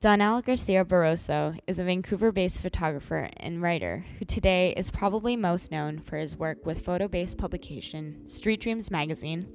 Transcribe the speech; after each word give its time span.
Donnell 0.00 0.40
Garcia 0.40 0.82
Barroso 0.82 1.58
is 1.66 1.78
a 1.78 1.84
Vancouver 1.84 2.32
based 2.32 2.62
photographer 2.62 3.28
and 3.36 3.60
writer 3.60 4.06
who 4.18 4.24
today 4.24 4.72
is 4.74 4.90
probably 4.90 5.36
most 5.36 5.70
known 5.70 5.98
for 5.98 6.16
his 6.16 6.34
work 6.34 6.64
with 6.64 6.80
photo 6.82 7.06
based 7.06 7.36
publication 7.36 8.26
Street 8.26 8.62
Dreams 8.62 8.90
magazine 8.90 9.46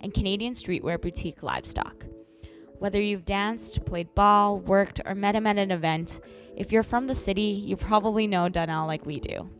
and 0.00 0.14
Canadian 0.14 0.52
streetwear 0.52 1.00
boutique 1.00 1.42
Livestock. 1.42 2.06
Whether 2.78 3.00
you've 3.00 3.24
danced, 3.24 3.84
played 3.86 4.14
ball, 4.14 4.60
worked, 4.60 5.00
or 5.04 5.16
met 5.16 5.34
him 5.34 5.48
at 5.48 5.58
an 5.58 5.72
event, 5.72 6.20
if 6.56 6.70
you're 6.70 6.84
from 6.84 7.06
the 7.06 7.16
city, 7.16 7.60
you 7.66 7.74
probably 7.74 8.28
know 8.28 8.48
Donnell 8.48 8.86
like 8.86 9.04
we 9.04 9.18
do, 9.18 9.50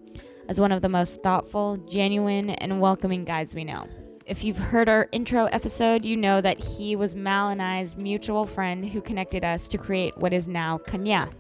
as 0.49 0.61
one 0.61 0.71
of 0.71 0.83
the 0.83 0.89
most 0.89 1.21
thoughtful, 1.21 1.79
genuine, 1.79 2.51
and 2.51 2.81
welcoming 2.81 3.25
guides 3.25 3.57
we 3.57 3.65
know. 3.65 3.89
If 4.29 4.45
you've 4.45 4.59
heard 4.59 4.91
our 4.91 5.09
intro 5.11 5.47
episode, 5.47 6.05
you 6.05 6.15
know 6.15 6.43
that 6.43 6.63
he 6.63 6.95
was 6.97 7.15
Mal 7.15 7.49
and 7.49 7.63
I's 7.63 7.97
mutual 7.97 8.45
friend 8.45 8.85
who 8.85 9.01
connected 9.01 9.43
us 9.43 9.69
to 9.69 9.79
create 9.79 10.19
what 10.19 10.35
is 10.35 10.47
now 10.47 10.77
Kanya. 10.77 11.31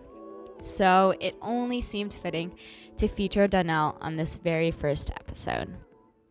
So 0.62 1.12
it 1.20 1.36
only 1.42 1.82
seemed 1.82 2.14
fitting 2.14 2.58
to 2.96 3.06
feature 3.06 3.46
Donnell 3.46 3.98
on 4.00 4.16
this 4.16 4.38
very 4.38 4.70
first 4.70 5.10
episode. 5.10 5.76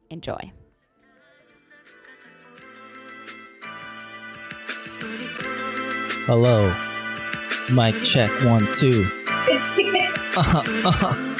Enjoy. 0.10 0.52
Hello. 6.26 6.74
Mic 7.72 7.94
check 8.04 8.32
one, 8.44 8.68
two. 8.74 9.06
Uh-huh, 10.36 10.64
uh-huh. 10.88 11.37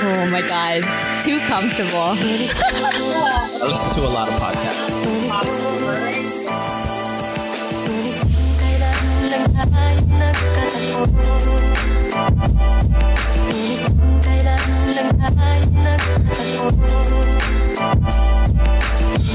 Oh 0.00 0.28
my 0.30 0.42
god, 0.42 0.82
too 1.22 1.38
comfortable. 1.40 2.14
I 2.18 3.64
listen 3.66 3.90
to 3.94 4.00
a 4.06 4.10
lot 4.10 4.28
of 4.28 4.34
podcasts. 4.34 5.68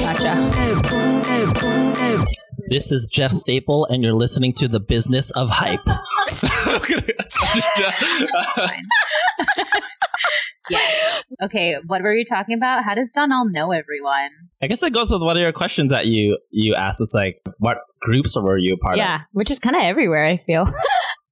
Gotcha. 0.04 0.34
This 2.74 2.92
is 2.92 3.08
Jeff 3.08 3.30
Staple, 3.30 3.86
and 3.86 4.04
you're 4.04 4.16
listening 4.16 4.52
to 4.54 4.68
the 4.68 4.80
Business 4.80 5.30
of 5.30 5.48
Hype. 5.52 5.80
Yeah. 10.70 10.80
Okay, 11.44 11.76
what 11.86 12.02
were 12.02 12.16
you 12.16 12.24
talking 12.26 12.56
about? 12.56 12.84
How 12.86 12.96
does 12.96 13.10
Donnell 13.10 13.44
know 13.52 13.72
everyone? 13.74 14.30
I 14.62 14.68
guess 14.68 14.82
it 14.82 14.94
goes 14.94 15.12
with 15.12 15.22
one 15.22 15.36
of 15.36 15.42
your 15.42 15.52
questions 15.52 15.92
that 15.92 16.08
you 16.08 16.40
you 16.52 16.74
asked. 16.74 17.02
It's 17.02 17.14
like, 17.14 17.42
what 17.60 17.80
groups 18.00 18.36
were 18.36 18.58
you 18.58 18.76
a 18.76 18.78
part 18.78 18.94
of? 18.94 19.00
Yeah, 19.00 19.22
which 19.34 19.52
is 19.52 19.60
kind 19.60 19.76
of 19.76 19.84
everywhere, 19.84 20.26
I 20.26 20.38
feel. 20.38 20.66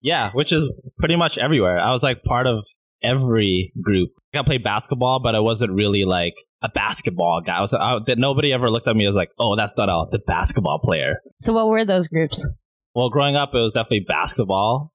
Yeah, 0.04 0.32
which 0.34 0.52
is 0.52 0.68
pretty 0.98 1.16
much 1.16 1.38
everywhere. 1.38 1.80
I 1.80 1.92
was 1.92 2.02
like 2.02 2.24
part 2.24 2.48
of 2.48 2.66
every 3.04 3.72
group. 3.82 4.10
I 4.34 4.42
played 4.44 4.64
basketball, 4.64 5.20
but 5.22 5.36
I 5.36 5.40
wasn't 5.40 5.74
really 5.74 6.06
like 6.06 6.34
a 6.62 6.70
basketball 6.70 7.42
guy. 7.46 7.58
I 7.58 7.62
was 7.62 7.74
I, 7.74 8.00
that 8.06 8.18
nobody 8.18 8.54
ever 8.54 8.70
looked 8.70 8.88
at 8.88 8.96
me 8.96 9.06
as 9.08 9.16
like, 9.16 9.30
oh, 9.40 9.56
that's 9.56 9.74
Donnell, 9.74 10.08
the 10.12 10.20
basketball 10.20 10.80
player. 10.80 11.18
So, 11.40 11.54
what 11.54 11.68
were 11.68 11.84
those 11.86 12.08
groups? 12.08 12.48
Well, 12.96 13.10
growing 13.10 13.36
up, 13.36 13.50
it 13.54 13.60
was 13.60 13.74
definitely 13.74 14.06
basketball, 14.08 14.92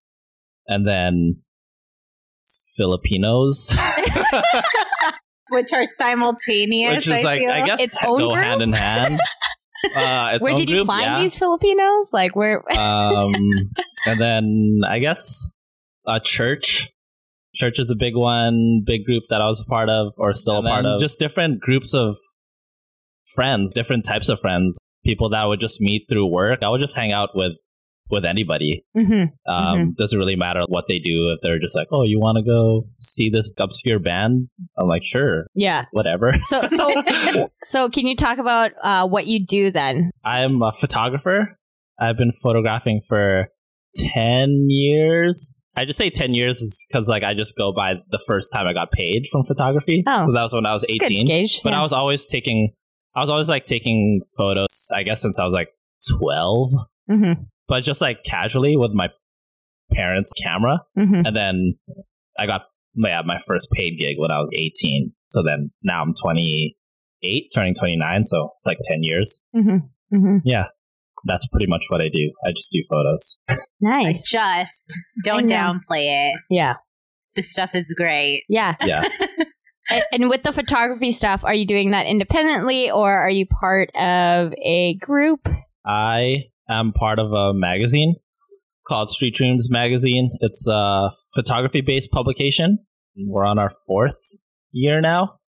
and 0.66 0.86
then 0.86 1.42
Filipinos, 2.76 3.74
Which 5.50 5.72
are 5.72 5.86
simultaneous. 5.86 7.06
which 7.06 7.18
is 7.18 7.24
like 7.24 7.38
feel. 7.40 7.50
I 7.50 7.64
guess 7.66 7.80
Its 7.80 8.04
own 8.04 8.18
go 8.18 8.32
group? 8.34 8.44
hand 8.44 8.62
in 8.62 8.72
hand. 8.72 9.20
Uh, 9.94 10.30
its 10.34 10.42
Where 10.42 10.52
own 10.52 10.58
did 10.58 10.68
you 10.68 10.76
group, 10.78 10.86
find 10.88 11.04
yeah. 11.04 11.20
these 11.22 11.38
Filipinos? 11.38 12.10
Like, 12.12 12.34
where? 12.34 12.58
um, 12.76 13.32
and 14.06 14.20
then 14.20 14.80
I 14.84 14.98
guess 14.98 15.48
a 16.08 16.18
church. 16.18 16.88
Church 17.56 17.78
is 17.80 17.90
a 17.90 17.96
big 17.96 18.14
one, 18.14 18.82
big 18.86 19.04
group 19.04 19.24
that 19.30 19.40
I 19.40 19.46
was 19.46 19.60
a 19.60 19.64
part 19.64 19.88
of, 19.88 20.12
or 20.18 20.32
still 20.32 20.58
And 20.58 20.66
a 20.66 20.70
part 20.70 20.86
of. 20.86 21.00
Just 21.00 21.18
different 21.18 21.60
groups 21.60 21.94
of 21.94 22.16
friends, 23.34 23.72
different 23.72 24.04
types 24.04 24.28
of 24.28 24.38
friends. 24.40 24.78
People 25.04 25.30
that 25.30 25.42
I 25.42 25.46
would 25.46 25.60
just 25.60 25.80
meet 25.80 26.06
through 26.08 26.26
work. 26.26 26.60
I 26.62 26.68
would 26.68 26.80
just 26.80 26.96
hang 26.96 27.12
out 27.12 27.30
with 27.34 27.52
with 28.08 28.24
anybody. 28.24 28.84
Mhm. 28.96 29.32
Um, 29.48 29.94
Doesn't 29.98 30.16
really 30.16 30.36
matter 30.36 30.62
what 30.68 30.84
they 30.86 31.00
do. 31.00 31.32
If 31.34 31.40
they're 31.42 31.58
just 31.58 31.76
like, 31.76 31.88
"Oh, 31.90 32.04
you 32.04 32.20
want 32.20 32.36
to 32.38 32.44
go 32.44 32.86
see 32.98 33.30
this 33.30 33.50
obscure 33.58 33.98
band?" 33.98 34.48
I'm 34.78 34.86
like, 34.86 35.02
"Sure, 35.02 35.46
Yeah. 35.56 35.86
whatever." 35.90 36.34
So, 36.40 36.68
so, 36.68 37.48
so, 37.64 37.88
can 37.88 38.06
you 38.06 38.14
talk 38.14 38.38
about 38.38 38.70
uh, 38.80 39.08
what 39.08 39.26
you 39.26 39.44
do 39.44 39.72
then? 39.72 40.12
I'm 40.24 40.62
a 40.62 40.72
photographer. 40.72 41.58
I've 41.98 42.16
been 42.16 42.30
photographing 42.42 43.00
for 43.08 43.48
10 43.96 44.66
years. 44.68 45.56
I 45.76 45.84
just 45.84 45.98
say 45.98 46.08
10 46.10 46.34
years 46.34 46.62
is 46.62 46.86
because 46.88 47.08
like 47.08 47.22
I 47.22 47.34
just 47.34 47.56
go 47.56 47.72
by 47.72 47.94
the 48.10 48.18
first 48.26 48.52
time 48.52 48.66
I 48.66 48.72
got 48.72 48.90
paid 48.92 49.26
from 49.30 49.42
photography. 49.44 50.02
Oh. 50.06 50.24
So 50.24 50.32
that 50.32 50.42
was 50.42 50.52
when 50.54 50.66
I 50.66 50.72
was 50.72 50.82
It's 50.84 50.94
a 50.94 50.98
good 50.98 51.06
18. 51.12 51.26
gauge. 51.26 51.60
But 51.62 51.72
yeah. 51.72 51.80
I 51.80 51.82
was 51.82 51.92
always 51.92 52.24
taking, 52.26 52.72
I 53.14 53.20
was 53.20 53.28
always 53.30 53.48
like 53.48 53.66
taking 53.66 54.22
photos, 54.36 54.88
I 54.94 55.02
guess 55.02 55.20
since 55.22 55.38
I 55.38 55.44
was 55.44 55.52
like 55.52 55.68
12, 56.18 56.70
Mhm. 57.10 57.46
but 57.68 57.84
just 57.84 58.00
like 58.00 58.24
casually 58.24 58.76
with 58.76 58.92
my 58.92 59.08
parents' 59.92 60.32
camera. 60.32 60.80
Mhm. 60.98 61.26
And 61.26 61.36
then 61.36 61.74
I 62.38 62.46
got 62.46 62.62
yeah, 62.98 63.20
my 63.26 63.38
first 63.46 63.68
paid 63.72 63.98
gig 63.98 64.16
when 64.18 64.30
I 64.32 64.38
was 64.38 64.48
18. 64.54 65.12
So 65.26 65.42
then 65.42 65.70
now 65.82 66.00
I'm 66.02 66.14
28, 66.14 67.48
turning 67.54 67.74
29. 67.74 68.24
So 68.24 68.50
it's 68.58 68.66
like 68.66 68.78
10 68.88 69.02
years. 69.02 69.40
Mhm. 69.54 69.80
Mhm. 70.12 70.40
That's 71.26 71.46
pretty 71.48 71.66
much 71.66 71.84
what 71.88 72.02
I 72.02 72.08
do. 72.08 72.32
I 72.46 72.50
just 72.50 72.72
do 72.72 72.82
photos. 72.88 73.38
Nice. 73.78 74.22
Just 74.22 74.84
don't 75.22 75.52
I 75.52 75.54
downplay 75.54 76.32
it. 76.32 76.40
Yeah. 76.48 76.76
This 77.34 77.52
stuff 77.52 77.74
is 77.74 77.94
great. 77.94 78.44
Yeah. 78.48 78.74
Yeah. 78.82 79.04
And, 79.88 80.04
and 80.10 80.28
with 80.28 80.42
the 80.42 80.52
photography 80.52 81.12
stuff, 81.12 81.44
are 81.44 81.54
you 81.54 81.64
doing 81.64 81.92
that 81.92 82.06
independently 82.06 82.90
or 82.90 83.12
are 83.12 83.30
you 83.30 83.46
part 83.46 83.94
of 83.94 84.52
a 84.60 84.96
group? 85.00 85.48
I 85.84 86.46
am 86.68 86.92
part 86.92 87.18
of 87.18 87.32
a 87.32 87.54
magazine 87.54 88.16
called 88.86 89.10
Street 89.10 89.34
Dreams 89.34 89.68
Magazine. 89.70 90.30
It's 90.40 90.66
a 90.68 91.10
photography 91.34 91.82
based 91.82 92.10
publication. 92.10 92.78
We're 93.16 93.44
on 93.44 93.58
our 93.58 93.70
fourth 93.86 94.18
year 94.72 95.00
now, 95.00 95.38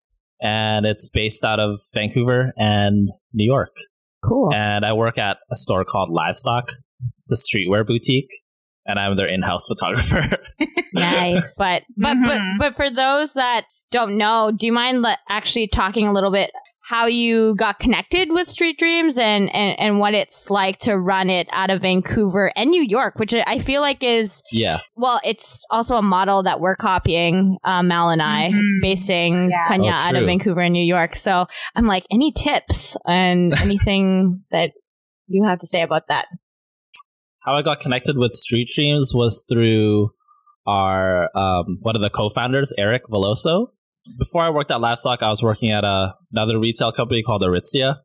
and 0.41 0.87
it's 0.87 1.09
based 1.09 1.45
out 1.45 1.61
of 1.61 1.81
Vancouver 1.93 2.53
and 2.57 3.09
New 3.33 3.45
York. 3.45 3.75
Cool. 4.25 4.53
And 4.55 4.85
I 4.85 4.93
work 4.95 5.19
at 5.19 5.39
a 5.51 5.57
store 5.57 5.85
called 5.85 6.11
Livestock. 6.11 6.73
It's 7.21 7.33
a 7.33 7.37
streetwear 7.37 7.87
boutique, 7.87 8.29
and 8.87 8.99
I'm 8.99 9.17
their 9.17 9.29
in 9.29 9.43
house 9.43 9.67
photographer. 9.69 10.37
nice. 10.93 11.55
But 11.59 11.83
but 11.97 12.17
but 12.27 12.39
Mhm. 12.39 12.59
but 12.59 12.77
for 12.77 12.91
those 12.91 13.35
that 13.35 13.65
don't 13.91 14.19
know, 14.19 14.51
do 14.57 14.67
you 14.67 14.73
mind 14.73 15.03
le- 15.03 15.17
actually 15.29 15.69
talking 15.69 16.07
a 16.07 16.13
little 16.13 16.31
bit 16.33 16.51
how 16.89 17.05
you 17.05 17.55
got 17.57 17.79
connected 17.79 18.33
with 18.33 18.49
Street 18.49 18.79
Dreams 18.79 19.19
and, 19.19 19.55
and 19.55 19.79
and 19.79 19.99
what 19.99 20.15
it's 20.15 20.49
like 20.49 20.79
to 20.79 20.97
run 20.97 21.29
it 21.29 21.47
out 21.53 21.69
of 21.69 21.83
Vancouver 21.83 22.51
and 22.57 22.71
New 22.71 22.83
York, 22.83 23.19
which 23.19 23.35
I 23.35 23.59
feel 23.59 23.83
like 23.83 24.03
is 24.03 24.43
yeah. 24.51 24.79
well, 24.97 25.21
it's 25.23 25.65
also 25.71 25.97
a 25.97 26.03
model 26.03 26.43
that 26.45 26.61
we're 26.61 26.77
copying, 26.77 27.59
uh, 27.63 27.83
Mal 27.83 28.09
and 28.09 28.23
I, 28.23 28.51
Mhm. 28.53 28.81
basing 28.81 29.51
Yeah. 29.51 29.69
Kanya 29.69 29.91
Oh, 29.93 29.95
out 30.09 30.15
of. 30.17 30.25
Vancouver 30.25 30.61
and 30.63 30.73
New 30.73 30.83
York. 30.85 31.15
So 31.15 31.47
I'm 31.77 31.87
like, 31.87 32.05
any 32.11 32.33
tips 32.33 32.97
and 33.07 33.53
anything 33.61 34.45
that 34.51 34.71
you 35.27 35.45
have 35.45 35.59
to 35.59 35.67
say 35.67 35.83
about 35.83 36.09
that? 36.09 36.27
how 37.45 37.55
I 37.55 37.63
got 37.63 37.81
connected 37.81 38.19
with 38.19 38.33
Street 38.33 38.69
Dreams 38.75 39.13
was 39.15 39.43
through 39.49 40.11
our 40.67 41.31
um, 41.37 41.79
one 41.81 41.97
of 41.97 42.03
the 42.03 42.11
co-founders, 42.11 42.73
Eric 42.77 43.03
Veloso. 43.11 43.69
Before 44.19 44.43
I 44.43 44.51
worked 44.51 44.71
at 44.71 44.81
Livestock, 44.81 45.23
I 45.23 45.29
was 45.29 45.43
working 45.43 45.71
at 45.71 45.85
a, 45.85 46.15
another 46.33 46.59
retail 46.59 46.93
company 46.93 47.23
called 47.23 47.43
Aritzia. 47.43 47.97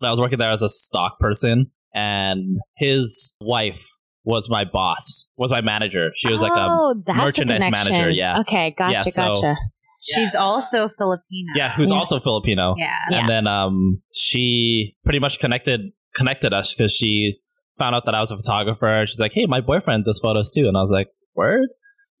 And 0.00 0.08
I 0.08 0.10
was 0.10 0.20
working 0.20 0.38
there 0.38 0.50
as 0.50 0.62
a 0.62 0.68
stock 0.68 1.18
person, 1.18 1.70
and 1.94 2.58
his 2.76 3.36
wife 3.40 3.86
was 4.24 4.48
my 4.48 4.64
boss, 4.64 5.30
was 5.36 5.50
my 5.50 5.60
manager. 5.60 6.10
She 6.14 6.30
was 6.30 6.40
like 6.42 6.52
a 6.52 6.66
oh, 6.70 7.02
that's 7.06 7.18
merchandise 7.18 7.64
a 7.66 7.70
manager, 7.70 7.90
connection. 7.90 8.14
yeah. 8.14 8.40
Okay, 8.40 8.74
gotcha, 8.76 8.92
Yeah, 8.92 9.00
so- 9.02 9.34
gotcha. 9.34 9.54
She's 10.00 10.34
also 10.34 10.86
Filipino. 10.88 11.52
yeah, 11.54 11.70
who's 11.72 11.88
Yeah. 11.90 11.96
also 11.96 12.20
Filipino. 12.20 12.74
Yeah. 12.76 12.94
Yeah. 13.10 13.20
And 13.20 13.28
then 13.28 13.46
um, 13.46 14.02
she 14.12 14.96
pretty 15.02 15.18
much 15.18 15.38
connected 15.38 15.80
connected 16.14 16.52
us 16.52 16.74
because 16.74 16.92
she 16.92 17.38
found 17.78 17.94
out 17.94 18.04
that 18.04 18.14
I 18.14 18.20
was 18.20 18.30
a 18.30 18.36
photographer. 18.36 19.04
She's 19.06 19.18
like, 19.20 19.32
"Hey, 19.34 19.46
my 19.46 19.62
boyfriend 19.62 20.04
does 20.04 20.18
photos 20.20 20.52
too," 20.52 20.68
and 20.68 20.76
I 20.76 20.82
was 20.82 20.90
like, 20.90 21.08
"Word." 21.34 21.68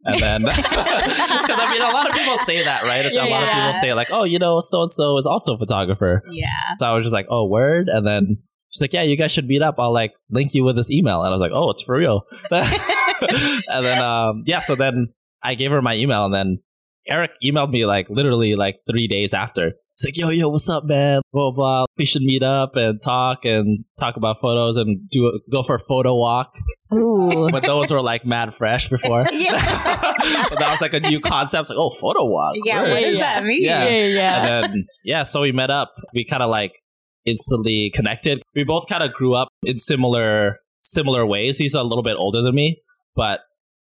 And 0.04 0.20
then, 0.20 0.42
because 0.44 0.58
I 0.68 1.68
mean, 1.70 1.82
a 1.82 1.92
lot 1.92 2.08
of 2.08 2.14
people 2.14 2.36
say 2.38 2.62
that, 2.64 2.84
right? 2.84 3.10
Yeah, 3.10 3.24
a 3.24 3.28
lot 3.28 3.42
yeah. 3.42 3.46
of 3.46 3.66
people 3.66 3.80
say 3.80 3.94
like, 3.94 4.08
"Oh, 4.10 4.24
you 4.24 4.38
know, 4.38 4.60
so 4.60 4.82
and 4.82 4.90
so 4.90 5.18
is 5.18 5.26
also 5.26 5.54
a 5.54 5.58
photographer." 5.58 6.22
Yeah. 6.30 6.48
So 6.76 6.86
I 6.86 6.94
was 6.94 7.04
just 7.04 7.14
like, 7.14 7.26
"Oh, 7.30 7.46
word." 7.46 7.88
And 7.88 8.06
then 8.06 8.38
she's 8.70 8.82
like, 8.82 8.92
"Yeah, 8.92 9.02
you 9.02 9.16
guys 9.16 9.32
should 9.32 9.46
meet 9.46 9.62
up. 9.62 9.76
I'll 9.78 9.92
like 9.92 10.12
link 10.30 10.54
you 10.54 10.64
with 10.64 10.76
this 10.76 10.90
email." 10.90 11.20
And 11.20 11.28
I 11.28 11.30
was 11.30 11.40
like, 11.40 11.52
"Oh, 11.54 11.70
it's 11.70 11.82
for 11.82 11.96
real." 11.96 12.22
and 12.50 13.84
then, 13.84 14.02
um, 14.02 14.42
yeah. 14.46 14.60
So 14.60 14.74
then 14.74 15.08
I 15.42 15.54
gave 15.54 15.70
her 15.70 15.80
my 15.80 15.94
email, 15.94 16.26
and 16.26 16.34
then 16.34 16.58
Eric 17.06 17.32
emailed 17.42 17.70
me 17.70 17.86
like 17.86 18.08
literally 18.10 18.56
like 18.56 18.80
three 18.90 19.08
days 19.08 19.32
after. 19.34 19.74
It's 19.94 20.04
like, 20.04 20.16
yo, 20.16 20.28
yo, 20.30 20.48
what's 20.48 20.68
up, 20.68 20.84
man? 20.84 21.22
Blah, 21.32 21.52
blah. 21.52 21.84
We 21.96 22.04
should 22.04 22.22
meet 22.22 22.42
up 22.42 22.74
and 22.74 23.00
talk 23.00 23.44
and 23.44 23.84
talk 23.96 24.16
about 24.16 24.40
photos 24.40 24.74
and 24.76 25.08
do 25.08 25.26
a, 25.28 25.50
go 25.52 25.62
for 25.62 25.76
a 25.76 25.78
photo 25.78 26.16
walk. 26.16 26.52
Ooh. 26.92 27.48
But 27.52 27.62
those 27.62 27.92
were 27.92 28.02
like 28.02 28.26
mad 28.26 28.54
fresh 28.54 28.88
before. 28.88 29.24
Yeah. 29.32 29.52
but 30.48 30.58
that 30.58 30.68
was 30.70 30.80
like 30.80 30.94
a 30.94 31.00
new 31.00 31.20
concept. 31.20 31.68
Like, 31.68 31.78
oh, 31.78 31.90
photo 31.90 32.24
walk. 32.24 32.56
Yeah, 32.64 32.82
Word. 32.82 32.90
what 32.90 33.00
does 33.02 33.18
Yeah. 33.18 33.34
that 33.40 33.44
mean? 33.44 33.62
Yeah. 33.62 33.88
yeah. 33.88 34.36
And 34.46 34.64
then, 34.74 34.86
yeah, 35.04 35.22
so 35.24 35.42
we 35.42 35.52
met 35.52 35.70
up. 35.70 35.92
We 36.12 36.24
kind 36.24 36.42
of 36.42 36.50
like 36.50 36.72
instantly 37.24 37.90
connected. 37.94 38.42
We 38.54 38.64
both 38.64 38.88
kind 38.88 39.02
of 39.04 39.12
grew 39.12 39.34
up 39.34 39.48
in 39.62 39.78
similar 39.78 40.58
similar 40.80 41.24
ways. 41.24 41.56
He's 41.56 41.74
a 41.74 41.82
little 41.84 42.02
bit 42.02 42.16
older 42.16 42.42
than 42.42 42.54
me, 42.54 42.78
but 43.14 43.40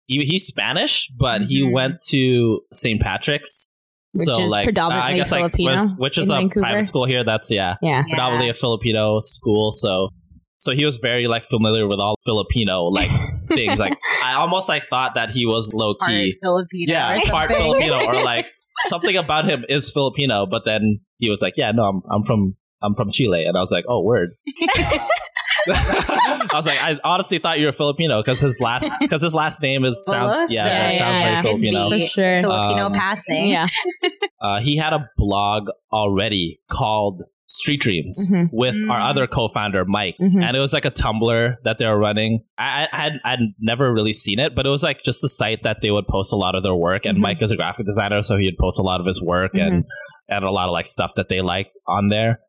he, 0.08 0.26
he's 0.26 0.46
Spanish, 0.48 1.08
but 1.18 1.44
he 1.44 1.62
Mhm. 1.62 1.72
went 1.74 2.02
to 2.10 2.62
St. 2.74 3.00
Patrick's. 3.00 3.76
Which 4.16 4.26
so 4.28 4.42
is 4.44 4.52
like, 4.52 4.64
predominantly 4.66 5.14
I 5.14 5.18
guess 5.18 5.32
like 5.32 5.40
Filipino 5.52 5.82
which, 5.84 5.92
which 5.98 6.18
is 6.18 6.30
a 6.30 6.34
Vancouver. 6.34 6.62
private 6.62 6.88
school 6.88 7.06
here. 7.06 7.24
That's 7.24 7.52
yeah, 7.52 7.76
Yeah. 7.82 8.04
Yeah. 8.08 8.42
a 8.42 8.54
Filipino 8.54 9.20
school. 9.20 9.72
So 9.72 10.10
so 10.56 10.74
he 10.74 10.84
was 10.84 10.98
very 10.98 11.28
like 11.28 11.46
familiar 11.46 11.88
with 11.88 12.00
all 12.00 12.16
Filipino 12.26 12.86
like 12.86 13.10
things. 13.50 13.80
Like 13.80 13.98
I 14.24 14.34
almost 14.34 14.68
like 14.68 14.90
thought 14.90 15.14
that 15.16 15.30
he 15.30 15.46
was 15.46 15.72
low 15.74 15.94
Part 16.00 16.10
key 16.12 16.36
Filipino. 16.42 16.92
yeah, 16.94 17.16
or 17.18 17.22
part. 17.30 17.52
Filipino 17.52 18.06
or 18.06 18.24
like 18.24 18.48
something 18.88 19.16
about 19.16 19.46
him 19.46 19.64
is 19.70 19.92
Filipino. 19.92 20.46
But 20.46 20.64
then 20.66 21.00
he 21.18 21.30
was 21.30 21.42
like, 21.42 21.54
"Yeah, 21.56 21.72
no, 21.72 21.84
I'm 21.84 22.02
I'm 22.12 22.24
from 22.24 22.56
I'm 22.82 22.96
from 22.96 23.12
Chile," 23.12 23.46
and 23.46 23.56
I 23.56 23.60
was 23.62 23.72
like, 23.72 23.86
"Oh, 23.88 24.04
word." 24.04 24.32
I 25.68 26.50
was 26.54 26.66
like, 26.66 26.82
I 26.82 26.98
honestly 27.04 27.40
thought 27.40 27.60
you 27.60 27.66
were 27.66 27.72
Filipino 27.72 28.22
because 28.22 28.40
his 28.40 28.60
last 28.62 28.92
because 29.00 29.22
his 29.22 29.34
last 29.36 29.62
name 29.62 29.86
is 29.86 30.06
sounds 30.06 30.52
yeah, 30.52 30.66
Yeah, 30.66 30.88
it 30.88 30.92
sounds 30.94 31.00
yeah, 31.00 31.22
very 31.24 31.34
yeah. 31.36 31.42
Filipino. 31.42 31.90
For 31.90 32.08
sure. 32.08 32.40
Filipino 32.42 32.86
Um, 32.88 32.94
passing. 32.94 33.52
Yeah. 33.52 33.68
Uh, 34.42 34.62
he 34.62 34.78
had 34.78 34.94
a 34.94 35.06
blog 35.18 35.68
already 35.92 36.62
called 36.72 37.24
Street 37.44 37.82
Dreams 37.82 38.32
Mhm. 38.32 38.48
with 38.54 38.74
our 38.90 39.00
Mm. 39.02 39.10
other 39.10 39.28
co-founder 39.28 39.84
Mike, 39.84 40.16
Mhm. 40.18 40.42
and 40.42 40.56
it 40.56 40.62
was 40.62 40.72
like 40.72 40.86
a 40.86 40.92
Tumblr 40.92 41.56
that 41.66 41.78
they 41.78 41.86
were 41.86 42.00
running. 42.00 42.40
I, 42.58 42.88
I 42.90 42.98
had 43.02 43.14
I'd 43.26 43.40
never 43.60 43.94
really 43.94 44.14
seen 44.14 44.40
it, 44.40 44.56
but 44.56 44.66
it 44.66 44.70
was 44.70 44.82
like 44.82 45.04
just 45.04 45.26
a 45.26 45.28
site 45.28 45.64
that 45.64 45.82
they 45.82 45.92
would 45.92 46.08
post 46.08 46.32
a 46.32 46.38
lot 46.38 46.56
of 46.56 46.64
their 46.64 46.74
work. 46.74 47.06
And 47.06 47.18
Mhm. 47.18 47.22
Mike 47.22 47.42
is 47.42 47.52
a 47.52 47.58
graphic 47.58 47.86
designer, 47.86 48.22
so 48.22 48.38
he'd 48.38 48.58
post 48.58 48.80
a 48.80 48.82
lot 48.82 49.02
of 49.02 49.06
his 49.06 49.22
work 49.22 49.52
and 49.56 49.84
and 50.30 50.46
a 50.46 50.52
lot 50.52 50.68
of 50.70 50.72
like 50.72 50.86
stuff 50.86 51.16
that 51.16 51.28
they 51.28 51.42
liked 51.42 51.72
on 51.86 52.08
there. 52.08 52.40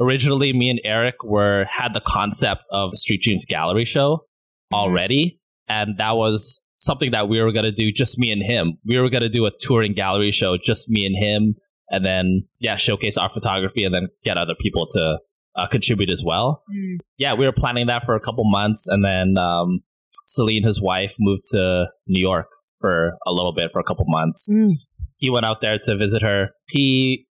Originally, 0.00 0.52
me 0.52 0.70
and 0.70 0.80
Eric 0.82 1.22
were 1.22 1.66
had 1.66 1.92
the 1.92 2.00
concept 2.00 2.62
of 2.70 2.94
Street 2.94 3.20
Dreams 3.22 3.44
Gallery 3.44 3.84
show 3.84 4.24
already, 4.72 5.38
and 5.68 5.98
that 5.98 6.12
was 6.12 6.62
something 6.74 7.10
that 7.10 7.28
we 7.28 7.40
were 7.42 7.52
gonna 7.52 7.72
do 7.72 7.92
just 7.92 8.18
me 8.18 8.30
and 8.32 8.42
him. 8.42 8.78
We 8.86 8.98
were 8.98 9.10
gonna 9.10 9.28
do 9.28 9.44
a 9.44 9.50
touring 9.60 9.92
gallery 9.92 10.30
show, 10.30 10.56
just 10.56 10.88
me 10.88 11.04
and 11.04 11.16
him, 11.16 11.54
and 11.90 12.04
then 12.04 12.46
yeah, 12.58 12.76
showcase 12.76 13.18
our 13.18 13.28
photography, 13.28 13.84
and 13.84 13.94
then 13.94 14.08
get 14.24 14.38
other 14.38 14.54
people 14.58 14.86
to 14.92 15.18
uh, 15.56 15.66
contribute 15.66 16.10
as 16.10 16.22
well. 16.24 16.62
Mm. 16.74 16.96
Yeah, 17.18 17.34
we 17.34 17.44
were 17.44 17.52
planning 17.52 17.88
that 17.88 18.04
for 18.04 18.14
a 18.14 18.20
couple 18.20 18.44
months, 18.50 18.88
and 18.88 19.04
then 19.04 19.36
um, 19.36 19.80
Celine, 20.24 20.64
his 20.64 20.80
wife, 20.80 21.14
moved 21.18 21.42
to 21.50 21.86
New 22.06 22.20
York 22.20 22.46
for 22.80 23.18
a 23.26 23.32
little 23.32 23.52
bit 23.52 23.70
for 23.72 23.80
a 23.80 23.84
couple 23.84 24.04
months. 24.08 24.48
Mm. 24.50 24.72
He 25.16 25.28
went 25.28 25.44
out 25.44 25.60
there 25.60 25.78
to 25.78 25.96
visit 25.96 26.22
her. 26.22 26.50
He 26.68 27.26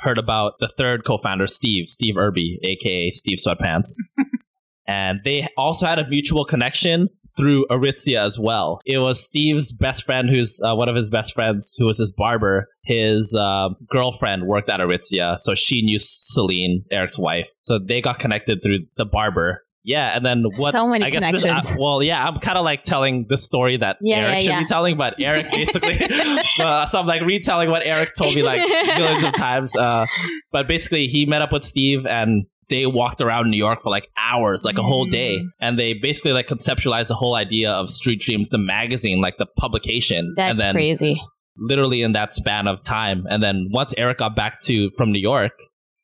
heard 0.00 0.18
about 0.18 0.54
the 0.60 0.68
third 0.68 1.04
co-founder, 1.04 1.46
Steve, 1.46 1.88
Steve 1.88 2.16
Irby, 2.16 2.58
aka 2.62 3.10
Steve 3.10 3.38
Sweatpants, 3.38 3.94
and 4.86 5.20
they 5.24 5.48
also 5.56 5.86
had 5.86 5.98
a 5.98 6.08
mutual 6.08 6.44
connection 6.44 7.08
through 7.36 7.66
Aritzia 7.70 8.24
as 8.24 8.38
well. 8.38 8.80
It 8.84 8.98
was 8.98 9.24
Steve's 9.24 9.72
best 9.72 10.04
friend, 10.04 10.28
who's 10.28 10.60
uh, 10.62 10.74
one 10.74 10.88
of 10.88 10.96
his 10.96 11.08
best 11.08 11.34
friends, 11.34 11.74
who 11.78 11.86
was 11.86 11.98
his 11.98 12.12
barber. 12.12 12.66
His 12.84 13.36
uh, 13.38 13.70
girlfriend 13.88 14.46
worked 14.46 14.68
at 14.68 14.80
Aritzia, 14.80 15.38
so 15.38 15.54
she 15.54 15.82
knew 15.82 15.98
Celine, 15.98 16.84
Eric's 16.90 17.18
wife. 17.18 17.48
So 17.62 17.78
they 17.78 18.00
got 18.00 18.18
connected 18.18 18.62
through 18.62 18.80
the 18.96 19.04
barber. 19.04 19.64
Yeah, 19.82 20.14
and 20.14 20.24
then 20.24 20.42
what? 20.58 20.72
So 20.72 20.86
many 20.86 21.04
I 21.04 21.10
guess 21.10 21.30
this, 21.30 21.42
connections. 21.42 21.76
uh, 21.76 21.80
well, 21.80 22.02
yeah, 22.02 22.22
I'm 22.26 22.38
kind 22.38 22.58
of 22.58 22.64
like 22.64 22.84
telling 22.84 23.26
the 23.28 23.38
story 23.38 23.78
that 23.78 23.96
Yeah, 24.02 24.16
Eric 24.18 24.32
yeah, 24.32 24.38
should 24.38 24.50
yeah. 24.50 24.58
be 24.60 24.66
telling, 24.66 24.96
but 24.98 25.14
Eric 25.18 25.50
basically, 25.50 25.98
uh, 26.60 26.84
so 26.86 27.00
I'm 27.00 27.06
like 27.06 27.22
retelling 27.22 27.70
what 27.70 27.84
Eric's 27.86 28.12
told 28.12 28.34
me 28.34 28.42
like 28.42 28.60
millions 28.98 29.24
of 29.24 29.32
times. 29.34 29.74
Uh, 29.74 30.04
but 30.52 30.66
basically, 30.68 31.06
he 31.06 31.24
met 31.26 31.40
up 31.42 31.50
with 31.52 31.64
Steve 31.64 32.04
and 32.06 32.44
they 32.68 32.86
walked 32.86 33.20
around 33.20 33.50
New 33.50 33.56
York 33.56 33.80
for 33.82 33.90
like 33.90 34.08
hours, 34.16 34.64
like 34.64 34.78
a 34.78 34.82
whole 34.82 35.04
day, 35.06 35.38
Mm. 35.38 35.46
and 35.60 35.78
they 35.78 35.94
basically 35.94 36.32
like 36.32 36.46
conceptualized 36.46 37.08
the 37.08 37.14
whole 37.14 37.34
idea 37.34 37.72
of 37.72 37.88
Street 37.90 38.20
Dreams, 38.20 38.48
the 38.50 38.58
magazine, 38.58 39.20
like 39.20 39.38
the 39.38 39.46
publication, 39.56 40.34
That's 40.36 40.50
and 40.52 40.60
then 40.60 40.74
crazy. 40.74 41.20
literally 41.56 42.02
in 42.02 42.12
that 42.12 42.34
span 42.34 42.68
of 42.68 42.82
time. 42.82 43.24
And 43.28 43.42
then 43.42 43.68
once 43.72 43.92
Eric 43.96 44.18
got 44.18 44.36
back 44.36 44.60
to 44.66 44.90
from 44.96 45.10
New 45.10 45.18
York, 45.20 45.52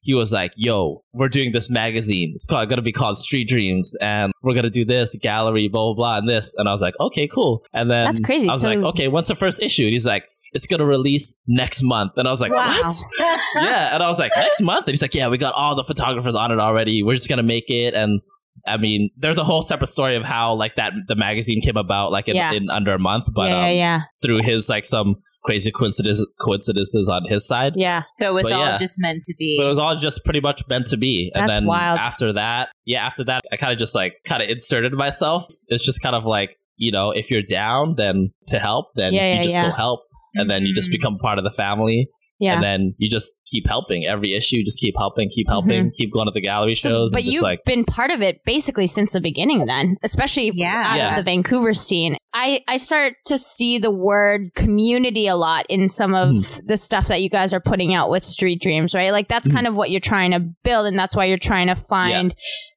he 0.07 0.15
was 0.15 0.33
like, 0.33 0.53
"Yo, 0.57 1.03
we're 1.13 1.29
doing 1.29 1.51
this 1.53 1.69
magazine. 1.69 2.31
It's 2.35 2.47
called 2.47 2.69
gonna 2.69 2.81
be 2.83 2.93
called 2.93 3.19
Street 3.19 3.49
Dreams, 3.49 3.95
and 4.01 4.33
we're 4.43 4.55
gonna 4.55 4.71
do 4.71 4.85
this 4.85 5.15
gallery, 5.21 5.69
blah 5.69 5.85
blah 5.87 5.95
blah, 5.95 6.17
and 6.19 6.29
this." 6.29 6.55
And 6.57 6.69
I 6.69 6.73
was 6.73 6.81
like, 6.81 6.95
"Okay, 7.01 7.29
cool." 7.29 7.63
And 7.75 7.91
then 7.91 8.07
That's 8.07 8.21
crazy. 8.21 8.49
I 8.49 8.53
was 8.53 8.63
So- 8.63 8.69
like, 8.69 8.79
"Okay, 8.79 9.09
when's 9.09 9.29
the 9.29 9.35
first 9.35 9.61
issue?" 9.63 9.85
And 9.85 9.93
he's 9.93 10.07
like, 10.07 10.25
"It's 10.53 10.67
gonna 10.67 10.87
release 10.87 11.35
next 11.49 11.83
month." 11.83 12.13
And 12.17 12.27
I 12.29 12.31
was 12.31 12.41
like, 12.41 12.53
Wow. 12.53 12.69
"What?" 12.69 12.97
yeah, 13.57 13.95
and 13.95 14.03
I 14.03 14.07
was 14.09 14.19
like, 14.21 14.33
"Next 14.37 14.63
month?" 14.63 14.87
And 14.87 14.95
he's 14.95 15.03
like, 15.03 15.15
"Yeah, 15.15 15.29
we 15.29 15.39
got 15.39 15.55
all 15.55 15.75
the 15.75 15.85
photographers 15.85 16.35
on 16.37 16.53
it 16.53 16.59
already. 16.61 17.03
We're 17.03 17.15
just 17.17 17.29
gonna 17.29 17.43
make 17.43 17.69
it." 17.69 17.93
And 17.95 18.21
I 18.67 18.79
mean, 18.79 19.11
there's 19.17 19.39
a 19.39 19.45
whole 19.45 19.63
separate 19.63 19.89
story 19.89 20.17
of 20.17 20.25
how 20.25 20.55
like 20.55 20.77
that 20.77 20.93
the 21.09 21.15
magazine 21.15 21.61
came 21.61 21.77
about, 21.77 22.11
like 22.11 22.27
in, 22.29 22.37
Yeah. 22.37 22.53
in 22.53 22.71
under 22.71 22.93
a 22.95 22.99
month, 22.99 23.27
but 23.35 23.49
yeah, 23.49 23.57
um, 23.59 23.63
yeah, 23.65 23.71
yeah, 23.71 24.01
through 24.23 24.43
his 24.43 24.69
like 24.69 24.85
some 24.85 25.17
crazy 25.47 25.71
coincidences 25.71 26.27
coincidences 26.41 27.09
on 27.09 27.23
his 27.29 27.47
side. 27.47 27.73
yeah. 27.77 28.03
So 28.17 28.29
it 28.31 28.35
was 28.35 28.43
But 28.45 28.53
all 28.55 28.61
yeah. 28.67 28.77
just 28.77 28.97
meant 28.99 29.23
to 29.25 29.35
be. 29.39 29.57
But 29.59 29.67
it 29.67 29.69
was 29.69 29.79
all 29.79 29.95
just 29.97 30.25
pretty 30.25 30.41
much 30.41 30.63
meant 30.69 30.87
to 30.89 30.97
be. 30.97 31.31
And 31.35 31.49
That's 31.49 31.59
then 31.61 31.67
wild. 31.67 31.99
after 31.99 32.33
that, 32.33 32.69
yeah, 32.85 33.07
after 33.07 33.25
that, 33.25 33.43
I 33.53 33.57
kind 33.57 33.73
of 33.73 33.79
just 33.79 33.95
like 33.95 34.15
kind 34.27 34.43
of 34.43 34.49
inserted 34.51 34.93
myself. 34.93 35.47
It's 35.69 35.85
just 35.85 36.03
kind 36.03 36.17
of 36.17 36.25
like, 36.27 36.51
you 36.77 36.91
know, 36.93 37.13
if 37.13 37.31
you're 37.31 37.43
down, 37.43 37.95
then 37.97 38.31
to 38.49 38.59
help, 38.59 38.87
then 38.97 39.13
Yeah, 39.15 39.29
yeah, 39.29 39.37
you 39.39 39.43
just 39.45 39.57
yeah. 39.57 39.71
go 39.71 39.71
help. 39.71 40.01
And 40.35 40.51
then 40.51 40.67
you 40.67 40.75
just 40.75 40.89
Mhm. 40.91 40.99
become 40.99 41.19
part 41.19 41.39
of 41.39 41.45
the 41.45 41.51
family. 41.51 42.09
Yeah. 42.39 42.55
And 42.55 42.63
then 42.63 42.95
you 42.99 43.09
just 43.09 43.33
keep 43.47 43.67
helping. 43.67 44.05
Every 44.05 44.35
issue, 44.35 44.63
just 44.63 44.79
keep 44.79 44.95
helping, 44.99 45.31
keep 45.31 45.47
helping, 45.49 45.91
keep 45.97 46.13
going 46.13 46.27
to 46.27 46.33
the 46.33 46.41
gallery 46.43 46.75
So- 46.75 46.91
shows. 46.91 47.11
but 47.13 47.23
and 47.23 47.33
you've 47.33 47.43
like, 47.43 47.65
been 47.65 47.85
part 47.85 48.11
of 48.11 48.21
it 48.21 48.41
basically 48.45 48.87
since 48.87 49.13
the 49.13 49.21
beginning 49.23 49.65
then 49.67 49.97
especially 50.03 50.51
Yeah. 50.55 50.85
out 50.87 50.97
Yeah. 50.99 51.11
of 51.11 51.17
the 51.17 51.23
vancouver 51.23 51.73
scene 51.75 52.17
I, 52.35 52.61
I 52.69 52.77
start 52.77 53.15
to 53.27 53.39
see 53.39 53.79
the 53.79 53.91
word 53.91 54.51
community 54.55 55.27
a 55.27 55.37
lot 55.37 55.65
in 55.71 55.89
some 55.89 56.15
of 56.15 56.29
Hmm. 56.29 56.67
the 56.67 56.77
stuff 56.77 57.07
that 57.09 57.23
you 57.23 57.31
guys 57.31 57.55
are 57.55 57.61
putting 57.61 57.95
out 57.95 58.11
with 58.11 58.23
street 58.23 58.61
dreams 58.61 58.95
right 58.95 59.13
like 59.13 59.29
that's 59.29 59.49
Mhm. 59.49 59.55
kind 59.55 59.67
of 59.67 59.75
what 59.75 59.91
you're 59.91 60.01
trying 60.01 60.33
to 60.33 60.41
build 60.63 60.87
and 60.87 60.99
that's 60.99 61.17
why 61.17 61.25
you're 61.25 61.39
trying 61.39 61.69
to 61.69 61.75
find 61.75 62.35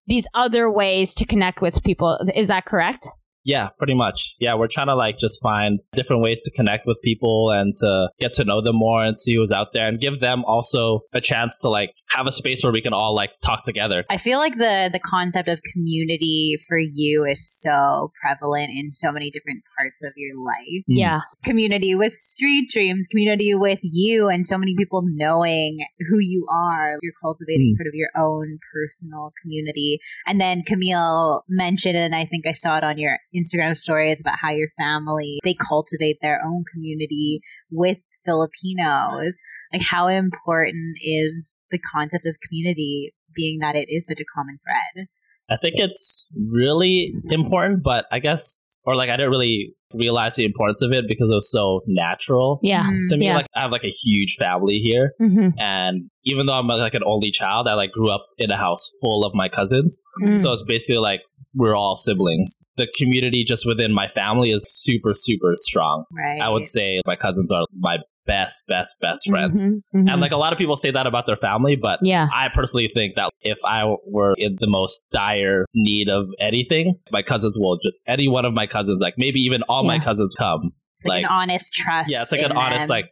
these 0.07 0.25
other 0.33 0.71
ways 0.71 1.13
to 1.15 1.25
connect 1.25 1.62
with 1.62 1.83
people 1.83 2.17
is 2.33 2.47
that 2.47 2.65
correct 2.65 3.07
Yeah, 3.50 3.69
pretty 3.80 3.96
much. 3.96 4.36
Yeah, 4.40 4.54
we're 4.60 4.68
trying 4.68 4.88
to 4.94 4.96
like 5.06 5.18
just 5.18 5.41
find 5.41 5.79
different 5.94 6.22
ways 6.22 6.39
to 6.46 6.51
connect 6.51 6.84
with 6.86 6.98
people 7.03 7.50
and 7.51 7.74
to 7.82 8.10
get 8.20 8.34
to 8.39 8.44
know 8.50 8.62
them 8.62 8.75
more 8.75 9.03
and 9.03 9.20
see 9.20 9.36
who's 9.36 9.51
out 9.51 9.70
there 9.74 9.88
and 9.88 10.00
give 10.00 10.20
them 10.20 10.44
also 10.46 11.01
a 11.13 11.22
chance 11.32 11.58
to 11.63 11.70
like 11.70 11.91
have 12.15 12.27
a 12.27 12.32
space 12.32 12.63
where 12.63 12.72
we 12.77 12.82
can 12.82 12.94
all 12.94 13.13
like 13.22 13.32
talk 13.44 13.63
together. 13.63 14.06
I 14.10 14.18
feel 14.18 14.39
like 14.39 14.56
the 14.58 14.89
the 14.91 15.00
concept 15.15 15.48
of 15.50 15.60
community 15.74 16.58
for 16.68 16.77
you 16.77 17.25
is 17.34 17.41
so 17.50 18.12
prevalent 18.22 18.70
in 18.70 18.91
so 18.91 19.12
many 19.12 19.29
different 19.32 19.63
parts 19.77 20.00
of 20.03 20.13
your 20.15 20.36
life. 20.51 20.84
Mm. 20.89 21.00
yeah 21.06 21.20
Community 21.44 21.96
with 21.96 22.13
street 22.13 22.70
dreams, 22.72 23.08
community 23.08 23.56
with 23.56 23.79
you, 23.82 24.29
and 24.29 24.46
so 24.46 24.58
many 24.58 24.75
people 24.75 25.01
knowing 25.03 25.79
who 26.10 26.20
you 26.20 26.46
are. 26.51 26.98
You're 27.01 27.20
cultivating 27.22 27.72
Mm. 27.74 27.75
sort 27.79 27.88
of 27.88 27.96
your 27.96 28.10
own 28.15 28.60
personal 28.74 29.34
community. 29.41 30.00
And 30.27 30.39
then 30.39 30.62
Camille 30.63 31.44
mentioned, 31.50 31.96
and 31.98 32.15
I 32.15 32.25
think 32.25 32.46
I 32.48 32.53
saw 32.53 32.77
it 32.77 32.84
on 32.84 32.98
your 32.98 33.18
Instagram 33.39 33.77
stories 33.77 34.22
about 34.22 34.39
how 34.41 34.50
your 34.50 34.69
family 34.77 35.39
they 35.43 35.53
cultivate 35.53 36.17
their 36.22 36.41
own 36.46 36.63
community 36.74 37.41
with 37.72 37.98
Filipinos. 38.25 39.38
Like 39.74 39.84
how 39.89 40.08
important 40.08 40.98
is 41.01 41.62
the 41.72 41.79
concept 41.79 42.25
of 42.25 42.36
community 42.48 43.13
being 43.36 43.60
that 43.60 43.75
it 43.75 43.86
is 43.89 44.08
such 44.08 44.19
a 44.19 44.25
common 44.36 44.60
thread? 44.63 45.08
I 45.50 45.58
think 45.58 45.75
it's 45.77 46.27
really 46.36 47.13
important, 47.29 47.81
but 47.84 48.05
I 48.12 48.19
guess, 48.19 48.63
or 48.84 48.96
like 48.96 49.10
I 49.10 49.17
didn't 49.17 49.31
really 49.31 49.74
realize 49.93 50.36
the 50.36 50.46
importance 50.46 50.84
of 50.84 50.91
it 50.91 51.05
because 51.08 51.31
it 51.31 51.34
was 51.34 51.50
so 51.50 51.81
natural 51.88 52.60
yeah 52.62 52.84
Mm. 52.84 53.05
to 53.08 53.17
me. 53.17 53.25
Yeah. 53.25 53.38
Like 53.38 53.48
I 53.55 53.62
have 53.62 53.72
like 53.72 53.84
a 53.84 53.93
huge 54.03 54.36
family 54.36 54.79
here, 54.84 55.13
mm-hmm. 55.19 55.58
and 55.58 56.10
even 56.24 56.46
though 56.46 56.53
I'm 56.53 56.67
like 56.67 56.93
an 56.93 57.03
only 57.03 57.31
child, 57.31 57.67
I 57.67 57.74
like 57.74 57.91
grew 57.91 58.12
up 58.12 58.27
in 58.38 58.51
a 58.51 58.58
house 58.58 58.91
full 59.01 59.25
of 59.25 59.34
my 59.34 59.50
cousins. 59.50 60.00
Mm. 60.22 60.38
So 60.38 60.53
it's 60.53 60.63
basically 60.63 61.00
like 61.00 61.22
we're 61.53 61.75
all 61.75 61.96
siblings. 61.96 62.60
The 62.77 62.88
community 62.98 63.44
just 63.44 63.65
within 63.65 63.94
my 63.94 64.08
family 64.08 64.51
is 64.51 64.63
super, 64.68 65.13
super 65.13 65.53
strong. 65.56 66.06
Right. 66.12 66.41
I 66.41 66.50
would 66.50 66.65
say 66.65 67.01
my 67.06 67.15
cousins 67.15 67.51
are 67.51 67.65
my 67.77 67.98
best, 68.25 68.63
best, 68.68 68.96
best 69.01 69.27
friends. 69.27 69.68
Mhm, 69.68 69.82
mhm. 69.96 70.12
And 70.12 70.22
like 70.22 70.32
a 70.32 70.38
lot 70.38 70.53
of 70.53 70.60
people 70.60 70.75
say 70.75 70.91
that 70.91 71.08
about 71.08 71.25
their 71.25 71.36
family, 71.36 71.75
but 71.75 72.00
yeah 72.03 72.27
I 72.32 72.50
personally 72.53 72.91
think 72.96 73.15
that 73.15 73.32
if 73.41 73.58
I 73.65 73.96
were 74.13 74.36
in 74.38 74.58
the 74.60 74.68
most 74.68 75.01
dire 75.12 75.65
need 75.74 76.10
of 76.10 76.27
anything, 76.39 76.96
my 77.12 77.24
cousins 77.24 77.58
will 77.58 77.79
just 77.84 78.03
any 78.08 78.27
one 78.27 78.46
of 78.46 78.53
my 78.53 78.68
cousins, 78.68 79.01
like 79.01 79.15
maybe 79.18 79.39
even 79.39 79.63
all 79.63 79.84
my 79.84 79.98
cousins 79.98 80.36
come. 80.38 80.72
it's 81.00 81.08
like, 81.08 81.24
like- 81.24 81.25
an 81.25 81.29
honest 81.32 81.74
trust. 81.74 82.12
Yeah, 82.12 82.22
it's 82.22 82.32
like 82.32 82.41
an 82.41 82.51
in 82.51 82.58
honest 82.58 82.89
like 82.89 83.06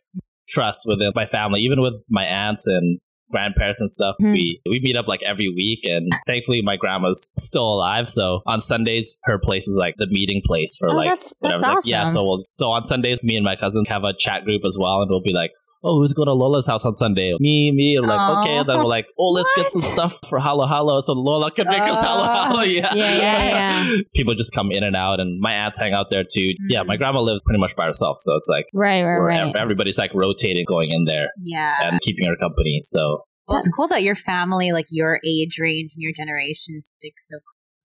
trust 0.48 0.86
within 0.88 1.12
my 1.16 1.26
family, 1.26 1.62
even 1.62 1.82
with 1.82 1.96
my 2.10 2.24
aunts 2.24 2.68
and 2.68 3.00
grandparents 3.32 3.82
and 3.82 3.92
stuff. 3.92 4.16
Hmm. 4.20 4.32
We 4.34 4.60
we 4.70 4.80
meet 4.82 4.96
up 4.96 5.08
like 5.08 5.22
every 5.26 5.50
week, 5.50 5.80
and 5.84 6.12
thankfully 6.26 6.62
my 6.62 6.76
grandma's 6.78 7.34
still 7.38 7.68
alive. 7.76 8.10
So 8.10 8.42
on 8.46 8.62
Sundays, 8.62 9.22
her 9.26 9.40
place 9.40 9.68
is 9.68 9.78
like 9.78 9.96
the 9.98 10.08
meeting 10.10 10.42
place 10.46 10.78
for 10.78 10.90
Oh, 10.92 10.96
like 10.96 11.08
that's- 11.10 11.34
whatever. 11.40 11.62
that's 11.62 11.86
Like, 11.86 11.92
yeah, 11.92 12.06
so 12.06 12.24
we'll, 12.24 12.46
so 12.52 12.72
on 12.72 12.86
Sundays, 12.86 13.22
me 13.24 13.36
and 13.36 13.44
my 13.46 13.56
cousin 13.56 13.86
have 13.86 14.04
a 14.04 14.14
chat 14.18 14.44
group 14.46 14.62
as 14.66 14.78
well, 14.80 15.02
and 15.02 15.10
we'll 15.10 15.22
be 15.22 15.34
like. 15.34 15.52
Oh, 15.84 16.00
who's 16.02 16.14
going 16.14 16.26
to 16.28 16.34
Lola's 16.34 16.66
house 16.68 16.86
on 16.86 16.96
Sunday? 16.96 17.34
Me, 17.40 17.72
me. 17.74 17.96
And 17.98 18.08
like, 18.08 18.20
Aw. 18.20 18.42
okay. 18.44 18.58
And 18.58 18.68
then 18.70 18.78
we're 18.78 18.86
like, 18.86 19.06
oh, 19.20 19.30
let's 19.32 19.52
get 19.56 19.70
some 19.70 19.82
stuff 19.82 20.18
for 20.28 20.40
Halo 20.40 20.66
Halo 20.66 21.00
so 21.02 21.14
Lola 21.14 21.52
can 21.52 21.68
make 21.68 21.82
us 21.82 22.02
Halo. 22.02 22.24
Halo. 22.24 22.62
Yeah. 22.62 22.94
Yeah, 22.96 23.14
yeah, 23.16 23.98
People 24.16 24.34
just 24.34 24.54
come 24.54 24.72
in 24.72 24.84
and 24.84 24.96
out, 24.96 25.20
and 25.20 25.40
my 25.40 25.54
aunts 25.54 25.78
hang 25.78 25.94
out 25.94 26.08
there 26.12 26.24
too. 26.24 26.50
Yeah, 26.70 26.82
Mm. 26.84 26.88
my 26.88 26.98
grandma 26.98 27.22
lives 27.22 27.42
pretty 27.46 27.60
much 27.60 27.76
by 27.76 27.86
herself. 27.86 28.18
So 28.20 28.36
it's 28.36 28.48
like, 28.50 28.66
Right, 28.74 29.04
right, 29.04 29.18
right. 29.18 29.56
everybody's 29.56 29.98
like 29.98 30.14
rotating 30.14 30.66
going 30.68 30.90
in 30.92 31.06
there 31.06 31.28
Yeah. 31.44 31.76
and 31.92 32.02
keeping 32.02 32.26
her 32.28 32.36
company. 32.36 32.80
So 32.82 33.22
Well, 33.48 33.58
it's 33.60 33.70
cool 33.70 33.88
that 33.90 34.04
your 34.04 34.16
family, 34.16 34.72
like 34.72 34.88
your 34.90 35.20
age 35.26 35.58
range 35.60 35.92
and 35.96 36.02
your 36.02 36.12
generation, 36.18 36.82
sticks 36.84 37.28
so 37.30 37.38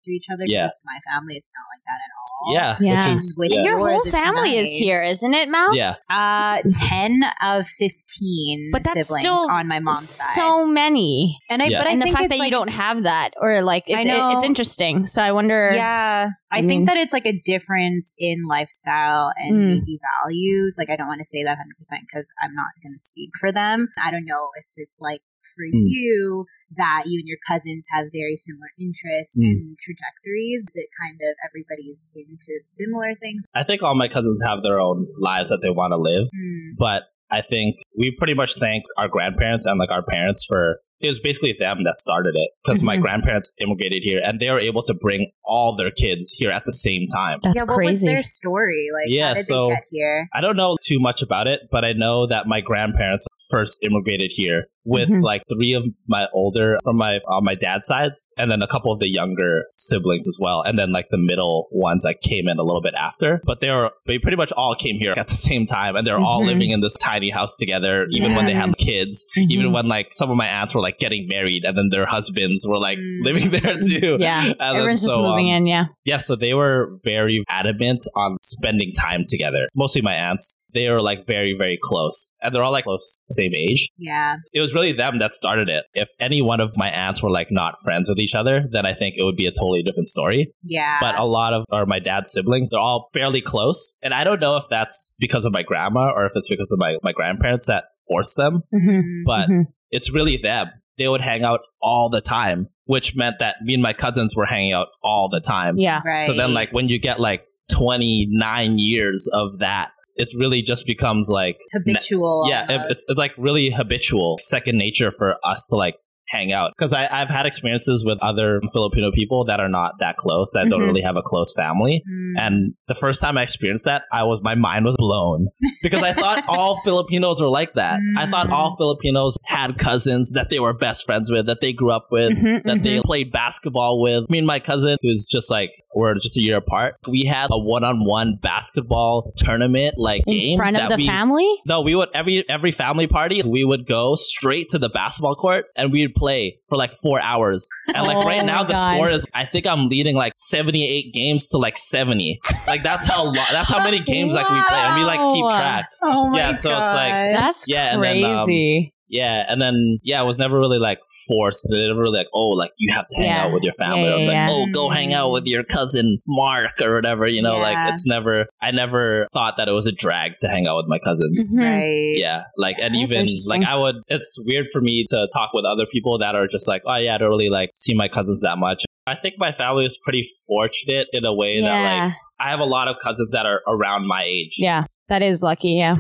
close 0.01 0.05
to 0.05 0.11
each 0.13 0.27
other. 0.33 0.45
Yeah. 0.47 0.67
It's 0.67 0.81
my 0.85 0.99
family. 1.13 1.35
It's 1.37 1.51
not 1.55 1.65
like 1.73 1.85
that 1.87 2.01
at 2.05 2.11
all. 2.17 2.55
yeah, 2.55 2.77
Yeah. 2.81 3.07
which 3.07 3.15
is 3.17 3.37
yeah. 3.39 3.63
Your 3.63 3.79
yours, 3.79 3.93
whole 3.93 4.01
it's 4.03 4.11
family 4.11 4.57
is 4.57 4.69
here, 4.73 5.03
isn't 5.03 5.35
it, 5.35 5.49
Mel? 5.49 5.75
yeah. 5.75 5.95
Uh, 6.11 6.63
ten 6.89 7.21
of 7.43 7.67
fifteen 7.67 8.71
But 8.73 8.85
that's 8.85 9.07
siblings 9.09 9.25
still 9.25 9.51
on 9.51 9.69
my 9.69 9.79
mom's 9.81 10.09
side. 10.09 10.35
So 10.35 10.67
many. 10.67 11.39
and 11.49 11.63
I, 11.63 11.67
Yeah. 11.67 11.79
but 11.81 11.89
I 11.89 11.93
and 11.93 12.01
the 12.01 12.05
think 12.07 12.17
fact 12.17 12.29
that 12.31 12.39
like, 12.39 12.47
you 12.47 12.51
don't 12.51 12.69
have 12.69 13.03
that, 13.05 13.35
or 13.41 13.63
like, 13.63 13.85
it's, 13.87 13.99
I 13.99 14.05
know. 14.05 14.31
it- 14.31 14.35
it's 14.37 14.45
interesting. 14.45 15.07
So 15.07 15.23
I 15.23 15.33
wonder. 15.33 15.71
Yeah, 15.75 16.31
I, 16.51 16.59
I 16.59 16.67
think 16.67 16.87
that 16.89 16.97
it's 16.97 17.13
like 17.13 17.27
a 17.27 17.39
difference 17.45 18.15
in 18.19 18.47
lifestyle 18.49 19.33
and 19.37 19.51
Mm. 19.57 19.67
maybe 19.81 19.99
values. 20.23 20.77
Like, 20.79 20.91
I 20.91 20.97
don't 20.97 21.09
want 21.09 21.21
to 21.21 21.27
say 21.27 21.43
that 21.45 21.57
hundred 21.59 21.77
percent 21.77 22.03
because 22.07 22.27
I'm 22.43 22.55
not 22.55 22.67
going 22.83 22.93
to 22.95 22.99
speak 22.99 23.31
for 23.39 23.53
them. 23.53 23.89
I 24.03 24.11
don't 24.11 24.25
know 24.27 24.49
if 24.59 24.67
it's 24.77 24.99
like 25.01 25.21
for 25.57 25.65
Mm. 25.65 25.83
you 25.85 26.45
that 26.77 27.05
you 27.07 27.19
and 27.21 27.29
your 27.29 27.39
cousins 27.47 27.87
have 27.93 28.07
very 28.13 28.37
similar 28.37 28.71
interests 28.79 29.39
Mm. 29.39 29.51
and 29.51 29.79
trajectories. 29.79 30.63
Is 30.69 30.77
it 30.77 30.89
kind 31.01 31.19
of 31.21 31.33
everybody's 31.49 32.11
into 32.15 32.53
similar 32.63 33.15
things? 33.17 33.45
I 33.55 33.65
think 33.65 33.83
all 33.83 33.95
my 33.95 34.09
cousins 34.09 34.43
have 34.47 34.63
their 34.63 34.81
own 34.81 35.07
lives 35.19 35.51
that 35.51 35.61
they 35.63 35.71
want 35.71 35.93
to 35.93 35.99
live, 35.99 36.27
Mm. 36.29 36.77
but 36.79 37.03
I 37.33 37.43
think 37.43 37.77
we 37.97 38.11
pretty 38.11 38.35
much 38.35 38.55
thank 38.57 38.85
our 38.97 39.09
grandparents 39.09 39.65
and 39.67 39.79
like 39.79 39.91
our 39.91 40.03
parents 40.05 40.45
for 40.47 40.81
it 41.03 41.09
was 41.09 41.19
basically 41.19 41.57
them 41.59 41.79
that 41.85 41.99
started 41.99 42.35
it 42.37 42.51
because 42.63 42.83
my 42.83 42.99
Mhm. 42.99 43.01
grandparents 43.01 43.55
immigrated 43.59 44.03
here 44.03 44.21
and 44.23 44.39
they 44.39 44.51
were 44.51 44.61
able 44.61 44.83
to 44.83 44.93
bring 44.93 45.31
all 45.43 45.75
their 45.75 45.91
kids 45.91 46.31
here 46.31 46.51
at 46.51 46.67
the 46.67 46.73
same 46.73 47.07
time. 47.07 47.39
That's 47.43 47.57
yeah, 47.57 47.63
what 47.63 47.69
was 47.71 47.77
crazy. 48.03 48.07
their 48.09 48.21
story? 48.23 48.89
Like, 48.93 49.07
Yeah, 49.09 49.29
how 49.29 49.35
did 49.35 49.45
so- 49.47 49.65
they 49.65 49.71
get 49.77 49.85
here? 49.91 50.29
I 50.35 50.43
don't 50.43 50.57
know 50.57 50.77
too 50.85 51.01
much 51.01 51.23
about 51.23 51.49
it, 51.49 51.61
but 51.71 51.87
I 51.87 51.95
know 51.95 52.27
that 52.27 52.47
my 52.47 52.61
grandparents 52.61 53.27
first 53.49 53.83
immigrated 53.83 54.31
here 54.35 54.67
with 54.85 55.09
Mhm. 55.09 55.23
like 55.23 55.43
three 55.53 55.73
of 55.75 55.85
my 56.09 56.27
older 56.33 56.79
from 56.83 56.97
my 56.97 57.19
on 57.29 57.45
my 57.45 57.55
dad's 57.55 57.87
sides, 57.87 58.27
and 58.39 58.51
then 58.51 58.63
a 58.63 58.67
couple 58.67 58.93
of 58.93 58.99
the 59.01 59.09
younger 59.09 59.65
siblings 59.75 60.27
as 60.27 60.37
well, 60.41 60.63
and 60.65 60.79
then 60.79 60.93
like 60.93 61.07
the 61.11 61.19
middle 61.19 61.69
ones 61.73 62.03
that 62.05 62.21
came 62.23 62.49
in 62.49 62.59
a 62.59 62.63
little 62.63 62.83
bit 62.83 62.95
after. 62.99 63.41
But 63.45 63.61
they 63.61 63.71
were 63.71 63.91
they 64.07 64.19
pretty 64.19 64.37
much 64.37 64.53
all 64.53 64.75
came 64.75 64.97
here 64.99 65.15
at 65.17 65.29
the 65.29 65.35
same 65.51 65.67
time, 65.67 65.97
and 65.97 66.07
they're 66.07 66.19
all 66.19 66.43
Mhm. 66.43 66.47
living 66.49 66.71
in 66.71 66.81
this 66.81 66.97
tiny 66.97 67.31
house 67.31 67.57
together. 67.57 68.07
Even 68.11 68.35
when 68.35 68.47
they 68.47 68.55
had 68.55 68.77
kids, 68.79 69.25
Mhm. 69.37 69.51
even 69.51 69.73
when 69.73 69.89
like 69.89 70.09
some 70.13 70.31
of 70.31 70.37
my 70.37 70.47
aunts 70.47 70.75
were 70.75 70.81
like 70.83 70.99
getting 70.99 71.27
married, 71.29 71.65
and 71.65 71.77
then 71.77 71.89
their 71.91 72.07
husbands 72.07 72.67
were 72.67 72.79
like 72.79 72.99
Mm. 72.99 73.25
living 73.25 73.51
there 73.51 73.77
too. 73.81 74.17
Yeah. 74.21 74.45
And 74.47 74.55
then 74.59 74.77
Everyone's 74.77 75.03
just 75.03 75.13
so, 75.15 75.23
moving 75.23 75.51
um, 75.51 75.57
in. 75.59 75.67
Yeah. 75.67 75.85
yeah, 76.05 76.17
so 76.19 76.37
they 76.37 76.55
were 76.55 76.99
very 77.05 77.45
adamant 77.49 78.03
on 78.17 78.37
spending 78.41 78.93
time 78.99 79.25
together. 79.27 79.67
Mostly 79.75 80.03
my 80.03 80.15
aunts. 80.15 80.57
They 80.73 80.89
were 80.89 81.03
like 81.03 81.27
very, 81.27 81.55
very 81.59 81.79
close. 81.83 82.35
And 82.43 82.55
they're 82.55 82.63
all 82.63 82.71
like 82.73 82.85
close, 82.85 83.23
same 83.29 83.53
age. 83.55 83.89
Yeah, 83.99 84.35
It 84.53 84.61
was 84.61 84.70
really 84.75 84.93
them 84.93 85.19
that 85.19 85.35
started 85.35 85.69
it. 85.69 85.85
If 85.95 86.09
any 86.21 86.41
one 86.43 86.61
of 86.61 86.77
my 86.77 86.89
aunts 86.89 87.23
were 87.23 87.31
like 87.31 87.49
not 87.51 87.75
friends 87.85 88.09
with 88.09 88.19
each 88.19 88.35
other, 88.35 88.65
then 88.71 88.87
I 88.87 88.95
think 88.95 89.15
it 89.19 89.23
would 89.25 89.37
be 89.37 89.47
a 89.47 89.51
totally 89.53 89.83
different 89.83 90.09
story. 90.09 90.53
yeah. 90.63 90.99
But 91.01 91.19
a 91.19 91.25
lot 91.25 91.53
of 91.53 91.65
or 91.71 91.87
my 91.87 91.99
dad's 91.99 92.33
siblings, 92.33 92.71
they're 92.71 92.81
all 92.81 93.09
fairly 93.13 93.41
close. 93.41 93.99
And 94.03 94.13
I 94.15 94.25
don't 94.25 94.41
know 94.41 94.57
if 94.57 94.65
that's 94.71 95.15
because 95.19 95.45
of 95.47 95.53
my 95.53 95.63
grandma 95.63 96.11
or 96.15 96.27
if 96.27 96.33
it's 96.35 96.49
because 96.49 96.71
of 96.73 96.79
my, 96.79 96.97
my 97.03 97.13
grandparents 97.13 97.67
that 97.67 97.85
forced 98.09 98.37
them, 98.37 98.63
Mm-hmm. 98.75 98.91
Mm. 98.91 99.23
but 99.27 99.49
Mhm. 99.49 99.63
it's 99.91 100.13
really 100.13 100.37
them. 100.37 100.69
They 100.99 101.09
would 101.09 101.21
hang 101.23 101.45
out 101.45 101.61
all 101.81 102.11
the 102.11 102.21
time, 102.21 102.69
which 102.85 103.17
meant 103.17 103.37
that 103.41 103.57
me 103.63 103.75
and 103.75 103.83
my 103.83 103.93
cousins 103.95 104.37
were 104.37 104.45
hanging 104.47 104.73
out 104.75 104.89
all 105.03 105.29
the 105.31 105.41
time. 105.41 105.79
Yeah. 105.79 106.01
right. 106.05 106.23
So 106.23 106.35
then, 106.35 106.53
like, 106.55 106.73
when 106.73 106.89
you 106.89 106.99
get 106.99 107.19
like 107.21 107.43
29 107.71 108.79
years 108.79 109.29
of 109.33 109.59
that, 109.61 109.91
it 110.17 110.29
really 110.37 110.63
just 110.63 110.87
becomes 110.87 111.29
like, 111.31 111.57
habitual, 111.73 112.47
yeah, 112.49 112.65
it- 112.71 112.91
it's, 112.91 113.05
it's 113.09 113.19
like 113.19 113.33
really 113.39 113.71
habitual, 113.71 114.37
second 114.41 114.77
nature 114.79 115.11
for 115.11 115.35
us 115.45 115.67
to 115.69 115.77
like 115.77 115.95
hang 116.29 116.53
out. 116.53 116.71
Because 116.79 116.93
I've 116.93 117.29
had 117.29 117.45
experiences 117.45 118.05
with 118.07 118.17
other 118.23 118.61
Filipino 118.73 119.11
people 119.13 119.47
that 119.47 119.59
are 119.59 119.69
not 119.69 119.95
that 119.99 120.15
close, 120.17 120.53
that 120.53 120.69
don't 120.71 120.81
Mhm. 120.83 120.87
really 120.87 121.01
have 121.01 121.17
a 121.17 121.23
close 121.23 121.53
family. 121.53 122.05
Mm. 122.09 122.33
And 122.41 122.75
the 122.87 122.95
first 122.95 123.21
time 123.21 123.37
I 123.37 123.43
experienced 123.43 123.85
that, 123.87 124.03
I 124.13 124.23
was 124.23 124.39
my 124.41 124.55
mind 124.55 124.85
was 124.85 124.95
blown 124.97 125.49
because 125.83 126.05
I 126.05 126.13
thought 126.13 126.45
all 126.49 126.81
Filipinos 126.85 127.43
were 127.43 127.49
like 127.49 127.75
that. 127.75 127.99
I 128.17 128.27
thought 128.27 128.47
Mm. 128.47 128.53
all 128.53 128.77
Filipinos 128.79 129.39
had 129.45 129.77
cousins 129.77 130.31
that 130.37 130.51
they 130.51 130.61
were 130.61 130.73
best 130.73 131.05
friends 131.05 131.33
with, 131.33 131.47
that 131.47 131.61
they 131.61 131.73
grew 131.73 131.91
up 131.91 132.07
with, 132.13 132.31
Mhm, 132.31 132.63
that 132.63 132.85
they 132.85 132.99
mhm. 132.99 133.03
played 133.03 133.33
basketball 133.33 134.01
with. 134.01 134.31
Me 134.31 134.39
and 134.39 134.47
my 134.47 134.61
cousin, 134.61 134.99
who's 135.03 135.27
just 135.27 135.51
like 135.51 135.71
we're 135.95 136.15
just 136.15 136.37
a 136.39 136.43
year 136.43 136.57
apart, 136.57 136.95
we 137.09 137.25
had 137.25 137.49
a 137.51 137.59
one-on-one 137.59 138.39
basketball 138.43 139.33
tournament 139.37 139.95
like 139.99 140.23
in 140.27 140.35
game 140.39 140.57
front 140.57 140.77
of 140.77 140.89
the 140.91 140.97
we, 140.97 141.07
family. 141.07 141.49
No, 141.67 141.81
we 141.81 141.95
would 141.95 142.09
every 142.15 142.49
every 142.49 142.71
family 142.71 143.07
party 143.07 143.43
we 143.43 143.65
would 143.65 143.87
go 143.87 144.15
straight 144.15 144.69
to 144.71 144.79
the 144.79 144.89
basketball 144.89 145.35
court 145.35 145.67
and 145.77 145.93
we'd 145.93 146.15
play 146.15 146.59
for 146.69 146.77
like 146.77 146.93
four 147.03 147.21
hours. 147.21 147.69
And 147.89 148.07
like 148.07 148.17
Oh 148.17 148.25
right 148.25 148.45
now 148.45 148.63
the 148.65 148.75
God. 148.75 148.95
score 148.95 149.11
is 149.11 149.27
I 149.35 149.47
think 149.47 149.67
I'm 149.67 149.89
leading 149.89 150.17
like 150.17 150.33
seventy 150.37 150.87
eight 150.89 151.13
games 151.13 151.49
to 151.49 151.59
like 151.59 151.77
seventy. 151.77 152.41
Like 152.67 152.83
that's 152.83 153.07
how 153.07 153.25
lo- 153.25 153.33
that's 153.51 153.69
how 153.71 153.79
many 153.85 154.01
games 154.01 154.35
like 154.35 154.49
we 154.49 154.61
play 154.63 154.79
and 154.79 154.97
we 154.97 155.05
like 155.05 155.21
keep 155.35 155.59
track. 155.59 155.89
oh 156.03 156.29
my 156.31 156.39
yeah, 156.39 156.53
so 156.53 156.71
it's 156.71 156.93
like- 156.93 157.13
That's 157.35 157.65
Yeah, 157.69 157.95
and 157.95 158.03
then, 158.03 158.25
um, 158.25 158.45
crazy. 158.47 158.95
Yeah, 159.11 159.43
and 159.49 159.61
then 159.61 159.99
yeah, 160.05 160.21
I 160.21 160.23
was 160.23 160.39
never 160.39 160.57
really 160.59 160.79
like 160.79 161.01
forced. 161.29 161.67
They 161.71 161.77
never 161.89 162.01
really 162.01 162.19
like, 162.19 162.29
oh, 162.33 162.51
like 162.51 162.71
you 162.79 162.93
have 162.95 163.07
to 163.09 163.17
hang 163.17 163.27
Yeah. 163.27 163.45
out 163.45 163.53
with 163.53 163.63
your 163.65 163.73
family. 163.75 164.05
Yeah, 164.05 164.15
it 164.15 164.19
was 164.19 164.29
yeah, 164.29 164.49
like, 164.49 164.57
oh, 164.57 164.73
go 164.73 164.89
hang 164.89 165.13
out 165.13 165.31
with 165.33 165.45
your 165.47 165.65
cousin 165.65 166.19
Mark 166.29 166.81
or 166.81 166.95
whatever. 166.95 167.27
You 167.27 167.43
know, 167.43 167.59
like 167.59 167.77
it's 167.93 168.07
never. 168.07 168.47
I 168.63 168.71
never 168.71 169.27
thought 169.33 169.55
that 169.59 169.69
it 169.69 169.73
was 169.73 169.87
a 169.87 169.93
drag 169.93 170.33
to 170.41 170.49
hang 170.49 170.67
out 170.69 170.77
with 170.77 170.87
my 170.89 170.99
cousins. 171.01 171.53
Mhm. 171.53 171.59
right. 171.61 172.15
Yeah, 172.17 172.43
like 172.57 172.77
and 172.81 172.95
That's 172.95 173.03
even 173.03 173.27
like 173.49 173.67
I 173.69 173.75
would. 173.77 173.97
It's 174.09 174.39
weird 174.47 174.67
for 174.73 174.81
me 174.81 175.05
to 175.09 175.29
talk 175.33 175.51
with 175.55 175.65
other 175.65 175.87
people 175.93 176.19
that 176.19 176.35
are 176.37 176.47
just 176.47 176.69
like, 176.69 176.83
oh 176.87 176.97
yeah, 176.97 177.17
I 177.17 177.19
don't 177.19 177.29
really 177.31 177.51
like 177.51 177.71
see 177.75 177.95
my 177.95 178.07
cousins 178.09 178.41
that 178.43 178.59
much. 178.59 178.85
I 179.07 179.17
think 179.17 179.35
my 179.39 179.51
family 179.51 179.87
is 179.87 179.99
pretty 180.05 180.29
fortunate 180.47 181.09
in 181.13 181.25
a 181.25 181.35
way 181.35 181.61
that 181.63 182.07
like 182.07 182.15
I 182.39 182.51
have 182.51 182.61
a 182.61 182.65
lot 182.65 182.87
of 182.87 182.97
cousins 183.03 183.33
that 183.33 183.45
are 183.45 183.61
around 183.67 184.07
my 184.07 184.23
age. 184.25 184.55
yeah. 184.59 184.85
That 185.09 185.23
is 185.23 185.43
lucky. 185.43 185.71
Yeah. 185.73 185.97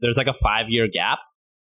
there's 0.00 0.18
like 0.18 0.26
a 0.26 0.34
five 0.34 0.66
year 0.68 0.86
gap, 0.86 1.18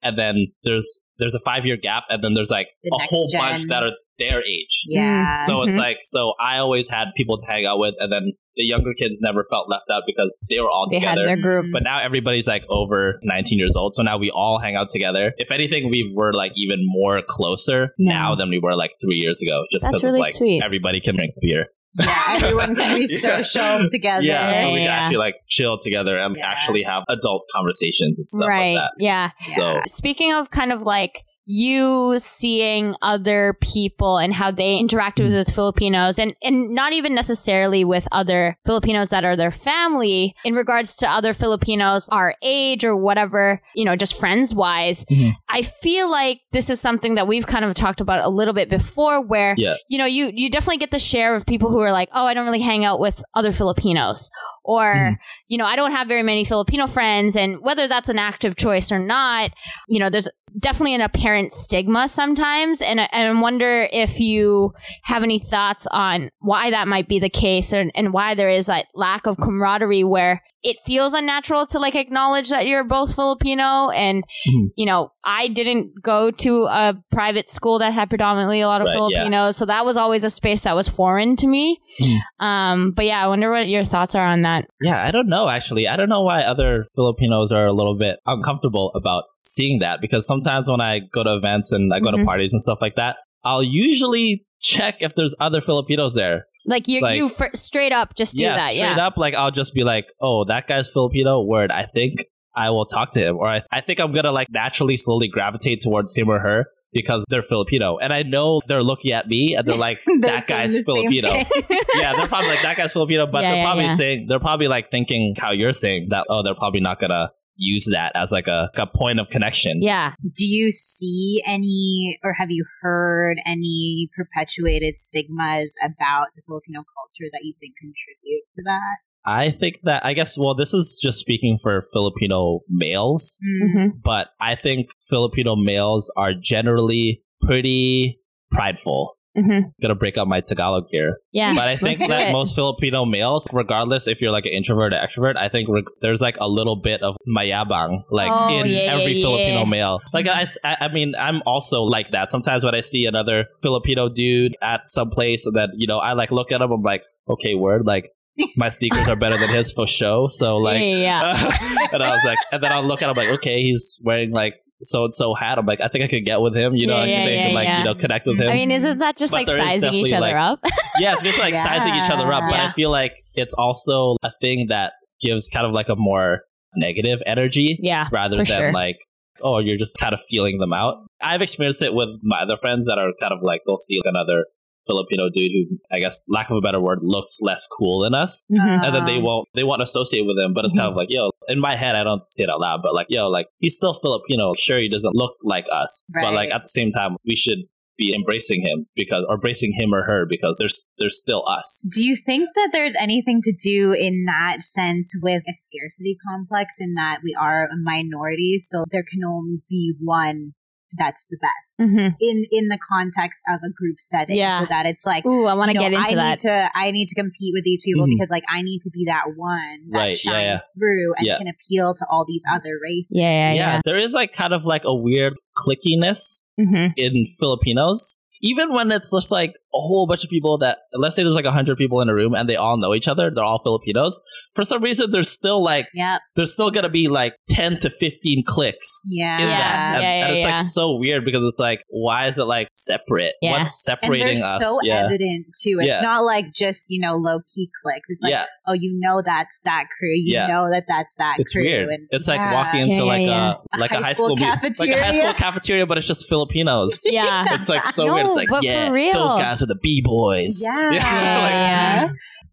and 0.06 0.18
then 0.18 0.48
there's 0.64 0.88
there's 1.18 1.36
a 1.36 1.40
five 1.44 1.66
year 1.66 1.78
gap, 1.78 2.04
and 2.10 2.24
then 2.24 2.34
there's 2.34 2.52
like 2.52 2.68
The 2.84 2.92
a 3.02 3.04
whole 3.08 3.28
gen. 3.30 3.42
bunch 3.42 3.64
that 3.70 3.84
are 3.84 3.92
their 4.20 4.40
age. 4.44 4.84
Yeah. 4.88 5.34
So 5.46 5.64
it's 5.64 5.76
Mhm. 5.76 5.80
like 5.80 5.98
so 6.02 6.34
I 6.40 6.60
always 6.60 6.88
had 6.90 7.08
people 7.18 7.38
to 7.38 7.46
hang 7.46 7.66
out 7.66 7.80
with, 7.80 7.96
and 8.00 8.12
then 8.12 8.32
the 8.58 8.64
younger 8.64 8.94
kids 8.98 9.20
never 9.22 9.46
felt 9.50 9.70
left 9.70 9.90
out 9.92 10.04
because 10.08 10.40
they 10.50 10.60
were 10.62 10.70
all 10.70 10.88
They 10.90 11.00
had 11.00 11.18
their 11.18 11.36
group. 11.36 11.66
but 11.74 11.84
now 11.84 12.00
everybody's 12.02 12.48
like 12.48 12.64
over 12.70 13.20
19 13.24 13.60
years 13.60 13.76
old, 13.76 13.94
so 13.94 14.02
now 14.04 14.18
we 14.18 14.32
all 14.32 14.60
hang 14.60 14.76
out 14.78 14.88
together. 14.90 15.34
If 15.38 15.52
anything, 15.52 15.90
we 15.90 16.10
were 16.16 16.32
like 16.32 16.54
even 16.56 16.80
more 16.84 17.22
closer 17.28 17.90
No. 18.00 18.14
now 18.14 18.36
than 18.36 18.50
we 18.50 18.60
were 18.60 18.76
like 18.76 18.92
three 19.04 19.18
years 19.18 19.42
ago, 19.42 19.66
just 19.74 19.86
because 19.86 20.04
really 20.06 20.20
like 20.22 20.34
sweet. 20.36 20.62
everybody 20.64 21.02
can 21.02 21.18
drink 21.18 21.34
beer. 21.42 21.68
Yeah, 22.00 22.24
everyone 22.30 22.76
can 22.76 22.96
be 23.00 23.08
Yeah. 23.10 23.42
social 23.42 23.90
together. 23.90 24.24
Yeah, 24.24 24.62
so 24.62 24.72
we 24.74 24.80
Yeah. 24.80 24.86
can 24.86 25.04
actually 25.04 25.18
like 25.18 25.36
chill 25.48 25.78
together 25.78 26.18
and 26.18 26.36
Yeah. 26.38 26.48
actually 26.48 26.84
have 26.84 27.04
adult 27.10 27.44
conversations 27.54 28.20
and 28.20 28.28
stuff 28.30 28.48
right. 28.48 28.76
like 28.76 28.84
that. 28.84 28.92
Yeah. 29.04 29.32
So 29.42 29.82
Speaking 29.88 30.34
of 30.34 30.52
kind 30.52 30.72
of 30.72 30.84
like 30.84 31.24
you 31.46 32.16
seeing 32.18 32.96
other 33.02 33.56
people 33.62 34.18
and 34.18 34.34
how 34.34 34.52
they 34.52 34.78
interact 34.78 35.20
Hmm. 35.20 35.32
with 35.32 35.54
Filipinos 35.54 36.18
and, 36.20 36.36
and 36.44 36.72
not 36.72 36.92
even 36.94 37.14
necessarily 37.14 37.84
with 37.86 38.08
other 38.12 38.58
Filipinos 38.66 39.10
that 39.10 39.24
are 39.24 39.36
their 39.36 39.52
family 39.52 40.36
in 40.44 40.56
regards 40.56 40.96
to 40.98 41.10
other 41.10 41.34
Filipinos 41.34 42.08
our 42.12 42.34
age 42.42 42.84
or 42.84 42.96
whatever, 42.96 43.62
you 43.76 43.86
know, 43.86 43.96
just 43.96 44.18
friends 44.20 44.54
wise. 44.54 45.06
Mhm. 45.06 45.36
I 45.50 45.62
feel 45.62 46.10
like 46.10 46.42
this 46.52 46.70
is 46.70 46.82
something 46.82 47.16
that 47.16 47.28
we've 47.28 47.46
kind 47.48 47.64
of 47.64 47.74
talked 47.76 48.02
about 48.02 48.26
a 48.26 48.30
little 48.30 48.54
bit 48.54 48.70
before 48.70 49.22
where, 49.22 49.54
Yeah. 49.58 49.76
you 49.88 49.98
know, 49.98 50.06
you, 50.06 50.32
you 50.34 50.50
definitely 50.50 50.78
get 50.78 50.92
the 50.92 51.00
share 51.00 51.36
of 51.36 51.46
people 51.46 51.70
who 51.70 51.80
are 51.80 51.92
like, 51.92 52.10
oh, 52.14 52.26
I 52.26 52.34
don't 52.34 52.46
really 52.46 52.62
hang 52.62 52.84
out 52.86 53.00
with 53.00 53.24
other 53.36 53.52
Filipinos 53.52 54.30
or, 54.66 54.94
Mhm. 54.94 55.16
you 55.48 55.58
know, 55.58 55.66
I 55.66 55.76
don't 55.76 55.92
have 55.92 56.08
very 56.08 56.24
many 56.24 56.44
Filipino 56.44 56.88
friends. 56.88 57.38
And 57.38 57.60
whether 57.62 57.88
that's 57.88 58.10
an 58.10 58.18
active 58.20 58.56
choice 58.56 58.92
or 58.92 59.00
not, 59.00 59.52
you 59.88 60.00
know, 60.00 60.10
there's 60.10 60.28
definitely 60.58 60.96
an 60.96 61.02
apparent 61.02 61.54
stigma 61.54 62.08
sometimes. 62.08 62.82
And, 62.82 63.00
I- 63.02 63.10
and 63.12 63.38
I 63.38 63.42
wonder 63.42 63.88
if 63.92 64.20
you 64.20 64.74
have 65.04 65.22
any 65.24 65.38
thoughts 65.40 65.86
on 65.92 66.30
why 66.40 66.72
that 66.72 66.88
might 66.88 67.08
be 67.08 67.20
the 67.20 67.30
case 67.30 67.74
and, 67.74 67.92
and 67.94 68.12
why 68.14 68.36
there 68.36 68.50
is 68.50 68.66
that 68.68 68.86
lack 68.96 69.28
of 69.28 69.38
camaraderie 69.38 70.04
where 70.04 70.42
it 70.66 70.78
feels 70.86 71.14
unnatural 71.14 71.66
to 71.68 71.80
like 71.80 71.96
acknowledge 71.96 72.50
that 72.50 72.66
you're 72.66 72.84
both 72.84 73.16
Filipino. 73.16 73.90
And, 73.92 74.24
Mhm. 74.50 74.70
you 74.76 74.86
know, 74.86 75.10
I 75.24 75.48
didn't 75.48 75.92
go 76.02 76.32
to 76.32 76.66
a 76.66 76.96
private 77.12 77.48
school 77.50 77.80
that 77.80 77.94
had 77.94 78.10
predominantly 78.10 78.62
a 78.62 78.68
lot 78.68 78.82
of 78.82 78.88
Right, 78.88 78.94
yeah. 78.94 78.98
Filipinos. 78.98 79.58
So 79.58 79.66
that 79.68 79.86
was 79.86 79.96
always 79.96 80.24
a 80.24 80.30
space 80.30 80.64
that 80.64 80.76
was 80.76 80.90
foreign 80.90 81.36
to 81.38 81.48
me. 81.48 81.78
Mhm. 82.02 82.20
Um, 82.40 82.92
but 82.96 83.06
yeah, 83.06 83.24
I 83.24 83.28
wonder 83.28 83.52
what 83.52 83.68
your 83.68 83.84
thoughts 83.84 84.16
are 84.16 84.26
on 84.26 84.42
that. 84.42 84.66
Yeah, 84.82 85.04
I 85.06 85.12
don't 85.12 85.30
know 85.30 85.50
actually. 85.50 85.88
I 85.88 85.96
don't 85.98 86.10
know 86.10 86.24
why 86.24 86.42
other 86.42 86.86
Filipinos 86.96 87.52
are 87.52 87.68
a 87.68 87.74
little 87.74 87.96
bit 87.98 88.18
uncomfortable 88.26 88.92
about 88.96 89.26
seeing 89.42 89.80
that 89.80 90.02
because 90.02 90.26
sometimes 90.26 90.68
when 90.70 90.82
I 90.82 91.00
go 91.14 91.24
to 91.24 91.36
events 91.36 91.72
and 91.72 91.94
I 91.94 92.00
go 92.00 92.10
Mhm. 92.12 92.20
to 92.20 92.26
parties 92.26 92.52
and 92.54 92.62
stuff 92.62 92.80
like 92.82 92.96
that, 92.96 93.18
I'll 93.44 93.62
usually 93.64 94.44
check 94.60 94.98
if 95.02 95.14
there's 95.16 95.36
other 95.40 95.62
Filipinos 95.62 96.16
there. 96.16 96.46
Like 96.66 96.88
you, 96.88 97.02
Like- 97.02 97.18
you 97.18 97.30
fir- 97.30 97.52
straight 97.54 97.94
up 97.94 98.16
just 98.16 98.38
do 98.38 98.44
yeah, 98.46 98.56
that. 98.58 98.72
straight 98.74 98.96
Yeah. 98.98 99.08
up, 99.08 99.18
like 99.18 99.34
I'll 99.36 99.52
just 99.52 99.74
be 99.74 99.84
like, 99.84 100.08
"Oh, 100.20 100.46
that 100.46 100.68
guy's 100.68 100.90
Filipino." 100.90 101.42
Word, 101.42 101.72
I 101.72 101.86
think 101.86 102.26
I 102.56 102.70
will 102.72 102.86
talk 102.86 103.12
to 103.12 103.20
him, 103.20 103.38
or 103.38 103.48
I, 103.48 103.62
I 103.72 103.82
think 103.82 104.00
I'm 104.00 104.12
gonna 104.14 104.32
like 104.32 104.48
naturally, 104.50 104.98
slowly 104.98 105.28
gravitate 105.28 105.82
towards 105.82 106.16
him 106.16 106.30
or 106.30 106.40
her 106.40 106.66
because 106.94 107.26
they're 107.30 107.44
Filipino, 107.44 107.98
and 107.98 108.14
I 108.14 108.24
know 108.24 108.62
they're 108.68 108.82
looking 108.84 109.12
at 109.12 109.28
me 109.28 109.54
and 109.56 109.68
they're 109.68 109.78
like, 109.78 110.00
"That 110.22 110.48
guy's 110.48 110.80
Filipino." 110.82 111.30
yeah, 111.96 112.14
they're 112.16 112.28
probably 112.28 112.50
like 112.50 112.62
that 112.64 112.78
guy's 112.78 112.94
Filipino, 112.94 113.28
but 113.28 113.44
Yeah, 113.44 113.50
they're 113.52 113.58
yeah, 113.60 113.64
probably 113.66 113.86
yeah. 113.86 113.96
saying 113.96 114.26
they're 114.28 114.40
probably 114.40 114.68
like 114.68 114.90
thinking 114.92 115.36
how 115.38 115.52
you're 115.52 115.74
saying 115.74 116.08
that. 116.10 116.26
Oh, 116.30 116.42
they're 116.44 116.56
probably 116.56 116.80
not 116.82 117.00
gonna 117.00 117.30
use 117.56 117.88
that 117.92 118.12
as 118.16 118.32
like 118.32 118.48
a, 118.48 118.70
a 118.76 118.88
point 118.88 119.20
of 119.20 119.30
connection. 119.30 119.82
Yeah. 119.82 120.14
Do 120.36 120.46
you 120.46 120.72
see 120.72 121.42
any, 121.46 122.20
or 122.24 122.34
have 122.34 122.52
you 122.52 122.66
heard 122.82 123.38
any 123.46 124.10
perpetuated 124.16 124.98
stigmas 124.98 125.78
about 125.84 126.28
the 126.36 126.42
Filipino 126.48 126.80
culture 126.80 127.30
that 127.32 127.42
you 127.44 127.54
think 127.60 127.76
contribute 127.78 128.44
to 128.52 128.64
that? 128.64 128.98
I 129.28 129.50
think 129.50 129.78
that 129.84 130.06
I 130.06 130.14
guess 130.14 130.38
well, 130.38 130.54
this 130.54 130.74
is 130.74 131.00
just 131.02 131.18
speaking 131.18 131.58
for 131.62 131.84
Filipino 131.92 132.60
males, 132.70 133.40
Mm. 133.44 133.72
hmm 133.72 133.88
but 134.04 134.28
I 134.40 134.56
think 134.56 134.90
Filipino 135.10 135.56
males 135.56 136.12
are 136.16 136.34
generally 136.40 137.24
pretty 137.42 138.20
prideful. 138.52 139.15
Hmm 139.36 139.60
gonna 139.82 139.96
break 139.96 140.18
up 140.18 140.28
my 140.28 140.42
Tagalog 140.42 140.86
here, 140.90 141.18
Yeah. 141.32 141.54
but 141.54 141.68
I 141.68 141.78
think 141.78 141.98
that 142.00 142.30
it. 142.30 142.32
most 142.32 142.56
Filipino 142.56 143.06
males, 143.06 143.48
regardless 143.52 144.08
if 144.08 144.22
you're 144.22 144.32
like 144.32 144.46
an 144.46 144.54
introvert 144.54 144.94
or 144.94 144.98
extrovert, 144.98 145.36
I 145.38 145.50
think 145.50 145.68
reg- 145.70 145.84
there's 146.02 146.22
like 146.22 146.38
a 146.40 146.48
little 146.48 146.76
bit 146.78 147.02
of 147.04 147.16
mayabang 147.28 148.04
like 148.10 148.32
Oh, 148.32 148.50
in 148.60 148.68
yeah, 148.68 148.94
every 148.96 149.14
yeah, 149.20 149.26
Filipino 149.26 149.60
yeah. 149.60 149.66
male. 149.66 150.02
Like 150.14 150.28
I, 150.28 150.46
I 150.64 150.88
mean, 150.94 151.14
I'm 151.20 151.42
also 151.46 151.84
like 151.84 152.12
that. 152.12 152.32
Sometimes 152.32 152.64
when 152.64 152.74
I 152.76 152.82
see 152.82 153.06
another 153.06 153.46
Filipino 153.62 154.10
dude 154.10 154.56
at 154.62 154.82
some 154.88 155.10
place 155.10 155.44
that 155.46 155.70
you 155.76 155.88
know, 155.88 155.98
I 156.00 156.14
like 156.14 156.32
look 156.32 156.52
at 156.52 156.62
him, 156.62 156.72
I'm 156.72 156.82
like, 156.82 157.04
okay, 157.30 157.56
word, 157.56 157.86
like 157.86 158.10
my 158.58 158.70
sneakers 158.70 159.08
are 159.08 159.16
better 159.16 159.38
than 159.38 159.50
his 159.50 159.72
for 159.72 159.88
show. 159.88 160.28
So 160.28 160.58
like, 160.58 160.82
yeah, 160.82 160.98
yeah. 160.98 161.88
and 161.94 162.04
I 162.04 162.12
was 162.16 162.24
like, 162.26 162.38
and 162.52 162.62
then 162.64 162.72
I'll 162.72 162.84
look 162.84 163.02
at 163.02 163.10
him 163.10 163.16
like, 163.16 163.30
okay, 163.40 163.62
he's 163.62 163.98
wearing 164.04 164.32
like 164.32 164.60
so 164.86 165.06
and 165.06 165.14
so 165.14 165.34
hat. 165.34 165.58
I'm 165.58 165.66
like, 165.66 165.82
I 165.82 165.88
think 165.88 166.04
I 166.04 166.08
could 166.08 166.26
get 166.26 166.42
with 166.42 166.56
him. 166.56 166.76
You 166.76 166.88
know, 166.88 167.04
Yeah, 167.04 167.26
yeah, 167.28 167.48
yeah, 167.48 167.54
like 167.54 167.68
you 167.68 167.84
know 167.84 167.96
connect 167.96 168.28
with 168.28 168.40
him. 168.40 168.50
I 168.50 168.54
mean, 168.54 168.72
isn't 168.72 169.00
that 169.00 169.18
just 169.18 169.34
But 169.34 169.48
like 169.48 169.58
sizing 169.58 169.94
each 169.94 170.14
other 170.14 170.28
like- 170.28 170.36
up? 170.36 170.60
yeah, 171.00 171.14
it's 171.14 171.22
basically 171.22 171.52
like 171.52 171.56
sizing 171.56 171.96
each 171.96 172.10
other 172.10 172.32
up. 172.32 172.44
But. 172.50 172.60
I 172.60 172.72
feel 172.72 172.92
like 172.92 173.14
it's 173.34 173.54
also 173.58 174.18
a 174.24 174.32
thing 174.42 174.68
that 174.70 174.94
gives 175.22 175.50
kind 175.50 175.66
of 175.66 175.74
like 175.74 175.90
a 175.90 175.96
more 175.96 176.42
negative 176.76 177.20
energy 177.26 177.80
yeah, 177.82 178.08
rather 178.12 178.36
than 178.36 178.46
sure. 178.46 178.74
like, 178.74 178.98
oh, 179.42 179.60
you're 179.60 179.78
just 179.78 179.98
kind 179.98 180.14
of 180.14 180.20
feeling 180.30 180.58
them 180.60 180.74
out. 180.74 181.06
I've 181.22 181.42
experienced 181.42 181.82
it 181.82 181.94
with 181.94 182.10
my 182.22 182.42
other 182.42 182.58
friends 182.58 182.88
that 182.88 182.98
are 182.98 183.12
kind 183.20 183.34
of 183.34 183.40
like 183.42 183.62
they'll 183.66 183.78
see 183.78 184.00
another 184.04 184.46
Filipino 184.88 185.30
dude 185.34 185.52
who, 185.52 185.78
I 185.92 186.00
guess, 186.00 186.24
lack 186.28 186.50
of 186.50 186.58
a 186.58 186.62
better 186.62 186.80
word, 186.80 187.00
looks 187.02 187.40
less 187.42 187.68
cool 187.68 188.04
than 188.04 188.14
us. 188.14 188.44
Mhm. 188.52 188.86
And 188.86 188.96
then 188.96 189.06
they 189.06 189.18
won't 189.18 189.48
they 189.54 189.64
won't 189.64 189.82
associate 189.82 190.26
with 190.26 190.38
him, 190.38 190.54
but 190.54 190.66
it's 190.66 190.76
kind 190.76 190.90
of 190.90 190.96
like, 190.96 191.10
yo, 191.10 191.32
in 191.48 191.60
my 191.60 191.76
head 191.76 191.96
I 191.96 192.04
don't 192.04 192.24
say 192.30 192.44
it 192.44 192.50
out 192.50 192.60
loud, 192.60 192.82
but 192.84 192.94
like, 192.94 193.08
yo, 193.10 193.28
like 193.30 193.48
he's 193.60 193.76
still 193.76 193.94
Filipino. 193.94 194.54
Sure 194.58 194.80
he 194.80 194.90
doesn't 194.90 195.16
look 195.16 195.36
like 195.44 195.66
us. 195.72 196.06
But 196.14 196.34
like 196.34 196.52
at 196.52 196.64
the 196.64 196.70
same 196.70 196.92
time 196.92 197.18
we 197.26 197.36
should 197.36 197.60
be 197.98 198.14
embracing 198.14 198.62
him 198.62 198.86
because 198.96 199.24
or 199.28 199.36
embracing 199.36 199.74
him 199.78 199.94
or 199.94 200.04
her 200.04 200.26
because 200.30 200.58
there's 200.60 200.88
there's 200.98 201.20
still 201.20 201.44
us. 201.48 201.88
Do 201.94 202.06
you 202.06 202.16
think 202.16 202.50
that 202.56 202.70
there's 202.72 202.96
anything 202.96 203.42
to 203.44 203.54
do 203.54 203.94
in 203.94 204.26
that 204.26 204.62
sense 204.62 205.16
with 205.22 205.44
a 205.48 205.54
scarcity 205.56 206.18
complex 206.28 206.76
in 206.80 206.94
that 206.96 207.20
we 207.24 207.36
are 207.40 207.66
a 207.66 207.78
minority, 207.78 208.58
so 208.60 208.86
there 208.92 209.06
can 209.10 209.24
only 209.24 209.62
be 209.70 209.94
one 210.02 210.54
that's 210.98 211.26
the 211.30 211.38
best 211.42 211.90
Mhm. 211.90 212.14
in 212.20 212.46
in 212.52 212.68
the 212.70 212.80
context 212.92 213.42
of 213.54 213.60
a 213.64 213.72
group 213.72 213.98
setting, 214.00 214.38
Yeah. 214.38 214.60
so 214.62 214.66
that 214.70 214.86
it's 214.86 215.06
like. 215.06 215.26
Ooh, 215.26 215.46
I 215.46 215.54
want 215.54 215.72
to 215.72 215.74
you 215.78 215.82
know, 215.82 215.90
get 215.90 215.94
into 215.94 216.10
I 216.12 216.16
that. 216.16 216.30
need 216.30 216.40
to 216.40 216.70
I 216.76 216.92
need 216.92 217.08
to 217.08 217.16
compete 217.16 217.54
with 217.54 217.64
these 217.64 217.82
people 217.84 218.06
Mhm. 218.06 218.12
because 218.18 218.30
like 218.30 218.44
I 218.50 218.62
need 218.62 218.80
to 218.84 218.90
be 218.92 219.06
that 219.06 219.26
one 219.36 219.90
that 219.92 220.00
Right, 220.00 220.18
shines 220.18 220.46
yeah. 220.46 220.60
through 220.78 221.14
and 221.18 221.28
Yeah. 221.28 221.38
can 221.38 221.48
appeal 221.48 221.94
to 221.96 222.06
all 222.10 222.26
these 222.28 222.44
other 222.52 222.80
races. 222.82 223.12
yeah, 223.16 223.24
yeah, 223.24 223.54
yeah, 223.54 223.74
yeah. 223.76 223.82
there 223.86 223.98
is 223.98 224.14
like 224.14 224.34
kind 224.34 224.54
of 224.54 224.66
like 224.66 224.84
a 224.86 224.94
weird 224.96 225.34
clickiness 225.58 226.46
hmm 226.58 226.88
in 226.98 227.26
Filipinos. 227.40 228.20
Even 228.42 228.74
when 228.74 228.92
it's 228.92 229.12
just 229.12 229.32
like 229.32 229.54
a 229.74 229.78
whole 229.78 230.08
bunch 230.08 230.24
of 230.24 230.30
people 230.30 230.58
that, 230.60 230.78
let's 230.94 231.16
say 231.18 231.24
there's 231.24 231.36
like 231.36 231.46
a 231.46 231.52
hundred 231.52 231.78
people 231.78 232.00
in 232.02 232.08
a 232.08 232.14
room 232.16 232.34
and 232.34 232.48
they 232.48 232.56
all 232.56 232.78
know 232.78 232.94
each 232.96 233.08
other, 233.10 233.30
they're 233.34 233.44
all 233.44 233.62
Filipinos. 233.62 234.22
For 234.54 234.64
some 234.64 234.82
reason, 234.82 235.12
there's 235.12 235.30
still 235.30 235.62
like 235.62 235.88
Yep. 235.94 236.22
there's 236.38 236.54
still 236.54 236.72
gonna 236.72 236.90
be 236.90 237.10
like 237.10 237.36
ten 237.50 237.78
to 237.82 237.90
fifteen 237.90 238.44
clicks 238.48 239.02
Yeah. 239.06 239.36
in 239.42 239.50
Yeah, 239.50 239.58
that, 239.58 239.94
and, 239.96 240.02
yeah, 240.04 240.10
and 240.28 240.36
it's 240.38 240.46
yeah. 240.46 240.56
like 240.56 240.64
so 240.64 240.96
weird 240.98 241.26
because 241.26 241.42
it's 241.44 241.60
like, 241.60 241.82
why 241.90 242.28
is 242.28 242.38
it 242.38 242.46
like 242.46 242.70
separate? 242.72 243.34
Yeah. 243.42 243.52
What's 243.52 243.62
And 243.62 243.70
separating 244.00 244.36
they're 244.36 244.46
us? 244.46 244.64
so 244.64 244.78
yeah, 244.84 245.00
evident 245.06 245.48
too. 245.62 245.78
It's 245.82 246.00
Yeah. 246.00 246.02
not 246.02 246.24
like 246.24 246.46
just, 246.54 246.86
you 246.88 247.02
know, 247.06 247.16
low 247.16 247.40
key 247.54 247.70
clicks. 247.84 248.08
It's 248.10 248.24
like, 248.24 248.32
yeah, 248.32 248.46
oh, 248.68 248.74
you 248.74 248.98
know 248.98 249.22
that's 249.26 249.60
that 249.66 249.88
crew. 250.00 250.08
You 250.16 250.36
Yeah. 250.36 250.48
know 250.48 250.70
that 250.72 250.84
that's 250.88 251.14
that 251.18 251.36
it's 251.40 251.52
crew. 251.52 251.64
weird. 251.64 251.90
And 251.90 252.08
it's 252.12 252.30
like 252.30 252.40
walking 252.40 252.80
into 252.82 252.96
Yeah, 252.96 253.02
like 253.04 253.22
yeah, 253.24 253.54
a 253.74 253.78
like 253.78 253.92
a 253.92 254.02
high 254.02 254.14
school, 254.14 254.30
mu- 254.30 254.36
like 254.36 254.42
a 254.42 254.46
high 254.46 254.70
cafeteria. 254.70 255.14
school 255.14 255.34
cafeteria, 255.34 255.86
but 255.86 255.98
it's 255.98 256.08
just 256.08 256.30
Filipinos. 256.30 257.02
Yeah. 257.16 257.54
It's 257.56 257.68
like 257.70 257.84
so 257.88 258.06
No, 258.06 258.14
weird. 258.14 258.26
It's 258.28 258.36
like, 258.36 258.50
yeah, 258.62 258.90
those 259.14 259.36
guys 259.36 259.65
are 259.66 259.68
the 259.68 259.80
b 259.82 260.02
boys. 260.04 260.62
Yeah. 260.64 260.92
Yeah, 260.92 261.00
like, 261.42 261.52
yeah. 261.52 262.08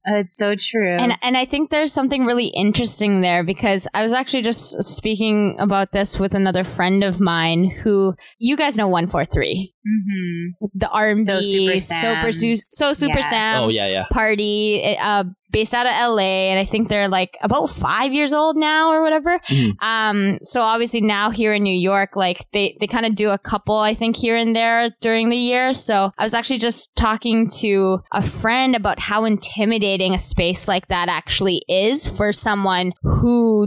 Uh, 0.04 0.16
It's 0.18 0.36
so 0.36 0.56
true. 0.56 0.96
And 0.98 1.12
and 1.22 1.36
I 1.36 1.44
think 1.46 1.70
there's 1.70 1.92
something 1.92 2.24
really 2.24 2.48
interesting 2.48 3.20
there 3.20 3.44
because 3.44 3.86
I 3.94 4.02
was 4.02 4.12
actually 4.12 4.42
just 4.42 4.82
speaking 4.82 5.54
about 5.60 5.92
this 5.92 6.18
with 6.18 6.34
another 6.34 6.64
friend 6.64 7.04
of 7.04 7.20
mine 7.20 7.70
who 7.70 8.14
you 8.38 8.56
guys 8.56 8.76
know 8.76 8.88
143 8.88 9.72
hmm 9.84 10.66
the 10.74 10.88
R&B 10.88 11.24
So 11.24 11.40
Super 11.40 11.78
super 11.78 12.32
su- 12.32 12.56
so 12.56 12.92
super 12.92 13.18
Yeah. 13.18 13.30
Sam 13.30 13.62
Oh 13.62 13.68
yeah, 13.68 13.86
yeah. 13.86 14.04
party 14.10 14.96
uh 15.00 15.24
based 15.52 15.74
out 15.74 15.86
of 15.86 15.92
LA 15.92 16.50
and 16.50 16.58
I 16.58 16.64
think 16.64 16.88
they're 16.88 17.08
like 17.08 17.36
about 17.42 17.68
5 17.68 18.12
years 18.12 18.32
old 18.32 18.56
now 18.56 18.90
or 18.90 19.02
whatever. 19.02 19.38
Mhm. 19.48 19.74
Um 19.82 20.38
so 20.42 20.62
obviously 20.62 21.00
now 21.00 21.30
here 21.30 21.52
in 21.52 21.62
New 21.62 21.78
York 21.78 22.16
like 22.16 22.46
they 22.52 22.76
they 22.80 22.86
kind 22.86 23.06
of 23.06 23.14
do 23.14 23.30
a 23.30 23.38
couple 23.38 23.76
I 23.76 23.94
think 23.94 24.16
here 24.16 24.36
and 24.36 24.56
there 24.56 24.90
during 25.00 25.28
the 25.28 25.36
year. 25.36 25.72
So 25.72 26.10
I 26.18 26.22
was 26.22 26.34
actually 26.34 26.58
just 26.58 26.94
talking 26.96 27.50
to 27.60 28.00
a 28.12 28.22
friend 28.22 28.74
about 28.74 28.98
how 28.98 29.24
intimidating 29.24 30.14
a 30.14 30.18
space 30.18 30.66
like 30.66 30.88
that 30.88 31.08
actually 31.08 31.62
is 31.68 32.08
for 32.08 32.32
someone 32.32 32.92
who 33.02 33.66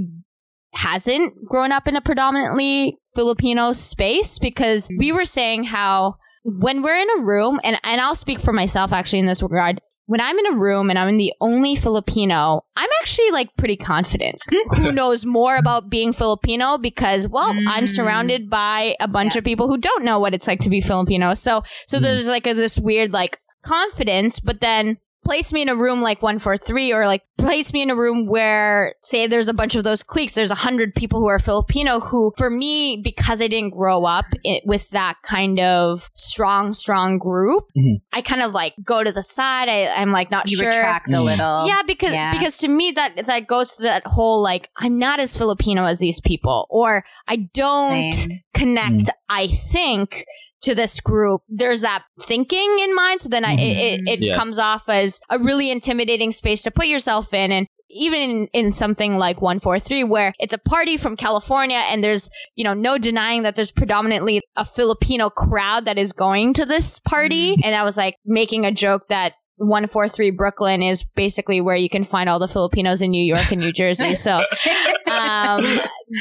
hasn't 0.74 1.34
grown 1.48 1.72
up 1.72 1.88
in 1.88 1.96
a 1.96 2.02
predominantly 2.02 2.98
Filipino 3.16 3.72
space 3.72 4.40
because 4.40 4.90
we 4.98 5.12
were 5.12 5.26
saying 5.26 5.64
how 5.64 6.16
when 6.44 6.82
we're 6.82 6.98
in 6.98 7.08
a 7.18 7.24
room 7.24 7.60
and 7.64 7.78
and 7.84 8.02
I'll 8.02 8.16
speak 8.16 8.40
for 8.40 8.54
myself 8.54 8.92
actually 8.92 9.20
in 9.20 9.26
this 9.26 9.42
regard 9.42 9.80
when 10.08 10.22
I'm 10.22 10.38
in 10.38 10.46
a 10.54 10.56
room 10.58 10.90
and 10.90 11.00
I'm 11.00 11.18
the 11.18 11.34
only 11.42 11.76
Filipino, 11.76 12.64
I'm 12.76 12.90
actually 13.02 13.32
like 13.32 13.50
pretty 13.58 13.76
confident. 13.78 14.40
who 14.78 14.92
knows 15.00 15.26
more 15.26 15.56
about 15.58 15.90
being 15.90 16.14
Filipino 16.14 16.78
because 16.78 17.28
well, 17.28 17.50
I'm 17.68 17.86
Mm. 17.86 17.90
surrounded 17.90 18.50
by 18.50 18.96
a 19.00 19.08
bunch 19.08 19.36
Yeah. 19.36 19.40
of 19.40 19.46
people 19.46 19.68
who 19.68 19.78
don't 19.78 20.04
know 20.04 20.20
what 20.20 20.34
it's 20.34 20.48
like 20.48 20.60
to 20.62 20.70
be 20.70 20.82
Filipino. 20.82 21.34
So 21.34 21.64
so 21.88 21.98
Mm. 21.98 22.02
there's 22.04 22.28
like 22.28 22.46
a, 22.48 22.54
this 22.54 22.78
weird 22.80 23.12
like 23.14 23.40
confidence, 23.64 24.40
but 24.40 24.62
then 24.62 24.98
place 25.26 25.52
me 25.52 25.62
in 25.62 25.70
a 25.70 25.76
room 25.76 26.02
like 26.02 26.22
143 26.22 26.94
or 26.94 27.06
like 27.08 27.24
place 27.38 27.74
me 27.74 27.82
in 27.82 27.90
a 27.90 27.96
room 27.96 28.28
where 28.28 28.94
say 29.02 29.28
there's 29.28 29.48
a 29.50 29.54
bunch 29.54 29.76
of 29.76 29.84
those 29.84 30.04
cliques 30.04 30.34
there's 30.34 30.52
a 30.52 30.56
hundred 30.56 30.96
people 30.96 31.20
who 31.20 31.28
are 31.28 31.38
filipino 31.40 32.00
who 32.00 32.32
for 32.38 32.50
me 32.50 33.02
because 33.04 33.42
i 33.42 33.48
didn't 33.48 33.72
grow 33.72 34.06
up 34.06 34.26
it, 34.44 34.64
with 34.66 34.90
that 34.92 35.16
kind 35.24 35.60
of 35.60 36.10
strong 36.14 36.72
strong 36.74 37.18
group 37.18 37.66
Mhm. 37.76 37.96
i 38.14 38.22
kind 38.22 38.42
of 38.42 38.54
like 38.54 38.74
go 38.84 39.04
to 39.04 39.12
the 39.12 39.24
side 39.24 39.68
I, 39.68 39.88
i'm 40.02 40.12
like 40.14 40.32
not 40.32 40.50
you 40.50 40.58
sure 40.58 40.70
retract 40.70 41.12
a 41.14 41.18
Mm. 41.18 41.26
little. 41.26 41.68
yeah, 41.68 41.82
because 41.86 42.14
Yeah. 42.14 42.32
because 42.32 42.58
to 42.60 42.68
me 42.68 42.92
that 42.92 43.26
that 43.26 43.48
goes 43.48 43.76
to 43.76 43.84
that 43.84 44.04
whole 44.06 44.42
like 44.42 44.70
I'm 44.78 44.98
not 45.00 45.20
as 45.20 45.36
Filipino 45.36 45.86
as 45.86 46.00
these 46.00 46.20
people, 46.22 46.68
or 46.70 47.04
I 47.28 47.38
don't 47.54 48.12
Same. 48.14 48.42
connect. 48.54 49.10
I 49.30 49.48
think 49.48 50.26
to 50.66 50.76
this 50.76 51.00
group. 51.00 51.42
There's 51.50 51.82
that 51.82 52.04
thinking 52.22 52.78
in 52.82 52.94
mind, 52.96 53.22
so 53.22 53.30
then 53.30 53.46
I, 53.46 53.54
it 53.54 53.60
it, 53.60 54.02
it 54.08 54.20
Yeah. 54.22 54.36
comes 54.36 54.60
off 54.60 54.90
as 54.90 55.20
a 55.30 55.40
really 55.40 55.72
intimidating 55.72 56.32
space 56.32 56.64
to 56.64 56.72
put 56.72 56.88
yourself 56.88 57.34
in, 57.34 57.52
and 57.52 57.68
even 57.90 58.20
in, 58.20 58.48
in 58.52 58.72
something 58.74 59.18
like 59.18 59.42
143 59.42 60.04
where 60.04 60.34
it's 60.40 60.54
a 60.54 60.58
party 60.58 60.98
from 60.98 61.16
California 61.16 61.78
and 61.90 62.04
there's, 62.04 62.30
you 62.56 62.64
know, 62.64 62.74
no 62.74 62.98
denying 62.98 63.44
that 63.44 63.56
there's 63.56 63.72
predominantly 63.72 64.42
a 64.58 64.66
Filipino 64.66 65.30
crowd 65.30 65.86
that 65.86 65.98
is 65.98 66.12
going 66.12 66.54
to 66.56 66.66
this 66.66 67.00
party. 67.00 67.56
Mm. 67.56 67.62
And 67.64 67.76
I 67.76 67.84
was 67.84 67.96
like 67.98 68.16
making 68.26 68.66
a 68.66 68.72
joke 68.74 69.04
that 69.10 69.34
143 69.58 70.32
Brooklyn 70.32 70.82
is 70.84 71.04
basically 71.04 71.62
where 71.62 71.76
you 71.76 71.90
can 71.90 72.04
find 72.04 72.30
all 72.30 72.40
the 72.40 72.48
Filipinos 72.48 73.02
in 73.02 73.12
New 73.12 73.24
York 73.24 73.52
and 73.52 73.62
New 73.62 73.72
Jersey. 73.72 74.16
So 74.16 74.38
um, 75.08 75.64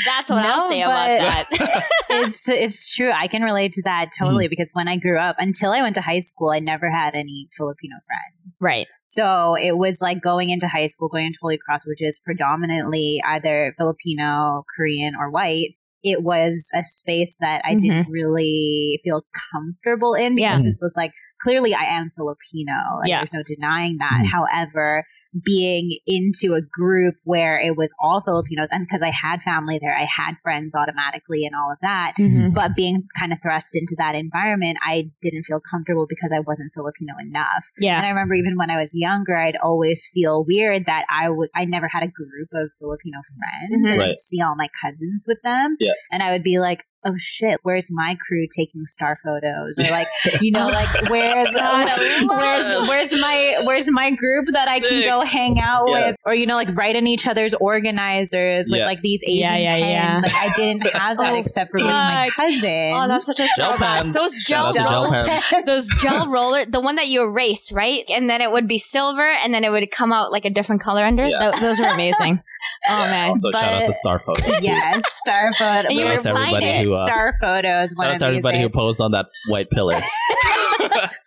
that's 0.06 0.30
what 0.30 0.44
I'll 0.44 0.68
say 0.68 0.82
about 0.82 1.48
that. 1.50 1.84
it's 2.10 2.48
it's 2.48 2.94
true. 2.94 3.10
I 3.12 3.26
can 3.26 3.42
relate 3.42 3.72
to 3.72 3.82
that 3.84 4.10
totally 4.18 4.48
because 4.48 4.70
when 4.72 4.88
I 4.88 4.96
grew 4.96 5.18
up, 5.18 5.36
until 5.38 5.72
I 5.72 5.82
went 5.82 5.94
to 5.96 6.00
high 6.00 6.20
school, 6.20 6.50
I 6.50 6.60
never 6.60 6.90
had 6.90 7.14
any 7.14 7.48
Filipino 7.56 7.96
friends. 8.06 8.58
right. 8.62 8.86
So 9.06 9.54
it 9.56 9.76
was 9.76 10.00
like 10.00 10.20
going 10.20 10.50
into 10.50 10.66
high 10.66 10.86
school, 10.86 11.08
going 11.08 11.26
into 11.26 11.38
Holy 11.40 11.56
Cross, 11.58 11.86
which 11.86 12.02
is 12.02 12.18
predominantly 12.24 13.20
either 13.24 13.72
Filipino, 13.78 14.64
Korean, 14.76 15.14
or 15.18 15.30
white. 15.30 15.76
It 16.02 16.22
was 16.22 16.68
a 16.74 16.82
space 16.84 17.36
that 17.40 17.62
I 17.64 17.74
didn't 17.76 18.08
really 18.10 18.98
feel 19.04 19.22
comfortable 19.52 20.14
in 20.14 20.36
Yeah. 20.36 20.56
because 20.56 20.66
it 20.66 20.76
was 20.80 20.94
like 20.96 21.12
clearly 21.42 21.74
I 21.74 21.84
am 21.84 22.10
Filipino. 22.16 22.74
Like 23.00 23.08
Yeah. 23.08 23.18
there's 23.20 23.32
no 23.32 23.42
denying 23.46 23.98
that. 23.98 24.22
Mhm. 24.24 24.30
However, 24.30 25.04
being 25.44 25.90
into 26.06 26.54
a 26.54 26.60
group 26.62 27.16
where 27.24 27.58
it 27.58 27.76
was 27.76 27.92
all 28.00 28.20
Filipinos 28.20 28.68
and 28.70 28.86
because 28.86 29.02
I 29.02 29.10
had 29.10 29.42
family 29.42 29.78
there, 29.80 29.96
I 29.96 30.06
had 30.16 30.34
friends 30.42 30.74
automatically 30.76 31.44
and 31.44 31.54
all 31.56 31.72
of 31.72 31.78
that 31.82 32.12
Mhm. 32.18 32.54
but 32.54 32.76
being 32.76 33.08
kind 33.18 33.32
of 33.32 33.38
thrust 33.42 33.74
into 33.76 33.94
that 33.98 34.14
environment, 34.14 34.78
I 34.82 35.10
didn't 35.22 35.42
feel 35.44 35.60
comfortable 35.60 36.06
because 36.08 36.30
I 36.32 36.40
wasn't 36.40 36.72
Filipino 36.74 37.14
enough. 37.20 37.70
Yeah. 37.78 37.96
And 37.96 38.06
I 38.06 38.10
remember 38.10 38.34
even 38.34 38.56
when 38.56 38.70
I 38.70 38.76
was 38.76 38.92
younger, 38.94 39.36
I'd 39.36 39.56
always 39.62 40.08
feel 40.12 40.44
weird 40.46 40.86
that 40.86 41.04
I 41.10 41.28
would, 41.30 41.48
I 41.54 41.64
never 41.64 41.88
had 41.88 42.02
a 42.02 42.08
group 42.08 42.48
of 42.52 42.70
Filipino 42.78 43.18
friends 43.36 43.82
Mhm. 43.86 43.90
and 43.92 43.98
Right. 44.00 44.10
I'd 44.10 44.18
see 44.18 44.40
all 44.40 44.54
my 44.56 44.68
cousins 44.82 45.24
with 45.26 45.42
them. 45.42 45.76
Yeah. 45.80 45.92
And 46.12 46.22
I 46.22 46.30
would 46.32 46.42
be 46.42 46.58
like, 46.58 46.84
oh 47.06 47.14
shit, 47.18 47.60
where's 47.64 47.88
my 47.90 48.16
crew 48.18 48.46
taking 48.56 48.86
star 48.86 49.18
photos? 49.22 49.78
Or 49.78 49.90
like, 49.90 50.08
you 50.40 50.50
know, 50.52 50.64
like 50.66 50.88
where's, 51.10 51.52
God, 51.54 51.86
I 51.86 52.20
love 52.22 52.88
where's, 52.88 52.88
where's 53.10 53.20
my, 53.20 53.60
where's 53.64 53.90
my 53.90 54.10
group 54.10 54.46
that 54.52 54.68
I 54.68 54.80
can 54.80 55.02
go 55.02 55.20
hang 55.24 55.58
out 55.60 55.86
Yeah. 55.88 56.08
with? 56.08 56.16
Or, 56.24 56.34
you 56.34 56.46
know, 56.46 56.56
like 56.56 56.74
write 56.76 56.96
in 56.96 57.06
each 57.06 57.26
other's 57.26 57.54
organizers 57.54 58.68
with 58.70 58.80
Yeah. 58.80 58.86
like 58.86 59.00
these 59.00 59.22
Asian 59.24 59.38
Yeah, 59.38 59.56
yeah, 59.56 59.74
pens. 59.76 59.86
yeah. 59.88 60.20
Like 60.22 60.34
I 60.34 60.52
didn't 60.54 60.86
have 60.94 61.16
that 61.18 61.32
Oh, 61.34 61.38
except 61.38 61.70
for 61.70 61.80
with 61.80 61.86
my 61.90 62.26
fuck. 62.34 62.36
cousins. 62.46 62.94
Oh, 62.96 63.08
that's 63.08 63.26
such 63.26 63.40
a 63.40 63.48
Gel 63.56 63.76
pens. 63.76 64.14
Those 64.14 64.34
gel, 64.46 64.72
Shout 64.72 64.86
out 64.86 65.04
to 65.06 65.24
gel 65.24 65.26
pens. 65.26 65.52
those 65.66 65.88
gel 66.00 66.26
roller, 66.28 66.64
the 66.66 66.80
one 66.80 66.96
that 66.96 67.08
you 67.08 67.22
erase, 67.22 67.72
right? 67.72 68.04
And 68.08 68.28
then 68.28 68.40
it 68.40 68.50
would 68.50 68.68
be 68.68 68.78
silver, 68.78 69.26
and 69.28 69.52
then 69.54 69.64
it 69.64 69.70
would 69.70 69.90
come 69.90 70.12
out 70.12 70.30
like 70.32 70.44
a 70.44 70.50
different 70.50 70.82
color 70.82 71.04
under. 71.04 71.26
Yeah. 71.26 71.50
Tho- 71.52 71.60
those 71.60 71.78
were 71.80 71.86
amazing. 71.88 72.40
oh 72.88 73.04
man! 73.10 73.28
Also, 73.28 73.50
shout 73.52 73.64
out 73.64 73.80
But- 73.80 73.86
to 73.86 73.92
Star 73.92 74.18
Photo. 74.18 74.42
yes, 74.62 75.02
star 75.20 75.52
photo. 75.54 75.88
And 75.88 75.92
you 75.92 76.00
we 76.00 76.04
would 76.06 76.16
were 76.16 76.20
sign 76.22 76.62
it. 76.62 76.84
who, 76.86 76.94
uh, 76.94 77.04
star 77.04 77.34
photos. 77.40 77.90
Shout 77.90 77.96
One 77.98 78.06
out 78.08 78.14
of 78.14 78.20
to 78.20 78.26
everybody 78.26 78.60
who 78.60 78.68
posed 78.68 79.00
on 79.00 79.12
that 79.12 79.26
white 79.48 79.68
pillar. 79.70 79.92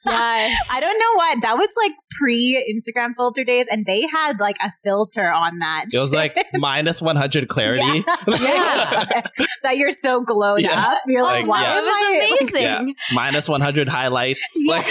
yes. 0.06 0.68
I 0.72 0.80
don't 0.80 0.98
know 1.00 1.14
what 1.16 1.42
that 1.44 1.58
was 1.58 1.70
like 1.82 1.92
pre 2.20 2.64
Instagram 2.74 3.16
filter 3.16 3.44
days, 3.44 3.68
and 3.70 3.86
they 3.88 4.06
had 4.14 4.38
like 4.40 4.58
a 4.62 4.72
filter 4.84 5.32
on 5.32 5.60
that. 5.60 5.86
It 5.92 5.98
was 6.00 6.14
like 6.14 6.38
minus 6.54 7.02
100 7.02 7.48
clarity. 7.48 8.04
yeah, 8.28 9.06
that 9.64 9.78
you're 9.78 9.92
so 9.92 10.22
glowed 10.22 10.62
Yeah. 10.62 10.80
up. 10.80 11.00
You're 11.08 11.24
like, 11.24 11.42
Like, 11.46 11.48
why 11.48 11.62
yeah. 11.64 11.80
It 11.80 11.82
was 11.82 11.94
I- 11.96 12.38
amazing. 12.40 12.62
Yeah. 12.90 12.94
minus 13.14 13.50
100 13.50 13.88
highlights. 13.88 14.58
Like, 14.68 14.86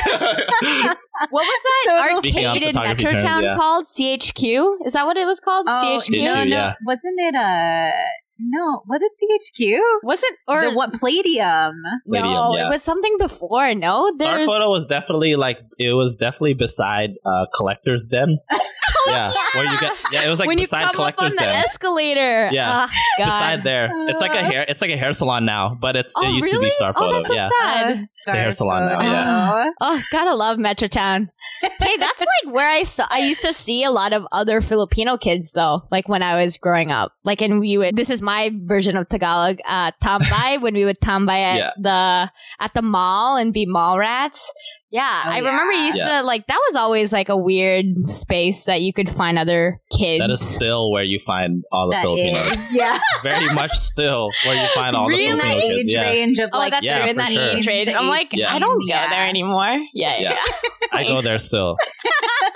What 1.30 1.30
was 1.30 1.62
that 1.86 2.14
Speaking 2.16 2.44
on 2.46 2.50
arcade 2.56 2.62
in 2.68 2.72
photography 2.74 3.04
terms, 3.04 3.22
Metrotown 3.22 3.42
yeah. 3.42 3.54
called? 3.56 3.84
CHQ? 3.86 4.70
Is 4.86 4.92
that 4.92 5.06
what 5.06 5.16
it 5.16 5.24
was 5.26 5.40
called? 5.40 5.66
Oh, 5.68 5.72
CHQ? 6.00 6.24
no, 6.24 6.34
CHQ, 6.34 6.48
no, 6.48 6.56
yeah. 6.56 6.74
wasn't 6.84 7.14
it 7.18 7.34
a 7.34 7.90
no? 8.38 8.82
Was 8.86 9.02
it 9.02 9.12
CHQ? 9.20 9.78
Was 10.02 10.22
it 10.22 10.34
or 10.48 10.70
the 10.70 10.76
what 10.76 10.92
Palladium? 10.92 11.82
Palladium, 12.06 12.32
no? 12.32 12.56
yeah. 12.56 12.66
It 12.66 12.70
was 12.70 12.82
something 12.82 13.16
before. 13.18 13.74
No, 13.74 14.10
Star 14.12 14.36
there's 14.36 14.48
Photo 14.48 14.70
was 14.70 14.86
definitely 14.86 15.36
like, 15.36 15.58
it 15.78 15.92
was 15.92 16.16
definitely 16.16 16.54
beside 16.54 17.10
uh, 17.24 17.46
Collector's 17.54 18.06
Den. 18.08 18.38
yeah. 19.08 19.30
Where 19.54 19.64
you 19.64 19.80
get, 19.80 19.92
yeah, 20.12 20.26
it 20.26 20.30
was 20.30 20.38
like 20.38 20.48
when 20.48 20.58
you 20.58 20.64
beside 20.64 20.82
come 20.82 20.88
up 20.90 20.94
Collector's 20.96 21.32
on 21.32 21.36
the 21.36 21.50
Den. 21.50 21.64
escalator. 21.64 22.50
Yeah. 22.52 22.86
Oh, 22.88 22.92
God. 23.18 23.24
beside 23.26 23.64
there. 23.64 23.88
It's 24.08 24.20
like 24.20 24.34
a 24.34 24.42
hair, 24.44 24.64
it's 24.68 24.80
like 24.82 24.90
a 24.90 24.96
hair 24.96 25.12
salon 25.12 25.44
now, 25.44 25.76
but 25.80 25.96
it's, 25.96 26.14
Oh, 26.16 26.28
it 26.28 26.34
used 26.34 26.52
to 26.52 26.60
be 26.60 26.70
Star 26.70 26.92
Photo. 26.92 27.06
Oh, 27.06 27.16
that's 27.18 27.28
so 27.28 27.34
yeah. 27.34 27.48
sad. 27.60 27.86
Oh, 27.86 28.32
a 28.32 28.36
hair 28.36 28.52
Star 28.52 28.52
salon 28.52 28.86
now, 28.86 28.96
Photo. 28.98 29.10
yeah. 29.10 29.70
Oh, 29.80 30.02
gotta 30.12 30.34
love 30.34 30.58
Metrotown. 30.58 31.28
Hey, 31.62 31.96
that's 31.98 32.20
like 32.20 32.54
where 32.54 32.68
I 32.68 32.82
saw. 32.82 33.06
I 33.10 33.18
used 33.20 33.42
to 33.44 33.52
see 33.52 33.84
a 33.84 33.90
lot 33.90 34.12
of 34.12 34.26
other 34.32 34.60
Filipino 34.60 35.16
kids 35.16 35.52
though, 35.52 35.82
like 35.90 36.08
when 36.08 36.22
I 36.22 36.42
was 36.42 36.56
growing 36.56 36.90
up. 36.92 37.12
Like, 37.24 37.40
and 37.40 37.60
we 37.60 37.78
would. 37.78 37.96
This 37.96 38.10
is 38.10 38.22
my 38.22 38.50
version 38.64 38.96
of 38.96 39.08
Tagalog. 39.08 39.58
Uh, 39.66 39.92
tambay 40.02 40.60
when 40.60 40.74
we 40.74 40.84
would 40.84 41.00
tambay 41.00 41.42
at 41.42 41.56
Yeah. 41.58 41.70
the 41.80 42.30
at 42.60 42.74
the 42.74 42.82
mall 42.82 43.36
and 43.36 43.52
be 43.52 43.66
mall 43.66 43.98
rats. 43.98 44.52
Yeah, 44.96 45.22
Oh, 45.26 45.30
I 45.30 45.38
remember 45.38 45.72
you 45.74 45.80
yeah. 45.80 45.86
used 45.94 46.06
to 46.06 46.22
like 46.22 46.46
that 46.46 46.58
was 46.68 46.76
always 46.76 47.12
like 47.12 47.28
a 47.28 47.36
weird 47.36 48.06
space 48.08 48.64
that 48.64 48.80
you 48.80 48.92
could 48.94 49.10
find 49.10 49.38
other 49.38 49.78
kids. 49.96 50.20
That 50.22 50.30
is 50.30 50.40
still 50.40 50.90
where 50.90 51.04
you 51.04 51.18
find 51.20 51.64
all 51.70 51.88
the 51.88 51.96
That 51.96 52.02
Filipinos. 52.02 52.50
is, 52.52 52.70
yeah. 52.72 52.98
Very 53.22 53.52
much 53.54 53.72
still 53.72 54.30
where 54.46 54.54
you 54.60 54.68
find 54.68 54.96
all 54.96 55.06
Really? 55.08 55.26
the 55.26 55.32
in 55.32 55.38
that 55.38 55.56
age. 55.56 55.92
Yeah. 55.92 56.02
range 56.02 56.38
of 56.38 56.50
Oh, 56.52 56.58
like 56.58 56.72
that's 56.72 56.86
Yeah, 56.86 56.98
true. 57.00 57.08
In 57.08 57.14
for 57.14 57.20
that 57.20 57.32
sure. 57.32 57.48
age 57.58 57.66
range, 57.66 57.88
I'm 57.88 58.08
like, 58.08 58.28
Yeah. 58.32 58.54
I 58.54 58.58
don't 58.58 58.78
go 58.78 58.86
Yeah. 58.86 59.08
there 59.10 59.26
anymore. 59.28 59.76
Yeah, 59.92 60.16
yeah. 60.18 60.30
Yeah. 60.32 60.68
I 60.92 61.04
go 61.04 61.20
there 61.20 61.36
still. 61.38 61.76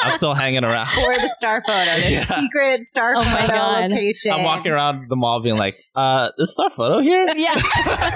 I'm 0.01 0.17
still 0.17 0.33
hanging 0.35 0.65
around. 0.65 0.87
for 0.89 1.13
the 1.15 1.29
star 1.35 1.61
photo. 1.67 1.85
There's 1.85 2.11
Yeah. 2.11 2.41
secret 2.41 2.85
star 2.85 3.15
Oh 3.17 3.23
photo 3.23 3.55
location. 3.85 4.33
I'm 4.33 4.45
walking 4.45 4.73
around 4.73 5.11
the 5.11 5.17
mall 5.17 5.41
being 5.43 5.59
like, 5.59 5.77
uh, 5.95 6.29
is 6.39 6.53
Star 6.53 6.71
Photo 6.71 7.01
here? 7.01 7.27
Yeah. 7.37 7.53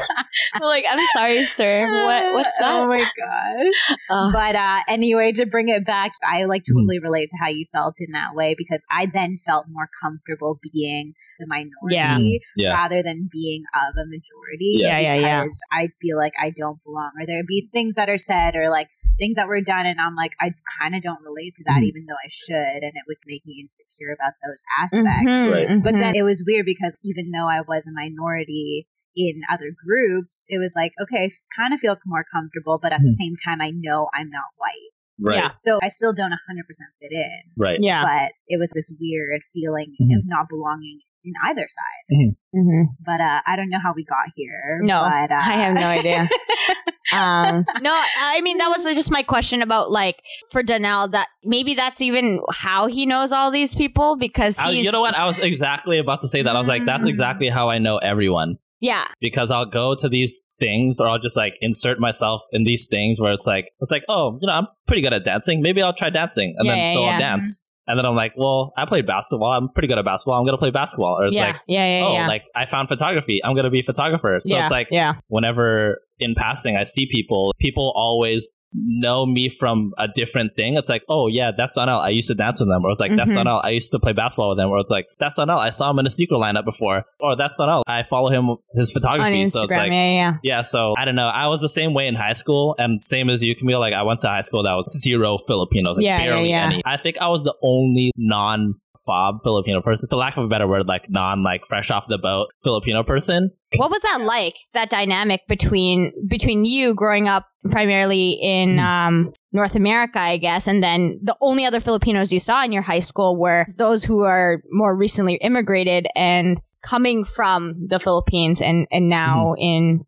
Like, 0.61 0.85
I'm 0.91 1.05
sorry, 1.15 1.45
sir. 1.45 1.87
What? 2.07 2.35
What's 2.35 2.57
that? 2.61 2.73
Oh 2.75 2.87
my 2.87 2.99
gosh. 2.99 3.97
Uh, 4.15 4.31
But 4.33 4.55
uh, 4.57 4.81
anyway, 4.89 5.33
to 5.33 5.47
bring 5.47 5.69
it 5.69 5.85
back, 5.85 6.13
I 6.25 6.45
like 6.45 6.63
Hmm. 6.67 6.75
totally 6.79 6.99
relate 7.01 7.29
to 7.31 7.37
how 7.41 7.49
you 7.49 7.67
felt 7.73 7.97
in 8.01 8.13
that 8.13 8.35
way 8.35 8.55
because 8.57 8.85
I 8.91 9.07
then 9.07 9.39
felt 9.39 9.67
more 9.69 9.89
comfortable 10.03 10.61
being 10.73 11.15
the 11.39 11.47
minority 11.47 12.41
Yeah. 12.57 12.73
rather 12.73 13.03
than 13.03 13.29
being 13.33 13.65
of 13.75 13.97
a 13.97 14.07
majority. 14.07 14.79
Yeah, 14.81 14.99
yeah, 14.99 15.15
yeah. 15.17 15.43
because 15.43 15.61
I 15.73 15.89
feel 16.01 16.17
like 16.17 16.35
I 16.41 16.51
don't 16.51 16.83
belong, 16.85 17.11
or 17.21 17.27
there'd 17.27 17.47
be 17.47 17.69
things 17.73 17.95
that 17.97 18.09
are 18.09 18.19
said 18.19 18.55
or 18.55 18.71
like 18.71 18.89
things 19.19 19.37
that 19.37 19.47
were 19.49 19.61
done, 19.61 19.87
and 19.87 20.01
I'm 20.01 20.17
like, 20.17 20.33
I 20.41 20.51
kind 20.81 20.95
of 20.95 21.03
don't 21.03 21.23
relate 21.23 21.55
to 21.57 21.65
that, 21.65 21.83
Mhm. 21.83 21.87
even 21.87 22.07
though 22.07 22.19
I 22.25 22.29
should, 22.31 22.83
and 22.83 22.95
it 22.95 23.05
would 23.07 23.19
make 23.27 23.47
me 23.47 23.61
insecure 23.63 24.13
about 24.13 24.35
those 24.45 24.63
aspects. 24.83 25.39
mhm, 25.43 25.53
Right. 25.53 25.69
But 25.83 25.95
mhm. 25.95 26.01
then 26.01 26.15
it 26.17 26.23
was 26.23 26.45
weird 26.47 26.67
because 26.67 26.97
even 27.05 27.31
though 27.31 27.49
I 27.49 27.61
was 27.63 27.87
a 27.87 27.93
minority 27.93 28.87
in 29.17 29.43
other 29.51 29.71
groups, 29.75 30.45
it 30.49 30.59
was 30.59 30.73
like, 30.77 30.93
okay, 31.03 31.25
I 31.25 31.29
kind 31.57 31.73
of 31.75 31.81
feel 31.81 31.97
more 32.07 32.25
comfortable, 32.33 32.79
but 32.83 32.93
at 32.93 33.01
the 33.01 33.11
Mhm. 33.11 33.15
same 33.15 33.35
time, 33.45 33.61
I 33.61 33.71
know 33.75 34.09
I'm 34.15 34.29
not 34.31 34.51
white. 34.57 34.91
Right. 35.21 35.37
Yeah. 35.37 35.51
So 35.55 35.79
I 35.83 35.89
still 35.89 36.13
don't 36.13 36.33
100% 36.33 36.91
fit 37.01 37.13
in. 37.13 37.31
Right. 37.57 37.79
yeah. 37.81 38.03
But 38.03 38.33
it 38.49 38.59
was 38.59 38.73
this 38.75 38.91
weird 39.01 39.43
feeling 39.53 39.95
Mhm. 40.03 40.17
of 40.17 40.23
not 40.27 40.49
belonging 40.49 41.01
in 41.23 41.33
either 41.45 41.67
side. 41.69 42.35
hmm 42.53 42.83
But 43.07 43.21
uh, 43.21 43.41
I 43.47 43.55
don't 43.57 43.71
know 43.71 43.79
how 43.83 43.95
we 43.95 44.05
got 44.05 44.27
here. 44.35 44.81
No, 44.83 45.09
but, 45.09 45.31
uh, 45.31 45.35
I 45.37 45.53
have 45.65 45.75
no 45.75 45.87
idea. 45.87 46.29
um, 47.15 47.65
no, 47.83 47.95
I 48.23 48.41
mean 48.43 48.59
that 48.59 48.69
was 48.69 48.85
just 48.95 49.11
my 49.11 49.23
question 49.23 49.63
about 49.63 49.91
like 49.91 50.17
for 50.51 50.63
Donnell 50.63 51.09
that 51.09 51.29
maybe 51.45 51.75
that's 51.75 52.01
even 52.01 52.41
how 52.53 52.87
he 52.89 53.07
knows 53.07 53.31
all 53.33 53.51
these 53.51 53.75
people 53.75 54.17
because 54.17 54.59
I- 54.59 54.71
you 54.71 54.91
know 54.91 55.01
what? 55.01 55.15
I 55.17 55.27
was 55.27 55.39
exactly 55.39 55.99
about 55.99 56.21
to 56.23 56.29
say 56.29 56.43
that. 56.43 56.55
I 56.55 56.59
was 56.59 56.69
like, 56.69 56.85
that's 56.85 57.05
Mm. 57.05 57.09
exactly 57.09 57.49
how 57.49 57.69
I 57.71 57.79
know 57.79 57.99
everyone. 57.99 58.57
Yeah 58.85 59.07
Because 59.21 59.51
I'll 59.51 59.65
go 59.65 59.95
to 59.95 60.09
these 60.11 60.45
things 60.59 61.01
or 61.01 61.09
I'll 61.09 61.19
just 61.19 61.37
like 61.37 61.55
insert 61.63 61.99
myself 61.99 62.43
in 62.53 62.65
these 62.65 62.87
things 62.89 63.19
where 63.19 63.33
it's 63.33 63.47
like, 63.47 63.71
it's 63.81 63.91
like, 63.91 64.05
oh, 64.09 64.39
you 64.41 64.47
know, 64.47 64.53
I'm 64.53 64.67
pretty 64.87 65.01
good 65.01 65.15
at 65.15 65.25
dancing. 65.25 65.63
Maybe 65.63 65.83
I'll 65.83 65.95
try 65.95 66.11
dancing. 66.11 66.55
And 66.59 66.67
Yeah, 66.67 66.75
then 66.75 66.87
yeah, 66.87 66.93
so 66.93 67.01
yeah. 67.01 67.13
I'll 67.13 67.19
dance. 67.19 67.59
Mm-hmm. 67.59 67.71
And 67.87 67.99
then 67.99 68.07
I'm 68.07 68.15
like, 68.15 68.33
well, 68.37 68.73
I 68.77 68.87
played 68.87 69.07
basketball. 69.07 69.53
I'm 69.53 69.69
pretty 69.71 69.89
good 69.89 69.99
at 69.99 70.05
basketball. 70.05 70.39
I'm 70.39 70.45
going 70.45 70.55
to 70.55 70.59
play 70.59 70.71
basketball. 70.71 71.17
Or 71.21 71.27
it's 71.27 71.39
like, 71.39 71.57
yeah 71.67 72.01
yeah 72.01 72.25
oh, 72.25 72.29
like 72.29 72.45
I 72.55 72.67
found 72.67 72.89
photography. 72.89 73.41
I'm 73.43 73.55
going 73.55 73.65
to 73.65 73.71
be 73.71 73.81
a 73.81 73.83
photographer. 73.83 74.39
So 74.43 74.59
it's 74.59 74.71
like, 74.71 74.89
yeah 74.91 75.15
whenever 75.29 76.01
in 76.19 76.35
passing 76.37 76.77
I 76.77 76.85
see 76.85 77.07
people, 77.11 77.53
people 77.59 77.93
always 77.97 78.59
know 78.73 79.25
me 79.25 79.49
from 79.49 79.93
a 79.99 80.09
different 80.09 80.57
thing. 80.57 80.77
It's 80.77 80.89
like, 80.89 81.03
oh 81.09 81.29
yeah, 81.29 81.53
that's 81.57 81.75
Donnell. 81.77 82.01
I 82.01 82.09
used 82.09 82.29
to 82.29 82.35
dance 82.35 82.59
with 82.61 82.69
them. 82.69 82.85
Or 82.85 82.91
it's 82.91 83.01
like, 83.01 83.15
that's 83.17 83.31
Mhm. 83.31 83.37
Donnell. 83.37 83.61
I 83.65 83.71
used 83.71 83.93
to 83.93 84.01
play 84.01 84.13
basketball 84.13 84.49
with 84.51 84.59
them. 84.59 84.69
Or 84.71 84.79
it's 84.81 84.91
like, 84.91 85.07
that's 85.21 85.37
Donnell. 85.37 85.59
I 85.59 85.71
saw 85.71 85.91
him 85.91 85.99
in 86.01 86.07
a 86.07 86.11
sneaker 86.11 86.35
lineup 86.35 86.65
before. 86.65 87.05
Or 87.21 87.37
that's 87.37 87.57
Donnell. 87.57 87.83
I 87.87 88.03
follow 88.03 88.31
him 88.31 88.57
his 88.75 88.91
photography. 88.93 89.41
on. 89.41 89.47
Instagram 89.47 89.51
so 89.51 89.63
it's 89.65 89.75
like, 89.77 89.93
yeah 89.93 90.11
yeah 90.13 90.35
yeah, 90.43 90.63
so 90.63 90.95
I 90.99 91.05
don't 91.05 91.15
know. 91.15 91.29
I 91.29 91.47
was 91.49 91.61
the 91.61 91.69
same 91.69 91.95
way 91.95 92.07
in 92.09 92.15
high 92.15 92.33
school, 92.33 92.75
and 92.79 93.01
same 93.03 93.31
as 93.31 93.43
you, 93.43 93.55
Camille. 93.55 93.79
Like 93.81 93.95
I 93.95 94.03
went 94.03 94.21
to 94.21 94.29
high 94.29 94.41
school 94.41 94.63
that 94.65 94.73
was 94.75 94.87
zero 95.01 95.39
Filipinos, 95.39 95.97
like 95.97 96.05
Yeah, 96.05 96.19
yeah, 96.19 96.25
barely 96.31 96.51
yeah. 96.51 96.67
any. 96.67 96.83
I 96.85 96.97
think 96.97 97.19
I 97.19 97.29
was 97.29 97.45
the 97.45 97.55
only 97.63 98.11
non 98.17 98.75
fob 99.07 99.37
Filipino 99.43 99.81
person, 99.83 100.09
for 100.09 100.17
lack 100.17 100.37
of 100.37 100.45
a 100.45 100.49
better 100.49 100.67
word, 100.67 100.87
like 100.87 101.03
non 101.09 101.43
like 101.43 101.63
fresh 101.69 101.91
off 101.91 102.05
the 102.09 102.19
boat 102.19 102.49
Filipino 102.63 103.03
person. 103.03 103.51
What 103.77 103.91
was 103.91 104.03
that 104.03 104.21
like? 104.23 104.55
That 104.73 104.91
dynamic 104.91 105.43
between 105.49 106.13
between 106.29 106.65
you 106.65 106.95
growing 106.95 107.29
up 107.29 107.47
primarily 107.71 108.39
in 108.43 108.75
Hmm. 108.79 108.85
um, 108.85 109.33
North 109.53 109.75
America, 109.77 110.19
I 110.19 110.37
guess, 110.37 110.67
and 110.67 110.83
then 110.83 111.19
the 111.23 111.37
only 111.41 111.65
other 111.65 111.81
Filipinos 111.81 112.33
you 112.33 112.41
saw 112.41 112.65
in 112.65 112.73
your 112.73 112.83
high 112.83 113.01
school 113.01 113.37
were 113.37 113.67
those 113.77 114.05
who 114.05 114.23
are 114.23 114.61
more 114.71 114.95
recently 114.97 115.35
immigrated 115.37 116.07
and 116.15 116.61
coming 116.83 117.25
from 117.25 117.87
the 117.89 117.99
Philippines 117.99 118.61
and 118.61 118.87
and 118.91 119.09
now 119.09 119.55
Hmm. 119.57 119.63
in 119.63 120.01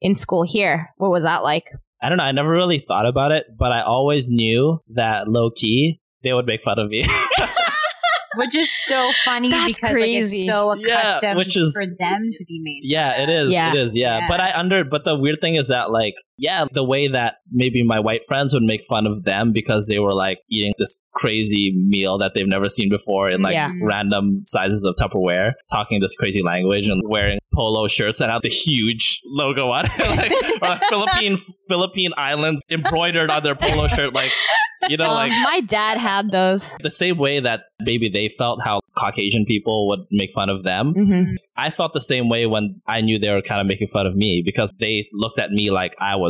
in 0.00 0.14
school 0.14 0.44
here. 0.44 0.90
What 0.96 1.10
was 1.10 1.24
that 1.24 1.42
like? 1.42 1.64
I 2.00 2.08
don't 2.08 2.18
know. 2.18 2.24
I 2.24 2.30
never 2.32 2.50
really 2.50 2.78
thought 2.86 3.06
about 3.06 3.32
it, 3.32 3.44
but 3.58 3.72
I 3.72 3.82
always 3.82 4.30
knew 4.30 4.80
that 4.94 5.26
low 5.28 5.50
key 5.50 6.00
they 6.22 6.32
would 6.32 6.46
make 6.46 6.62
fun 6.62 6.78
of 6.78 6.88
me. 6.88 7.04
which 8.36 8.54
is 8.56 8.70
so 8.84 9.10
funny 9.24 9.48
That's 9.48 9.66
because 9.68 9.82
like, 9.82 9.92
crazy. 9.92 10.38
it's 10.40 10.48
so 10.48 10.74
Yeah, 10.74 11.00
accustomed 11.00 11.36
which 11.38 11.56
is- 11.58 11.72
for 11.74 11.96
them 11.98 12.22
to 12.32 12.44
be 12.46 12.60
made. 12.62 12.80
yeah, 12.84 13.22
it 13.22 13.28
is. 13.28 13.52
Yeah. 13.52 13.70
It 13.70 13.76
is. 13.78 13.94
Yeah. 13.96 14.18
Yeah. 14.18 14.28
But 14.28 14.40
I 14.40 14.52
under. 14.58 14.84
But 14.84 15.04
the 15.04 15.16
weird 15.18 15.40
thing 15.40 15.54
is 15.56 15.68
that 15.68 15.90
like, 15.90 16.14
yeah, 16.38 16.64
the 16.72 16.84
way 16.84 17.08
that 17.08 17.36
maybe 17.50 17.82
my 17.82 18.00
white 18.00 18.22
friends 18.28 18.54
would 18.54 18.62
make 18.62 18.82
fun 18.84 19.06
of 19.06 19.24
them 19.24 19.52
because 19.52 19.86
they 19.88 19.98
were 19.98 20.14
like 20.14 20.38
eating 20.50 20.72
this 20.78 21.04
crazy 21.14 21.74
meal 21.76 22.18
that 22.18 22.32
they've 22.34 22.46
never 22.46 22.68
seen 22.68 22.88
before 22.88 23.28
in 23.30 23.42
like 23.42 23.54
Yeah. 23.54 23.72
random 23.82 24.42
sizes 24.44 24.84
of 24.84 24.94
Tupperware, 24.96 25.52
talking 25.72 26.00
this 26.00 26.14
crazy 26.16 26.42
language 26.42 26.84
and 26.86 27.02
wearing 27.08 27.38
polo 27.54 27.88
shirts 27.88 28.18
that 28.18 28.30
have 28.30 28.42
the 28.42 28.48
huge 28.50 29.20
logo 29.26 29.70
on 29.70 29.84
it, 29.86 29.98
like 30.62 30.62
like, 30.62 30.82
Philippine 30.88 31.36
Philippine 31.68 32.12
islands 32.16 32.62
embroidered 32.70 33.30
on 33.30 33.42
their 33.42 33.54
polo 33.56 33.88
shirt, 33.88 34.14
like 34.14 34.30
you 34.88 34.96
know, 34.96 35.06
Um, 35.10 35.14
like 35.16 35.32
my 35.42 35.60
dad 35.66 35.98
had 35.98 36.30
those. 36.30 36.72
the 36.80 36.90
same 36.90 37.18
way 37.18 37.40
that 37.40 37.64
maybe 37.80 38.08
they 38.08 38.28
felt 38.28 38.60
how 38.64 38.80
Caucasian 38.96 39.44
people 39.44 39.88
would 39.88 40.00
make 40.12 40.30
fun 40.34 40.48
of 40.50 40.62
them. 40.62 40.92
hmm 40.94 41.22
I 41.60 41.70
felt 41.70 41.92
the 41.92 42.00
same 42.00 42.28
way 42.28 42.46
when 42.46 42.80
I 42.86 43.00
knew 43.00 43.18
they 43.18 43.30
were 43.30 43.42
kind 43.42 43.60
of 43.60 43.66
making 43.66 43.88
fun 43.88 44.06
of 44.06 44.14
me 44.14 44.42
because 44.44 44.72
they 44.78 45.08
looked 45.12 45.40
at 45.40 45.50
me 45.50 45.72
like 45.72 45.96
I 46.00 46.14
was 46.14 46.27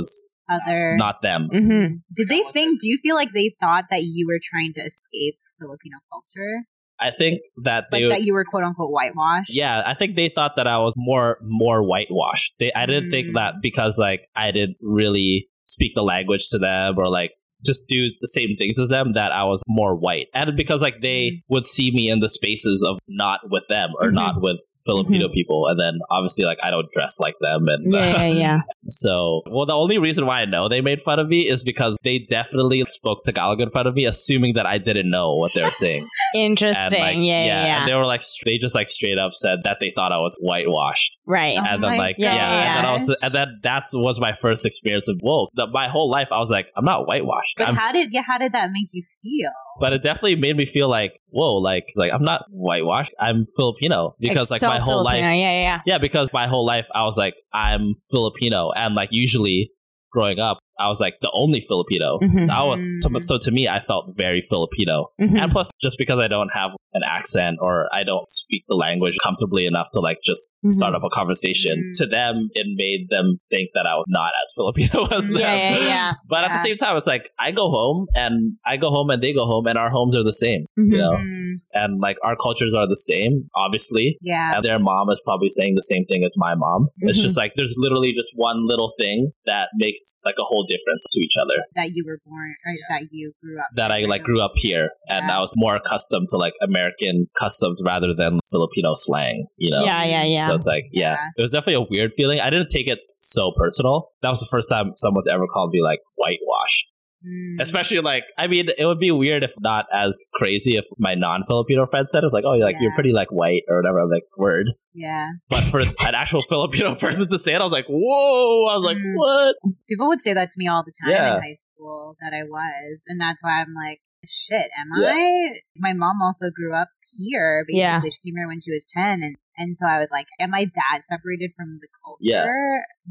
Other 0.50 0.96
not 0.96 1.20
them. 1.22 1.48
hmm 1.52 1.86
did 2.14 2.28
they 2.28 2.42
think? 2.52 2.80
Do 2.80 2.88
you 2.88 2.98
feel 3.02 3.14
like 3.16 3.32
they 3.34 3.54
thought 3.60 3.84
that 3.90 4.02
you 4.02 4.26
were 4.26 4.40
trying 4.42 4.72
to 4.74 4.80
escape 4.80 5.34
Filipino 5.60 5.98
culture, 6.10 6.64
I 7.00 7.10
think 7.10 7.40
that 7.64 7.86
they 7.92 8.04
like 8.06 8.18
that 8.18 8.22
you 8.24 8.32
were 8.32 8.44
quote 8.44 8.64
unquote 8.64 8.90
whitewashed? 8.92 9.54
yeah, 9.54 9.82
I 9.86 9.94
think 9.94 10.16
they 10.16 10.28
thought 10.34 10.56
that 10.56 10.66
I 10.66 10.78
was 10.78 10.94
more 10.96 11.38
more 11.42 11.82
whitewashed. 11.82 12.54
They 12.58 12.72
I 12.72 12.86
didn't 12.86 13.10
think 13.10 13.28
Mm. 13.28 13.34
that 13.34 13.54
because 13.62 13.98
like 13.98 14.22
I 14.34 14.50
didn't 14.52 14.76
really 14.80 15.48
speak 15.64 15.92
the 15.94 16.02
language 16.02 16.48
to 16.50 16.58
them 16.58 16.98
or 16.98 17.08
like 17.10 17.32
just 17.64 17.88
do 17.88 18.08
the 18.20 18.28
same 18.28 18.56
things 18.56 18.78
as 18.78 18.88
them 18.88 19.12
that 19.14 19.32
I 19.32 19.42
was 19.44 19.62
more 19.66 19.94
white. 19.96 20.28
And 20.32 20.56
because 20.56 20.80
like 20.80 21.00
they 21.02 21.30
Mm. 21.30 21.42
would 21.48 21.66
see 21.66 21.90
me 21.90 22.08
in 22.08 22.20
the 22.20 22.28
spaces 22.28 22.82
of 22.88 22.98
not 23.08 23.40
with 23.50 23.64
them 23.68 23.90
or 24.00 24.10
Mhm. 24.10 24.14
not 24.14 24.40
with 24.40 24.58
Filipino 24.88 25.26
mm-hmm. 25.26 25.34
people 25.34 25.66
and 25.68 25.78
then 25.78 25.98
obviously 26.10 26.46
like 26.46 26.58
I 26.62 26.70
don't 26.70 26.90
dress 26.92 27.20
like 27.20 27.34
them 27.40 27.66
and 27.68 27.92
Yeah, 27.92 28.24
yeah, 28.24 28.26
yeah. 28.44 28.60
So, 28.86 29.42
well, 29.50 29.66
the 29.66 29.74
only 29.74 29.98
reason 29.98 30.24
why 30.24 30.40
I 30.40 30.46
know 30.46 30.68
they 30.68 30.80
made 30.80 31.02
fun 31.02 31.18
of 31.18 31.28
me 31.28 31.48
is 31.48 31.62
because 31.62 31.96
they 32.02 32.20
definitely 32.30 32.82
spoke 32.88 33.24
Tagalog 33.24 33.60
in 33.60 33.70
front 33.70 33.86
of 33.86 33.94
me, 33.94 34.06
assuming 34.06 34.54
that 34.54 34.64
I 34.64 34.78
didn't 34.78 35.10
know 35.10 35.36
what 35.36 35.52
they 35.54 35.62
were 35.62 35.70
saying. 35.70 36.08
Interesting. 36.34 37.00
like, 37.00 37.16
yeah, 37.16 37.44
yeah, 37.44 37.44
yeah. 37.44 37.78
And 37.80 37.88
they 37.88 37.94
were 37.94 38.06
like, 38.06 38.22
they 38.44 38.56
just 38.56 38.74
like 38.74 38.88
straight 38.88 39.18
up 39.18 39.32
said 39.34 39.60
that 39.64 39.78
they 39.80 39.92
thought 39.94 40.12
I 40.12 40.18
was 40.18 40.36
whitewashed, 40.40 41.18
right. 41.26 41.58
Oh 41.58 41.64
and 41.64 41.82
then 41.82 41.92
oh 41.92 41.96
my 41.96 41.98
like, 41.98 42.16
Yeah, 42.18 42.34
yeah, 42.34 42.50
yeah, 42.50 42.68
and 42.68 42.78
then 42.78 42.84
I 42.86 42.92
was, 42.92 43.08
and 43.22 43.32
then 43.32 43.60
that 43.64 43.84
was 43.92 44.18
my 44.18 44.32
first 44.32 44.64
experience 44.64 45.08
of 45.08 45.18
whoa. 45.20 45.48
The, 45.54 45.66
my 45.66 45.88
whole 45.88 46.10
life, 46.10 46.28
I 46.32 46.38
was 46.38 46.50
like, 46.50 46.66
I'm 46.76 46.84
not 46.84 47.06
whitewashed, 47.06 47.54
But 47.58 47.66
I'm- 47.66 47.76
how 47.76 47.92
did 47.92 48.08
yeah? 48.12 48.22
How 48.26 48.38
did 48.38 48.52
that 48.52 48.70
make 48.72 48.88
you 48.92 49.04
feel? 49.22 49.52
but 49.78 49.92
it 49.92 50.02
definitely 50.02 50.36
made 50.36 50.56
me 50.56 50.66
feel 50.66 50.88
like, 50.88 51.12
whoa, 51.30 51.56
like, 51.56 51.86
like 51.96 52.12
I'm 52.12 52.24
not 52.24 52.44
whitewashed, 52.50 53.12
I'm 53.20 53.46
Filipino 53.56 54.14
because 54.18 54.50
like 54.50 54.60
so 54.60 54.68
my 54.68 54.78
whole 54.78 55.04
Filipino. 55.04 55.26
life 55.26 55.36
Yeah, 55.36 55.50
yeah, 55.50 55.60
yeah. 55.60 55.80
Yeah, 55.86 55.98
because 55.98 56.30
my 56.32 56.46
whole 56.46 56.66
life 56.66 56.88
I 56.94 57.04
was 57.04 57.16
like, 57.16 57.34
I'm 57.52 57.94
Filipino, 58.10 58.70
and 58.72 58.94
like 58.94 59.10
usually 59.12 59.70
growing 60.10 60.38
up, 60.38 60.58
I 60.78 60.88
was 60.88 61.00
like 61.00 61.14
the 61.20 61.30
only 61.34 61.60
Filipino. 61.60 62.18
Mhm. 62.22 62.44
So 62.46 62.52
I 62.52 62.62
was, 62.62 62.78
to, 63.02 63.20
so 63.20 63.38
to 63.38 63.50
me, 63.50 63.68
I 63.68 63.80
felt 63.80 64.14
very 64.16 64.40
Filipino. 64.48 65.10
Mhm. 65.20 65.40
And 65.40 65.52
plus, 65.52 65.70
just 65.82 65.98
because 65.98 66.20
I 66.20 66.28
don't 66.28 66.50
have 66.54 66.70
an 66.94 67.02
accent 67.06 67.58
or 67.60 67.88
I 67.92 68.02
don't 68.04 68.26
speak 68.28 68.64
the 68.68 68.74
language 68.74 69.14
comfortably 69.22 69.66
enough 69.66 69.88
to 69.94 70.00
like 70.00 70.18
just 70.24 70.52
Mhm. 70.64 70.70
start 70.72 70.94
up 70.94 71.02
a 71.04 71.10
conversation, 71.10 71.74
Mm. 71.78 71.98
to 71.98 72.06
them, 72.06 72.48
it 72.54 72.66
made 72.76 73.08
them 73.10 73.38
think 73.50 73.70
that 73.74 73.86
I 73.86 73.94
was 73.96 74.04
not 74.08 74.30
as 74.42 74.52
Filipino 74.56 75.04
as 75.16 75.28
them. 75.30 75.40
Yeah, 75.40 75.54
yeah, 75.78 75.86
yeah. 75.86 76.12
But 76.28 76.44
at 76.44 76.52
the 76.52 76.58
same 76.58 76.76
time, 76.76 76.96
it's 76.96 77.06
like 77.06 77.30
I 77.38 77.50
go 77.50 77.70
home 77.70 78.06
and 78.14 78.54
I 78.66 78.76
go 78.76 78.90
home 78.90 79.10
and 79.10 79.22
they 79.22 79.32
go 79.32 79.46
home 79.46 79.66
and 79.66 79.76
our 79.78 79.90
homes 79.90 80.16
are 80.16 80.24
the 80.24 80.32
same, 80.32 80.64
you 80.76 80.96
know, 80.98 81.12
Mm, 81.12 81.40
and 81.74 82.00
like 82.00 82.16
our 82.24 82.36
cultures 82.36 82.72
are 82.74 82.88
the 82.88 82.96
same, 82.96 83.48
obviously. 83.54 84.16
yeah. 84.22 84.54
And 84.56 84.64
their 84.64 84.78
mom 84.78 85.10
is 85.10 85.20
probably 85.24 85.48
saying 85.48 85.74
the 85.74 85.82
same 85.82 86.04
thing 86.06 86.24
as 86.24 86.34
my 86.36 86.54
mom. 86.54 86.88
It's 87.00 87.20
just 87.20 87.36
like 87.36 87.52
there's 87.56 87.74
literally 87.76 88.12
just 88.16 88.30
one 88.34 88.66
little 88.66 88.92
thing 88.98 89.30
that 89.46 89.68
makes 89.76 90.20
like 90.24 90.36
a 90.38 90.44
whole 90.44 90.66
difference 90.68 91.04
to 91.10 91.20
each 91.20 91.34
other. 91.40 91.56
That 91.74 91.90
you 91.94 92.04
were 92.06 92.20
born, 92.24 92.54
or 92.64 92.72
that 92.90 93.08
you 93.10 93.32
grew 93.42 93.58
up. 93.58 93.66
That 93.74 93.90
I 93.90 94.00
like 94.06 94.22
grew 94.22 94.40
up 94.40 94.52
here 94.54 94.90
and 95.08 95.30
I 95.30 95.40
was 95.40 95.52
more 95.56 95.76
accustomed 95.76 96.28
to 96.30 96.36
like 96.36 96.52
American 96.62 97.26
customs 97.38 97.80
rather 97.84 98.14
than 98.16 98.38
Filipino 98.50 98.92
slang, 98.94 99.46
you 99.56 99.70
know? 99.70 99.84
Yeah, 99.84 100.04
yeah, 100.04 100.24
yeah. 100.24 100.46
So 100.46 100.54
it's 100.54 100.66
like, 100.66 100.84
yeah. 100.92 101.12
Yeah. 101.12 101.16
It 101.36 101.42
was 101.42 101.52
definitely 101.52 101.84
a 101.84 101.86
weird 101.90 102.10
feeling. 102.16 102.40
I 102.40 102.50
didn't 102.50 102.68
take 102.70 102.88
it 102.88 102.98
so 103.16 103.52
personal. 103.56 104.10
That 104.22 104.28
was 104.28 104.40
the 104.40 104.48
first 104.50 104.68
time 104.68 104.92
someone's 104.94 105.28
ever 105.28 105.46
called 105.46 105.70
me 105.72 105.82
like 105.82 106.00
whitewash. 106.16 106.84
Mm. 107.26 107.60
Especially 107.60 107.98
like, 108.00 108.22
I 108.38 108.46
mean, 108.46 108.68
it 108.78 108.84
would 108.84 109.00
be 109.00 109.10
weird 109.10 109.42
if 109.42 109.52
not 109.58 109.86
as 109.92 110.24
crazy 110.34 110.74
if 110.76 110.84
my 110.98 111.14
non-Filipino 111.14 111.86
friend 111.86 112.08
said 112.08 112.22
it. 112.22 112.32
Like, 112.32 112.44
oh, 112.46 112.54
you're 112.54 112.64
like 112.64 112.76
you're 112.80 112.94
pretty 112.94 113.12
like 113.12 113.32
white 113.32 113.62
or 113.68 113.76
whatever. 113.76 113.98
I'm 114.00 114.08
like, 114.10 114.22
word. 114.36 114.66
Yeah. 114.94 115.30
But 115.50 115.64
for 115.64 115.80
an 115.80 115.92
actual 116.14 116.42
Filipino 116.48 116.94
person 116.94 117.28
to 117.28 117.38
say 117.38 117.54
it, 117.54 117.60
I 117.60 117.64
was 117.64 117.72
like, 117.72 117.86
whoa! 117.88 118.66
I 118.66 118.76
was 118.76 118.84
like, 118.84 118.96
Mm. 118.98 119.14
what? 119.16 119.56
People 119.88 120.08
would 120.08 120.20
say 120.20 120.32
that 120.32 120.50
to 120.50 120.54
me 120.58 120.68
all 120.68 120.84
the 120.84 120.92
time 121.02 121.10
Yeah. 121.12 121.36
in 121.36 121.42
high 121.42 121.54
school 121.58 122.16
that 122.20 122.32
I 122.32 122.44
was, 122.44 123.04
and 123.08 123.20
that's 123.20 123.42
why 123.42 123.60
I'm 123.62 123.74
like, 123.74 124.00
shit, 124.28 124.68
am 124.78 124.88
Yeah. 125.00 125.08
I? 125.12 125.60
My 125.76 125.92
mom 125.94 126.20
also 126.22 126.46
grew 126.54 126.74
up 126.74 126.88
here. 127.18 127.64
Basically, 127.66 127.80
Yeah. 127.80 128.00
she 128.02 128.10
came 128.30 128.36
here 128.36 128.46
when 128.46 128.60
she 128.60 128.70
was 128.70 128.86
ten, 128.88 129.22
and 129.22 129.36
and 129.60 129.76
so 129.76 129.86
I 129.88 129.98
was 129.98 130.10
like, 130.12 130.26
am 130.38 130.54
I 130.54 130.66
that 130.72 131.00
separated 131.08 131.50
from 131.56 131.78
the 131.80 131.88
culture? 132.04 132.18
Yeah. 132.20 132.44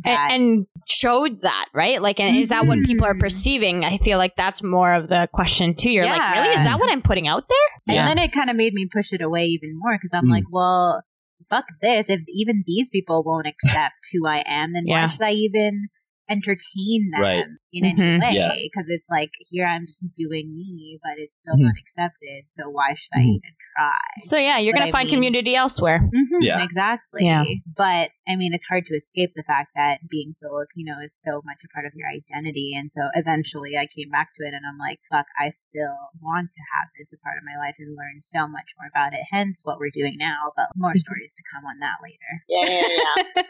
That, 0.05 0.31
and, 0.31 0.41
and 0.41 0.67
showed 0.89 1.41
that, 1.41 1.65
right? 1.73 2.01
Like, 2.01 2.21
and 2.21 2.37
is 2.37 2.47
that 2.49 2.65
what 2.67 2.79
people 2.85 3.05
are 3.05 3.13
Mhm. 3.13 3.19
perceiving? 3.19 3.83
I 3.83 3.97
feel 3.97 4.17
like 4.17 4.37
that's 4.37 4.63
more 4.63 4.93
of 4.93 5.09
the 5.09 5.27
question 5.33 5.75
too. 5.75 5.91
You're 5.91 6.05
like, 6.05 6.21
really? 6.35 6.55
Is 6.55 6.63
that 6.63 6.79
what 6.79 6.89
I'm 6.89 7.01
putting 7.01 7.27
out 7.27 7.49
there? 7.49 7.57
and 7.89 7.95
Yeah. 7.95 8.05
then 8.05 8.17
it 8.17 8.31
kind 8.33 8.49
of 8.49 8.55
made 8.57 8.73
me 8.73 8.87
push 8.91 9.11
it 9.13 9.21
away 9.21 9.45
even 9.45 9.71
more 9.77 9.95
because 9.95 10.13
I'm 10.13 10.25
Mm. 10.27 10.31
like, 10.31 10.43
well, 10.51 11.03
fuck 11.49 11.65
this. 11.81 12.09
If 12.09 12.21
even 12.33 12.63
these 12.65 12.89
people 12.89 13.23
won't 13.25 13.47
accept 13.47 13.95
who 14.13 14.25
I 14.27 14.43
am, 14.47 14.71
then 14.73 14.83
Yeah. 14.85 15.01
why 15.03 15.07
should 15.07 15.21
I 15.21 15.31
even 15.31 15.87
entertain 16.29 17.09
them 17.11 17.21
Right. 17.21 17.45
In 17.71 17.83
Mhm. 17.83 17.99
any 17.99 18.19
way? 18.25 18.31
Yeah. 18.33 18.53
Because 18.63 18.85
it's 18.89 19.09
like 19.09 19.31
here 19.49 19.65
I'm 19.65 19.85
just 19.85 20.05
doing 20.15 20.53
me, 20.55 20.99
but 21.03 21.13
it's 21.17 21.39
still 21.39 21.55
Mhm. 21.55 21.61
not 21.67 21.75
accepted. 21.79 22.45
So 22.47 22.69
why 22.69 22.93
should 22.93 23.13
I 23.15 23.19
Mhm. 23.19 23.35
even 23.37 23.53
try? 23.75 24.07
So 24.19 24.37
yeah, 24.37 24.57
you're 24.57 24.73
But 24.73 24.79
gonna 24.79 24.89
I 24.89 24.91
find 24.91 25.07
mean- 25.07 25.15
community 25.15 25.55
elsewhere. 25.55 25.99
Mhm, 25.99 26.41
Yeah. 26.41 26.63
exactly. 26.63 27.25
Yeah. 27.25 27.43
But 27.75 28.11
I 28.29 28.35
mean, 28.35 28.53
it's 28.53 28.65
hard 28.67 28.85
to 28.87 28.93
escape 28.95 29.31
the 29.35 29.43
fact 29.43 29.71
that 29.75 30.07
being 30.09 30.35
Filipino 30.41 30.99
is 30.99 31.13
so 31.17 31.41
much 31.45 31.63
a 31.63 31.69
part 31.73 31.85
of 31.85 31.93
your 31.95 32.09
identity. 32.09 32.73
And 32.75 32.91
so 32.91 33.09
eventually 33.15 33.77
I 33.77 33.85
came 33.85 34.09
back 34.09 34.29
to 34.35 34.43
it 34.45 34.53
and 34.53 34.65
I'm 34.67 34.77
like, 34.77 34.99
fuck, 35.09 35.27
I 35.39 35.49
still 35.49 36.11
want 36.21 36.51
to 36.51 36.61
have 36.75 36.89
this 36.97 37.13
a 37.13 37.17
part 37.23 37.37
of 37.37 37.43
my 37.45 37.55
life 37.57 37.75
and 37.79 37.95
learn 37.95 38.19
so 38.21 38.47
much 38.47 38.73
more 38.77 38.87
about 38.91 39.13
it. 39.13 39.21
Hence 39.31 39.61
what 39.63 39.79
we're 39.79 39.91
doing 39.93 40.15
now, 40.17 40.51
but 40.57 40.67
more 40.75 40.95
stories 40.95 41.31
to 41.33 41.43
come 41.53 41.63
on 41.65 41.79
that 41.79 41.97
later. 42.03 42.43
Yeah, 42.49 42.67
yeah, 42.67 42.87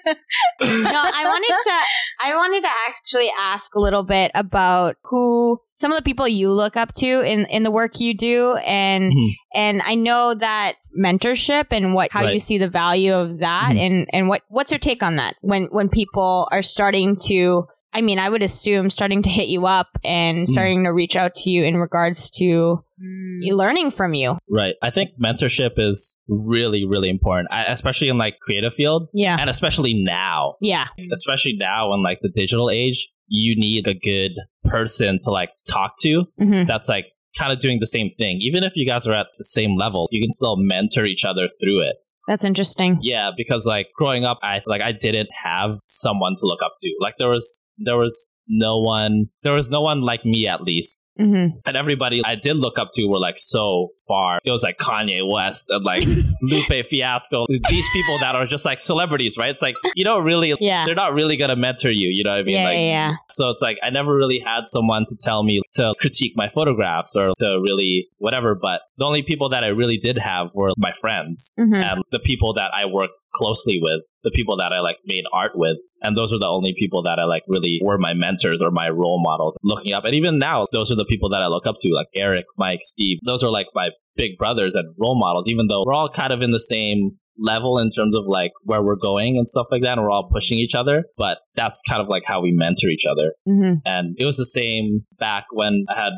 yeah. 0.05 0.13
no, 0.93 1.01
I 1.03 1.23
wanted 1.25 1.55
to 1.63 1.75
I 2.19 2.35
wanted 2.35 2.61
to 2.61 2.69
actually 2.89 3.31
ask 3.39 3.73
a 3.75 3.79
little 3.79 4.03
bit 4.07 4.31
about 4.35 4.95
who 5.03 5.59
some 5.73 5.91
of 5.91 5.97
the 5.97 6.03
people 6.03 6.27
you 6.27 6.51
look 6.51 6.75
up 6.75 6.93
to 6.95 7.21
in 7.21 7.45
in 7.45 7.63
the 7.63 7.71
work 7.71 7.99
you 7.99 8.13
do 8.15 8.55
and 8.65 9.13
Mhm. 9.13 9.29
and 9.53 9.81
I 9.85 9.95
know 9.95 10.33
that 10.33 10.73
mentorship 10.97 11.65
and 11.71 11.93
what 11.93 12.11
how 12.11 12.21
you 12.33 12.39
see 12.39 12.57
the 12.57 12.69
value 12.69 13.13
of 13.13 13.39
that 13.39 13.73
Mhm. 13.75 13.79
and 13.85 14.09
and 14.13 14.27
what 14.29 14.41
what's 14.49 14.71
your 14.71 14.79
take 14.79 15.03
on 15.03 15.17
that 15.17 15.35
when 15.41 15.65
when 15.65 15.89
people 15.89 16.47
are 16.51 16.63
starting 16.63 17.15
to 17.27 17.67
I 17.97 18.01
mean, 18.01 18.19
I 18.19 18.29
would 18.29 18.43
assume 18.43 18.91
starting 18.91 19.23
to 19.23 19.29
hit 19.29 19.47
you 19.47 19.65
up 19.65 19.87
and 20.03 20.45
Mhm. 20.47 20.49
starting 20.49 20.83
to 20.83 20.89
reach 20.91 21.15
out 21.15 21.33
to 21.35 21.49
you 21.49 21.63
in 21.63 21.77
regards 21.77 22.29
to 22.31 22.83
Mm, 23.01 23.51
learning 23.51 23.91
from 23.91 24.13
you. 24.15 24.37
Right. 24.49 24.73
I 24.81 24.89
think 24.89 25.11
mentorship 25.23 25.73
is 25.77 26.19
really, 26.27 26.83
really 26.85 27.09
important, 27.09 27.47
I, 27.51 27.65
especially 27.65 28.09
in 28.09 28.17
like 28.17 28.39
creative 28.39 28.73
field, 28.73 29.07
Yeah. 29.13 29.37
and 29.39 29.49
especially 29.51 29.93
now, 29.93 30.55
Yeah. 30.61 30.87
especially 31.13 31.55
now 31.59 31.93
in 31.93 32.01
like 32.01 32.19
the 32.21 32.29
digital 32.29 32.69
age. 32.71 33.07
You 33.27 33.55
need 33.55 33.87
a 33.87 33.93
good 33.93 34.31
person 34.63 35.19
to 35.25 35.31
like 35.31 35.49
talk 35.69 35.93
to 36.01 36.23
hmm 36.39 36.63
that's 36.65 36.89
like 36.89 37.05
kind 37.37 37.51
of 37.53 37.59
doing 37.59 37.77
the 37.79 37.85
same 37.85 38.09
thing. 38.17 38.37
Even 38.41 38.63
if 38.63 38.73
you 38.75 38.87
guys 38.87 39.05
are 39.07 39.13
at 39.13 39.27
the 39.37 39.43
same 39.43 39.75
level, 39.77 40.07
you 40.11 40.19
can 40.21 40.31
still 40.31 40.55
mentor 40.57 41.05
each 41.05 41.23
other 41.23 41.49
through 41.61 41.81
it. 41.81 41.97
That's 42.27 42.43
interesting. 42.43 42.99
Yeah, 43.01 43.31
because 43.35 43.65
like 43.65 43.87
growing 43.95 44.25
up, 44.25 44.39
I 44.43 44.61
like 44.65 44.81
I 44.81 44.91
didn't 44.91 45.29
have 45.43 45.79
someone 45.85 46.35
to 46.35 46.45
look 46.45 46.61
up 46.61 46.75
to. 46.81 46.93
Like 46.99 47.15
there 47.17 47.29
was 47.29 47.69
there 47.77 47.97
was 47.97 48.37
no 48.47 48.79
one 48.79 49.27
there 49.43 49.53
was 49.53 49.71
no 49.71 49.81
one 49.81 50.01
like 50.01 50.25
me 50.25 50.45
at 50.47 50.61
least. 50.61 51.03
Hmm 51.17 51.47
And 51.65 51.75
everybody 51.77 52.21
I 52.25 52.35
did 52.35 52.57
look 52.57 52.77
up 52.79 52.89
to 52.93 53.05
were 53.07 53.19
like 53.19 53.37
so 53.37 53.89
far. 54.07 54.39
It 54.43 54.51
was 54.51 54.63
like 54.63 54.77
Kanye 54.77 55.21
West 55.29 55.69
and 55.69 55.83
like 55.83 56.03
Lupe 56.41 56.85
Fiasco. 56.89 57.45
These 57.69 57.85
people 57.93 58.17
that 58.19 58.35
are 58.35 58.45
just 58.45 58.65
like 58.65 58.79
celebrities, 58.79 59.35
right? 59.37 59.49
It's 59.49 59.61
like 59.61 59.75
you 59.95 60.05
don't 60.05 60.23
really 60.23 60.53
Yeah. 60.59 60.85
they're 60.85 60.95
not 60.95 61.13
really 61.13 61.37
gonna 61.37 61.55
mentor 61.55 61.91
you, 61.91 62.09
you 62.09 62.23
know 62.23 62.31
what 62.31 62.39
I 62.39 62.43
mean? 62.43 62.55
Yeah, 62.57 62.63
like 62.63 62.73
yeah, 62.75 63.09
yeah. 63.09 63.15
so 63.29 63.49
it's 63.49 63.61
like 63.61 63.77
I 63.83 63.89
never 63.89 64.15
really 64.15 64.39
had 64.45 64.67
someone 64.67 65.05
to 65.09 65.15
tell 65.19 65.43
me 65.43 65.61
to 65.73 65.93
critique 65.99 66.33
my 66.35 66.49
photographs 66.49 67.15
or 67.15 67.31
to 67.37 67.59
really 67.67 68.07
whatever. 68.17 68.55
But 68.55 68.81
the 68.97 69.05
only 69.05 69.23
people 69.23 69.49
that 69.49 69.63
I 69.63 69.67
really 69.67 69.97
did 69.97 70.17
have 70.17 70.47
were 70.53 70.69
my 70.77 70.91
friends 71.01 71.53
Mhm. 71.59 71.83
and 71.83 72.03
the 72.11 72.19
people 72.19 72.53
that 72.53 72.71
I 72.73 72.85
work 72.85 73.09
closely 73.37 73.79
with, 73.81 74.01
the 74.23 74.31
people 74.31 74.57
that 74.57 74.73
I 74.73 74.81
like 74.81 74.97
made 75.05 75.23
art 75.31 75.51
with. 75.55 75.77
And 76.01 76.17
those 76.17 76.33
are 76.33 76.39
the 76.39 76.47
only 76.47 76.73
people 76.77 77.03
that 77.03 77.19
I 77.19 77.25
like 77.25 77.43
really 77.47 77.79
were 77.83 77.97
my 77.97 78.13
mentors 78.13 78.59
or 78.61 78.71
my 78.71 78.89
role 78.89 79.21
models 79.23 79.57
looking 79.63 79.93
up. 79.93 80.05
And 80.05 80.15
even 80.15 80.39
now, 80.39 80.67
those 80.73 80.91
are 80.91 80.95
the 80.95 81.07
people 81.09 81.29
that 81.29 81.41
I 81.41 81.47
look 81.47 81.65
up 81.65 81.75
to, 81.79 81.93
like 81.93 82.07
Eric, 82.15 82.45
Mike, 82.57 82.79
Steve. 82.81 83.19
Those 83.25 83.43
are 83.43 83.51
like 83.51 83.67
my 83.73 83.89
big 84.15 84.37
brothers 84.37 84.73
and 84.75 84.93
role 84.99 85.19
models, 85.19 85.47
even 85.47 85.67
though 85.67 85.83
we're 85.85 85.93
all 85.93 86.09
kind 86.09 86.33
of 86.33 86.41
in 86.41 86.51
the 86.51 86.59
same 86.59 87.11
level 87.39 87.77
in 87.77 87.91
terms 87.91 88.15
of 88.15 88.23
like 88.25 88.51
where 88.63 88.81
we're 88.81 88.95
going 88.95 89.37
and 89.37 89.47
stuff 89.47 89.67
like 89.71 89.83
that. 89.83 89.93
And 89.93 90.01
we're 90.01 90.11
all 90.11 90.29
pushing 90.31 90.57
each 90.57 90.75
other, 90.75 91.03
but 91.17 91.37
that's 91.55 91.81
kind 91.87 92.01
of 92.01 92.07
like 92.07 92.23
how 92.25 92.41
we 92.41 92.51
mentor 92.51 92.89
each 92.89 93.05
other. 93.09 93.33
Mm-hmm. 93.47 93.79
And 93.85 94.15
it 94.17 94.25
was 94.25 94.37
the 94.37 94.45
same 94.45 95.05
back 95.19 95.45
when 95.51 95.85
I 95.89 96.03
had 96.03 96.13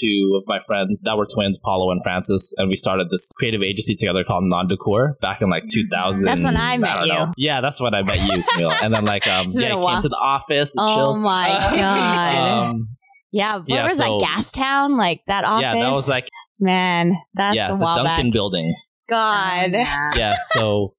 two 0.00 0.34
of 0.36 0.44
my 0.46 0.58
friends 0.66 1.00
that 1.04 1.16
were 1.16 1.26
twins, 1.32 1.56
Paulo 1.64 1.90
and 1.90 2.02
Francis, 2.02 2.54
and 2.58 2.68
we 2.68 2.76
started 2.76 3.08
this 3.10 3.30
creative 3.36 3.62
agency 3.62 3.94
together 3.94 4.24
called 4.24 4.44
Non 4.44 4.68
Decor 4.68 5.16
back 5.20 5.40
in 5.42 5.50
like 5.50 5.64
2000. 5.72 6.24
That's 6.26 6.44
when 6.44 6.56
I 6.56 6.76
met 6.76 6.94
don't 6.96 7.06
you. 7.06 7.12
know. 7.12 7.32
Yeah, 7.36 7.60
that's 7.60 7.80
when 7.80 7.94
I 7.94 8.02
met 8.02 8.18
you, 8.20 8.42
Camille. 8.52 8.72
and 8.82 8.92
then 8.94 9.04
like 9.04 9.26
um, 9.26 9.48
yeah, 9.52 9.72
I 9.72 9.74
while. 9.76 9.88
came 9.94 10.02
to 10.02 10.08
the 10.08 10.16
office 10.20 10.74
and 10.76 10.86
Oh 10.88 10.94
chilled. 10.94 11.18
my 11.20 11.48
God. 11.76 12.68
um, 12.70 12.88
Yeah, 13.32 13.56
what 13.56 13.68
Yeah, 13.68 13.84
was 13.84 13.96
so- 13.96 14.18
that? 14.18 14.26
Gastown? 14.26 14.96
Like 14.98 15.22
that 15.26 15.44
office? 15.44 15.62
yeah, 15.62 15.74
that 15.74 15.92
was 15.92 16.08
like 16.08 16.28
Man, 16.60 17.16
that's 17.34 17.56
yeah, 17.56 17.74
a 17.74 17.78
the 17.78 17.84
Duncan 17.84 18.26
back. 18.28 18.32
building. 18.32 18.74
God. 19.08 19.72
Yeah, 19.72 20.36
so 20.40 20.94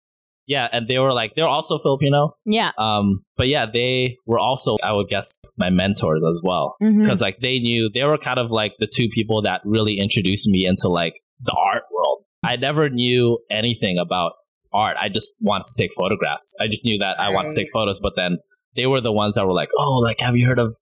yeah, 0.48 0.68
and 0.72 0.88
they 0.88 1.00
were 1.00 1.14
like 1.14 1.34
they're 1.36 1.48
also 1.48 1.80
Filipino. 1.80 2.36
Yeah. 2.46 2.72
Um, 2.78 3.24
but 3.38 3.48
yeah, 3.48 3.66
they 3.72 4.18
were 4.26 4.40
also 4.40 4.78
I 4.84 4.94
would 4.94 5.08
guess 5.10 5.44
my 5.58 5.70
mentors 5.70 6.24
as 6.28 6.42
well. 6.44 6.76
Because 7.02 7.22
like 7.22 7.40
they 7.40 7.60
knew 7.60 7.90
they 7.94 8.04
were 8.04 8.18
kind 8.18 8.40
of 8.40 8.52
like 8.52 8.74
the 8.80 8.88
two 8.88 9.10
people 9.10 9.42
that 9.44 9.62
really 9.66 10.00
introduced 10.00 10.48
me 10.48 10.66
into 10.66 10.90
like 10.90 11.14
the 11.42 11.56
art 11.58 11.84
world. 11.92 12.24
I 12.44 12.58
never 12.58 12.90
knew 12.90 13.40
anything 13.50 13.98
about 13.98 14.34
art. 14.72 14.98
I 15.02 15.10
just 15.10 15.36
wanted 15.40 15.66
to 15.66 15.82
take 15.82 15.92
photographs. 15.96 16.56
I 16.60 16.68
just 16.68 16.86
knew 16.86 17.00
that 17.00 17.20
I 17.20 17.30
wanted 17.30 17.50
to 17.50 17.56
take 17.56 17.72
photos, 17.72 18.00
but 18.00 18.14
then 18.16 18.38
they 18.76 18.86
were 18.86 19.02
the 19.02 19.12
ones 19.12 19.36
that 19.36 19.48
were 19.48 19.54
like, 19.54 19.70
"Oh, 19.78 20.00
like 20.04 20.20
have 20.20 20.36
you 20.36 20.46
heard 20.46 20.60
of 20.60 20.76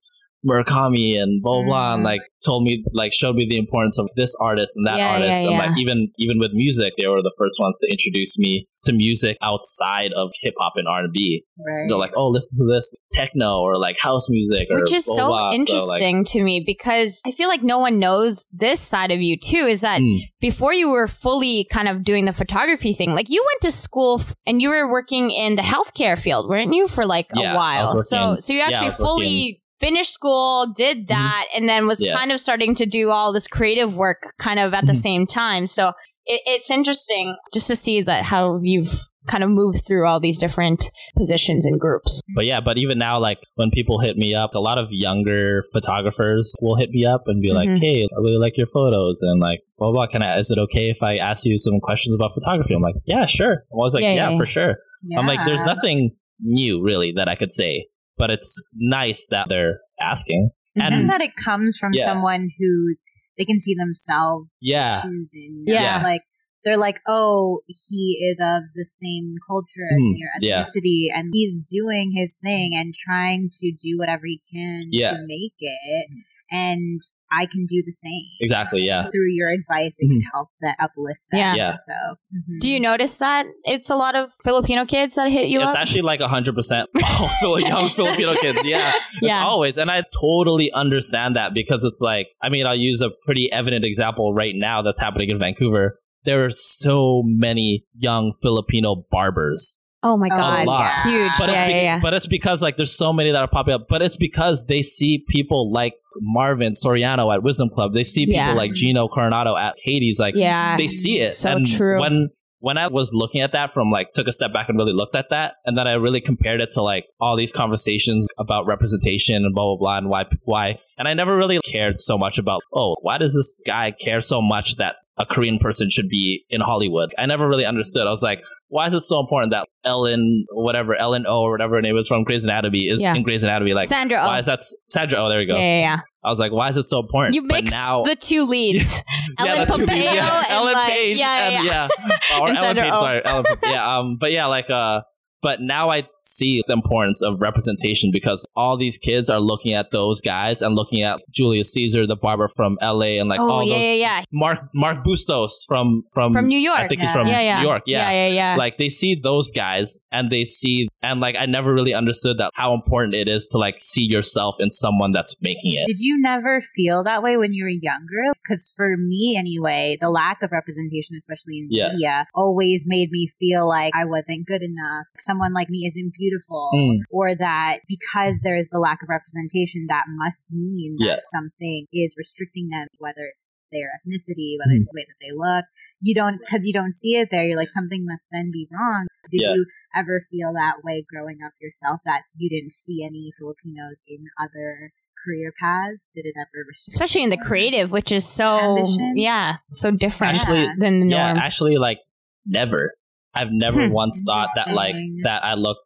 Murakami 0.48 1.18
and 1.20 1.42
blah 1.42 1.62
blah, 1.62 1.66
blah 1.66 1.94
and 1.94 2.02
Mm. 2.04 2.06
like 2.06 2.22
told 2.46 2.64
me 2.64 2.84
like 2.94 3.14
showed 3.14 3.36
me 3.36 3.46
the 3.50 3.58
importance 3.58 3.98
of 3.98 4.08
this 4.16 4.36
artist 4.40 4.74
and 4.76 4.86
that 4.88 4.98
Yeah, 4.98 5.14
artist 5.14 5.42
yeah, 5.42 5.50
and 5.50 5.52
yeah. 5.52 5.66
like 5.66 5.78
even 5.78 6.10
even 6.18 6.40
with 6.40 6.52
music 6.54 6.94
they 7.00 7.08
were 7.08 7.22
the 7.22 7.34
first 7.38 7.56
ones 7.60 7.78
to 7.82 7.90
introduce 7.90 8.38
me 8.38 8.68
to 8.84 8.92
music 8.92 9.38
outside 9.42 10.12
of 10.14 10.30
hip 10.42 10.54
hop 10.60 10.74
and 10.76 10.88
R&B. 10.90 11.44
Right. 11.58 11.86
They're 11.88 11.98
like, 11.98 12.12
"Oh, 12.18 12.28
listen 12.28 12.58
to 12.68 12.74
this 12.74 12.94
techno 13.14 13.60
or 13.62 13.78
like 13.78 13.96
house 14.02 14.30
music 14.30 14.68
or 14.70 14.82
Which 14.82 14.92
is 14.92 15.06
blah, 15.06 15.16
so 15.16 15.28
blah." 15.28 15.50
like, 15.50 15.60
interesting 15.60 16.26
to 16.26 16.44
me 16.44 16.62
because 16.66 17.22
I 17.26 17.32
feel 17.32 17.48
like 17.48 17.64
no 17.64 17.78
one 17.78 17.98
knows 17.98 18.46
this 18.52 18.82
side 18.82 19.12
of 19.12 19.22
you 19.22 19.38
too. 19.38 19.68
Is 19.68 19.82
that 19.82 20.02
hmm. 20.02 20.18
before 20.42 20.74
you 20.74 20.90
were 20.90 21.08
fully 21.08 21.66
kind 21.72 21.88
of 21.88 22.04
doing 22.04 22.26
the 22.26 22.34
photography 22.34 22.94
thing, 22.94 23.14
like 23.14 23.30
you 23.30 23.42
went 23.54 23.62
to 23.62 23.72
school 23.72 24.20
f- 24.20 24.36
and 24.46 24.62
you 24.62 24.70
were 24.70 24.92
working 24.92 25.32
in 25.32 25.56
the 25.56 25.62
healthcare 25.62 26.20
field, 26.20 26.50
weren't 26.50 26.74
you, 26.74 26.86
for 26.88 27.06
like 27.06 27.28
a 27.34 27.54
while? 27.54 27.98
So, 28.00 28.38
so 28.40 28.52
you 28.52 28.60
actually 28.60 28.90
fully 28.92 29.63
finished 29.84 30.14
school, 30.14 30.72
did 30.76 31.08
that, 31.10 31.46
and 31.56 31.68
then 31.68 31.88
was 31.88 32.02
Yeah. 32.04 32.14
kind 32.16 32.32
of 32.32 32.40
starting 32.40 32.74
to 32.76 32.86
do 32.86 33.10
all 33.12 33.34
this 33.34 33.48
creative 33.48 33.98
work 33.98 34.34
kind 34.40 34.60
of 34.60 34.74
at 34.74 34.86
the 34.86 34.94
Mhm. 34.94 35.08
same 35.08 35.26
time. 35.28 35.68
So 35.68 35.90
it, 36.26 36.42
it's 36.46 36.72
interesting 36.72 37.36
just 37.54 37.68
to 37.68 37.76
see 37.76 38.02
that 38.02 38.24
how 38.24 38.60
you've 38.62 38.94
kind 39.28 39.44
of 39.44 39.50
moved 39.50 39.82
through 39.88 40.06
all 40.08 40.20
these 40.20 40.38
different 40.38 40.90
positions 41.18 41.66
and 41.66 41.80
groups. 41.80 42.22
But 42.36 42.46
yeah, 42.46 42.60
but 42.64 42.78
even 42.78 42.98
now, 42.98 43.20
like 43.20 43.40
when 43.56 43.72
people 43.72 44.00
hit 44.00 44.16
me 44.18 44.36
up, 44.36 44.54
a 44.54 44.60
lot 44.60 44.78
of 44.78 44.88
younger 44.92 45.64
photographers 45.74 46.54
will 46.62 46.76
hit 46.76 46.90
me 46.92 47.06
up 47.06 47.24
and 47.28 47.42
be 47.42 47.52
like, 47.54 47.70
Mhm. 47.70 47.80
"Hey, 47.80 48.04
I 48.04 48.20
really 48.22 48.38
like 48.46 48.58
your 48.58 48.68
photos," 48.68 49.22
and 49.22 49.40
like, 49.40 49.60
blah 49.78 49.92
blah. 49.92 50.08
Can 50.08 50.24
I? 50.24 50.38
Is 50.40 50.52
it 50.52 50.60
okay 50.60 50.90
if 50.90 51.02
I 51.04 51.18
ask 51.18 51.46
you 51.46 51.58
some 51.58 51.80
questions 51.82 52.16
about 52.16 52.32
photography? 52.34 52.74
I'm 52.74 52.82
like, 52.82 52.96
"Yeah, 53.06 53.26
sure." 53.26 53.64
I 53.72 53.76
was 53.76 53.94
like, 53.94 54.04
"Yeah, 54.04 54.14
yeah, 54.14 54.30
yeah. 54.32 54.38
for 54.38 54.46
sure." 54.46 54.76
I'm 55.18 55.28
like, 55.28 55.40
"There's 55.46 55.64
nothing 55.66 56.12
new 56.42 56.82
really 56.82 57.14
that 57.16 57.28
I 57.30 57.36
could 57.36 57.52
say," 57.54 57.86
but 58.18 58.30
it's 58.32 58.64
nice 58.74 59.28
that 59.30 59.48
they're 59.50 59.80
asking. 60.02 60.52
And 60.76 60.94
and 60.94 61.10
that 61.10 61.22
it 61.22 61.32
comes 61.44 61.78
from 61.78 61.94
Yeah. 61.94 62.06
someone 62.06 62.50
who 62.60 62.96
they 63.38 63.46
can 63.46 63.62
see 63.62 63.76
themselves 63.76 64.60
Yeah. 64.62 65.02
choosing. 65.02 65.64
You 65.66 65.74
know? 65.74 65.74
Yeah. 65.74 66.02
Like 66.04 66.22
they're 66.66 66.78
like, 66.78 67.02
oh, 67.08 67.62
he 67.68 68.18
is 68.32 68.40
of 68.42 68.64
the 68.74 68.86
same 68.86 69.36
culture 69.46 69.88
as 69.92 69.98
Hmm, 70.00 70.12
me 70.14 70.24
or 70.24 70.30
yeah. 70.42 70.64
ethnicity, 70.64 71.08
and 71.14 71.30
he's 71.34 71.62
doing 71.62 72.14
his 72.16 72.38
thing 72.42 72.72
and 72.74 72.94
trying 72.94 73.50
to 73.60 73.72
do 73.72 73.98
whatever 73.98 74.26
he 74.26 74.40
can 74.54 74.88
Yeah. 74.92 75.12
to 75.12 75.18
make 75.28 75.54
it. 75.60 76.08
And 76.52 77.02
I 77.32 77.48
can 77.48 77.66
do 77.66 77.82
the 77.84 77.92
same. 77.92 78.26
exactly, 78.42 78.82
yeah. 78.82 79.04
Through 79.10 79.32
your 79.32 79.50
advice, 79.50 79.96
it 80.00 80.08
can 80.08 80.22
help 80.34 80.50
that 80.62 80.76
uplift 80.80 81.22
them. 81.32 81.40
Yeah. 81.40 81.56
Yeah. 81.56 81.76
So, 81.78 82.16
mhm. 82.36 82.60
Do 82.62 82.70
you 82.70 82.80
notice 82.80 83.18
that 83.18 83.48
it's 83.64 83.90
a 83.90 83.96
lot 83.96 84.16
of 84.16 84.30
Filipino 84.44 84.86
kids 84.86 85.16
that 85.16 85.32
hit 85.32 85.48
you 85.48 85.60
it's 85.62 85.74
up? 85.74 85.80
actually 85.80 86.02
like 86.04 86.20
100% 86.20 86.86
all 87.44 87.60
young 87.60 87.90
Filipino 87.96 88.36
kids. 88.36 88.60
Yeah. 88.64 88.92
It's 89.22 89.36
always. 89.38 89.78
And 89.78 89.90
I 89.90 90.04
totally 90.20 90.72
understand 90.74 91.36
that 91.38 91.54
because 91.54 91.86
it's 91.86 92.02
like, 92.02 92.28
I 92.42 92.50
mean, 92.50 92.68
I'll 92.68 92.76
use 92.76 93.02
a 93.02 93.10
pretty 93.26 93.50
evident 93.52 93.86
example 93.86 94.34
right 94.34 94.54
now 94.56 94.82
that's 94.82 95.00
happening 95.00 95.30
in 95.30 95.40
Vancouver. 95.40 96.00
There 96.26 96.46
are 96.46 96.52
so 96.52 97.24
many 97.26 97.86
young 97.98 98.34
Filipino 98.42 99.06
barbers. 99.10 99.80
Oh 100.04 100.18
my 100.18 100.28
god, 100.28 100.68
lot. 100.68 100.94
huge! 101.04 101.32
But, 101.38 101.50
yeah, 101.50 101.64
it's 101.64 101.72
yeah, 101.72 101.82
yeah. 101.82 102.00
but 102.02 102.14
it's 102.14 102.28
because 102.28 102.62
like 102.62 102.78
there's 102.78 102.96
so 102.96 103.12
many 103.14 103.32
that 103.32 103.42
are 103.42 103.48
popping 103.48 103.74
up. 103.74 103.88
But 103.90 104.02
it's 104.02 104.16
because 104.18 104.66
they 104.66 104.82
see 104.82 105.24
people 105.28 105.72
like 105.72 105.94
Marvin 106.22 106.74
Soriano 106.74 107.34
at 107.34 107.44
Wisdom 107.44 107.70
Club. 107.70 107.94
They 107.94 108.04
see 108.04 108.26
people 108.26 108.36
Yeah. 108.42 108.54
like 108.54 108.74
Gino 108.74 109.08
Coronado 109.08 109.56
at 109.56 109.76
Hades. 109.82 110.20
Like 110.20 110.36
yeah, 110.36 110.78
they 110.78 110.88
see 110.88 111.20
it. 111.20 111.28
So 111.28 111.52
and 111.52 111.68
true. 111.68 112.00
When 112.00 112.30
when 112.60 112.78
I 112.78 112.88
was 112.88 113.14
looking 113.14 113.42
at 113.42 113.52
that 113.52 113.74
from 113.74 113.92
like 113.92 114.12
took 114.14 114.28
a 114.28 114.32
step 114.32 114.54
back 114.54 114.70
and 114.70 114.78
really 114.78 114.94
looked 114.94 115.16
at 115.16 115.30
that, 115.32 115.56
and 115.66 115.78
then 115.78 115.88
I 115.88 115.94
really 115.94 116.22
compared 116.22 116.62
it 116.62 116.72
to 116.72 116.82
like 116.82 117.06
all 117.20 117.36
these 117.36 117.52
conversations 117.52 118.28
about 118.38 118.66
representation 118.68 119.44
and 119.44 119.54
blah 119.54 119.76
blah 119.76 119.78
blah 119.78 119.98
and 119.98 120.10
why 120.10 120.26
why, 120.44 120.80
and 120.98 121.08
I 121.08 121.14
never 121.14 121.36
really 121.36 121.60
cared 121.60 122.00
so 122.00 122.18
much 122.18 122.38
about 122.38 122.62
oh 122.74 122.96
why 123.02 123.18
does 123.18 123.36
this 123.36 123.62
guy 123.66 123.92
care 123.92 124.22
so 124.22 124.42
much 124.42 124.78
that 124.78 124.96
a 125.18 125.26
Korean 125.26 125.60
person 125.60 125.90
should 125.90 126.10
be 126.10 126.46
in 126.50 126.62
Hollywood? 126.62 127.14
I 127.18 127.26
never 127.26 127.48
really 127.48 127.66
understood. 127.66 128.08
I 128.08 128.12
was 128.12 128.24
like. 128.24 128.42
Why 128.74 128.88
is 128.88 128.94
it 128.96 129.02
so 129.02 129.20
important 129.20 129.52
that 129.52 129.68
Ellen, 129.86 130.48
whatever 130.52 130.96
Ellen 130.96 131.26
O 131.28 131.44
or 131.44 131.52
whatever 131.52 131.76
her 131.76 131.82
name 131.84 131.96
is 131.96 132.08
from 132.08 132.24
Grey's 132.24 132.44
Anatomy 132.44 132.88
is 132.88 133.04
Yeah. 133.04 133.14
in 133.14 133.22
Grey's 133.22 133.44
Anatomy? 133.44 133.76
Like, 133.76 133.88
Sandra, 133.88 134.18
why 134.18 134.38
oh, 134.38 134.40
is 134.40 134.48
that 134.48 134.62
Sandra? 134.90 135.20
Oh, 135.24 135.30
there 135.30 135.38
we 135.38 135.46
go. 135.46 135.56
yeah, 135.56 135.62
yeah, 135.62 135.80
yeah. 135.82 136.00
I 136.24 136.30
was 136.30 136.40
like, 136.40 136.52
why 136.52 136.70
is 136.70 136.78
it 136.78 136.86
so 136.88 137.00
important? 137.02 137.36
You 137.36 137.44
mix 137.44 137.70
now, 137.70 138.02
the 138.02 138.16
two 138.16 138.48
leads, 138.48 139.04
Ellen 139.38 139.68
two 139.68 139.74
Pompeo 139.78 139.94
leads, 139.96 140.16
yeah. 140.16 140.38
and 140.40 140.52
Ellen 140.54 140.74
like- 140.74 140.92
Page, 140.92 141.20
yeah, 141.20 141.50
and 141.50 141.66
yeah. 141.66 141.88
yeah, 142.00 142.38
or 142.40 142.48
Ellen 142.48 142.56
Sandra 142.56 142.84
Page. 142.86 142.94
Oh. 142.96 143.00
Sorry, 143.00 143.22
Ellen. 143.24 143.46
Yeah, 143.62 143.98
um, 144.00 144.18
but 144.20 144.32
yeah, 144.32 144.48
like 144.48 144.72
uh, 144.72 145.02
but 145.44 145.62
now 145.62 145.92
I 145.92 146.08
see 146.22 146.64
the 146.68 146.74
importance 146.74 147.22
of 147.22 147.42
representation 147.42 148.10
because 148.12 148.48
all 148.56 148.78
these 148.78 148.98
kids 148.98 149.30
are 149.30 149.42
looking 149.42 149.74
at 149.74 149.92
those 149.92 150.22
guys 150.22 150.62
and 150.62 150.74
looking 150.74 151.04
at 151.04 151.20
Julius 151.30 151.72
Caesar, 151.74 152.08
the 152.08 152.16
barber 152.16 152.48
from 152.48 152.78
L.A., 152.82 153.18
and 153.18 153.30
like 153.30 153.40
oh 153.42 153.50
all 153.50 153.64
yeah, 153.64 153.76
those 153.76 153.86
yeah, 153.86 153.94
yeah, 153.94 154.24
Mark 154.32 154.60
Mark 154.74 155.04
Bustos 155.04 155.66
from 155.68 156.04
from 156.14 156.34
from 156.34 156.48
New 156.48 156.58
York. 156.60 156.80
I 156.80 156.88
think 156.88 157.02
he's 157.02 157.12
from 157.12 157.28
yeah, 157.28 157.42
yeah, 157.42 157.60
New 157.60 157.68
York. 157.68 157.84
yeah, 157.86 158.10
yeah, 158.10 158.28
yeah. 158.28 158.56
Like 158.56 158.78
they 158.78 158.90
see 158.90 159.20
those 159.22 159.52
guys 159.52 160.00
and 160.12 160.32
they 160.32 160.46
see 160.46 160.88
and 161.02 161.20
like 161.20 161.36
I 161.38 161.46
never 161.46 161.74
really 161.74 161.94
understood 161.94 162.38
that 162.38 162.52
how 162.56 162.74
important 162.74 163.14
it 163.16 163.28
is 163.28 163.48
to 163.52 163.58
like 163.58 163.76
see 163.80 164.04
yourself 164.04 164.56
in 164.60 164.72
someone 164.72 165.12
that's 165.12 165.36
making 165.42 165.74
it. 165.76 165.86
Did 165.86 166.00
you 166.00 166.20
never 166.20 166.62
feel 166.62 167.04
that 167.04 167.22
way 167.22 167.38
when 167.38 167.54
you 167.54 167.66
were 167.66 167.70
younger? 167.70 168.34
Because 168.42 168.74
for 168.76 168.96
me, 168.98 169.36
anyway, 169.38 169.98
the 170.00 170.10
lack 170.10 170.42
of 170.42 170.52
representation, 170.52 171.16
especially 171.18 171.60
in 171.60 171.68
Yeah. 171.70 171.90
media, 171.92 172.26
always 172.34 172.86
made 172.88 173.12
me 173.12 173.30
feel 173.40 173.68
like 173.68 173.92
I 173.94 174.06
wasn't 174.06 174.48
good 174.48 174.62
enough. 174.62 175.06
Someone 175.34 175.54
like 175.54 175.70
me 175.70 175.90
isn't 175.90 176.14
beautiful. 176.14 176.70
Mm. 176.78 177.00
Or 177.10 177.34
that 177.36 177.80
because 177.90 178.42
there 178.44 178.56
is 178.58 178.70
the 178.70 178.78
lack 178.78 179.02
of 179.02 179.10
representation, 179.10 179.88
that 179.90 180.06
must 180.08 180.54
mean 180.54 180.98
that 181.00 181.06
Yeah. 181.06 181.16
something 181.34 181.88
is 181.92 182.14
restricting 182.18 182.70
them, 182.70 182.86
whether 183.00 183.26
it's 183.34 183.58
their 183.72 183.90
ethnicity, 183.98 184.54
whether 184.62 184.78
Mm. 184.78 184.82
it's 184.86 184.92
the 184.92 184.98
way 185.02 185.06
that 185.10 185.18
they 185.20 185.34
look. 185.34 185.66
You 186.00 186.14
don't, 186.14 186.38
because 186.38 186.66
you 186.68 186.74
don't 186.74 186.94
see 186.94 187.16
it 187.18 187.30
there, 187.32 187.44
you're 187.44 187.58
like, 187.58 187.70
something 187.70 188.06
must 188.06 188.28
then 188.32 188.52
be 188.54 188.68
wrong. 188.72 189.08
Did 189.32 189.42
Yeah. 189.42 189.54
you 189.56 189.66
ever 189.96 190.22
feel 190.30 190.54
that 190.54 190.84
way 190.84 191.02
growing 191.10 191.40
up 191.44 191.54
yourself, 191.60 192.02
that 192.06 192.24
you 192.36 192.50
didn't 192.50 192.72
see 192.74 193.04
any 193.04 193.32
Filipinos 193.40 194.04
in 194.08 194.26
other 194.40 194.92
career 195.26 195.54
paths? 195.60 196.12
Did 196.14 196.26
it 196.26 196.36
ever 196.38 196.66
restrict? 196.68 196.94
Especially 196.94 197.24
in 197.24 197.30
the 197.32 197.38
creative, 197.38 197.92
which 197.92 198.12
is 198.12 198.28
so 198.28 198.78
Ambition? 198.78 199.18
yeah, 199.18 199.58
so 199.72 199.90
different 199.92 200.38
Actually, 200.38 200.68
than 200.78 201.00
the 201.00 201.08
Yeah, 201.08 201.28
norm. 201.34 201.38
actually, 201.38 201.78
like 201.78 202.00
never. 202.46 202.94
I've 203.36 203.52
never 203.52 203.88
Hmm. 203.88 203.94
once 203.94 204.24
thought 204.26 204.50
that 204.56 204.74
like 204.74 204.96
that 205.24 205.44
I 205.44 205.56
look. 205.56 205.78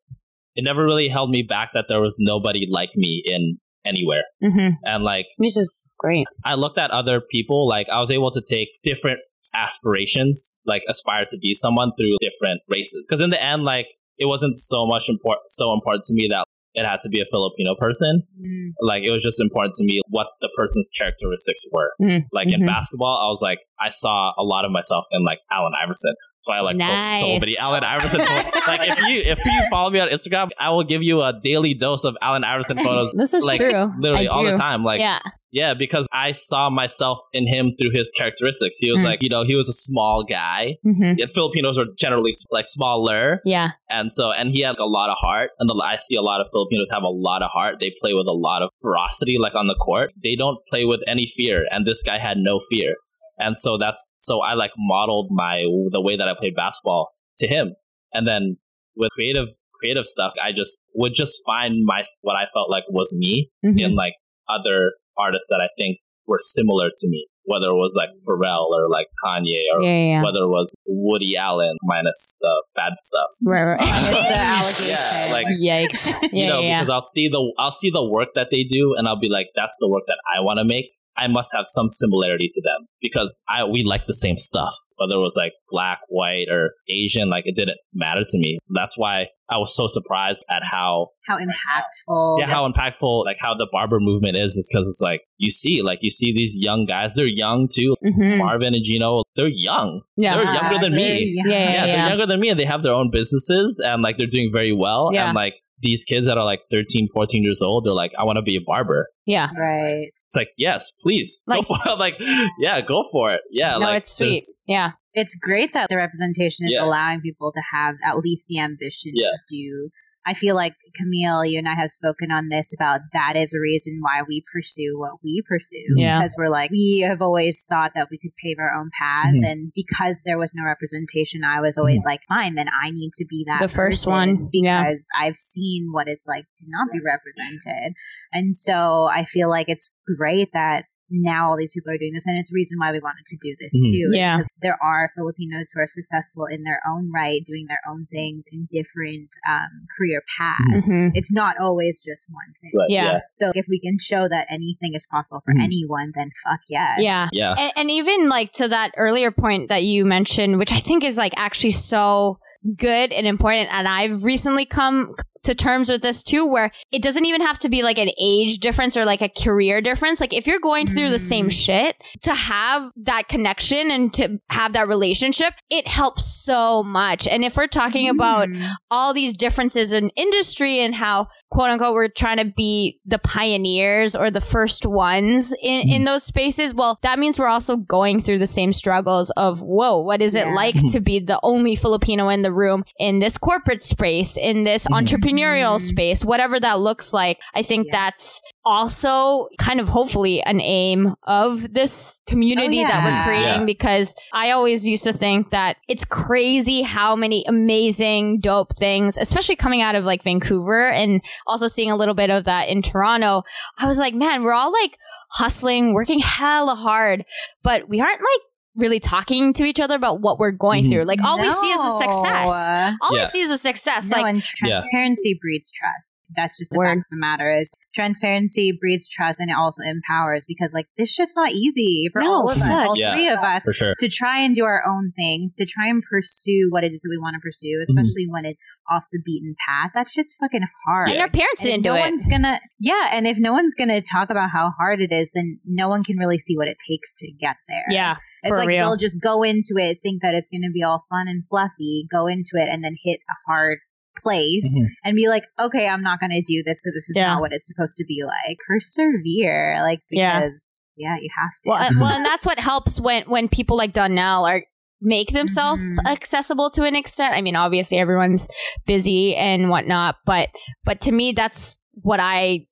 It 0.56 0.64
never 0.64 0.84
really 0.84 1.08
held 1.08 1.30
me 1.30 1.44
back 1.44 1.72
that 1.74 1.86
there 1.88 2.02
was 2.02 2.18
nobody 2.20 2.68
like 2.70 2.90
me 2.96 3.22
in 3.26 3.58
anywhere, 3.86 4.24
mm-hmm. 4.44 4.70
and 4.84 5.04
like 5.04 5.26
Which 5.38 5.56
is 5.58 5.72
great. 6.00 6.26
I 6.43 6.56
looked 6.56 6.78
at 6.78 6.91
other 6.91 7.22
people. 7.22 7.68
Like 7.68 7.88
I 7.89 8.00
was 8.00 8.12
able 8.12 8.32
to 8.32 8.41
take 8.41 8.70
different 8.84 9.20
aspirations, 9.54 10.56
like 10.66 10.82
aspire 10.89 11.26
to 11.30 11.38
be 11.38 11.54
someone 11.54 11.91
through 11.98 12.18
different 12.22 12.62
races. 12.70 13.06
Because 13.08 13.22
in 13.22 13.30
the 13.30 13.41
end, 13.41 13.64
like 13.64 13.88
it 14.18 14.26
wasn't 14.26 14.58
so 14.58 14.86
much 14.88 15.10
important, 15.10 15.43
so 15.50 15.74
important 15.74 16.04
to 16.06 16.14
me 16.16 16.28
that 16.32 16.43
it 16.74 16.86
had 16.86 17.00
to 17.02 17.10
be 17.10 17.20
a 17.22 17.26
Filipino 17.32 17.76
person. 17.80 18.24
Mm, 18.39 18.70
Like 18.82 19.04
it 19.04 19.12
was 19.12 19.24
just 19.24 19.41
important 19.41 19.74
to 19.76 19.86
me 19.86 20.02
what 20.10 20.28
the 20.41 20.50
person's 20.58 20.88
characteristics 20.98 21.64
were. 21.72 21.91
Mhm. 22.02 22.26
Like 22.32 22.48
in 22.50 22.62
Mhm. 22.62 22.68
basketball, 22.68 23.18
I 23.24 23.28
was 23.30 23.41
like, 23.41 23.60
I 23.80 23.89
saw 23.89 24.32
a 24.38 24.43
lot 24.43 24.66
of 24.66 24.72
myself 24.72 25.06
in 25.12 25.24
like 25.24 25.39
Allen 25.52 25.74
Iverson. 25.84 26.14
So 26.40 26.54
I 26.54 26.62
like 26.62 26.78
post 26.80 27.20
so 27.20 27.40
many 27.40 27.58
Allen 27.58 27.84
Iverson 27.84 28.20
photos. 28.22 28.46
like 28.68 28.90
if 28.90 28.98
you 29.00 29.22
if 29.32 29.40
you 29.44 29.68
follow 29.70 29.90
me 29.90 30.00
on 30.00 30.10
Instagram, 30.10 30.50
I 30.60 30.70
will 30.70 30.84
give 30.84 31.02
you 31.04 31.22
a 31.22 31.34
daily 31.44 31.74
dose 31.74 32.04
of 32.04 32.16
Allen 32.22 32.44
Iverson 32.44 32.78
photos. 32.84 33.12
This 33.18 33.34
is 33.34 33.44
like 33.46 33.60
true. 33.60 33.92
literally 34.00 34.28
all 34.28 34.46
the 34.46 34.54
time. 34.54 34.84
Like 34.84 35.00
yeah. 35.00 35.20
yeah, 35.52 35.74
because 35.74 36.08
I 36.14 36.32
saw 36.34 36.70
myself 36.70 37.20
in 37.34 37.48
him 37.48 37.72
through 37.80 37.92
his 37.94 38.12
characteristics. 38.16 38.78
He 38.80 38.92
was 38.92 39.02
Mm. 39.02 39.06
like, 39.06 39.24
you 39.24 39.30
know, 39.30 39.44
he 39.44 39.56
was 39.56 39.68
a 39.68 39.74
small 39.74 40.24
guy. 40.30 40.76
hmm 40.84 41.04
And 41.04 41.32
Filipinos 41.34 41.78
are 41.78 41.86
generally 41.98 42.32
like 42.52 42.68
smaller, 42.68 43.42
Yeah. 43.44 43.70
and 43.90 44.12
so 44.14 44.32
and 44.32 44.52
he 44.52 44.62
had 44.62 44.78
a 44.78 44.86
lot 44.86 45.10
of 45.10 45.18
heart. 45.20 45.50
And 45.60 45.70
I 45.84 45.96
see 45.98 46.16
a 46.16 46.22
lot 46.22 46.40
of 46.42 46.48
Filipinos 46.52 46.88
have 46.92 47.04
a 47.04 47.10
lot 47.10 47.42
of 47.42 47.50
heart. 47.52 47.78
They 47.80 47.94
play 48.00 48.14
with 48.14 48.28
a 48.28 48.32
lot 48.48 48.62
of 48.62 48.70
ferocity, 48.82 49.38
like 49.40 49.56
on 49.56 49.68
the 49.68 49.76
court. 49.76 50.12
They 50.24 50.36
don't 50.36 50.60
play 50.70 50.86
with 50.86 51.02
any 51.08 51.26
fear, 51.26 51.66
and 51.72 51.86
this 51.86 52.04
guy 52.04 52.20
had 52.20 52.38
no 52.38 52.60
fear. 52.70 52.96
And 53.40 53.58
so 53.58 53.78
that's 53.78 54.12
so 54.18 54.42
I 54.42 54.54
like 54.56 54.72
modeled 54.78 55.28
my 55.32 55.64
the 55.92 56.02
way 56.02 56.18
that 56.18 56.28
I 56.28 56.34
played 56.40 56.56
basketball 56.56 57.10
to 57.40 57.48
him. 57.48 57.76
And 58.14 58.28
then 58.28 58.58
with 58.96 59.12
creative 59.12 59.50
creative 59.80 60.06
stuff, 60.06 60.34
I 60.44 60.52
just 60.56 60.84
would 60.96 61.14
just 61.14 61.42
find 61.46 61.84
my 61.86 62.04
what 62.24 62.36
I 62.36 62.46
felt 62.54 62.70
like 62.70 62.84
was 62.90 63.16
me 63.18 63.50
Mhm. 63.64 63.80
in 63.80 63.96
like 63.96 64.14
other 64.50 64.94
artists 65.18 65.48
that 65.50 65.62
I 65.62 65.68
think 65.78 65.98
were 66.26 66.40
similar 66.40 66.90
to 66.90 67.08
me, 67.08 67.28
whether 67.46 67.70
it 67.70 67.74
was 67.76 67.94
like 67.96 68.10
Pharrell 68.28 68.66
or 68.72 68.90
like 68.90 69.08
Kanye 69.24 69.62
or 69.74 69.84
yeah, 69.84 69.90
yeah, 69.90 70.06
yeah. 70.14 70.24
whether 70.24 70.42
it 70.44 70.48
was 70.50 70.74
Woody 70.88 71.36
Allen 71.38 71.76
minus 71.84 72.38
the 72.42 72.64
bad 72.76 72.94
stuff. 73.02 73.30
Right, 73.46 73.64
right. 73.64 73.80
The. 73.80 73.88
Yeah, 74.88 75.30
like 75.32 75.48
Yikes. 75.62 76.08
Yeah, 76.08 76.30
you 76.34 76.48
know, 76.48 76.60
yeah. 76.62 76.80
because 76.82 76.92
I'll 76.92 77.02
see 77.04 77.28
the 77.30 77.54
I'll 77.60 77.72
see 77.72 77.90
the 77.92 78.08
work 78.08 78.30
that 78.36 78.48
they 78.52 78.64
do, 78.64 78.96
and 78.98 79.08
I'll 79.08 79.20
be 79.20 79.30
like, 79.30 79.48
that's 79.56 79.78
the 79.80 79.88
work 79.88 80.04
that 80.08 80.18
I 80.36 80.42
want 80.42 80.58
to 80.60 80.66
make. 80.66 80.86
I 81.18 81.28
must 81.28 81.51
have 81.55 81.65
some 81.68 81.89
similarity 81.89 82.47
to 82.51 82.61
them 82.61 82.88
because 83.01 83.39
I 83.49 83.63
we 83.65 83.84
like 83.84 84.05
the 84.05 84.13
same 84.13 84.38
stuff, 84.38 84.74
whether 84.97 85.15
it 85.15 85.22
was 85.24 85.36
like 85.38 85.53
black, 85.70 85.99
white, 86.09 86.45
or 86.51 86.72
Asian. 86.89 87.30
Like 87.30 87.43
it 87.47 87.55
didn't 87.55 87.78
matter 87.93 88.22
to 88.28 88.38
me. 88.38 88.59
That's 88.70 88.97
why 88.97 89.28
I 89.49 89.57
was 89.57 89.76
so 89.76 89.88
surprised 89.88 90.43
at 90.49 90.61
how 90.70 91.07
How 91.26 91.38
impactful. 91.38 92.39
yeah 92.39 92.47
how 92.47 92.70
impactful 92.70 93.26
like 93.26 93.38
how 93.39 93.53
the 93.55 93.68
barber 93.72 93.99
movement 93.99 94.38
is. 94.38 94.55
Is 94.55 94.70
because 94.72 94.88
it's 94.88 95.01
like 95.01 95.22
you 95.38 95.49
see 95.49 95.82
like 95.82 95.99
you 96.01 96.09
see 96.09 96.34
these 96.36 96.55
young 96.57 96.86
guys. 96.86 97.13
They're 97.15 97.26
young 97.28 97.68
too. 97.74 97.95
Mhm. 98.03 98.38
Marvin 98.39 98.74
and 98.76 98.84
Gino, 98.84 99.24
they're 99.36 99.47
young. 99.51 100.01
Yeah. 100.18 100.36
They're 100.36 100.53
younger 100.53 100.80
than 100.80 100.93
me. 100.95 101.34
young. 101.36 101.49
Yeah, 101.51 101.59
yeah, 101.59 101.74
yeah, 101.74 101.86
they're 101.97 102.09
younger 102.09 102.26
than 102.28 102.39
me 102.39 102.49
and 102.49 102.59
they 102.59 102.65
have 102.65 102.84
their 102.84 102.93
own 102.93 103.09
businesses 103.11 103.82
and 103.86 104.01
like 104.01 104.18
they're 104.18 104.28
doing 104.28 104.49
very 104.53 104.74
well 104.74 105.09
Yeah. 105.13 105.28
and 105.28 105.36
like 105.36 105.53
these 105.82 106.03
kids 106.03 106.28
that 106.28 106.38
are 106.38 106.45
like 106.45 106.61
13 106.71 107.07
14 107.13 107.43
years 107.43 107.61
old 107.61 107.86
they're 107.86 107.93
like 107.93 108.11
i 108.19 108.23
want 108.23 108.38
to 108.38 108.41
be 108.41 108.55
a 108.55 108.61
barber 108.65 109.09
Yeah. 109.25 109.49
Right. 109.57 110.07
it's 110.13 110.36
like 110.36 110.49
yes 110.57 110.91
please 111.03 111.43
Like- 111.47 111.67
go 111.67 111.75
for 111.75 111.91
it 111.91 111.99
like 112.05 112.15
yeah 112.59 112.82
go 112.82 113.03
for 113.11 113.34
it 113.34 113.41
yeah 113.51 113.73
no, 113.78 113.80
like 113.86 114.03
it's 114.03 114.11
sweet. 114.17 114.41
Yeah. 114.67 114.91
It's 115.13 115.36
great 115.41 115.73
that 115.73 115.89
the 115.89 115.97
representation 115.97 116.65
is 116.67 116.71
Yeah. 116.73 116.84
allowing 116.84 117.21
people 117.21 117.51
to 117.51 117.61
have 117.73 117.95
at 118.07 118.17
least 118.19 118.45
the 118.47 118.59
ambition 118.59 119.11
Yeah. 119.15 119.28
to 119.28 119.38
do. 119.49 119.89
I 120.28 120.34
feel 120.34 120.55
like 120.55 120.73
Camille, 120.93 121.45
you 121.45 121.57
and 121.57 121.69
I 121.69 121.75
have 121.75 121.89
spoken 121.89 122.32
on 122.32 122.49
this 122.49 122.73
about 122.73 122.99
that 123.13 123.34
is 123.38 123.53
a 123.53 123.59
reason 123.59 123.99
why 124.01 124.23
we 124.28 124.43
pursue 124.53 124.97
what 124.99 125.19
we 125.23 125.41
pursue. 125.47 125.95
Yeah. 125.95 126.19
Because 126.19 126.36
we're 126.38 126.49
like, 126.49 126.69
we 126.69 127.05
have 127.07 127.21
always 127.21 127.63
thought 127.69 127.93
that 127.95 128.09
we 128.11 128.17
could 128.17 128.32
pave 128.43 128.57
our 128.59 128.73
own 128.73 128.89
paths. 128.99 129.38
Mhm. 129.38 129.49
And 129.49 129.71
because 129.73 130.23
there 130.25 130.38
was 130.38 130.53
no 130.53 130.65
representation, 130.65 131.43
I 131.45 131.61
was 131.61 131.78
always 131.78 132.03
like, 132.03 132.21
fine, 132.28 132.55
then 132.55 132.67
I 132.67 132.91
need 132.91 133.11
to 133.13 133.25
be 133.25 133.45
that 133.47 133.61
The 133.61 133.67
first 133.69 134.05
one. 134.05 134.49
Yeah. 134.51 134.84
Because 134.84 135.05
I've 135.17 135.38
seen 135.38 135.89
what 135.91 136.07
it's 136.07 136.28
like 136.28 136.45
to 136.55 136.65
not 136.67 136.91
be 136.91 136.99
represented. 136.99 137.93
And 138.34 138.55
so 138.55 139.07
I 139.09 139.23
feel 139.23 139.49
like 139.49 139.69
it's 139.69 139.91
great 140.17 140.49
that 140.53 140.86
now 141.10 141.49
all 141.49 141.58
these 141.58 141.72
people 141.74 141.91
are 141.91 141.97
doing 141.97 142.14
this 142.14 142.26
and 142.28 142.38
it's 142.38 142.51
the 142.51 142.55
reason 142.55 142.78
why 142.80 142.91
we 142.91 142.99
wanted 142.99 143.26
to 143.26 143.38
do 143.41 143.55
this 143.60 143.74
Mhm. 143.76 143.84
too 143.86 144.08
is 144.12 144.18
Yeah. 144.18 144.38
'cause 144.38 144.47
there 144.62 144.78
are 144.82 145.10
filipinos 145.16 145.72
who 145.74 145.80
are 145.82 145.88
successful 145.88 146.45
in 146.45 146.64
their 146.64 146.82
own 146.86 147.12
right 147.16 147.41
doing 147.45 147.66
their 147.68 147.80
own 147.88 148.08
things 148.12 148.45
in 148.51 148.68
different 148.72 149.30
um, 149.49 149.88
career 149.97 150.22
paths 150.38 150.89
Mhm. 150.89 151.12
it's 151.14 151.32
not 151.32 151.55
always 151.60 152.03
just 152.03 152.26
one 152.30 152.53
thing 152.62 152.72
but, 152.74 152.89
Yeah. 152.89 153.03
yeah 153.05 153.20
so 153.32 153.51
if 153.55 153.66
we 153.70 153.80
can 153.80 153.97
show 153.99 154.28
that 154.28 154.47
anything 154.49 154.93
is 154.93 155.05
possible 155.08 155.41
for 155.45 155.53
Mhm. 155.53 155.64
anyone 155.64 156.12
then 156.16 156.30
fuck 156.43 156.62
yes 156.70 156.99
Yeah. 156.99 157.30
yeah 157.32 157.53
And, 157.58 157.72
and 157.78 157.91
even 157.91 158.30
like 158.30 158.51
to 158.53 158.68
that 158.68 158.91
earlier 158.97 159.32
point 159.32 159.70
that 159.70 159.84
you 159.84 160.05
mentioned, 160.05 160.58
which 160.58 160.72
I 160.74 160.80
think 160.80 161.03
is 161.03 161.18
like 161.18 161.34
actually 161.38 161.72
so 161.72 162.39
good 162.76 163.12
and 163.14 163.26
important. 163.26 163.72
And 163.72 163.88
I've 163.88 164.24
recently 164.24 164.66
come 164.66 165.16
to 165.48 165.56
terms 165.56 165.89
with 165.89 166.02
this 166.02 166.24
too, 166.24 166.45
where 166.45 166.72
it 166.91 167.02
doesn't 167.02 167.26
even 167.26 167.41
have 167.41 167.60
to 167.60 167.70
be 167.70 167.82
like 167.84 167.98
an 167.98 168.12
age 168.22 168.60
difference 168.60 168.95
or 168.95 169.04
like 169.04 169.22
a 169.22 169.30
career 169.30 169.82
difference. 169.82 170.22
Like 170.22 170.34
if 170.34 170.48
you're 170.48 170.60
going 170.60 170.88
through 170.88 171.10
the 171.10 171.20
same 171.20 171.48
Mm. 171.48 171.52
shit, 171.66 171.95
to 172.22 172.34
have 172.34 172.91
that 172.98 173.28
connection 173.28 173.89
and 173.91 174.14
to 174.14 174.39
have 174.50 174.74
that 174.74 174.88
relationship, 174.88 175.54
it 175.70 175.88
helps 175.88 176.24
so 176.26 176.84
much. 176.84 177.28
And 177.28 177.43
if 177.43 177.58
we're 177.58 177.68
talking 177.68 178.08
about 178.10 178.48
Mm. 178.50 178.68
all 178.91 179.14
these 179.14 179.34
differences 179.36 179.91
in 179.93 180.10
industry 180.16 180.80
and 180.80 180.93
how 180.95 181.28
quote 181.50 181.70
unquote 181.70 181.93
we're 181.93 182.08
trying 182.08 182.38
to 182.38 182.45
be 182.45 183.00
the 183.06 183.18
pioneers 183.20 184.16
or 184.16 184.30
the 184.30 184.41
first 184.41 184.86
ones 184.86 185.54
in, 185.64 185.88
in 185.89 186.04
those 186.04 186.24
spaces 186.24 186.76
well 186.76 187.00
that 187.02 187.18
means 187.18 187.39
we're 187.39 187.48
also 187.48 187.78
going 187.78 188.22
through 188.22 188.38
the 188.38 188.45
same 188.48 188.74
struggles 188.74 189.30
of 189.32 189.62
whoa 189.62 189.98
what 190.00 190.22
is 190.22 190.36
it 190.36 190.45
Yeah. 190.48 190.54
like 190.54 190.76
to 190.91 191.00
be 191.00 191.20
the 191.20 191.39
only 191.43 191.76
filipino 191.76 192.28
in 192.30 192.41
the 192.41 192.52
room 192.52 192.84
in 193.00 193.20
this 193.20 193.38
corporate 193.38 193.82
space 193.82 194.36
in 194.38 194.64
this 194.66 194.86
Mhm. 194.88 194.95
Entrepreneurial 195.38 195.76
Mhm. 195.78 195.82
space 195.82 196.26
whatever 196.26 196.60
that 196.60 196.80
looks 196.80 197.14
like 197.14 197.40
i 197.54 197.62
think 197.64 197.88
Yeah. 197.88 198.10
that's 198.10 198.42
also 198.66 199.48
kind 199.60 199.80
of 199.80 199.88
hopefully 199.88 200.42
an 200.44 200.60
aim 200.60 201.16
of 201.24 201.74
this 201.74 202.20
community 202.28 202.84
Oh, 202.84 202.88
that 202.88 203.04
we're 203.04 203.24
creating 203.24 203.60
Yeah. 203.62 203.66
because 203.66 204.14
I 204.34 204.52
always 204.52 204.86
used 204.86 205.06
to 205.06 205.14
think 205.14 205.52
that 205.52 205.78
it's 205.88 206.04
crazy 206.04 206.82
how 206.82 207.16
many 207.16 207.46
amazing, 207.48 208.40
dope 208.42 208.76
things, 208.78 209.18
especially 209.18 209.56
coming 209.56 209.82
out 209.82 209.96
of 209.96 210.04
like 210.04 210.22
Vancouver 210.22 210.90
and 210.90 211.22
also 211.48 211.68
seeing 211.68 211.92
a 211.92 211.96
little 211.96 212.14
bit 212.14 212.30
of 212.30 212.44
that 212.44 212.68
in 212.68 212.82
Toronto. 212.82 213.44
I 213.80 213.86
was 213.88 213.98
like, 214.00 214.14
man, 214.14 214.44
we're 214.44 214.54
all 214.54 214.72
like 214.74 214.98
hustling, 215.32 215.94
working 215.94 216.20
hella 216.20 216.76
hard, 216.76 217.24
but 217.64 217.88
we 217.88 218.02
aren't 218.02 218.20
like 218.20 218.42
really 218.78 218.99
talking 218.99 219.53
to 219.53 219.63
each 219.63 219.80
other 219.80 219.95
about 219.95 220.21
what 220.21 220.38
we're 220.39 220.51
going 220.51 220.86
Mhm. 220.86 220.89
through. 220.89 221.03
Like 221.05 221.23
all 221.23 221.38
we 221.39 221.51
see 221.51 221.67
is 221.67 221.80
a 221.80 221.97
success. 221.97 222.95
All 223.01 223.15
Yeah. 223.15 223.23
we 223.23 223.25
see 223.25 223.41
is 223.41 223.49
a 223.49 223.57
success. 223.57 224.09
No, 224.11 224.21
like 224.21 224.34
and 224.36 224.43
transparency 224.43 225.38
breeds 225.41 225.71
trust. 225.71 226.23
That's 226.36 226.57
just 226.57 226.71
the 226.71 226.78
Word. 226.78 226.86
fact 226.88 226.97
of 226.99 227.03
the 227.11 227.17
matter 227.17 227.51
is 227.51 227.73
transparency 227.95 228.71
breeds 228.80 229.09
trust 229.09 229.39
and 229.39 229.49
it 229.49 229.55
also 229.57 229.82
empowers 229.84 230.43
because 230.47 230.71
like 230.73 230.86
this 230.97 231.11
shit's 231.11 231.36
not 231.36 231.51
easy 231.51 232.07
for 232.13 232.21
No, 232.21 232.28
all 232.32 232.49
of 232.51 232.57
us, 232.57 232.69
all 232.88 232.97
Yeah. 232.97 233.13
three 233.15 233.28
of 233.28 233.39
us 233.39 233.63
for 233.63 233.73
sure 233.73 233.95
to 233.99 234.07
try 234.07 234.39
and 234.39 234.55
do 234.55 234.63
our 234.63 234.84
own 234.88 235.11
things, 235.15 235.53
to 235.55 235.65
try 235.65 235.88
and 235.88 236.03
pursue 236.09 236.67
what 236.69 236.84
it 236.84 236.91
is 236.93 236.99
that 237.01 237.09
we 237.09 237.17
want 237.17 237.34
to 237.34 237.39
pursue, 237.39 237.82
especially 237.84 238.28
when 238.30 238.45
it's 238.45 238.59
off 238.89 239.05
the 239.11 239.19
beaten 239.25 239.55
path. 239.67 239.91
That 239.95 240.09
shit's 240.09 240.36
fucking 240.36 240.61
hard. 240.86 241.09
and 241.09 241.19
our 241.19 241.30
parents 241.30 241.61
And 241.65 241.84
didn't 241.84 241.84
no 241.86 241.93
do 241.93 241.95
it. 241.97 241.99
No 242.03 242.09
one's 242.11 242.25
gonna 242.25 242.59
yeah, 242.80 243.09
and 243.11 243.28
if 243.28 243.38
no 243.39 243.51
one's 243.53 243.73
gonna 243.75 244.01
talk 244.01 244.30
about 244.30 244.51
how 244.51 244.71
hard 244.78 245.01
it 245.01 245.11
is, 245.11 245.30
then 245.34 245.59
no 245.65 245.89
one 245.89 246.03
can 246.03 246.17
really 246.17 246.38
see 246.39 246.55
what 246.55 246.67
it 246.67 246.78
takes 246.88 247.13
to 247.15 247.32
get 247.32 247.57
there. 247.67 247.86
Yeah, 247.89 248.15
It's 248.44 248.50
for 248.52 248.58
like 248.58 248.68
real. 248.68 248.86
they'll 248.86 248.98
just 248.98 249.22
go 249.22 249.44
into 249.44 249.76
it, 249.78 250.00
think 250.04 250.22
that 250.22 250.34
it's 250.36 250.48
gonna 250.52 250.72
be 250.72 250.84
all 250.84 251.06
fun 251.10 251.28
and 251.28 251.44
fluffy, 251.50 252.06
go 252.12 252.28
into 252.28 252.52
it 252.56 252.70
and 252.72 252.84
then 252.84 252.96
hit 253.04 253.20
a 253.30 253.36
hard 253.52 253.80
place 254.24 254.68
Mhm. 254.68 254.88
and 255.04 255.16
be 255.16 255.28
like, 255.28 255.44
okay, 255.60 255.88
I'm 255.88 256.02
not 256.02 256.20
gonna 256.20 256.42
do 256.48 256.64
this 256.66 256.82
because 256.84 256.96
this 256.96 257.10
is 257.10 257.16
Yeah. 257.18 257.34
not 257.34 257.40
what 257.42 257.54
it's 257.54 257.68
supposed 257.68 257.98
to 257.98 258.06
be 258.08 258.24
like. 258.26 258.58
Persevere. 258.68 259.78
Like 259.82 260.00
because 260.10 260.86
yeah, 260.96 261.16
you 261.20 261.30
have 261.38 261.52
to. 261.64 261.70
Well, 261.70 261.78
uh, 261.82 261.90
well, 262.00 262.16
and 262.16 262.26
that's 262.26 262.46
what 262.46 262.60
helps 262.60 263.00
when 263.00 263.24
when 263.24 263.48
people 263.48 263.78
like 263.78 263.94
Donnell 263.94 264.46
are 264.46 264.64
make 265.02 265.32
themselves 265.32 265.82
Mhm. 265.84 266.06
accessible 266.08 266.72
to 266.72 266.84
an 266.84 266.96
extent. 266.96 267.36
I 267.36 267.42
mean, 267.42 267.56
obviously 267.56 268.00
everyone's 268.00 268.48
busy 268.88 269.36
and 269.36 269.70
whatnot, 269.70 270.16
but 270.26 270.50
but 270.86 271.00
to 271.02 271.12
me, 271.12 271.32
that's 271.34 271.80
what 272.02 272.20
I 272.20 272.66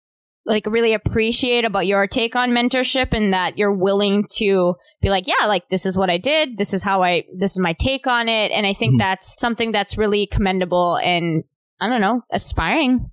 like 0.46 0.66
really 0.68 0.94
appreciate 0.94 1.66
about 1.66 1.88
your 1.88 2.06
take 2.08 2.36
on 2.36 2.52
mentorship 2.52 3.10
and 3.14 3.34
that 3.34 3.58
you're 3.58 3.74
willing 3.74 4.26
to 4.38 4.76
be 5.02 5.10
like, 5.10 5.28
yeah, 5.28 5.48
like 5.48 5.68
this 5.70 5.86
is 5.86 5.98
what 5.98 6.10
I 6.10 6.18
did, 6.18 6.58
this 6.58 6.74
is 6.74 6.84
how 6.84 7.02
I, 7.04 7.24
this 7.36 7.52
is 7.52 7.60
my 7.60 7.74
take 7.74 8.06
on 8.08 8.30
it, 8.30 8.52
and 8.52 8.66
I 8.68 8.74
think 8.74 8.96
Mhm. 8.96 9.00
that's 9.00 9.36
something 9.40 9.72
that's 9.72 9.98
really 9.98 10.28
commendable 10.28 10.98
and 10.98 11.44
I 11.82 11.90
don't 11.90 12.02
know, 12.02 12.22
aspiring, 12.32 13.10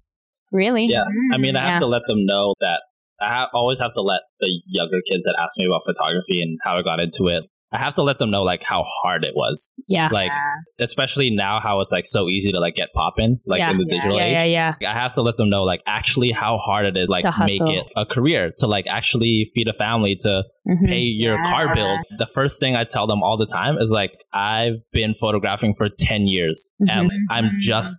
really. 0.52 0.86
Yeah. 0.86 1.04
I 1.32 1.38
mean, 1.38 1.56
I 1.56 1.62
have 1.62 1.70
Yeah. 1.76 1.78
to 1.80 1.86
let 1.86 2.02
them 2.06 2.26
know 2.26 2.54
that 2.60 2.82
I 3.20 3.28
ha- 3.28 3.50
always 3.54 3.78
have 3.80 3.94
to 3.94 4.02
let 4.02 4.20
the 4.40 4.50
younger 4.66 5.00
kids 5.10 5.24
that 5.24 5.36
ask 5.40 5.56
me 5.56 5.66
about 5.66 5.82
photography 5.86 6.42
and 6.42 6.58
how 6.62 6.76
I 6.76 6.82
got 6.82 7.00
into 7.00 7.28
it. 7.28 7.44
I 7.72 7.78
have 7.78 7.94
to 7.94 8.02
let 8.02 8.18
them 8.18 8.30
know 8.30 8.42
like 8.42 8.62
how 8.62 8.84
hard 9.02 9.24
it 9.24 9.34
was. 9.34 9.72
yeah, 9.88 10.08
Like, 10.12 10.28
Yeah. 10.30 10.54
especially 10.84 11.30
now 11.30 11.58
how 11.60 11.80
it's 11.80 11.92
like 11.92 12.04
so 12.04 12.28
easy 12.28 12.52
to 12.52 12.60
like 12.60 12.74
get 12.74 12.88
popping, 12.94 13.38
like 13.46 13.60
Yeah. 13.60 13.70
in 13.70 13.78
the 13.78 13.84
Yeah. 13.86 13.94
digital 13.94 14.16
yeah, 14.18 14.24
age. 14.26 14.50
yeah, 14.50 14.74
yeah. 14.80 14.90
I 14.90 14.94
have 14.94 15.12
to 15.14 15.22
let 15.22 15.36
them 15.36 15.48
know 15.48 15.62
like 15.64 15.80
actually 15.86 16.30
how 16.32 16.58
hard 16.58 16.84
it 16.86 16.96
is 16.98 17.08
like 17.08 17.22
To 17.24 17.32
make 17.46 17.60
it 17.60 17.86
a 17.96 18.04
career 18.04 18.52
to 18.58 18.66
like 18.66 18.86
actually 18.88 19.50
feed 19.54 19.68
a 19.68 19.72
family 19.72 20.16
to 20.22 20.44
Mhm. 20.68 20.86
pay 20.86 21.00
your 21.00 21.34
Yeah. 21.36 21.50
car 21.50 21.74
bills. 21.74 22.04
The 22.18 22.26
first 22.26 22.60
thing 22.60 22.76
I 22.76 22.84
tell 22.84 23.06
them 23.06 23.22
all 23.22 23.36
the 23.36 23.46
time 23.46 23.78
is 23.78 23.90
like 23.90 24.12
I've 24.34 24.76
been 24.92 25.14
photographing 25.14 25.74
for 25.76 25.88
10 25.88 26.26
years 26.26 26.74
and 26.88 27.10
Mhm. 27.10 27.16
I'm 27.30 27.44
Mhm. 27.46 27.58
just 27.60 27.96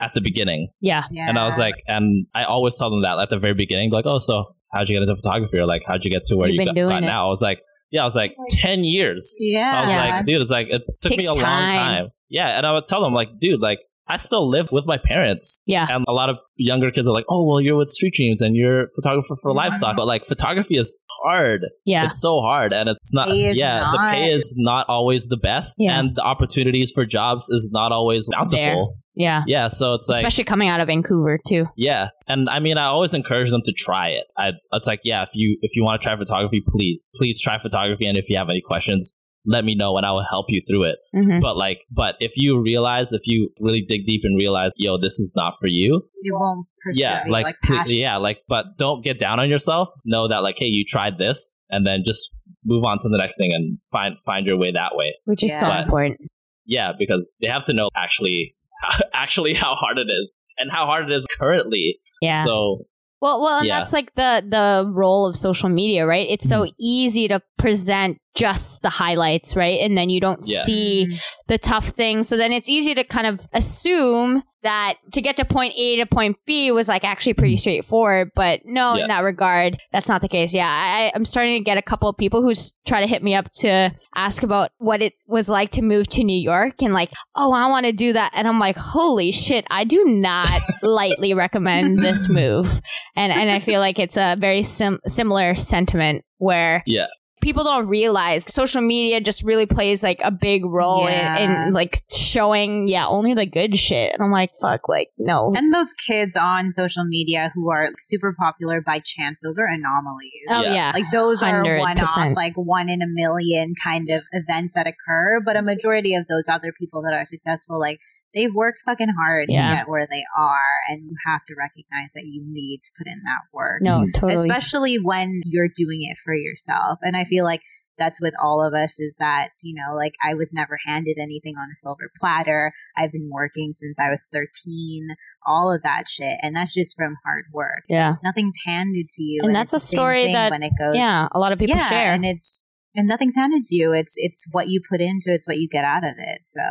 at 0.00 0.14
the 0.14 0.20
beginning. 0.22 0.68
Yeah. 0.80 1.04
yeah. 1.10 1.26
And 1.28 1.38
I 1.38 1.44
was 1.44 1.58
like 1.58 1.74
and 1.86 2.26
I 2.34 2.44
always 2.44 2.76
tell 2.78 2.88
them 2.90 3.02
that 3.02 3.18
at 3.18 3.28
the 3.28 3.38
very 3.38 3.54
beginning 3.54 3.90
like 3.90 4.06
oh 4.06 4.18
so 4.18 4.54
how'd 4.72 4.88
you 4.88 4.94
get 4.96 5.02
into 5.02 5.16
photography 5.16 5.58
or 5.58 5.66
like 5.66 5.82
how'd 5.86 6.04
you 6.04 6.10
get 6.10 6.24
to 6.26 6.36
where 6.36 6.48
You've 6.48 6.60
you 6.62 6.66
got, 6.66 6.74
doing 6.74 6.88
got 6.88 7.02
it. 7.02 7.06
now? 7.06 7.26
I 7.26 7.28
was 7.28 7.42
like 7.42 7.60
yeah, 7.90 8.02
I 8.02 8.04
was 8.04 8.16
like 8.16 8.34
ten 8.50 8.84
years. 8.84 9.36
Yeah. 9.38 9.72
I 9.76 9.80
was 9.82 9.90
Yeah. 9.90 10.16
like, 10.16 10.24
dude, 10.26 10.40
it's 10.40 10.50
like 10.50 10.68
it 10.70 10.82
took 11.00 11.10
Takes 11.10 11.24
me 11.24 11.28
a 11.28 11.32
long 11.32 11.42
time. 11.42 11.72
time. 11.72 12.08
Yeah, 12.28 12.56
and 12.56 12.66
I 12.66 12.72
would 12.72 12.86
tell 12.86 13.02
them 13.02 13.12
like, 13.12 13.38
dude, 13.38 13.60
like 13.60 13.80
I 14.10 14.16
still 14.16 14.48
live 14.48 14.68
with 14.72 14.86
my 14.86 14.98
parents. 14.98 15.62
Yeah. 15.66 15.86
And 15.88 16.04
a 16.08 16.12
lot 16.12 16.28
of 16.28 16.36
younger 16.56 16.90
kids 16.90 17.06
are 17.08 17.14
like, 17.14 17.24
oh, 17.30 17.46
well, 17.46 17.60
you're 17.60 17.76
with 17.76 17.88
Street 17.88 18.14
Dreams 18.14 18.40
and 18.42 18.56
you're 18.56 18.84
a 18.84 18.86
photographer 18.94 19.36
for 19.40 19.52
Mhm. 19.52 19.56
livestock. 19.56 19.96
But 19.96 20.06
like 20.06 20.24
photography 20.26 20.76
is 20.76 21.00
hard. 21.22 21.62
Yeah. 21.84 22.04
It's 22.06 22.20
so 22.20 22.40
hard 22.40 22.72
and 22.72 22.88
it's 22.88 23.14
not, 23.14 23.28
Pay 23.28 23.46
is 23.50 23.56
yeah, 23.56 23.90
the 23.92 23.98
pay 23.98 24.30
is 24.32 24.54
not 24.58 24.86
always 24.88 25.26
the 25.28 25.36
best. 25.36 25.76
Yeah. 25.78 25.98
And 25.98 26.16
the 26.16 26.22
opportunities 26.22 26.90
for 26.92 27.06
jobs 27.06 27.48
is 27.48 27.70
not 27.72 27.92
always 27.92 28.28
bountiful. 28.32 28.96
Yeah. 29.16 29.42
Yeah. 29.46 29.68
So 29.68 29.94
it's 29.94 30.08
like, 30.08 30.20
Especially 30.20 30.44
coming 30.44 30.68
out 30.68 30.80
of 30.80 30.86
Vancouver 30.86 31.38
too. 31.46 31.66
yeah. 31.76 32.08
And 32.28 32.48
I 32.48 32.58
mean, 32.60 32.78
I 32.78 32.84
always 32.86 33.12
encourage 33.14 33.50
them 33.50 33.62
to 33.64 33.72
try 33.72 34.08
it. 34.10 34.24
I, 34.38 34.50
it's 34.72 34.86
like, 34.86 35.00
yeah, 35.04 35.22
if 35.22 35.30
you, 35.34 35.58
if 35.62 35.74
you 35.76 35.82
want 35.84 36.00
to 36.00 36.06
try 36.06 36.16
photography, 36.16 36.62
please, 36.66 37.10
please 37.16 37.40
try 37.40 37.58
photography. 37.58 38.06
And 38.06 38.16
if 38.16 38.28
you 38.30 38.36
have 38.38 38.48
any 38.48 38.60
questions, 38.60 39.14
let 39.46 39.64
me 39.64 39.74
know 39.74 39.96
and 39.96 40.04
I 40.04 40.12
will 40.12 40.26
help 40.28 40.46
you 40.48 40.60
through 40.68 40.84
it 40.84 40.98
hmm 41.14 41.40
but 41.40 41.56
like 41.56 41.78
but 41.90 42.14
if 42.20 42.32
you 42.36 42.60
realize 42.60 43.12
if 43.12 43.22
you 43.24 43.50
really 43.60 43.82
dig 43.88 44.04
deep 44.04 44.20
and 44.24 44.36
realize 44.36 44.70
yo 44.76 44.98
this 44.98 45.18
is 45.18 45.32
not 45.34 45.54
for 45.60 45.66
you 45.66 46.02
You 46.22 46.36
won't 46.38 46.66
pursue 46.84 47.00
yeah 47.02 47.22
it, 47.24 47.30
like, 47.30 47.44
like 47.46 47.56
pl- 47.64 47.76
passion. 47.78 47.98
yeah 47.98 48.16
like 48.18 48.42
but 48.48 48.76
don't 48.78 49.02
get 49.02 49.18
down 49.18 49.40
on 49.40 49.48
yourself 49.48 49.88
know 50.04 50.28
that 50.28 50.42
like 50.42 50.56
hey 50.58 50.66
you 50.66 50.84
tried 50.86 51.18
this 51.18 51.56
and 51.70 51.86
then 51.86 52.02
just 52.04 52.30
move 52.64 52.84
on 52.84 52.98
to 52.98 53.08
the 53.08 53.16
next 53.18 53.38
thing 53.38 53.52
and 53.54 53.78
find 53.90 54.16
find 54.26 54.46
your 54.46 54.58
way 54.58 54.70
that 54.72 54.92
way 54.94 55.14
Which 55.24 55.42
is 55.42 55.58
so 55.58 55.66
Yeah. 55.68 55.82
important. 55.82 56.20
yeah 56.66 56.92
because 56.98 57.32
they 57.40 57.48
have 57.48 57.64
to 57.66 57.72
know 57.72 57.88
actually 57.96 58.54
actually 59.14 59.54
how 59.54 59.74
hard 59.74 59.98
it 59.98 60.08
is 60.10 60.34
and 60.58 60.70
how 60.70 60.84
hard 60.86 61.10
it 61.10 61.14
is 61.14 61.26
currently 61.38 61.98
Yeah. 62.20 62.44
so 62.44 62.84
Well, 63.22 63.42
well, 63.42 63.58
and 63.58 63.66
Yeah. 63.66 63.78
that's 63.78 63.92
like 63.92 64.14
the 64.14 64.42
the 64.56 64.90
role 64.90 65.26
of 65.28 65.36
social 65.36 65.68
media, 65.68 66.06
right? 66.06 66.26
It's 66.30 66.48
so 66.48 66.58
Mm-hmm. 66.62 66.74
easy 66.78 67.28
to 67.28 67.40
present 67.58 68.16
just 68.34 68.82
the 68.82 68.90
highlights, 68.90 69.56
right? 69.56 69.80
And 69.80 69.96
then 69.98 70.08
you 70.10 70.20
don't 70.20 70.40
Yeah. 70.44 70.62
see 70.62 71.06
Mm. 71.10 71.20
the 71.48 71.58
tough 71.58 71.88
things. 71.88 72.28
So 72.28 72.36
then 72.36 72.52
it's 72.52 72.68
easy 72.68 72.94
to 72.94 73.04
kind 73.04 73.26
of 73.26 73.40
assume 73.52 74.42
that 74.62 74.96
to 75.14 75.22
get 75.22 75.36
to 75.38 75.44
point 75.44 75.72
A 75.76 75.96
to 75.96 76.04
point 76.06 76.36
B 76.46 76.70
was 76.70 76.86
like 76.86 77.02
actually 77.02 77.32
pretty 77.32 77.56
straightforward. 77.56 78.28
But 78.36 78.60
no, 78.66 78.94
Yeah. 78.94 79.04
in 79.04 79.08
that 79.08 79.20
regard, 79.24 79.78
that's 79.90 80.08
not 80.08 80.20
the 80.20 80.28
case. 80.28 80.52
Yeah, 80.52 80.68
I, 80.68 81.10
I'm 81.14 81.24
starting 81.24 81.54
to 81.58 81.64
get 81.64 81.78
a 81.78 81.82
couple 81.82 82.10
of 82.10 82.16
people 82.18 82.42
who 82.42 82.50
s- 82.50 82.74
try 82.86 83.00
to 83.00 83.06
hit 83.06 83.22
me 83.22 83.34
up 83.34 83.50
to 83.60 83.90
ask 84.14 84.42
about 84.42 84.70
what 84.76 85.00
it 85.00 85.14
was 85.26 85.48
like 85.48 85.70
to 85.70 85.82
move 85.82 86.08
to 86.08 86.22
New 86.24 86.38
York 86.38 86.82
and 86.82 86.92
like, 86.92 87.10
oh, 87.34 87.52
I 87.54 87.68
want 87.68 87.86
to 87.86 87.92
do 87.92 88.12
that. 88.12 88.32
And 88.36 88.46
I'm 88.46 88.58
like, 88.58 88.76
holy 88.76 89.32
shit, 89.32 89.64
I 89.70 89.84
do 89.84 90.04
not 90.04 90.60
lightly 90.82 91.32
recommend 91.32 91.98
this 92.02 92.28
move. 92.28 92.82
And 93.16 93.32
and 93.32 93.50
I 93.50 93.60
feel 93.60 93.80
like 93.80 93.98
it's 93.98 94.18
a 94.18 94.36
very 94.38 94.62
sim- 94.62 95.00
similar 95.06 95.54
sentiment 95.54 96.22
where 96.36 96.82
Yeah. 96.86 97.06
People 97.40 97.64
don't 97.64 97.86
realize 97.88 98.44
social 98.44 98.82
media 98.82 99.20
just 99.20 99.42
really 99.42 99.66
plays 99.66 100.02
like 100.02 100.20
a 100.22 100.30
big 100.30 100.64
role 100.64 101.06
in, 101.06 101.12
Yeah. 101.14 101.66
in 101.66 101.72
like 101.72 102.02
showing 102.10 102.86
yeah 102.88 103.06
only 103.06 103.34
the 103.34 103.46
good 103.46 103.76
shit 103.76 104.12
and 104.12 104.22
i'm 104.22 104.30
like 104.30 104.50
fuck 104.60 104.88
like 104.88 105.08
no 105.18 105.52
And 105.56 105.72
those 105.74 105.92
kids 106.06 106.36
on 106.36 106.70
social 106.72 107.04
media 107.04 107.50
who 107.54 107.70
are 107.70 107.90
super 107.98 108.34
popular 108.38 108.80
by 108.80 109.00
chance, 109.04 109.40
those 109.42 109.58
are 109.58 109.66
anomalies. 109.66 110.46
oh 110.50 110.62
Yeah. 110.62 110.74
yeah, 110.74 110.92
Like 110.94 111.10
those 111.12 111.42
are 111.42 111.62
100%. 111.64 111.78
one 111.80 111.98
offs, 112.00 112.36
like 112.36 112.54
one 112.56 112.88
in 112.88 113.02
a 113.02 113.06
million 113.08 113.74
kind 113.82 114.08
of 114.10 114.22
events 114.32 114.74
that 114.74 114.86
occur. 114.86 115.40
But 115.44 115.56
a 115.56 115.62
majority 115.62 116.14
of 116.14 116.26
those 116.28 116.48
other 116.48 116.72
people 116.78 117.02
that 117.02 117.12
are 117.14 117.24
successful, 117.26 117.78
like 117.80 117.98
they've 118.34 118.54
worked 118.54 118.78
fucking 118.86 119.12
hard 119.18 119.46
Yeah. 119.48 119.68
to 119.70 119.74
get 119.76 119.88
where 119.88 120.06
they 120.10 120.22
are. 120.38 120.70
And 120.88 121.02
you 121.04 121.16
have 121.26 121.40
to 121.48 121.54
recognize 121.58 122.12
that 122.14 122.24
you 122.26 122.44
need 122.46 122.80
to 122.84 122.90
put 122.96 123.06
in 123.06 123.20
that 123.24 123.42
work. 123.52 123.82
no 123.82 124.06
totally 124.14 124.36
Especially 124.48 124.96
when 124.96 125.40
you're 125.44 125.68
doing 125.74 126.00
it 126.02 126.16
for 126.24 126.34
yourself. 126.34 126.98
And 127.02 127.16
I 127.16 127.24
feel 127.24 127.44
like 127.44 127.62
that's 127.98 128.20
with 128.22 128.32
all 128.42 128.66
of 128.66 128.72
us 128.72 128.98
is 128.98 129.16
that, 129.18 129.48
you 129.62 129.74
know, 129.74 129.94
like 129.94 130.14
I 130.26 130.34
was 130.34 130.52
never 130.54 130.78
handed 130.86 131.18
anything 131.20 131.56
on 131.58 131.68
a 131.70 131.76
silver 131.76 132.10
platter. 132.18 132.72
I've 132.96 133.12
been 133.12 133.28
working 133.30 133.72
since 133.74 133.98
I 134.00 134.08
was 134.08 134.26
13, 134.32 135.08
all 135.46 135.70
of 135.74 135.82
that 135.82 136.04
shit. 136.08 136.38
And 136.42 136.56
that's 136.56 136.72
just 136.72 136.96
from 136.96 137.16
hard 137.26 137.44
work. 137.52 137.82
yeah 137.90 138.14
Nothing's 138.24 138.56
handed 138.64 139.08
to 139.10 139.22
you. 139.22 139.40
And 139.44 139.54
that's 139.54 139.74
a 139.74 139.80
story 139.80 140.32
that- 140.32 140.50
when 140.50 140.62
it 140.62 140.72
goes 140.78 140.94
yeah 140.96 141.28
a 141.32 141.38
lot 141.38 141.52
of 141.52 141.58
people 141.58 141.76
yeah, 141.76 141.88
share 141.88 142.14
and 142.14 142.24
it's 142.24 142.62
and 142.94 143.06
nothing's 143.06 143.34
handed 143.36 143.64
to 143.66 143.76
you. 143.76 143.92
It's 143.92 144.14
it's 144.16 144.46
what 144.50 144.68
you 144.68 144.80
put 144.88 145.00
into 145.02 145.30
it, 145.30 145.34
it's 145.34 145.46
what 145.46 145.58
you 145.58 145.68
get 145.68 145.84
out 145.84 146.02
of 146.04 146.14
it. 146.16 146.40
So 146.44 146.62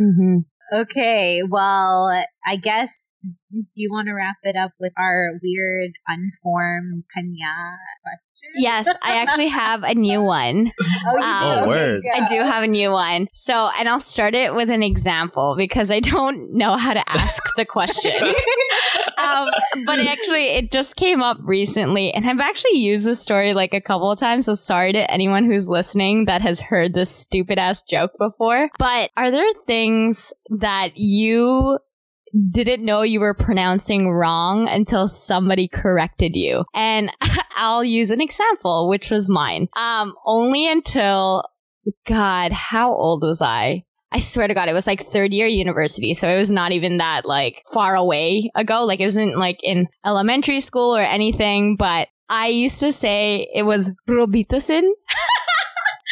Mhm. 0.00 0.44
Okay, 0.72 1.42
well, 1.48 2.24
I 2.48 2.56
guess 2.56 3.30
do 3.50 3.66
you 3.76 3.90
want 3.90 4.08
to 4.08 4.14
wrap 4.14 4.36
it 4.42 4.56
up 4.56 4.72
with 4.80 4.92
our 4.98 5.32
weird 5.42 5.92
unformed 6.06 7.04
kanya 7.14 7.76
question? 8.02 8.50
yes 8.56 8.86
i 9.02 9.16
actually 9.16 9.48
have 9.48 9.82
a 9.82 9.94
new 9.94 10.22
one. 10.28 10.66
you 10.66 11.22
Um. 11.22 11.64
Oh, 11.64 11.68
word. 11.68 12.02
I 12.12 12.26
do 12.28 12.40
have 12.40 12.62
a 12.62 12.66
new 12.66 12.90
one. 12.90 13.28
So, 13.34 13.70
and 13.78 13.88
I'll 13.88 14.00
start 14.00 14.34
it 14.34 14.54
with 14.54 14.70
an 14.70 14.82
example 14.82 15.54
because 15.56 15.90
I 15.90 16.00
don't 16.00 16.54
know 16.54 16.76
how 16.76 16.94
to 16.94 17.10
ask 17.10 17.42
the 17.56 17.64
question. 17.64 18.12
um, 19.18 19.48
but 19.86 19.98
actually, 19.98 20.46
it 20.48 20.70
just 20.70 20.96
came 20.96 21.22
up 21.22 21.38
recently, 21.42 22.12
and 22.12 22.28
I've 22.28 22.40
actually 22.40 22.78
used 22.78 23.06
this 23.06 23.20
story 23.20 23.54
like 23.54 23.74
a 23.74 23.80
couple 23.80 24.10
of 24.10 24.18
times. 24.18 24.46
So, 24.46 24.54
sorry 24.54 24.92
to 24.92 25.10
anyone 25.10 25.44
who's 25.44 25.68
listening 25.68 26.26
that 26.26 26.42
has 26.42 26.60
heard 26.60 26.94
this 26.94 27.10
stupid 27.10 27.58
ass 27.58 27.82
joke 27.82 28.12
before. 28.18 28.68
But 28.78 29.10
are 29.16 29.30
there 29.30 29.52
things 29.66 30.32
that 30.50 30.96
you 30.96 31.78
didn't 32.50 32.84
know 32.84 33.02
you 33.02 33.20
were 33.20 33.34
pronouncing 33.34 34.10
wrong 34.10 34.68
until 34.68 35.08
somebody 35.08 35.68
corrected 35.68 36.32
you. 36.34 36.64
And 36.74 37.10
I'll 37.56 37.84
use 37.84 38.10
an 38.10 38.20
example, 38.20 38.88
which 38.88 39.10
was 39.10 39.28
mine. 39.28 39.68
Um, 39.76 40.14
only 40.24 40.70
until, 40.70 41.44
God, 42.06 42.52
how 42.52 42.92
old 42.92 43.22
was 43.22 43.40
I? 43.42 43.84
I 44.10 44.20
swear 44.20 44.48
to 44.48 44.54
God, 44.54 44.68
it 44.70 44.72
was 44.72 44.86
like 44.86 45.04
third 45.04 45.32
year 45.34 45.46
university. 45.46 46.14
So 46.14 46.28
it 46.28 46.38
was 46.38 46.50
not 46.50 46.72
even 46.72 46.96
that 46.96 47.26
like 47.26 47.62
far 47.74 47.94
away 47.94 48.50
ago. 48.54 48.84
Like 48.84 49.00
it 49.00 49.04
wasn't 49.04 49.36
like 49.36 49.58
in 49.62 49.86
elementary 50.04 50.60
school 50.60 50.96
or 50.96 51.02
anything, 51.02 51.76
but 51.76 52.08
I 52.30 52.48
used 52.48 52.80
to 52.80 52.90
say 52.92 53.48
it 53.54 53.64
was 53.64 53.90
Robitasin. 54.08 54.88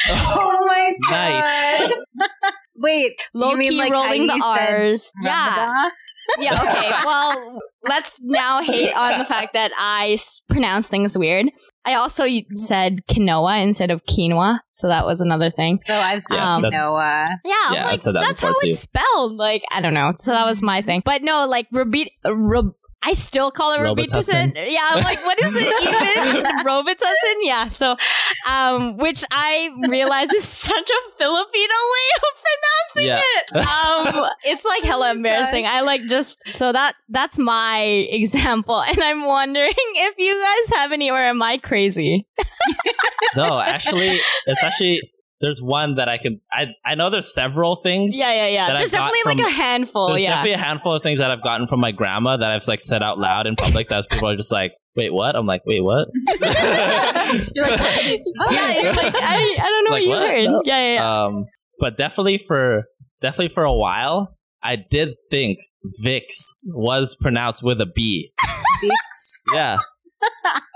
Oh 0.09 0.65
my 0.67 0.93
Nice. 1.11 1.89
god. 1.89 2.29
Wait, 2.77 3.13
Low 3.35 3.53
you 3.53 3.57
mean 3.57 3.71
key 3.73 3.79
like 3.79 3.93
how 3.93 4.05
rolling 4.05 4.27
the 4.27 4.35
said 4.35 4.75
R's. 4.75 5.13
Yeah. 5.23 5.31
Ramadan? 5.33 5.69
Yeah, 5.75 5.91
okay. 6.39 6.93
Well, 7.05 7.59
let's 7.89 8.19
now 8.23 8.63
hate 8.63 8.93
on 8.97 9.19
the 9.19 9.25
fact 9.25 9.53
that 9.55 9.71
I 9.79 10.13
s- 10.13 10.43
pronounce 10.49 10.89
things 10.89 11.17
weird. 11.17 11.51
I 11.85 11.95
also 11.95 12.25
mm-hmm. 12.25 12.57
said 12.57 13.07
quinoa 13.09 13.63
instead 13.63 13.91
of 13.91 14.05
quinoa, 14.07 14.59
so 14.71 14.89
that 14.89 15.07
was 15.07 15.21
another 15.21 15.51
thing. 15.51 15.79
So 15.87 15.95
I've 15.95 16.23
said 16.23 16.39
Um, 16.39 16.65
quinoa. 16.65 17.27
Yeah, 17.45 17.55
I'm 17.67 17.75
Yeah, 17.75 17.85
I've 17.85 17.87
like, 17.93 18.01
said 18.01 18.15
that 18.17 18.23
that's 18.23 18.41
how 18.41 18.49
too. 18.49 18.69
it's 18.69 18.81
spelled. 18.81 19.37
Like, 19.37 19.63
I 19.71 19.81
don't 19.81 19.95
know. 19.95 20.15
So 20.21 20.33
that 20.33 20.45
was 20.47 20.59
mm-hmm. 20.59 20.67
my 20.67 20.83
thing. 20.83 21.03
But 21.05 21.23
no, 21.23 21.47
like, 21.47 21.69
Robit, 21.71 22.09
uh, 22.25 22.35
Rob, 22.35 22.73
I 23.03 23.13
still 23.13 23.51
call 23.53 23.73
it 23.73 23.79
Robitussin. 23.79 24.53
Robitussin. 24.55 24.73
Yeah, 24.73 24.81
I'm 24.83 25.05
like, 25.05 25.25
what 25.25 25.41
is 25.41 25.53
it 25.55 26.33
even? 26.35 26.45
Robitussin? 26.67 27.35
Yeah. 27.43 27.69
So, 27.69 27.97
um, 28.49 28.97
which 28.97 29.23
I 29.31 29.71
realize 29.89 30.33
is 30.33 30.43
such 30.45 30.91
a 30.91 31.01
Filipino 31.19 31.75
way 31.93 32.09
of 32.17 32.33
pronouncing 32.43 33.07
Yeah. 33.07 33.21
it. 33.23 33.57
Um, 34.19 34.27
it's 34.45 34.65
like 34.65 34.83
hella 34.85 35.13
embarrassing. 35.13 35.67
I 35.67 35.83
like 35.83 36.03
just, 36.07 36.41
so 36.57 36.73
that, 36.73 36.95
that's 37.09 37.39
my 37.39 37.81
example. 38.11 38.83
And 38.83 38.99
I'm 39.01 39.25
wondering 39.25 39.71
if 39.77 40.15
you 40.19 40.35
guys 40.43 40.79
have 40.79 40.91
any 40.91 41.09
or 41.11 41.19
am 41.21 41.43
I 41.43 41.59
crazy? 41.59 42.27
no, 43.37 43.61
actually, 43.61 44.19
it's 44.47 44.65
actually 44.65 45.01
there's 45.41 45.61
one 45.63 45.97
that 45.97 46.09
I 46.09 46.19
can. 46.19 46.41
I 46.53 46.67
I 46.85 46.95
know 46.95 47.11
there's 47.11 47.33
several 47.35 47.77
things. 47.77 48.19
Yeah, 48.19 48.33
yeah, 48.33 48.47
yeah. 48.49 48.67
There's 48.69 48.75
I 48.75 48.79
There's 48.79 48.93
got 48.93 48.99
definitely 49.13 49.21
like 49.27 49.39
from- 49.39 49.47
a 49.47 49.51
handful. 49.65 50.09
There's 50.09 50.23
yeah. 50.23 50.31
definitely 50.31 50.53
a 50.53 50.59
handful 50.65 50.93
of 50.95 51.03
things 51.03 51.19
that 51.19 51.31
I've 51.31 51.43
gotten 51.43 51.67
from 51.67 51.81
my 51.81 51.93
grandma 51.93 52.37
that 52.37 52.51
I've 52.51 52.67
like 52.69 52.81
said 52.81 53.03
out 53.03 53.19
loud 53.19 53.47
in 53.47 53.57
public 53.57 53.89
that 53.89 54.09
people 54.11 54.29
are 54.31 54.37
just 54.37 54.51
like, 54.53 54.73
wait, 54.95 55.13
what? 55.13 55.37
I'm 55.37 55.47
like, 55.47 55.63
wait, 55.67 55.83
what? 55.85 56.09
You're 57.55 57.69
like, 57.69 58.21
Oh, 58.39 58.51
yeah, 58.51 58.81
you're 58.83 58.93
like 58.95 59.15
I, 59.17 59.57
I 59.61 59.67
don't 59.69 59.85
know 59.85 59.91
Like, 59.91 59.93
what 59.93 60.03
you 60.03 60.09
what? 60.11 60.23
heard. 60.23 60.45
No. 60.45 60.63
Yeah, 60.65 60.79
yeah, 60.81 60.95
yeah. 60.95 61.25
um, 61.25 61.47
but 61.79 61.97
definitely 61.99 62.39
for 62.39 62.85
definitely 63.21 63.53
for 63.53 63.65
a 63.65 63.75
while, 63.75 64.37
I 64.63 64.77
did 64.77 65.11
think 65.31 65.59
Vicks 66.05 66.55
was 66.65 67.17
pronounced 67.21 67.63
with 67.63 67.81
a 67.81 67.87
B. 67.87 68.33
Vicks. 68.83 69.55
Yeah. 69.55 69.79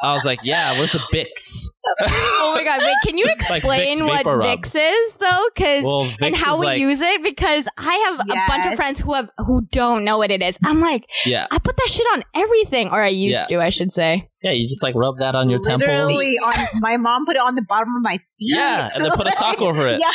I 0.03 0.15
was 0.15 0.25
like, 0.25 0.41
yeah, 0.43 0.79
what's 0.79 0.93
the 0.93 0.99
Bix? 1.13 1.67
oh 2.03 2.53
my 2.57 2.65
god! 2.65 2.81
Wait, 2.83 2.97
can 3.05 3.19
you 3.19 3.25
Like 3.29 3.39
Vicks 3.39 3.57
explain 3.57 4.07
what 4.07 4.19
Vapor 4.19 4.39
Rub. 4.39 4.47
Vicks 4.63 4.75
is 4.77 5.17
though? 5.17 5.45
Because 5.55 5.85
Well, 5.85 6.11
and 6.23 6.35
how 6.37 6.59
we 6.61 6.67
like, 6.67 6.81
use 6.81 7.01
it? 7.01 7.23
Because 7.23 7.69
I 7.79 7.95
have 8.11 8.21
a 8.21 8.49
bunch 8.49 8.67
of 8.67 8.75
friends 8.75 9.01
who 9.01 9.15
have 9.15 9.31
who 9.39 9.63
don't 9.71 10.05
know 10.05 10.19
what 10.19 10.31
it 10.31 10.43
is. 10.43 10.59
I'm 10.65 10.81
like, 10.81 11.07
yeah, 11.27 11.47
I 11.51 11.59
put 11.59 11.77
that 11.77 11.89
shit 11.89 12.07
on 12.15 12.23
everything, 12.35 12.89
or 12.91 13.03
I 13.03 13.09
used 13.09 13.51
Yeah. 13.51 13.59
to, 13.59 13.63
I 13.65 13.71
should 13.71 13.93
say. 13.93 14.29
yeah. 14.43 14.53
You 14.53 14.69
just 14.69 14.83
like 14.83 14.95
rub 14.95 15.19
that 15.19 15.35
on 15.35 15.51
your 15.51 15.61
temples. 15.61 15.89
Literally 15.89 16.39
on 16.39 16.55
my 16.81 16.97
mom 16.97 17.27
put 17.27 17.37
it 17.37 17.43
on 17.43 17.55
the 17.55 17.63
bottom 17.63 17.95
of 17.97 18.03
my 18.03 18.17
feet. 18.17 18.25
Yeah, 18.55 18.89
and 18.95 19.05
then 19.05 19.13
put 19.13 19.27
a 19.27 19.33
sock 19.33 19.61
over 19.61 19.87
it. 19.89 20.01
Yeah. 20.01 20.13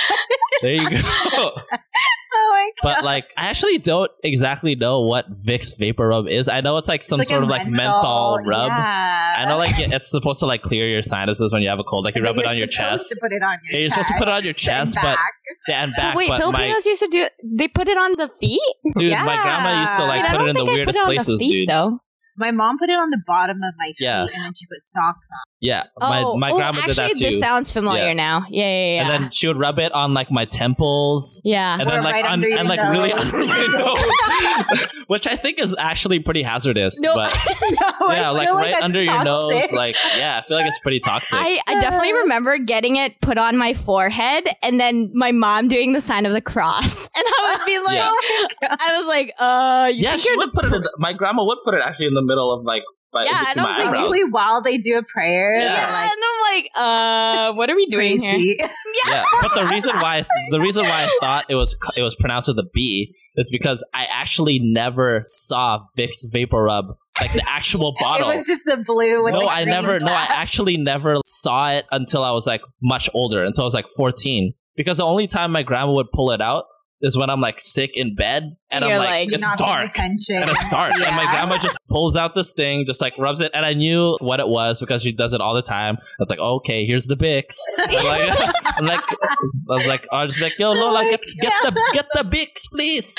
There 0.62 0.74
you 0.74 0.90
go. 0.90 1.52
Oh 2.38 2.50
my 2.52 2.72
but 2.84 3.04
like 3.04 3.32
I 3.38 3.48
actually 3.48 3.78
don't 3.78 4.12
exactly 4.24 4.76
know 4.76 5.02
what 5.02 5.32
Vicks 5.32 5.78
Vapor 5.78 6.08
Rub 6.08 6.28
is. 6.28 6.48
I 6.50 6.62
know 6.62 6.78
it's 6.78 6.88
like 6.88 7.04
some 7.04 7.22
It's 7.22 7.30
sort 7.30 7.44
of 7.44 7.50
like 7.50 7.68
menthol 7.68 8.40
rub. 8.46 8.68
Yeah. 8.68 9.36
I 9.38 9.46
know 9.46 9.58
like 9.58 9.78
it's 9.78 10.10
supposed 10.10 10.40
to 10.40 10.46
like 10.46 10.62
clear 10.62 10.88
your 10.88 11.02
sinuses 11.02 11.54
when 11.54 11.62
you 11.62 11.70
have 11.70 11.80
a 11.80 11.84
cold. 11.84 12.06
Like 12.06 12.16
you 12.16 12.24
rub 12.24 12.38
it 12.38 12.46
on 12.46 12.58
your 12.58 12.68
chest. 12.68 13.10
To 13.12 13.18
put 13.22 13.32
it 13.32 13.42
on 13.44 13.58
your 13.64 13.74
Yeah, 13.74 13.80
you're 13.80 13.90
supposed 13.92 14.08
to 14.10 14.14
put 14.18 14.28
it 14.28 14.34
on 14.34 14.44
your 14.44 14.54
chest, 14.54 14.96
and 14.98 15.04
but- 15.04 15.16
back. 15.16 15.20
Yeah, 15.68 15.84
and 15.84 15.94
back. 15.96 16.16
Wait, 16.16 16.30
but 16.30 16.52
my 16.52 16.66
used 16.68 17.02
to 17.02 17.08
do. 17.08 17.28
They 17.44 17.68
put 17.68 17.88
it 17.88 17.98
on 17.98 18.12
the 18.14 18.30
feet. 18.40 18.60
dude, 18.98 19.12
my 19.12 19.42
grandma 19.42 19.82
used 19.82 19.96
to 19.98 20.06
like 20.06 20.24
Wait, 20.24 20.30
I 20.30 20.32
put 20.32 20.38
don't 20.38 20.48
it 20.48 20.50
in 20.52 20.56
the 20.58 20.66
weirdest 20.66 20.86
put 20.88 20.96
it 20.96 21.04
on 21.04 21.10
the 21.10 21.16
places, 21.16 21.40
feet, 21.40 21.52
dude. 21.52 21.70
Though. 21.70 22.00
My 22.38 22.52
mom 22.52 22.78
put 22.78 22.90
it 22.90 22.94
on 23.00 23.10
the 23.10 23.20
bottom 23.26 23.58
of 23.58 23.74
my 23.78 23.88
feet, 23.88 23.96
Yeah. 24.00 24.22
and 24.22 24.44
then 24.46 24.54
she 24.54 24.66
put 24.68 24.84
socks 24.84 25.30
on. 25.32 25.40
Yeah, 25.62 25.84
my 26.00 26.22
oh, 26.24 26.38
my 26.38 26.52
oh, 26.52 26.58
grandma 26.58 26.80
actually, 26.80 26.94
did 26.94 26.96
that 26.98 27.14
too. 27.20 27.26
this 27.32 27.40
sounds 27.40 27.72
familiar 27.72 28.08
Yeah. 28.08 28.14
now. 28.14 28.46
Yeah, 28.50 28.64
yeah, 28.66 28.96
yeah. 28.96 29.02
And 29.02 29.10
then 29.10 29.32
she 29.32 29.48
would 29.48 29.58
rub 29.58 29.80
it 29.80 29.92
on 29.94 30.14
like 30.14 30.30
my 30.30 30.46
temples. 30.46 31.42
yeah. 31.44 31.78
And 31.80 31.90
then 31.90 32.04
like 32.04 32.14
right 32.14 32.26
un- 32.26 32.32
under 32.34 32.50
and 32.56 32.68
like 32.70 32.80
really 32.90 33.12
under 33.14 33.38
your 33.44 33.72
nose, 33.80 34.88
which 35.08 35.28
I 35.28 35.36
think 35.36 35.60
is 35.60 35.76
actually 35.78 36.20
pretty 36.20 36.44
hazardous. 36.44 37.00
No. 37.02 37.16
But 37.16 37.34
no, 38.02 38.12
yeah, 38.12 38.28
I 38.28 38.30
like 38.32 38.50
right 38.50 38.72
that's 38.74 38.84
under 38.84 39.02
your 39.02 39.24
nose, 39.24 39.72
like 39.72 39.96
yeah, 40.18 40.42
I 40.44 40.48
feel 40.48 40.58
like 40.58 40.68
it's 40.68 40.80
pretty 40.80 41.00
toxic. 41.00 41.38
I, 41.40 41.60
I 41.68 41.80
definitely 41.80 42.14
remember 42.14 42.58
getting 42.58 42.98
it 42.98 43.20
put 43.22 43.38
on 43.38 43.58
my 43.58 43.74
forehead 43.74 44.44
and 44.62 44.80
then 44.80 45.12
my 45.14 45.32
mom 45.32 45.68
doing 45.68 45.94
the 45.94 46.02
sign 46.02 46.26
of 46.26 46.34
the 46.34 46.42
cross. 46.42 47.10
And 47.18 47.24
I 47.26 47.56
would 47.58 47.66
be 47.66 47.80
like, 47.80 47.96
Yeah. 47.96 48.10
Oh. 48.12 48.76
I 48.82 48.98
was 48.98 49.08
like, 49.08 49.32
uh, 49.40 49.88
you 49.90 50.04
yeah, 50.04 50.12
think 50.12 50.24
she 50.24 50.30
you're 50.30 50.38
would 50.38 50.50
the 50.50 50.54
put 50.54 50.66
it. 50.66 50.74
In, 50.76 50.84
my 50.98 51.14
grandma 51.14 51.46
would 51.46 51.60
put 51.64 51.74
it 51.74 51.82
actually 51.86 52.08
in 52.08 52.14
the 52.14 52.22
middle 52.26 52.54
of 52.54 52.66
like, 52.66 52.84
my, 53.14 53.24
Yeah, 53.24 53.44
and 53.52 53.60
I 53.60 53.64
my 53.64 53.70
was 53.70 53.78
like, 53.78 53.88
eyebrows. 53.88 54.02
Usually, 54.12 54.30
while 54.32 54.62
they 54.62 54.78
do 54.78 54.98
a 54.98 55.04
prayer, 55.04 55.58
Yeah. 55.58 55.68
like 55.72 56.12
and 56.12 56.22
I'm 56.22 56.56
like, 56.56 56.70
uh, 56.76 57.54
what 57.54 57.70
are 57.70 57.76
we 57.76 57.86
doing 57.88 58.22
here? 58.22 58.34
crazy. 58.34 58.58
yeah, 59.10 59.24
but 59.42 59.54
the 59.56 59.66
reason 59.68 59.96
why 59.98 60.26
the 60.52 60.60
reason 60.60 60.84
why 60.84 61.04
I 61.06 61.18
thought 61.22 61.46
it 61.50 61.56
was 61.56 61.78
it 61.96 62.02
was 62.02 62.16
pronounced 62.16 62.48
with 62.48 62.60
a 62.60 62.68
B 62.74 63.14
is 63.36 63.50
because 63.50 63.86
I 63.94 64.06
actually 64.12 64.60
never 64.62 65.22
saw 65.26 65.80
Vicks 65.98 66.26
Vapor 66.32 66.64
Rub 66.64 66.86
like 67.22 67.34
the 67.34 67.44
actual 67.48 67.94
bottle. 68.00 68.30
It 68.32 68.38
was 68.38 68.48
just 68.48 68.64
the 68.66 68.78
blue. 68.78 69.24
With 69.24 69.34
no, 69.34 69.42
the 69.42 69.46
I 69.48 69.64
green 69.64 69.70
never. 69.70 70.00
No, 70.00 70.12
I 70.12 70.26
actually 70.30 70.78
never 70.78 71.18
saw 71.26 71.72
it 71.72 71.86
until 71.92 72.24
I 72.24 72.32
was 72.32 72.46
like 72.46 72.62
much 72.82 73.10
older, 73.14 73.44
until 73.44 73.64
I 73.64 73.66
was 73.66 73.74
like 73.74 73.88
fourteen. 73.96 74.54
Because 74.76 74.98
the 74.98 75.06
only 75.06 75.28
time 75.28 75.52
my 75.54 75.64
grandma 75.64 75.94
would 75.94 76.12
pull 76.14 76.32
it 76.32 76.42
out 76.42 76.66
is 77.02 77.18
when 77.18 77.30
I'm 77.30 77.40
like 77.42 77.60
sick 77.60 77.92
in 77.94 78.16
bed, 78.16 78.56
and 78.76 78.86
You're 78.86 78.94
I'm 78.94 79.00
like, 79.00 79.30
like, 79.32 79.34
it's 79.40 79.56
dark. 79.58 79.90
Attention. 79.92 80.36
And 80.38 80.50
it's 80.50 80.70
dark, 80.70 80.94
and 80.94 81.16
my 81.16 81.26
grandma 81.32 81.58
just 81.58 81.80
pulls 81.90 82.16
out 82.16 82.36
this 82.36 82.52
thing, 82.54 82.86
just 82.86 83.02
like 83.02 83.14
rubs 83.18 83.42
it, 83.42 83.52
and 83.54 83.66
I 83.66 83.74
knew 83.74 84.18
what 84.20 84.40
it 84.40 84.48
was 84.48 84.80
because 84.80 85.02
she 85.04 85.12
does 85.12 85.34
it 85.34 85.42
all 85.42 85.54
the 85.56 85.62
time. 85.62 85.98
It's 86.20 86.30
like, 86.30 86.40
okay, 86.40 86.86
here's 86.86 87.06
the 87.08 87.16
Bix. 87.16 87.58
I'm 87.80 88.06
like, 88.06 88.52
I'm 88.78 88.86
like, 88.86 89.02
I 89.12 89.74
was 89.74 89.88
like, 89.88 90.08
I 90.12 90.24
was 90.24 90.34
just 90.34 90.44
like, 90.44 90.60
yo, 90.60 90.72
Lola, 90.74 91.04
get, 91.04 91.22
get 91.40 91.54
the 91.64 91.90
get 91.94 92.06
the 92.14 92.24
Bix, 92.24 92.70
please, 92.70 93.16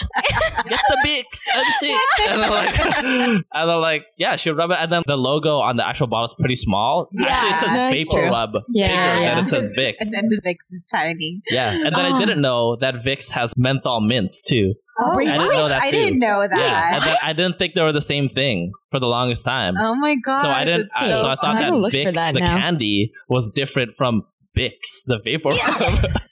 get 0.68 0.80
the 0.88 0.98
Bix. 1.06 1.46
I'm 1.54 1.72
sick. 1.78 1.96
And 2.28 2.42
then 2.42 2.50
like, 2.50 2.78
and 2.98 3.44
then 3.70 3.80
like, 3.80 4.06
yeah, 4.18 4.36
she 4.36 4.50
rub 4.50 4.70
it, 4.70 4.78
and 4.80 4.90
then 4.92 5.02
the 5.06 5.16
logo 5.16 5.58
on 5.58 5.76
the 5.76 5.86
actual 5.88 6.06
bottle 6.06 6.28
is 6.28 6.34
pretty 6.38 6.56
small. 6.56 7.08
Yeah, 7.12 7.28
Actually, 7.28 7.50
it 7.50 7.58
says 7.58 8.08
Vapor 8.08 8.20
true. 8.22 8.30
Rub 8.30 8.54
Yeah, 8.68 8.88
bigger 8.88 9.20
yeah. 9.22 9.34
than 9.34 9.38
it 9.44 9.46
says 9.46 9.72
Vicks. 9.76 9.96
and 10.00 10.12
then 10.12 10.28
the 10.28 10.40
Vicks 10.44 10.72
is 10.72 10.84
tiny. 10.90 11.42
yeah, 11.50 11.70
and 11.72 11.84
then 11.94 11.94
I 12.04 12.16
Oh. 12.16 12.18
didn't 12.18 12.40
know 12.40 12.76
that 12.76 12.96
Vicks 12.96 13.30
has 13.32 13.52
menthol 13.56 14.00
mints 14.00 14.42
too. 14.42 14.74
Oh, 14.98 15.14
Really? 15.16 15.30
I 15.30 15.38
didn't 15.38 15.52
know 15.52 15.68
that 15.68 15.82
I 15.82 15.90
didn't 15.90 16.18
know 16.18 16.40
that. 16.48 16.58
Yeah, 16.58 16.94
and 16.94 17.02
then 17.04 17.16
I 17.22 17.32
didn't 17.34 17.58
think 17.58 17.74
they 17.74 17.82
were 17.82 17.92
the 17.92 18.00
same 18.00 18.28
thing 18.28 18.72
for 18.90 18.98
the 18.98 19.06
longest 19.06 19.44
time. 19.44 19.74
oh 19.78 19.94
my 19.94 20.14
god! 20.24 20.42
so 20.42 20.48
I 20.50 20.64
didn't. 20.64 20.88
I, 20.94 21.08
that's 21.08 21.20
so 21.20 21.28
I 21.28 21.34
thought 21.36 21.44
I'm 21.44 21.54
that 21.56 21.68
gonna 21.68 21.76
look 21.76 21.92
for 21.92 21.98
Vicks, 21.98 22.14
that 22.14 22.34
the 22.34 22.40
now. 22.40 22.56
candy, 22.58 23.12
was 23.28 23.50
different 23.50 23.92
from 23.96 24.22
Bix, 24.56 24.72
the 25.06 25.18
vapor. 25.22 25.50
rub. 25.68 26.22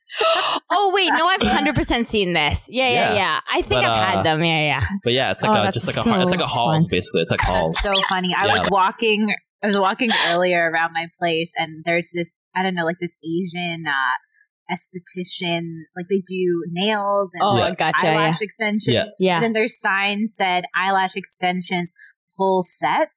Oh 0.71 0.93
wait, 0.95 1.09
no, 1.11 1.27
I've 1.27 1.43
hundred 1.43 1.75
percent 1.75 2.07
seen 2.07 2.33
this. 2.33 2.69
Yeah, 2.71 2.89
yeah, 2.89 2.93
Yeah. 3.11 3.15
yeah. 3.15 3.41
I 3.53 3.63
think 3.63 3.83
But, 3.83 3.85
I've 3.85 3.91
uh, 3.91 4.17
had 4.17 4.25
them. 4.25 4.43
Yeah, 4.45 4.61
yeah. 4.81 4.87
but 5.03 5.13
yeah, 5.13 5.31
it's 5.33 5.43
like 5.43 5.65
Oh, 5.65 5.69
a 5.69 5.73
just 5.73 5.87
like 5.87 5.97
a 5.97 6.21
it's 6.23 6.31
like 6.31 6.41
a 6.41 6.47
halls 6.47 6.85
fun. 6.85 6.91
basically. 6.91 7.21
It's 7.23 7.31
like 7.31 7.41
halls. 7.41 7.75
That's 7.75 7.97
so 7.97 8.03
funny. 8.09 8.35
I 8.35 8.47
Yeah. 8.47 8.53
was 8.59 8.71
walking. 8.71 9.35
I 9.63 9.67
was 9.67 9.77
walking 9.79 10.11
earlier 10.29 10.71
around 10.71 10.93
my 10.95 11.07
place, 11.19 11.53
and 11.59 11.83
there's 11.85 12.11
this. 12.15 12.33
I 12.57 12.63
don't 12.63 12.75
know, 12.75 12.85
like 12.85 12.99
this 13.01 13.15
Asian 13.25 13.85
uh, 13.89 13.93
esthetician. 14.71 15.63
Like 15.97 16.07
they 16.11 16.21
do 16.27 16.65
nails 16.71 17.31
and 17.35 17.43
Oh, 17.43 17.57
Yeah. 17.57 17.75
gotcha. 17.75 18.07
eyelash 18.09 18.41
extensions. 18.41 18.89
Yeah. 18.89 19.05
Yeah, 19.19 19.35
And 19.37 19.45
then 19.45 19.53
their 19.53 19.69
sign 19.69 20.29
said 20.31 20.65
eyelash 20.77 21.17
extensions 21.17 21.93
full 22.37 22.63
set. 22.63 23.11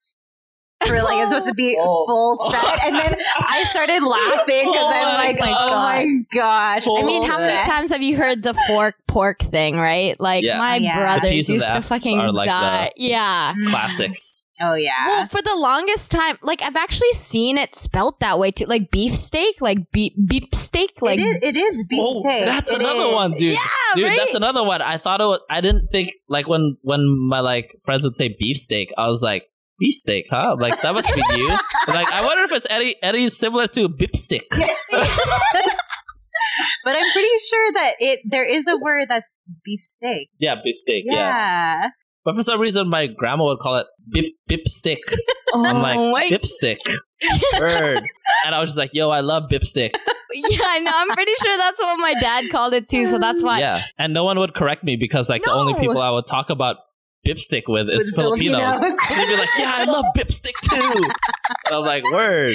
For 0.88 1.02
like 1.02 1.18
it's 1.24 1.30
supposed 1.30 1.48
to 1.48 1.54
be 1.54 1.78
Oh. 1.80 2.06
full 2.08 2.36
set, 2.52 2.86
and 2.86 2.96
then 2.96 3.16
I 3.40 3.64
started 3.72 4.02
laughing 4.04 4.72
because 4.72 4.76
Oh 4.76 4.94
I'm 4.94 5.04
my 5.06 5.28
like, 5.28 5.38
God. 5.40 5.58
oh 5.60 5.76
my 5.76 6.08
gosh! 6.34 6.84
Full 6.84 6.98
I 6.98 7.04
mean, 7.04 7.30
how 7.30 7.40
many 7.40 7.70
times 7.70 7.92
have 7.92 8.02
you 8.02 8.16
heard 8.18 8.44
the 8.44 8.54
fork 8.68 8.96
pork 9.08 9.40
thing, 9.40 9.78
right? 9.78 10.20
Like 10.20 10.44
Yeah. 10.44 10.58
my 10.58 10.78
Yeah. 10.78 10.98
Brothers 11.20 11.50
used 11.50 11.72
to 11.72 11.82
fucking 11.82 12.18
like 12.20 12.46
die. 12.48 12.92
yeah. 12.96 13.54
Mm. 13.54 13.70
Classics. 13.70 14.46
Oh 14.62 14.74
yeah. 14.74 14.92
Well, 15.08 15.26
for 15.28 15.42
the 15.42 15.56
longest 15.56 16.12
time, 16.12 16.38
like 16.42 16.62
I've 16.64 16.76
actually 16.76 17.12
seen 17.12 17.58
it 17.60 17.76
spelt 17.76 18.20
that 18.22 18.40
way 18.40 18.50
too, 18.52 18.66
like 18.66 18.90
beefsteak, 18.90 19.62
like 19.62 19.92
beef 19.92 20.14
beef 20.28 20.46
steak, 20.54 20.94
like 21.02 21.20
it 21.20 21.24
is. 21.24 21.38
It 21.44 21.56
is 21.56 21.86
beef 21.88 22.00
Oh, 22.04 22.22
steak. 22.22 22.46
that's 22.46 22.72
It 22.72 22.80
another 22.80 23.10
is. 23.10 23.14
one, 23.14 23.32
dude. 23.34 23.54
yeah, 23.54 23.60
Dude, 23.96 24.06
right? 24.06 24.18
that's 24.18 24.34
another 24.36 24.64
one. 24.64 24.82
I 24.82 24.98
thought 24.98 25.22
it 25.22 25.26
was. 25.26 25.40
I 25.50 25.62
didn't 25.62 25.90
think 25.92 26.12
like 26.28 26.48
when 26.48 26.78
when 26.82 27.06
my 27.30 27.40
like 27.42 27.76
friends 27.86 28.04
would 28.04 28.16
say 28.16 28.30
beefsteak, 28.40 28.90
I 28.98 29.08
was 29.08 29.22
like 29.22 29.44
beefsteak, 29.80 30.26
huh? 30.30 30.56
Like 30.60 30.82
that 30.82 30.94
must 30.94 31.14
be 31.14 31.22
you. 31.38 31.50
like 31.88 32.12
I 32.12 32.26
wonder 32.26 32.44
if 32.44 32.52
it's 32.52 32.68
any 32.70 32.96
any 33.02 33.30
similar 33.30 33.68
to 33.68 33.90
bipstick. 33.90 34.48
But 36.84 36.96
I'm 36.96 37.12
pretty 37.12 37.28
sure 37.50 37.74
that 37.74 37.94
it 38.00 38.20
there 38.26 38.46
is 38.46 38.68
a 38.68 38.76
word 38.82 39.08
that's 39.10 39.26
beef 39.66 39.80
steak. 39.82 40.30
Yeah, 40.40 40.56
beefsteak. 40.64 41.04
Yeah. 41.06 41.14
Yeah. 41.16 41.90
but 42.24 42.36
for 42.36 42.44
some 42.44 42.60
reason 42.60 42.90
my 42.90 43.08
grandma 43.08 43.46
would 43.46 43.60
call 43.60 43.78
it 43.78 43.88
bip 44.10 44.26
bipstick. 44.50 45.00
oh 45.54 45.66
I'm 45.66 45.82
like 45.82 45.98
my, 45.98 46.30
dipstick. 46.30 46.78
Word. 47.60 48.04
And 48.46 48.54
I 48.56 48.60
was 48.62 48.70
just 48.70 48.78
like, 48.78 48.92
yo, 48.94 49.10
I 49.10 49.22
love 49.22 49.44
bipstick. 49.52 49.92
yeah, 50.34 50.60
I 50.64 50.80
know. 50.80 50.92
I'm 50.94 51.10
pretty 51.10 51.34
sure 51.44 51.58
that's 51.58 51.82
what 51.82 51.98
my 51.98 52.14
dad 52.14 52.46
called 52.52 52.74
it 52.74 52.88
too. 52.88 53.06
So 53.06 53.20
that's 53.20 53.44
why. 53.44 53.60
Yeah. 53.60 53.84
And 53.98 54.14
no 54.14 54.24
one 54.24 54.40
would 54.40 54.54
correct 54.54 54.84
me 54.84 54.96
because 54.96 55.30
like 55.30 55.44
the 55.44 55.52
only 55.52 55.74
people 55.74 56.00
I 56.00 56.12
would 56.12 56.28
talk 56.28 56.50
about 56.50 56.78
bipstick 57.26 57.64
with 57.68 57.88
is 57.90 58.12
With 58.12 58.16
Filipinos. 58.16 58.80
Filipinos. 58.80 59.02
So 59.08 59.16
they'd 59.16 59.28
be 59.28 59.38
like, 59.38 59.50
yeah, 59.58 59.72
I 59.76 59.86
love 59.86 60.06
bipstick 60.16 60.54
too. 60.64 61.04
and 61.66 61.76
I'm 61.76 61.84
like, 61.84 62.04
word. 62.12 62.54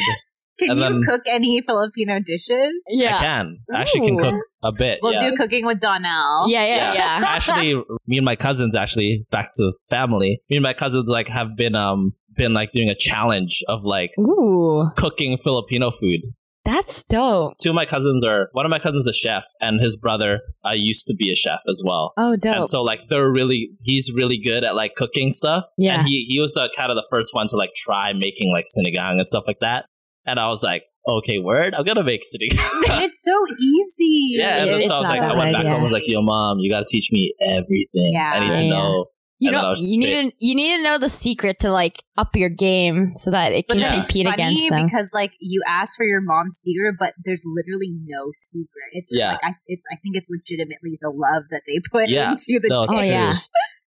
Can 0.58 0.70
And 0.70 0.78
you 0.78 0.84
then- 0.84 1.00
cook 1.06 1.22
any 1.26 1.60
Filipino 1.66 2.20
dishes? 2.20 2.72
Yeah. 2.88 3.16
I 3.16 3.20
can. 3.20 3.58
I 3.74 3.80
actually 3.80 4.06
can 4.06 4.18
cook 4.18 4.34
a 4.62 4.70
bit. 4.72 4.98
We'll 5.02 5.14
yeah. 5.14 5.30
do 5.30 5.36
cooking 5.36 5.66
with 5.66 5.80
Donnell. 5.80 6.44
Yeah, 6.48 6.64
yeah, 6.66 6.92
yeah. 6.94 7.22
actually, 7.26 7.74
me 8.06 8.18
and 8.18 8.24
my 8.24 8.36
cousins 8.36 8.76
actually 8.76 9.26
back 9.30 9.50
to 9.54 9.72
family. 9.90 10.40
Me 10.50 10.56
and 10.58 10.62
my 10.62 10.74
cousins 10.74 11.08
like 11.08 11.28
have 11.28 11.56
been 11.56 11.74
um 11.74 12.12
been 12.36 12.52
like 12.52 12.70
doing 12.72 12.88
a 12.90 12.94
challenge 12.94 13.62
of 13.66 13.82
like 13.84 14.10
Ooh, 14.18 14.90
cooking 14.96 15.36
Filipino 15.42 15.90
food. 15.90 16.20
That's 16.64 17.02
dope. 17.04 17.54
Two 17.60 17.70
of 17.70 17.74
my 17.74 17.86
cousins 17.86 18.24
are 18.24 18.48
one 18.52 18.64
of 18.66 18.70
my 18.70 18.78
cousins 18.78 19.02
is 19.02 19.08
a 19.08 19.12
chef, 19.12 19.44
and 19.60 19.80
his 19.80 19.96
brother 19.96 20.40
uh, 20.64 20.70
used 20.72 21.06
to 21.08 21.14
be 21.14 21.30
a 21.32 21.34
chef 21.36 21.60
as 21.68 21.82
well. 21.84 22.12
Oh, 22.16 22.36
dope. 22.36 22.56
And 22.56 22.68
so 22.68 22.82
like 22.82 23.00
they're 23.08 23.30
really 23.30 23.70
he's 23.82 24.12
really 24.14 24.38
good 24.38 24.64
at 24.64 24.74
like 24.76 24.94
cooking 24.96 25.30
stuff. 25.30 25.64
Yeah. 25.76 25.98
And 25.98 26.06
he 26.08 26.26
he 26.28 26.40
was 26.40 26.54
the 26.54 26.70
kind 26.76 26.90
of 26.90 26.96
the 26.96 27.06
first 27.10 27.34
one 27.34 27.48
to 27.48 27.56
like 27.56 27.70
try 27.76 28.12
making 28.12 28.52
like 28.52 28.64
sinigang 28.66 29.18
and 29.18 29.28
stuff 29.28 29.44
like 29.46 29.58
that. 29.60 29.86
And 30.24 30.38
I 30.38 30.46
was 30.46 30.62
like, 30.62 30.84
okay, 31.08 31.38
word, 31.40 31.74
I'm 31.74 31.84
gonna 31.84 32.04
make 32.04 32.20
sinigang. 32.22 33.02
it's 33.02 33.22
so 33.24 33.36
easy. 33.60 34.28
yeah, 34.38 34.62
and 34.62 34.70
then 34.70 34.86
so 34.88 34.94
I 34.94 34.98
was 35.00 35.08
like, 35.08 35.20
I 35.20 35.34
went 35.36 35.52
back 35.52 35.62
home. 35.64 35.72
yeah. 35.72 35.78
I 35.78 35.82
was 35.82 35.92
like, 35.92 36.06
yo, 36.06 36.22
mom, 36.22 36.58
you 36.60 36.70
gotta 36.70 36.86
teach 36.88 37.08
me 37.10 37.34
everything. 37.44 38.12
Yeah. 38.12 38.32
I 38.34 38.48
need 38.48 38.56
to 38.56 38.64
Yeah. 38.64 38.70
know. 38.70 39.06
You 39.42 39.50
and 39.50 39.56
know, 39.62 39.68
was 39.70 39.90
you 39.92 39.98
need 39.98 40.30
to 40.30 40.36
you 40.38 40.54
need 40.54 40.76
to 40.76 40.82
know 40.82 40.98
the 40.98 41.08
secret 41.08 41.58
to 41.60 41.70
like 41.72 42.02
up 42.16 42.36
your 42.36 42.48
game 42.48 43.12
so 43.16 43.30
that 43.30 43.52
it 43.52 43.66
can 43.68 43.78
then 43.78 43.92
Yeah. 43.92 43.98
it's 44.00 44.08
compete 44.08 44.26
funny 44.26 44.42
against 44.42 44.68
them. 44.70 44.84
because 44.84 45.10
like 45.12 45.32
you 45.40 45.62
ask 45.68 45.96
for 45.96 46.06
your 46.06 46.20
mom's 46.20 46.56
secret, 46.58 46.94
but 46.98 47.12
there's 47.24 47.40
literally 47.44 47.94
no 48.06 48.30
secret. 48.34 48.88
It's 48.92 49.08
Yeah. 49.10 49.32
like 49.32 49.40
I, 49.42 49.54
it's 49.66 49.82
I 49.92 49.96
think 49.96 50.16
it's 50.16 50.28
legitimately 50.30 50.98
the 51.00 51.10
love 51.10 51.44
that 51.50 51.62
they 51.66 51.80
put 51.90 52.08
Yeah. 52.08 52.30
into 52.30 52.60
the 52.60 52.68
No, 52.68 52.80
it's 52.80 52.88
Oh, 52.92 53.00
dish. 53.00 53.08
yeah. 53.10 53.34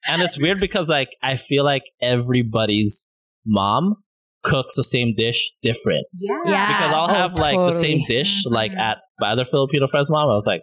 And 0.07 0.23
it's 0.23 0.39
weird 0.41 0.59
because 0.61 0.89
like 0.91 1.11
I 1.23 1.37
feel 1.37 1.65
like 1.65 1.85
everybody's 2.03 3.09
mom 3.47 3.97
cooks 4.43 4.77
the 4.77 4.85
same 4.85 5.15
dish 5.17 5.53
different. 5.63 6.07
Yeah. 6.19 6.37
Yeah. 6.47 6.67
Because 6.79 6.93
I'll 6.93 7.11
Oh, 7.11 7.15
have 7.15 7.35
like 7.39 7.57
the 7.57 7.73
same 7.73 8.03
dish 8.09 8.45
like 8.47 8.73
Mhm. 8.73 8.79
at 8.79 8.99
my 9.21 9.31
other 9.31 9.45
Filipino 9.45 9.87
friend's 9.87 10.11
mom. 10.11 10.29
I 10.29 10.35
was 10.35 10.47
like, 10.47 10.63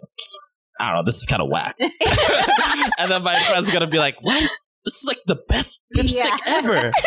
I 0.80 0.88
don't 0.88 0.96
know, 0.96 1.02
this 1.04 1.16
is 1.16 1.26
kind 1.26 1.42
of 1.42 1.48
whack. 1.48 1.76
and 2.98 3.10
then 3.10 3.22
my 3.22 3.38
friend's 3.44 3.70
gonna 3.72 3.86
be 3.88 3.98
like, 3.98 4.16
what? 4.20 4.50
This 4.84 4.96
is 4.96 5.04
like 5.06 5.18
the 5.26 5.36
best 5.48 5.84
beefsteak 5.94 6.24
Yeah. 6.24 6.36
ever. 6.46 6.92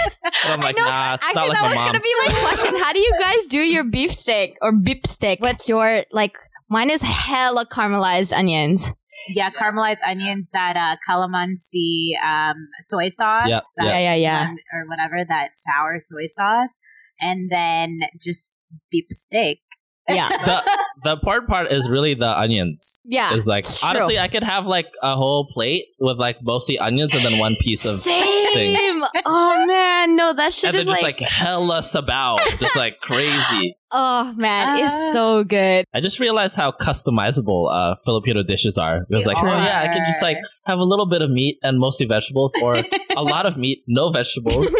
And 0.46 0.54
I'm 0.54 0.60
like, 0.62 0.76
I 0.78 0.82
know. 0.82 0.88
nah, 0.88 1.14
it's 1.16 1.26
Actually, 1.26 1.40
not 1.42 1.48
like 1.50 1.58
that 1.58 1.64
my 1.64 1.68
was 1.70 1.76
mom's. 1.76 1.92
gonna 1.92 2.00
be 2.00 2.16
my 2.20 2.40
question. 2.48 2.76
How 2.84 2.94
do 2.94 3.00
you 3.00 3.14
guys 3.20 3.46
do 3.48 3.60
your 3.60 3.84
beefsteak 3.84 4.58
or 4.62 4.72
beefsteak? 4.72 5.40
What's 5.42 5.68
your 5.70 6.04
like? 6.12 6.36
Mine 6.70 6.90
is 6.90 7.02
hella 7.04 7.66
caramelized 7.68 8.34
onions. 8.36 8.92
Yeah, 9.30 9.50
caramelized 9.50 10.00
onions, 10.06 10.50
that 10.54 10.76
uh, 10.78 10.96
calamansi 11.08 12.12
um, 12.24 12.56
soy 12.82 13.10
sauce, 13.10 13.48
Yeah, 13.50 13.60
that 13.78 13.86
Yeah, 13.88 14.00
yeah, 14.00 14.16
yeah. 14.16 14.42
um, 14.50 14.58
or 14.74 14.88
whatever 14.88 15.24
that 15.28 15.50
sour 15.54 16.00
soy 16.00 16.26
sauce, 16.28 16.78
and 17.20 17.50
then 17.52 18.00
just 18.22 18.66
beef 18.92 19.06
steak. 19.10 19.60
Yeah. 20.08 20.30
the 20.46 20.64
the 21.04 21.12
important 21.14 21.50
part 21.50 21.72
is 21.72 21.90
really 21.90 22.14
the 22.14 22.28
onions. 22.40 23.02
Yeah. 23.06 23.34
Is 23.34 23.48
like 23.48 23.64
it's 23.66 23.84
honestly, 23.84 24.20
I 24.20 24.28
could 24.28 24.44
have 24.44 24.66
like 24.66 24.88
a 25.02 25.16
whole 25.16 25.48
plate 25.52 25.86
with 26.00 26.18
like 26.18 26.38
mostly 26.42 26.78
onions 26.80 27.14
and 27.16 27.24
then 27.24 27.38
one 27.40 27.56
piece 27.60 27.86
of 27.86 28.00
Same. 28.00 29.04
Oh 29.26 29.66
man, 29.68 30.16
no, 30.16 30.34
that 30.34 30.54
shit 30.54 30.70
and 30.70 30.76
then 30.76 30.82
is 30.82 30.88
just 30.88 31.02
like, 31.04 31.20
like, 31.22 31.30
hella 31.30 31.80
sabaw, 31.80 32.38
just 32.60 32.76
like 32.76 33.00
crazy. 33.02 33.76
oh 33.92 34.34
man, 34.38 34.84
it's 34.84 34.94
Uh. 34.94 35.14
so 35.14 35.44
good. 35.44 35.86
I 35.94 36.00
just 36.00 36.20
realized 36.20 36.56
how 36.56 36.72
customizable 36.72 37.72
uh, 37.72 37.96
Filipino 38.06 38.44
dishes 38.44 38.78
are. 38.78 39.06
It 39.10 39.14
was 39.14 39.26
They 39.26 39.34
like, 39.34 39.44
oh 39.44 39.48
yeah, 39.48 39.82
I 39.82 39.88
can 39.88 40.06
just 40.08 40.22
like 40.22 40.38
have 40.66 40.80
a 40.80 40.84
little 40.84 41.08
bit 41.08 41.22
of 41.22 41.30
meat 41.30 41.58
and 41.62 41.80
mostly 41.80 42.06
vegetables, 42.06 42.54
or 42.62 42.78
a 43.16 43.24
lot 43.24 43.46
of 43.46 43.58
meat, 43.58 43.84
no 43.88 44.12
vegetables. 44.12 44.76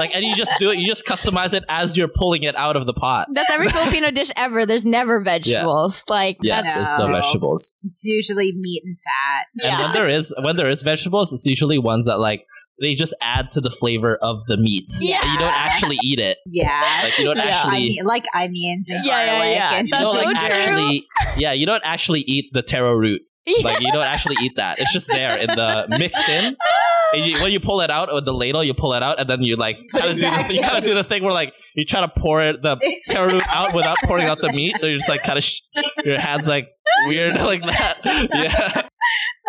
Like, 0.00 0.10
and 0.14 0.24
you 0.24 0.34
just 0.34 0.52
do 0.58 0.70
it. 0.70 0.78
You 0.78 0.88
just 0.88 1.06
customize 1.06 1.52
it 1.52 1.64
as 1.68 1.96
you're 1.96 2.08
pulling 2.08 2.42
it 2.42 2.56
out 2.56 2.74
of 2.76 2.86
the 2.86 2.92
pot. 2.94 3.28
That's 3.32 3.52
every 3.52 3.68
Filipino 3.68 4.10
dish 4.20 4.30
ever. 4.36 4.66
There's 4.66 4.84
never 4.86 5.20
vegetables. 5.20 6.04
Like 6.08 6.38
Yeah, 6.42 6.62
that's 6.62 6.74
there's 6.76 6.98
no 6.98 7.06
No. 7.06 7.14
vegetables. 7.14 7.78
It's 7.84 8.04
usually 8.04 8.52
meat 8.56 8.82
and 8.84 8.96
fat. 8.98 9.46
And 9.62 9.78
Yeah. 9.78 9.84
when 9.84 9.92
there 9.92 10.08
is 10.08 10.34
when 10.42 10.56
there 10.56 10.68
is 10.68 10.82
vegetables, 10.82 11.32
it's 11.32 11.46
usually 11.46 11.78
ones 11.78 12.06
that 12.06 12.18
like 12.18 12.44
they 12.82 12.94
just 12.94 13.14
add 13.20 13.50
to 13.52 13.60
the 13.60 13.70
flavor 13.70 14.16
of 14.22 14.46
the 14.46 14.56
meat. 14.56 14.86
Yeah. 15.02 15.18
And 15.22 15.32
you 15.34 15.38
don't 15.38 15.54
actually 15.54 15.98
eat 16.02 16.18
it. 16.18 16.38
Yeah. 16.46 16.80
Like 17.04 17.18
you 17.18 17.26
don't 17.26 17.36
Yeah. 17.36 17.42
actually. 17.44 17.76
Onion, 17.76 18.06
like 18.06 18.24
onions 18.34 18.86
and 18.88 19.04
Yeah, 19.04 19.24
yeah, 19.24 19.26
garlic. 19.32 19.54
yeah. 19.56 19.74
And 19.74 19.88
you 19.88 19.94
don't 19.94 20.08
so 20.08 20.16
like 20.22 20.36
true. 20.38 20.46
actually. 20.48 21.06
Yeah, 21.36 21.52
you 21.52 21.66
don't 21.66 21.82
actually 21.84 22.20
eat 22.22 22.46
the 22.52 22.62
taro 22.62 22.94
root. 22.94 23.20
Like 23.64 23.80
you 23.80 23.90
don't 23.92 24.04
actually 24.04 24.36
eat 24.42 24.52
that. 24.56 24.78
It's 24.78 24.92
just 24.92 25.08
there 25.08 25.36
in 25.36 25.48
the 25.48 25.86
mixed 25.88 26.28
in. 26.28 26.56
You, 27.12 27.42
when 27.42 27.50
you 27.50 27.58
pull 27.58 27.80
it 27.80 27.90
out 27.90 28.08
with 28.14 28.24
the 28.24 28.32
ladle, 28.32 28.62
you 28.62 28.72
pull 28.72 28.92
it 28.92 29.02
out, 29.02 29.18
and 29.18 29.28
then 29.28 29.42
you 29.42 29.56
like 29.56 29.78
kind 29.92 30.10
of 30.10 30.10
it 30.16 30.20
do 30.20 30.20
the, 30.20 30.54
you 30.54 30.60
kind 30.62 30.78
of 30.78 30.84
do 30.84 30.94
the 30.94 31.02
thing 31.02 31.24
where 31.24 31.32
like 31.32 31.52
you 31.74 31.84
try 31.84 32.02
to 32.02 32.08
pour 32.16 32.40
it 32.40 32.62
the 32.62 32.76
taro 33.08 33.32
root 33.32 33.42
out 33.48 33.74
without 33.74 33.96
pouring 34.04 34.26
out 34.26 34.38
the 34.40 34.52
meat. 34.52 34.74
And 34.76 34.84
you're 34.84 34.94
just 34.94 35.08
like 35.08 35.24
kind 35.24 35.36
of 35.36 35.42
sh- 35.42 35.58
your 36.04 36.20
hands 36.20 36.46
like 36.46 36.68
weird 37.08 37.34
like 37.34 37.64
that. 37.64 37.98
Yeah, 38.04 38.28
that's 38.32 38.90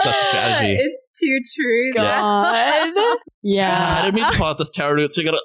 the 0.04 0.12
strategy. 0.30 0.78
It's 0.80 1.10
too 1.20 1.40
true. 1.56 1.92
Yeah, 1.94 2.92
God. 3.70 3.76
Ah, 3.78 4.00
I 4.00 4.02
didn't 4.06 4.16
mean 4.16 4.32
to 4.32 4.38
pull 4.40 4.48
out 4.48 4.58
this 4.58 4.72
taro 4.72 4.96
root, 4.96 5.14
so 5.14 5.22
you're 5.22 5.32
gonna. 5.32 5.42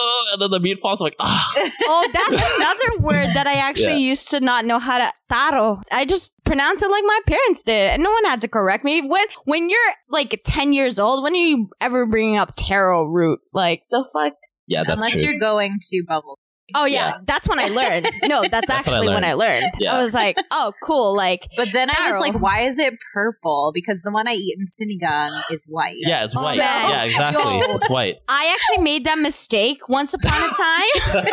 "Ugh," 0.00 0.26
and 0.32 0.42
then 0.42 0.50
the 0.50 0.60
meat 0.60 0.78
falls. 0.80 1.00
I'm 1.00 1.04
like, 1.06 1.16
ah, 1.20 1.52
Oh, 1.56 2.08
that's 2.12 2.56
another 2.56 3.02
word 3.02 3.28
that 3.34 3.46
I 3.46 3.54
actually 3.54 3.92
Yeah. 4.02 4.10
used 4.12 4.30
to 4.30 4.40
not 4.40 4.64
know 4.64 4.78
how 4.78 4.98
to 4.98 5.12
taro. 5.30 5.80
I 5.92 6.04
just 6.04 6.32
pronounce 6.44 6.82
it 6.82 6.90
like 6.90 7.04
my 7.06 7.20
parents 7.26 7.62
did, 7.62 7.90
and 7.90 8.02
no 8.02 8.10
one 8.10 8.24
had 8.24 8.40
to 8.42 8.48
correct 8.48 8.84
me. 8.84 9.02
When 9.06 9.24
when 9.44 9.68
you're 9.70 9.92
like 10.08 10.40
ten 10.44 10.72
years 10.72 10.98
old, 10.98 11.22
when 11.22 11.34
are 11.34 11.36
you 11.36 11.68
ever 11.80 12.06
bringing 12.06 12.36
up 12.36 12.54
taro 12.56 13.04
root? 13.04 13.40
Like 13.52 13.82
the 13.90 14.04
fuck? 14.12 14.32
yeah, 14.66 14.82
that's 14.86 15.02
Unless 15.02 15.12
true. 15.20 15.30
you're 15.30 15.38
going 15.40 15.76
to 15.80 16.04
bubble. 16.08 16.38
Oh 16.74 16.84
yeah, 16.84 17.08
Yeah. 17.08 17.12
that's 17.24 17.48
when 17.48 17.58
I 17.58 17.68
learned. 17.68 18.08
No, 18.24 18.42
that's, 18.50 18.68
That's 18.68 18.86
what 18.86 18.94
I 18.94 18.98
actually 18.98 19.14
when 19.14 19.24
I 19.24 19.32
learned. 19.34 19.72
Yeah. 19.78 19.94
I 19.94 20.02
was 20.02 20.14
like, 20.14 20.36
oh 20.50 20.72
cool, 20.82 21.14
like 21.14 21.48
But 21.56 21.68
then 21.72 21.90
I 21.90 22.12
was 22.12 22.20
like, 22.20 22.40
why 22.40 22.60
is 22.62 22.78
it 22.78 22.94
purple? 23.12 23.72
Because 23.74 24.02
the 24.02 24.10
one 24.10 24.28
I 24.28 24.32
eat 24.32 24.56
in 24.58 24.66
Sinigang 24.66 25.40
is 25.50 25.64
white. 25.68 25.96
yeah, 25.98 26.24
it's 26.24 26.34
white. 26.34 26.58
man. 26.58 26.90
Yeah, 26.90 27.02
exactly. 27.04 27.42
Yo. 27.42 27.74
It's 27.74 27.88
white. 27.88 28.18
I 28.28 28.54
actually 28.54 28.84
made 28.84 29.04
that 29.06 29.18
mistake 29.18 29.88
once 29.88 30.14
upon 30.14 30.32
a 30.32 30.54
time. 31.14 31.32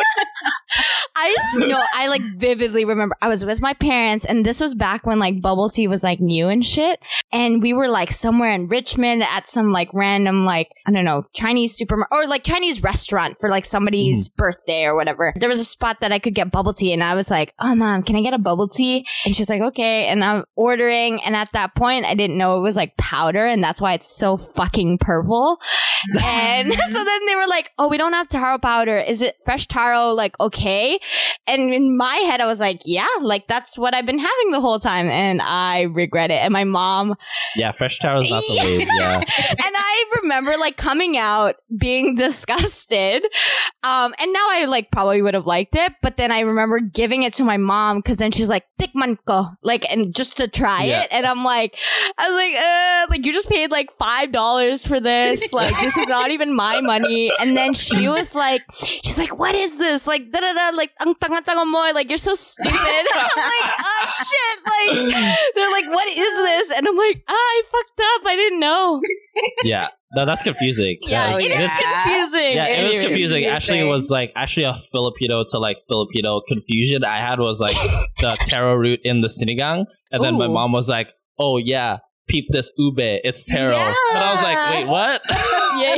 I 1.16 1.34
just 1.36 1.68
know 1.68 1.82
I 1.94 2.06
like 2.08 2.22
vividly 2.36 2.84
remember 2.84 3.16
I 3.20 3.28
was 3.28 3.44
with 3.44 3.60
my 3.60 3.74
parents 3.74 4.24
and 4.24 4.46
this 4.46 4.60
was 4.60 4.74
back 4.74 5.04
when 5.06 5.18
like 5.18 5.40
bubble 5.42 5.68
tea 5.68 5.88
was 5.88 6.02
like 6.04 6.20
new 6.20 6.48
and 6.48 6.64
shit. 6.64 7.00
And 7.32 7.60
we 7.62 7.72
were 7.72 7.88
like 7.88 8.12
somewhere 8.12 8.52
in 8.52 8.68
Richmond 8.68 9.22
at 9.24 9.48
some 9.48 9.72
like 9.72 9.88
random 9.92 10.44
like 10.44 10.68
I 10.86 10.92
don't 10.92 11.04
know, 11.04 11.24
Chinese 11.34 11.76
supermarket 11.76 12.12
or 12.12 12.26
like 12.26 12.44
Chinese 12.44 12.82
restaurant 12.82 13.36
for 13.40 13.48
like 13.48 13.64
somebody's 13.64 14.28
mm. 14.28 14.36
birthday 14.36 14.84
or 14.84 14.94
whatever. 14.94 15.27
There 15.36 15.48
was 15.48 15.58
a 15.58 15.64
spot 15.64 15.98
that 16.00 16.12
I 16.12 16.18
could 16.18 16.34
get 16.34 16.50
bubble 16.50 16.72
tea 16.72 16.92
and 16.92 17.02
I 17.02 17.14
was 17.14 17.30
like, 17.30 17.54
"Oh 17.58 17.74
mom, 17.74 18.02
can 18.02 18.16
I 18.16 18.22
get 18.22 18.34
a 18.34 18.38
bubble 18.38 18.68
tea?" 18.68 19.06
And 19.24 19.34
she's 19.34 19.48
like, 19.50 19.60
"Okay." 19.60 20.06
And 20.06 20.24
I'm 20.24 20.44
ordering 20.56 21.22
and 21.22 21.36
at 21.36 21.50
that 21.52 21.74
point 21.74 22.04
I 22.04 22.14
didn't 22.14 22.38
know 22.38 22.56
it 22.56 22.60
was 22.60 22.76
like 22.76 22.96
powder 22.96 23.46
and 23.46 23.62
that's 23.62 23.80
why 23.80 23.94
it's 23.94 24.08
so 24.08 24.36
fucking 24.36 24.98
purple. 24.98 25.60
And 26.24 26.72
so 26.92 27.04
then 27.04 27.26
they 27.26 27.34
were 27.34 27.48
like, 27.48 27.72
"Oh, 27.78 27.88
we 27.88 27.98
don't 27.98 28.12
have 28.12 28.28
taro 28.28 28.58
powder. 28.58 28.98
Is 28.98 29.20
it 29.20 29.36
fresh 29.44 29.66
taro 29.66 30.10
like 30.10 30.38
okay?" 30.40 30.98
And 31.46 31.74
in 31.74 31.96
my 31.96 32.14
head 32.14 32.40
I 32.40 32.46
was 32.46 32.60
like, 32.60 32.80
"Yeah, 32.84 33.06
like 33.20 33.48
that's 33.48 33.76
what 33.76 33.94
I've 33.94 34.06
been 34.06 34.18
having 34.18 34.50
the 34.52 34.60
whole 34.60 34.78
time." 34.78 35.08
And 35.08 35.42
I 35.42 35.82
regret 35.82 36.30
it. 36.30 36.34
And 36.40 36.52
my 36.52 36.64
mom 36.64 37.16
Yeah, 37.56 37.72
fresh 37.72 37.98
taro 37.98 38.20
is 38.20 38.30
not 38.30 38.42
the 38.48 38.58
wave. 38.62 38.88
Yeah, 38.98 39.16
and 39.18 39.74
I 39.76 40.04
remember 40.22 40.52
like 40.58 40.76
coming 40.76 41.16
out 41.16 41.56
being 41.76 42.14
disgusted. 42.14 43.24
Um, 43.82 44.14
and 44.18 44.32
now 44.32 44.46
I 44.50 44.66
like 44.66 44.90
probably 44.90 45.17
would 45.22 45.34
have 45.34 45.46
liked 45.46 45.74
it, 45.76 45.92
but 46.02 46.16
then 46.16 46.30
I 46.32 46.40
remember 46.40 46.78
giving 46.80 47.22
it 47.22 47.34
to 47.34 47.44
my 47.44 47.56
mom 47.56 47.98
because 47.98 48.18
then 48.18 48.30
she's 48.30 48.48
like, 48.48 48.64
"Tikman 48.80 49.18
ko," 49.26 49.50
like, 49.62 49.84
and 49.90 50.14
just 50.14 50.36
to 50.38 50.48
try 50.48 50.84
Yeah. 50.84 51.02
it, 51.02 51.08
and 51.10 51.26
I'm 51.26 51.44
like, 51.44 51.76
I 52.18 52.28
was 52.28 52.36
like, 52.36 52.54
uh, 52.56 53.06
like 53.10 53.26
you 53.26 53.32
just 53.32 53.48
paid 53.48 53.70
like 53.70 53.88
five 53.98 54.32
dollars 54.32 54.86
for 54.86 55.00
this, 55.00 55.52
like 55.56 55.74
this 55.80 55.96
is 55.96 56.06
not 56.08 56.30
even 56.30 56.54
my 56.54 56.80
money. 56.80 57.32
And 57.40 57.56
then 57.56 57.74
she 57.74 58.08
was 58.16 58.34
like, 58.34 58.62
she's 59.04 59.18
like, 59.18 59.38
"What 59.38 59.54
is 59.54 59.78
this?" 59.78 60.06
Like, 60.06 60.30
da 60.32 60.40
da 60.40 60.52
da, 60.52 60.76
like, 60.76 60.90
ang 61.00 61.14
tanga 61.16 61.42
tanga 61.42 61.64
mo, 61.64 61.90
like 61.94 62.08
you're 62.08 62.18
so 62.18 62.34
stupid. 62.34 62.72
I'm 63.14 63.28
like, 63.36 63.74
oh 63.80 64.06
shit, 64.08 64.56
like 64.66 64.94
they're 65.54 65.72
like, 65.72 65.88
"What 65.92 66.08
is 66.08 66.34
this?" 66.46 66.76
And 66.78 66.86
I'm 66.86 66.96
like, 66.96 67.22
ah, 67.28 67.32
I 67.34 67.62
fucked 67.66 68.00
up. 68.00 68.20
I 68.26 68.36
didn't 68.36 68.60
know. 68.60 69.00
yeah. 69.64 69.88
No, 70.14 70.24
that's 70.24 70.42
confusing. 70.42 70.96
Yeah, 71.02 71.32
Oh, 71.34 71.38
it 71.38 71.46
it 71.46 71.52
is 71.52 71.70
is 71.70 71.76
yeah. 71.80 72.02
confusing. 72.02 72.52
Yeah, 72.56 72.66
it 72.66 72.84
was 72.84 72.98
confusing. 72.98 73.44
Actually, 73.44 73.80
it 73.80 73.84
was 73.84 74.10
like 74.10 74.32
actually 74.36 74.64
a 74.64 74.74
Filipino 74.92 75.44
to 75.50 75.58
like 75.58 75.76
Filipino 75.88 76.40
confusion 76.48 77.04
I 77.04 77.18
had 77.20 77.38
was 77.40 77.60
like 77.60 77.76
the 78.20 78.36
taro 78.46 78.74
root 78.74 79.00
in 79.04 79.20
the 79.20 79.28
sinigang, 79.28 79.84
and 80.10 80.24
then 80.24 80.38
my 80.38 80.46
mom 80.48 80.72
was 80.72 80.88
like, 80.88 81.08
"Oh 81.38 81.58
yeah, 81.58 81.98
peep 82.28 82.46
this 82.50 82.72
ube, 82.78 82.98
it's 82.98 83.44
taro," 83.44 83.72
Yeah. 83.76 83.94
and 84.12 84.18
I 84.18 84.34
was 84.34 84.42
like, 84.42 84.58
"Wait, 84.74 84.86
what?" 84.88 85.20
Yeah. 85.78 85.96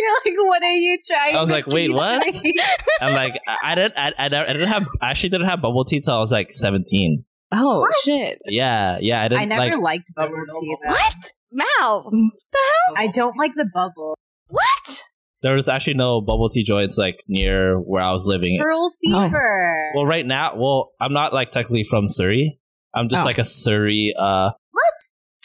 You're 0.00 0.12
like, 0.24 0.48
what 0.48 0.62
are 0.62 0.70
you 0.72 0.98
trying? 1.04 1.34
I 1.36 1.40
was 1.40 1.48
to 1.48 1.54
like, 1.56 1.66
wait, 1.66 1.90
what? 1.92 2.22
me? 2.44 2.54
and 3.00 3.14
like 3.14 3.34
I, 3.48 3.72
I 3.72 3.74
didn't, 3.74 3.94
I, 3.96 4.12
I, 4.18 4.28
never- 4.28 4.48
I 4.48 4.52
didn't 4.52 4.68
have, 4.68 4.86
I 5.00 5.10
actually 5.10 5.30
didn't 5.30 5.48
have 5.48 5.60
bubble 5.60 5.84
tea 5.84 6.00
till 6.00 6.14
I 6.14 6.18
was 6.20 6.30
like 6.30 6.52
seventeen. 6.52 7.24
Oh 7.50 7.80
What? 7.80 7.94
shit! 8.04 8.34
Yeah, 8.48 8.98
yeah, 9.00 9.22
I 9.22 9.28
didn't 9.28 9.42
I 9.42 9.44
never 9.46 9.76
like. 9.76 9.82
liked 9.82 10.12
bubble 10.14 10.44
tea 10.60 10.76
though. 10.86 10.92
What? 10.92 11.14
Mal? 11.52 12.10
The 12.10 12.58
hell? 12.88 12.94
I 12.96 13.06
don't 13.08 13.36
like 13.38 13.52
the 13.54 13.68
bubble. 13.72 14.16
What? 14.48 15.02
There 15.42 15.54
was 15.54 15.68
actually 15.68 15.94
no 15.94 16.20
bubble 16.20 16.48
tea 16.48 16.64
joints 16.64 16.98
like 16.98 17.16
near 17.28 17.78
where 17.78 18.02
I 18.02 18.12
was 18.12 18.24
living. 18.26 18.58
Pearl 18.60 18.90
fever. 19.04 19.92
Well, 19.94 20.06
right 20.06 20.26
now, 20.26 20.54
well, 20.56 20.90
I'm 21.00 21.12
not 21.12 21.32
like 21.32 21.50
technically 21.50 21.84
from 21.84 22.08
Surrey. 22.08 22.58
I'm 22.94 23.08
just 23.08 23.22
Oh. 23.22 23.26
like 23.26 23.38
a 23.38 23.44
Surrey. 23.44 24.14
uh 24.18 24.50
what? 24.72 24.94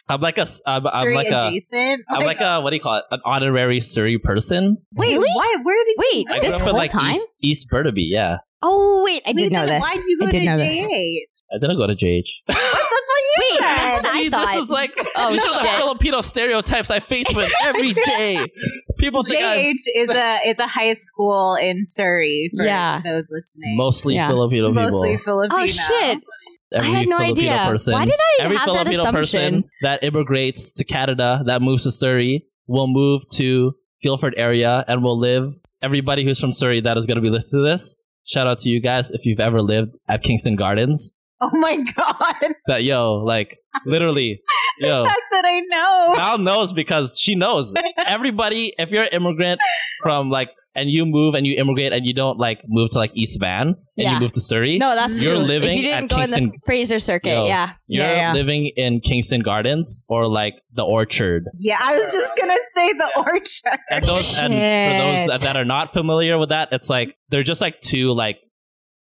I'm 0.09 0.19
like 0.19 0.37
a, 0.37 0.41
s- 0.41 0.61
I'm, 0.65 0.85
I'm 0.87 1.03
Surrey 1.03 1.15
like 1.15 1.27
adjacent. 1.27 2.03
I'm 2.09 2.25
like 2.25 2.41
a, 2.41 2.59
what 2.59 2.71
do 2.71 2.75
you 2.75 2.81
call 2.81 2.97
it? 2.97 3.05
An 3.11 3.21
honorary 3.23 3.79
Surrey 3.79 4.17
person. 4.17 4.77
Wait, 4.95 5.13
Really? 5.13 5.29
why? 5.33 5.55
Where 5.63 5.85
did 5.85 5.95
Wait, 5.97 6.13
you 6.13 6.25
I 6.29 6.33
live? 6.33 6.41
grew 6.41 6.49
This 6.49 6.53
up 6.55 6.61
in 6.61 6.67
whole 6.67 6.77
like 6.77 6.91
time? 6.91 7.11
East, 7.11 7.29
East 7.41 7.69
Burnaby. 7.69 8.03
Yeah, 8.11 8.37
Oh 8.61 9.01
wait, 9.05 9.21
I 9.25 9.29
Wait, 9.29 9.37
did 9.37 9.51
know 9.53 9.59
then 9.65 9.79
this. 9.79 9.83
Why'd 9.83 10.03
you 10.05 10.17
go 10.19 10.25
I 10.25 10.29
did 10.31 10.39
to 10.39 10.45
know 10.45 10.57
this. 10.57 10.85
JH? 10.87 11.55
I 11.55 11.59
didn't 11.61 11.77
go 11.77 11.87
to 11.87 11.93
JH. 11.95 12.27
That's 12.47 12.59
what 12.59 12.73
you 12.73 13.35
Wait, 13.39 13.42
said. 13.59 13.67
that's 13.67 14.03
what 14.03 14.15
I 14.15 14.21
See, 14.23 14.29
thought. 14.29 14.45
this 14.47 14.55
is 14.63 14.69
like 14.69 14.91
Oh, 15.15 15.31
these 15.31 15.39
are 15.43 15.61
the 15.63 15.69
shit. 15.69 15.79
Filipino 15.79 16.21
stereotypes 16.21 16.89
I 16.91 16.99
face 16.99 17.27
with 17.35 17.51
every 17.63 17.93
day. 17.93 18.47
People 18.99 19.23
think 19.23 19.43
I'm 19.43 19.57
JH 19.57 19.73
is 19.95 20.09
a 20.09 20.39
is 20.47 20.59
a 20.59 20.67
high 20.67 20.93
school 20.93 21.55
in 21.55 21.85
Surrey 21.85 22.49
for 22.55 22.65
Yeah. 22.65 23.01
those 23.03 23.27
listening. 23.31 23.75
mostly 23.77 24.15
Yeah. 24.15 24.27
Filipino 24.29 24.69
people. 24.69 24.83
Mostly 24.83 25.15
oh, 25.15 25.17
Filipino. 25.17 25.61
Oh 25.61 25.65
shit! 25.65 26.19
Every 26.73 26.89
I 26.89 26.91
had 26.91 27.07
no 27.07 27.17
Filipino 27.19 27.51
idea. 27.51 27.65
person. 27.69 27.93
Why 27.93 28.05
did 28.05 28.15
I 28.15 28.43
every 28.43 28.57
have 28.57 28.65
that 28.67 28.73
Filipino 28.87 29.01
assumption? 29.01 29.21
person 29.53 29.63
that 29.83 30.03
immigrates 30.03 30.71
to 30.73 30.83
Canada 30.83 31.43
that 31.45 31.61
moves 31.61 31.83
to 31.83 31.91
Surrey 31.91 32.45
will 32.67 32.87
move 32.87 33.21
to 33.33 33.75
Guildford 34.01 34.33
area 34.37 34.83
and 34.87 35.03
will 35.03 35.19
live. 35.19 35.53
Everybody 35.81 36.23
who's 36.23 36.39
from 36.39 36.53
Surrey 36.53 36.79
that 36.81 36.97
is 36.97 37.05
going 37.05 37.15
to 37.17 37.21
be 37.21 37.29
listening 37.29 37.63
to 37.65 37.69
this, 37.71 37.95
shout 38.25 38.47
out 38.47 38.59
to 38.59 38.69
you 38.69 38.79
guys 38.79 39.11
if 39.11 39.25
you've 39.25 39.39
ever 39.41 39.61
lived 39.61 39.95
at 40.07 40.23
Kingston 40.23 40.55
Gardens. 40.55 41.11
Oh 41.45 41.49
my 41.59 41.77
god! 41.95 42.53
That 42.67 42.83
yo, 42.83 43.15
like 43.15 43.57
literally, 43.85 44.41
yo. 44.79 45.01
The 45.03 45.07
fact 45.09 45.21
that 45.31 45.43
I 45.45 45.59
know. 45.61 46.13
Val 46.15 46.37
knows 46.37 46.71
because 46.73 47.19
she 47.19 47.35
knows. 47.35 47.73
Everybody, 48.07 48.73
if 48.77 48.89
you're 48.91 49.03
an 49.03 49.09
immigrant 49.11 49.59
from 50.01 50.29
like, 50.29 50.51
and 50.75 50.89
you 50.89 51.05
move 51.05 51.35
and 51.35 51.45
you 51.45 51.55
immigrate 51.59 51.91
and 51.93 52.05
you 52.05 52.13
don't 52.13 52.39
like 52.39 52.61
move 52.67 52.89
to 52.91 52.97
like 52.97 53.11
East 53.13 53.39
Van 53.39 53.67
and 53.67 53.75
Yeah. 53.95 54.13
you 54.15 54.19
move 54.21 54.31
to 54.33 54.39
Surrey, 54.41 54.77
No, 54.79 54.95
that's 54.95 55.19
You're 55.19 55.35
true. 55.35 55.43
living 55.43 55.69
if 55.71 55.75
you 55.77 55.81
didn't 55.83 56.05
at 56.05 56.09
go 56.09 56.15
in 56.15 56.21
Kingston- 56.21 56.47
the 56.49 56.57
Fraser 56.65 56.99
Circuit, 56.99 57.29
Yo, 57.29 57.45
yeah, 57.45 57.71
you're 57.87 58.05
yeah, 58.05 58.15
yeah. 58.15 58.33
living 58.33 58.71
in 58.75 58.99
Kingston 59.01 59.41
Gardens 59.41 60.03
or 60.07 60.27
like 60.27 60.55
the 60.73 60.83
Orchard. 60.83 61.43
Yeah, 61.59 61.77
I 61.81 61.99
was 61.99 62.11
just 62.13 62.35
gonna 62.37 62.57
say 62.71 62.93
the 62.93 63.11
orchard. 63.17 63.79
And 63.91 64.05
those 64.05 64.39
and 64.39 64.53
for 64.53 64.59
those 64.59 65.27
that, 65.27 65.41
that 65.41 65.55
are 65.57 65.65
not 65.65 65.93
familiar 65.93 66.37
with 66.39 66.49
that, 66.49 66.69
it's 66.71 66.89
like 66.89 67.15
they're 67.29 67.43
just 67.43 67.61
like 67.61 67.79
two 67.81 68.13
like 68.13 68.39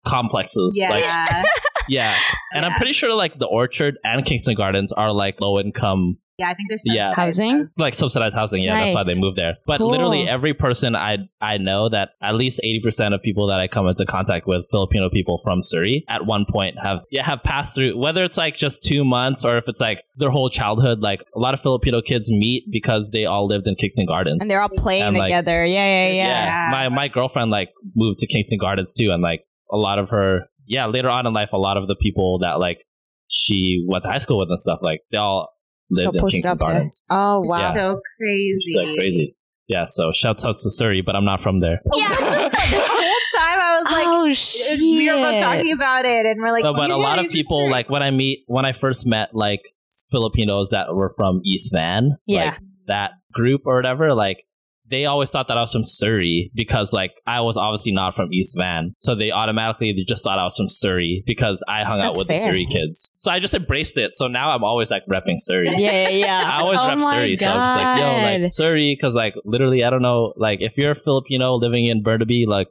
complexes. 0.05 0.77
Yeah. 0.79 0.91
Like 0.91 1.47
yeah. 1.89 2.15
And 2.55 2.67
I'm 2.67 2.73
pretty 2.73 2.93
sure 2.93 3.15
like 3.15 3.39
the 3.39 3.47
Orchard 3.47 3.97
and 4.05 4.27
Kingston 4.27 4.55
Gardens 4.55 4.93
are 4.93 5.11
like 5.11 5.41
low 5.41 5.59
income 5.59 6.19
Yeah, 6.39 6.51
I 6.51 6.55
think 6.55 6.69
there's 6.69 6.83
Yeah. 6.85 7.15
Housing? 7.15 7.67
like 7.79 7.95
subsidized 7.95 8.35
housing. 8.35 8.63
Yeah, 8.63 8.79
that's 8.79 8.95
why 8.95 9.05
they 9.05 9.19
moved 9.19 9.39
there. 9.39 9.57
But 9.67 9.79
Cool. 9.79 9.89
literally 9.89 10.29
every 10.29 10.53
person 10.53 10.95
I 10.95 11.17
I 11.41 11.57
know 11.57 11.89
that 11.89 12.11
at 12.23 12.35
least 12.35 12.61
eighty 12.63 12.81
percent 12.81 13.15
of 13.15 13.23
people 13.23 13.47
that 13.47 13.59
I 13.59 13.69
come 13.69 13.89
into 13.89 14.05
contact 14.05 14.47
with, 14.47 14.67
Filipino 14.71 15.09
people 15.09 15.39
from 15.43 15.63
Surrey, 15.63 16.05
at 16.11 16.27
one 16.27 16.45
point 16.51 16.77
have 16.83 17.01
yeah 17.11 17.25
have 17.25 17.43
passed 17.43 17.75
through. 17.75 17.99
Whether 17.99 18.23
it's 18.23 18.37
like 18.37 18.55
just 18.57 18.83
two 18.85 19.03
months 19.03 19.43
or 19.43 19.57
if 19.57 19.65
it's 19.67 19.81
like 19.81 20.01
their 20.17 20.31
whole 20.31 20.51
childhood. 20.51 21.01
Like 21.01 21.25
a 21.35 21.39
lot 21.39 21.55
of 21.55 21.61
Filipino 21.61 22.03
kids 22.03 22.31
meet 22.31 22.65
because 22.71 23.11
they 23.13 23.25
all 23.25 23.47
lived 23.47 23.67
in 23.67 23.75
Kingston 23.77 24.05
Gardens. 24.05 24.43
And 24.43 24.51
they're 24.51 24.61
all 24.61 24.69
playing 24.69 25.05
And, 25.05 25.17
like, 25.17 25.29
together. 25.29 25.65
Yeah, 25.65 25.87
yeah, 25.87 26.09
yeah. 26.13 26.45
Yeah. 26.67 26.69
My 26.71 26.89
my 26.91 27.09
girlfriend 27.09 27.51
like 27.51 27.71
moved 27.97 28.19
to 28.19 28.27
Kingston 28.27 28.59
Gardens 28.59 28.93
too, 28.93 29.11
and 29.11 29.23
like 29.23 29.41
a 29.73 29.77
lot 29.77 29.99
of 29.99 30.11
her 30.11 30.43
yeah 30.67 30.87
later 30.87 31.09
on 31.09 31.27
in 31.27 31.33
life, 31.33 31.51
a 31.53 31.57
lot 31.59 31.77
of 31.77 31.89
the 31.89 31.97
people 31.97 32.39
that 32.41 32.61
like 32.61 32.79
she 33.29 33.85
went 33.89 34.05
to 34.05 34.11
high 34.11 34.19
school 34.19 34.39
with 34.39 34.51
and 34.51 34.61
stuff 34.61 34.81
like 34.83 35.01
they 35.11 35.19
all 35.19 35.49
Still 35.91 36.07
lived 36.07 36.17
in 36.17 36.21
posted 36.21 36.39
Kingston 36.39 36.53
up 36.53 36.59
there. 36.59 36.69
Gardens. 36.69 37.05
Oh 37.11 37.41
wow. 37.45 37.59
Yeah. 37.59 37.73
So 37.73 38.01
crazy. 38.19 38.59
It's 38.67 38.77
like 38.77 38.97
crazy. 38.99 39.37
Yeah, 39.69 39.85
so 39.85 40.11
shouts 40.13 40.45
out 40.45 40.55
to 40.63 40.71
Surrey, 40.71 41.03
but 41.03 41.15
I'm 41.17 41.25
not 41.25 41.41
from 41.41 41.61
there. 41.61 41.81
Yeah. 41.95 42.09
this 42.09 42.89
whole 42.89 43.41
time 43.41 43.61
I 43.61 43.81
was 43.83 43.93
like, 43.93 44.07
oh 44.07 44.33
shit. 44.33 44.79
we 44.81 45.09
were 45.11 45.17
both 45.17 45.41
talking 45.41 45.73
about 45.73 46.05
it, 46.05 46.27
and 46.27 46.41
we're 46.43 46.51
like, 46.53 46.65
No, 46.65 46.75
but 46.75 46.91
a 46.91 46.97
lot 46.97 47.19
of 47.25 47.31
people 47.31 47.61
Surrey. 47.61 47.71
like 47.71 47.89
when 47.91 48.03
I 48.03 48.11
meet 48.11 48.41
when 48.47 48.65
I 48.67 48.73
first 48.73 49.07
met 49.07 49.35
like 49.35 49.63
Filipinos 50.11 50.71
that 50.71 50.95
were 50.95 51.13
from 51.17 51.41
East 51.45 51.73
Van, 51.73 52.17
Yeah. 52.27 52.45
like 52.45 52.59
that 52.87 53.11
group 53.33 53.63
or 53.67 53.77
whatever, 53.77 54.15
like 54.15 54.45
they 54.93 55.07
always 55.07 55.31
thought 55.31 55.49
that 55.49 55.57
I 55.57 55.61
was 55.61 55.73
from 55.73 55.85
Surrey 55.85 56.51
because 56.55 56.93
like 56.93 57.13
I 57.27 57.41
was 57.41 57.57
obviously 57.57 57.93
not 57.93 58.15
from 58.15 58.33
East 58.33 58.57
Van, 58.59 58.95
so 58.99 59.15
they 59.15 59.31
automatically 59.31 59.93
they 59.93 60.05
just 60.05 60.23
thought 60.23 60.39
I 60.39 60.45
was 60.45 60.57
from 60.57 60.69
Surrey 60.69 61.23
because 61.27 61.65
I 61.67 61.83
hung 61.83 62.01
out 62.01 62.15
That's 62.15 62.19
with 62.19 62.29
the. 62.29 62.37
Surrey 62.37 62.67
kids. 62.71 63.13
So 63.17 63.31
I 63.31 63.39
just 63.39 63.55
embraced 63.55 63.97
it. 63.97 64.15
So 64.15 64.27
now 64.27 64.51
I'm 64.51 64.63
always 64.63 64.91
like 64.91 65.05
repping 65.11 65.39
Surrey. 65.39 65.69
Yeah, 65.71 65.77
yeah, 65.77 66.09
yeah. 66.11 66.53
I 66.55 66.61
always 66.61 66.79
oh 66.81 66.89
rep 66.89 66.99
Surrey, 66.99 67.37
so 67.37 67.51
I'm 67.51 67.67
just 67.67 67.77
like, 67.77 67.99
yo, 67.99 68.41
like 68.41 68.49
Surrey, 68.51 68.95
because 68.95 69.15
like 69.15 69.35
literally, 69.45 69.83
I 69.83 69.91
don't 69.91 70.03
know, 70.03 70.35
like 70.37 70.61
if 70.61 70.77
you're 70.77 70.93
a 70.93 70.95
Filipino 70.95 71.55
living 71.55 71.87
in 71.87 72.03
Burnaby, 72.03 72.45
like 72.47 72.69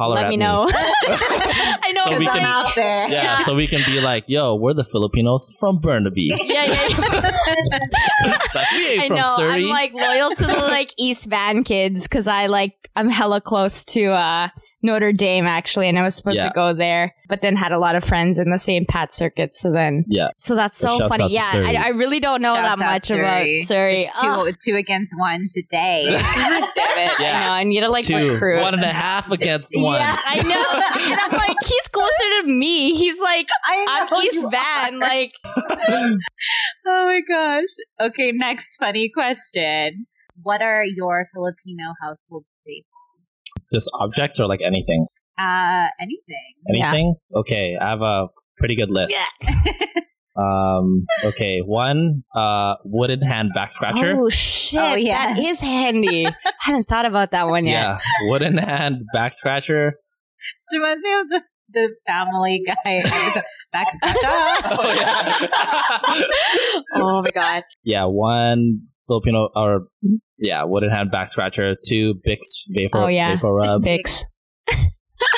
holler 0.00 0.16
Let 0.16 0.26
at 0.26 0.30
me 0.30 0.36
know. 0.36 0.68
I 0.68 1.36
know. 1.44 1.46
So 2.12 2.18
we 2.18 2.26
can- 2.26 2.44
out 2.44 2.74
there. 2.74 3.08
Yeah, 3.08 3.42
so 3.44 3.54
we 3.54 3.66
can 3.66 3.82
be 3.86 4.00
like, 4.00 4.24
yo, 4.26 4.54
we're 4.54 4.74
the 4.74 4.84
Filipinos 4.84 5.54
from 5.58 5.78
Burnaby. 5.80 6.28
yeah, 6.30 6.64
yeah, 6.64 6.88
yeah. 6.88 7.80
like, 8.54 8.70
we 8.72 8.86
ain't 8.88 9.02
I 9.02 9.08
from 9.08 9.16
know. 9.16 9.34
Surrey. 9.36 9.64
I'm 9.64 9.68
like 9.70 9.92
loyal 9.94 10.30
to 10.34 10.46
the 10.46 10.52
like 10.52 10.92
East 10.98 11.26
Van 11.26 11.64
kids 11.64 12.04
because 12.04 12.26
I 12.28 12.46
like 12.46 12.90
I'm 12.96 13.08
hella 13.08 13.40
close 13.40 13.84
to 13.86 14.06
uh 14.12 14.48
Notre 14.82 15.12
Dame 15.12 15.46
actually, 15.46 15.88
and 15.88 15.98
I 15.98 16.02
was 16.02 16.14
supposed 16.14 16.38
Yeah. 16.38 16.48
to 16.48 16.54
go 16.54 16.72
there, 16.72 17.14
but 17.28 17.42
then 17.42 17.54
had 17.56 17.70
a 17.72 17.78
lot 17.78 17.96
of 17.96 18.04
friends 18.04 18.38
in 18.38 18.48
the 18.50 18.58
same 18.58 18.86
Pat 18.86 19.12
circuit. 19.12 19.54
So 19.56 19.70
then, 19.70 20.04
yeah, 20.08 20.28
so 20.36 20.54
that's 20.54 20.78
So 20.78 20.88
so 20.88 20.98
shouts 20.98 21.16
funny. 21.16 21.34
Yeah, 21.34 21.50
I, 21.54 21.74
I 21.74 21.88
really 21.88 22.18
don't 22.20 22.40
know 22.40 22.54
Shouts 22.54 22.80
that 22.80 22.86
much 22.86 23.06
Surrey. 23.06 23.20
about 23.58 23.66
Surrey. 23.66 24.00
It's 24.02 24.20
two, 24.20 24.52
two 24.72 24.76
against 24.76 25.14
one 25.18 25.44
today. 25.50 26.04
damn 26.10 26.62
it! 26.62 27.12
Yeah. 27.20 27.36
I 27.36 27.40
know. 27.46 27.52
I 27.52 27.64
need 27.64 27.80
to 27.80 27.88
like 27.90 28.04
two, 28.06 28.32
recruit. 28.34 28.62
one 28.62 28.74
and 28.74 28.82
a 28.82 28.86
half 28.92 29.30
against 29.30 29.70
one. 29.74 30.00
Yeah. 30.00 30.16
I 30.26 30.36
know, 30.42 31.10
and 31.12 31.20
I'm 31.20 31.32
like, 31.32 31.56
he's 31.66 31.88
closer 31.88 32.42
to 32.42 32.46
me. 32.46 32.94
He's 32.96 33.20
like, 33.20 33.48
I 33.64 33.86
I'm 33.88 34.08
know 34.10 34.22
East 34.22 34.42
you 34.42 34.50
Van. 34.50 34.94
are. 34.94 34.98
Like, 34.98 35.32
Oh 36.86 37.06
my 37.06 37.20
gosh. 37.28 38.08
Okay, 38.08 38.32
next 38.32 38.76
funny 38.78 39.08
question. 39.10 40.06
What 40.42 40.62
are 40.62 40.84
your 40.84 41.26
Filipino 41.34 41.92
household 42.02 42.44
staples? 42.48 42.86
Just 43.72 43.90
objects 43.94 44.40
or 44.40 44.46
like 44.48 44.60
anything? 44.64 45.06
Uh, 45.38 45.86
anything. 46.00 46.54
Yeah. 46.68 46.88
Anything? 46.88 47.14
Okay, 47.34 47.76
I 47.80 47.90
have 47.90 48.02
a 48.02 48.26
pretty 48.58 48.76
good 48.76 48.90
list. 48.90 49.14
Um, 50.36 51.04
okay, 51.24 51.58
one, 51.66 52.22
uh, 52.34 52.74
wooden 52.84 53.20
hand 53.20 53.50
back 53.54 53.72
scratcher. 53.72 54.14
oh 54.16 54.28
shit, 54.30 54.80
Oh, 54.80 54.94
yes. 54.94 55.36
that 55.36 55.44
is 55.44 55.60
handy. 55.60 56.26
I 56.26 56.32
hadn't 56.60 56.88
thought 56.88 57.04
about 57.04 57.32
that 57.32 57.48
one 57.48 57.66
yet. 57.66 57.72
yeah, 57.72 57.98
wooden 58.22 58.56
hand 58.56 59.02
back 59.12 59.34
scratcher. 59.34 59.92
This 60.70 60.78
reminds 60.78 61.04
me 61.04 61.12
of 61.20 61.28
the, 61.28 61.42
the 61.74 61.88
family 62.06 62.62
guy. 62.64 63.02
Back. 63.72 63.88
Oh 64.72 64.92
yeah. 64.94 65.48
oh 66.96 67.22
my 67.22 67.30
god. 67.34 67.62
yeah, 67.84 68.04
one 68.06 68.82
Filipino 69.10 69.48
or 69.56 69.88
yeah, 70.38 70.62
wooden 70.62 70.90
hand 70.90 71.10
back 71.10 71.26
scratcher. 71.28 71.74
Two 71.86 72.14
Bix 72.26 72.38
vapor 72.68 72.98
Oh, 72.98 73.06
yeah. 73.08 73.34
vapor 73.34 73.52
rub. 73.52 73.82
Bix. 73.82 74.20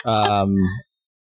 um, 0.04 0.54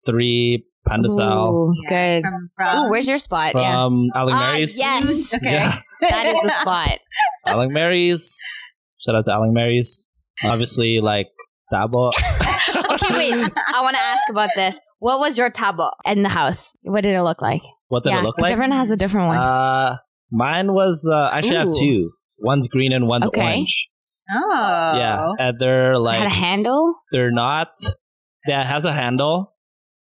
three 0.07 0.64
Pandasal 0.89 1.53
Ooh, 1.53 1.72
Yeah, 1.82 1.89
good. 2.16 2.22
From, 2.22 2.51
from, 2.57 2.78
Ooh, 2.78 2.91
where's 2.91 3.09
your 3.09 3.18
spot? 3.18 3.53
from 3.53 3.61
yeah. 3.61 3.76
Aling 4.20 4.34
Ah, 4.34 4.53
Mary's. 4.53 4.78
yes. 4.78 5.34
Okay. 5.34 5.53
Yeah, 5.53 5.80
That 6.01 6.26
is 6.26 6.34
the 6.43 6.51
spot. 6.61 6.99
Aling 7.47 7.72
Mary's. 7.72 8.39
Shout 8.99 9.14
out 9.16 9.24
to 9.24 9.32
Aling 9.32 9.53
Mary's. 9.53 10.09
Obviously, 10.45 11.01
like 11.01 11.26
Tabo. 11.72 12.12
Okay, 12.91 13.14
wait. 13.14 13.53
I 13.74 13.80
want 13.82 13.97
to 13.97 14.03
ask 14.03 14.28
about 14.30 14.51
this. 14.55 14.80
What 14.99 15.18
was 15.20 15.39
your 15.39 15.51
tabo 15.51 15.91
in 16.05 16.22
the 16.22 16.28
house? 16.28 16.74
What 16.82 17.03
did 17.03 17.14
it 17.14 17.22
look 17.22 17.41
like? 17.41 17.62
What 17.89 18.03
did 18.05 18.11
yeah, 18.11 18.20
it 18.20 18.24
look 18.24 18.39
like? 18.39 18.53
everyone 18.53 18.72
has 18.72 18.91
a 18.91 18.97
different 18.97 19.28
one. 19.28 19.39
Uh, 19.39 19.97
mine 20.30 20.72
was 20.72 21.09
uh, 21.11 21.30
actually 21.32 21.57
I 21.57 21.61
have 21.61 21.72
two. 21.72 22.11
One's 22.39 22.68
green 22.68 22.93
and 22.93 23.07
one's 23.07 23.26
Okay. 23.26 23.41
orange. 23.43 23.89
Oh. 24.30 24.93
Yeah, 24.97 25.26
and 25.39 25.59
they're 25.59 25.93
Had 25.95 25.99
like 25.99 26.20
a 26.26 26.28
handle? 26.28 26.95
they're 27.12 27.30
not. 27.30 27.68
Yeah, 28.47 28.61
it 28.62 28.66
has 28.66 28.84
a 28.84 28.93
handle. 28.93 29.55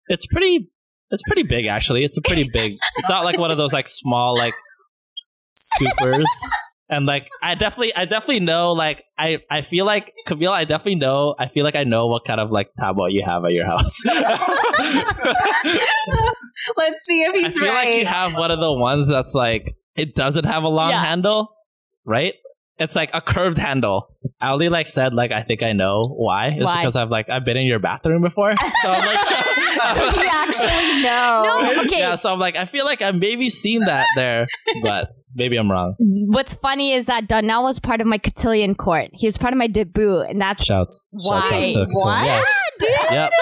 It's 0.09 0.27
pretty. 0.27 0.69
It's 1.11 1.23
pretty 1.27 1.43
big 1.43 1.67
actually. 1.67 2.05
It's 2.05 2.17
a 2.17 2.23
pretty 2.23 2.49
big. 2.53 2.79
It's 2.97 3.09
not 3.09 3.25
like 3.25 3.39
one 3.39 3.51
of 3.51 3.59
those 3.59 3.73
like 3.73 3.87
small 3.89 4.35
like 4.37 4.55
scoopers. 5.53 6.25
And 6.89 7.07
like 7.07 7.27
I 7.43 7.55
definitely, 7.55 7.95
I 7.95 8.05
definitely 8.05 8.41
know. 8.41 8.73
Like 8.73 9.03
I, 9.19 9.39
I 9.51 9.63
feel 9.63 9.85
like 9.87 10.13
Camille. 10.27 10.53
I 10.53 10.65
definitely 10.65 10.97
know. 10.97 11.35
I 11.39 11.49
feel 11.49 11.65
like 11.65 11.75
I 11.77 11.85
know 11.85 12.07
what 12.07 12.25
kind 12.25 12.39
of 12.41 12.51
like 12.51 12.69
tablet 12.77 13.13
you 13.13 13.23
have 13.27 13.45
at 13.45 13.53
your 13.53 13.65
house. 13.67 13.99
Let's 16.77 17.05
see 17.05 17.21
if 17.23 17.33
he's 17.35 17.61
right. 17.61 17.71
I 17.71 17.73
feel 17.73 17.75
like 17.75 17.95
you 17.99 18.07
have 18.07 18.35
one 18.35 18.51
of 18.51 18.61
the 18.61 18.73
ones 18.73 19.09
that's 19.09 19.35
like 19.35 19.75
it 19.97 20.15
doesn't 20.15 20.45
have 20.45 20.63
a 20.65 20.69
long 20.69 20.91
Yeah. 20.91 21.03
handle, 21.05 21.49
right? 22.05 22.35
It's 22.79 22.97
like 22.97 23.11
a 23.15 23.21
curved 23.21 23.59
handle. 23.59 24.09
Ali 24.41 24.69
like 24.69 24.89
said 24.89 25.15
like 25.15 25.31
I 25.31 25.43
think 25.43 25.63
I 25.63 25.73
know 25.73 26.09
why. 26.09 26.49
It's 26.49 26.65
Why? 26.65 26.81
because 26.81 26.97
I've 26.97 27.11
like 27.11 27.29
I've 27.29 27.45
been 27.45 27.57
in 27.57 27.67
your 27.67 27.79
bathroom 27.79 28.23
before, 28.23 28.57
so 28.83 28.91
I'm 28.91 29.07
like, 29.07 29.19
so 29.29 30.21
he 30.21 30.29
actually 30.29 31.03
knows. 31.03 31.77
No, 31.77 31.83
okay. 31.85 31.99
yeah. 31.99 32.15
So 32.17 32.33
I'm 32.33 32.41
like 32.41 32.57
I 32.57 32.65
feel 32.65 32.85
like 32.85 33.03
I've 33.03 33.15
maybe 33.19 33.51
seen 33.51 33.85
that 33.85 34.07
there, 34.17 34.47
but 34.83 35.11
maybe 35.35 35.57
I'm 35.57 35.71
wrong. 35.71 35.95
What's 35.99 36.55
funny 36.55 36.93
is 36.93 37.07
that 37.07 37.29
Donnell 37.29 37.65
was 37.65 37.79
part 37.79 38.01
of 38.01 38.07
my 38.07 38.19
cotillion 38.19 38.75
court. 38.75 39.11
He 39.13 39.27
was 39.27 39.39
part 39.39 39.53
of 39.53 39.59
my 39.59 39.67
debut, 39.69 40.21
and 40.21 40.41
that's 40.41 40.65
Shouts. 40.65 41.09
Shouts 41.13 41.31
Why? 41.31 41.69
out 41.69 41.73
to 41.75 41.87
What? 41.91 42.25
Yeah. 42.25 42.43
dude. 42.81 42.91
Yep. 43.13 43.33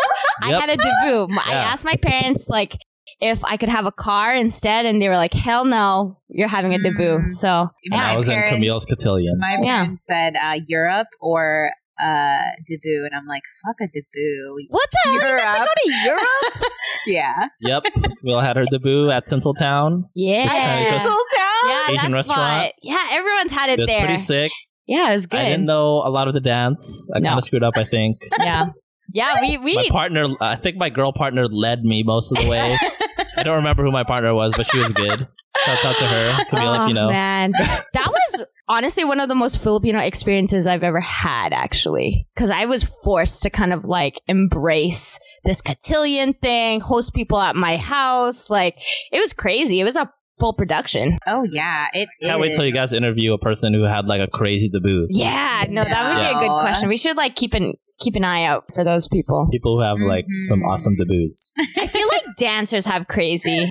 I 0.42 0.52
had 0.60 0.70
a 0.70 0.76
debut. 0.76 1.38
I 1.46 1.54
asked 1.54 1.84
my 1.84 1.96
parents 1.96 2.46
like 2.48 2.76
if 3.20 3.44
I 3.44 3.56
could 3.56 3.68
have 3.68 3.86
a 3.86 3.92
car 3.92 4.34
instead, 4.34 4.86
and 4.86 5.00
they 5.00 5.08
were 5.08 5.16
like, 5.16 5.32
"Hell 5.34 5.64
no, 5.64 6.18
you're 6.28 6.48
having 6.48 6.72
a 6.74 6.78
debut." 6.78 7.18
Mm. 7.26 7.30
So 7.30 7.68
Yeah. 7.90 8.12
I 8.12 8.16
was 8.16 8.26
parents- 8.28 8.52
in 8.52 8.56
Camille's 8.56 8.84
cotillion. 8.86 9.36
My 9.38 9.58
Yeah. 9.62 9.82
parents 9.82 10.06
said 10.06 10.34
uh, 10.36 10.56
Europe 10.66 11.08
or 11.20 11.72
uh, 12.02 12.40
debut, 12.66 13.04
and 13.04 13.14
I'm 13.14 13.26
like, 13.26 13.42
fuck 13.62 13.76
a 13.82 13.86
debut. 13.86 14.66
what 14.70 14.88
the 14.90 14.98
hell? 15.04 15.12
You 15.14 15.20
got 15.20 15.26
to 15.26 15.32
Europe. 15.36 15.58
go 15.58 15.66
to 15.84 16.08
Europe? 16.08 16.72
Yeah. 17.06 17.48
Yep. 17.60 17.82
Camille 18.20 18.40
had 18.40 18.56
her 18.56 18.64
debut 18.70 19.10
at 19.10 19.26
Tinseltown. 19.26 20.04
yeah, 20.14 20.42
This 20.44 20.52
time 20.52 21.00
Tinseltown? 21.00 21.68
yeah, 21.68 21.90
Asian 21.90 22.10
that 22.10 22.16
restaurant. 22.16 22.26
spot. 22.62 22.72
Yeah, 22.82 23.04
everyone's 23.12 23.52
had 23.52 23.70
it 23.70 23.78
It 23.78 23.82
was 23.82 23.90
there. 23.90 24.00
pretty 24.00 24.16
sick. 24.16 24.50
Yeah, 24.86 25.10
it 25.10 25.14
was 25.14 25.26
good. 25.26 25.40
I 25.40 25.44
didn't 25.50 25.66
know 25.66 26.02
a 26.04 26.10
lot 26.10 26.26
of 26.28 26.34
the 26.34 26.40
dance. 26.40 27.08
I 27.14 27.20
No. 27.20 27.28
kind 27.28 27.38
of 27.38 27.44
screwed 27.44 27.62
up. 27.62 27.74
I 27.76 27.84
think. 27.84 28.16
Yeah, 28.40 28.66
yeah, 29.12 29.40
we 29.40 29.56
we 29.58 29.74
my 29.74 29.88
partner 29.90 30.26
i 30.40 30.56
think 30.56 30.76
my 30.76 30.90
girl 30.90 31.12
partner 31.12 31.46
led 31.48 31.82
me 31.82 32.02
most 32.02 32.32
of 32.32 32.38
the 32.42 32.48
way 32.48 32.76
i 33.36 33.42
don't 33.42 33.56
remember 33.56 33.84
who 33.84 33.92
my 33.92 34.04
partner 34.04 34.34
was 34.34 34.52
but 34.56 34.66
she 34.66 34.78
was 34.78 34.90
good 34.90 35.28
shouts 35.64 35.84
out 35.84 35.96
to 35.96 36.04
her 36.04 36.44
camille 36.48 36.68
oh, 36.68 36.82
if 36.84 36.88
you 36.88 36.94
know 36.94 37.08
man, 37.08 37.52
that 37.52 37.84
was 38.06 38.44
honestly 38.70 39.04
one 39.04 39.20
of 39.20 39.28
the 39.28 39.34
most 39.34 39.62
Filipino 39.62 39.98
experiences 39.98 40.66
I've 40.66 40.84
ever 40.84 41.00
had. 41.00 41.52
Actually, 41.52 42.26
because 42.34 42.50
I 42.50 42.64
was 42.64 42.84
forced 42.84 43.42
to 43.42 43.50
kind 43.50 43.72
of 43.72 43.84
like 43.84 44.22
embrace 44.26 45.18
this 45.44 45.60
cotillion 45.60 46.32
thing, 46.34 46.80
host 46.80 47.12
people 47.12 47.40
at 47.40 47.56
my 47.56 47.76
house. 47.76 48.48
Like 48.48 48.76
it 49.12 49.18
was 49.18 49.34
crazy. 49.34 49.80
It 49.80 49.84
was 49.84 49.96
a 49.96 50.10
full 50.40 50.54
production. 50.54 51.16
Oh, 51.26 51.44
yeah. 51.44 51.86
It 51.92 52.08
can't 52.20 52.40
wait 52.40 52.54
till 52.56 52.64
you 52.64 52.72
guys 52.72 52.92
interview 52.92 53.32
a 53.34 53.38
person 53.38 53.72
who 53.74 53.82
had 53.82 54.06
like 54.06 54.20
a 54.20 54.26
crazy 54.26 54.68
debut 54.68 55.06
Yeah, 55.10 55.66
no, 55.68 55.84
that 55.84 56.14
would 56.14 56.20
be 56.22 56.26
a 56.28 56.48
good 56.48 56.60
question. 56.60 56.88
We 56.88 56.96
should 56.96 57.16
like 57.16 57.36
keep 57.36 57.54
an 57.54 57.74
keep 58.00 58.16
an 58.16 58.24
eye 58.24 58.44
out 58.44 58.64
for 58.74 58.82
those 58.82 59.06
people. 59.08 59.46
people 59.52 59.76
who 59.76 59.82
have 59.84 59.98
like 59.98 60.24
some 60.48 60.60
Mhm. 60.60 60.72
awesome 60.72 60.96
debuts 60.96 61.52
I 61.78 61.86
feel 61.86 62.08
like 62.08 62.24
dancers 62.38 62.86
have 62.86 63.06
crazy 63.08 63.68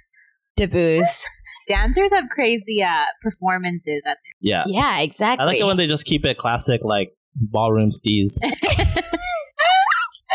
debuts. 0.56 1.28
Dancers 1.68 2.12
have 2.14 2.30
crazy 2.30 2.82
uh, 2.84 3.04
performances 3.24 4.04
at 4.08 4.18
yeah 4.40 4.64
Yeah, 4.68 5.00
exactly. 5.00 5.44
i 5.44 5.46
like 5.48 5.60
it 5.60 5.66
when 5.66 5.78
they 5.78 5.88
just 5.88 6.06
keep 6.06 6.26
it 6.26 6.38
classic 6.38 6.82
like 6.84 7.10
ballroom 7.36 7.90
steez 7.90 8.38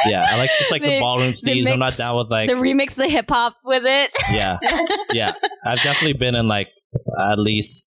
yeah 0.07 0.27
i 0.29 0.37
like 0.39 0.51
just 0.59 0.71
like 0.71 0.83
the 0.83 0.89
They- 0.89 1.01
ballroom 1.01 1.35
scenes. 1.35 1.67
steez 1.67 1.73
i'm 1.73 1.79
not 1.79 1.87
mix 1.87 1.97
down 1.99 2.17
with 2.19 2.31
like 2.31 2.49
the 2.49 2.55
remix 2.55 2.95
the 2.95 3.09
hip 3.09 3.27
hop 3.29 3.57
with 3.65 3.85
it. 3.87 4.11
yeah 4.33 4.59
yeah 5.13 5.33
i've 5.65 5.81
definitely 5.83 6.15
been 6.19 6.35
in 6.37 6.49
like 6.49 6.69
at 7.21 7.39
least 7.39 7.91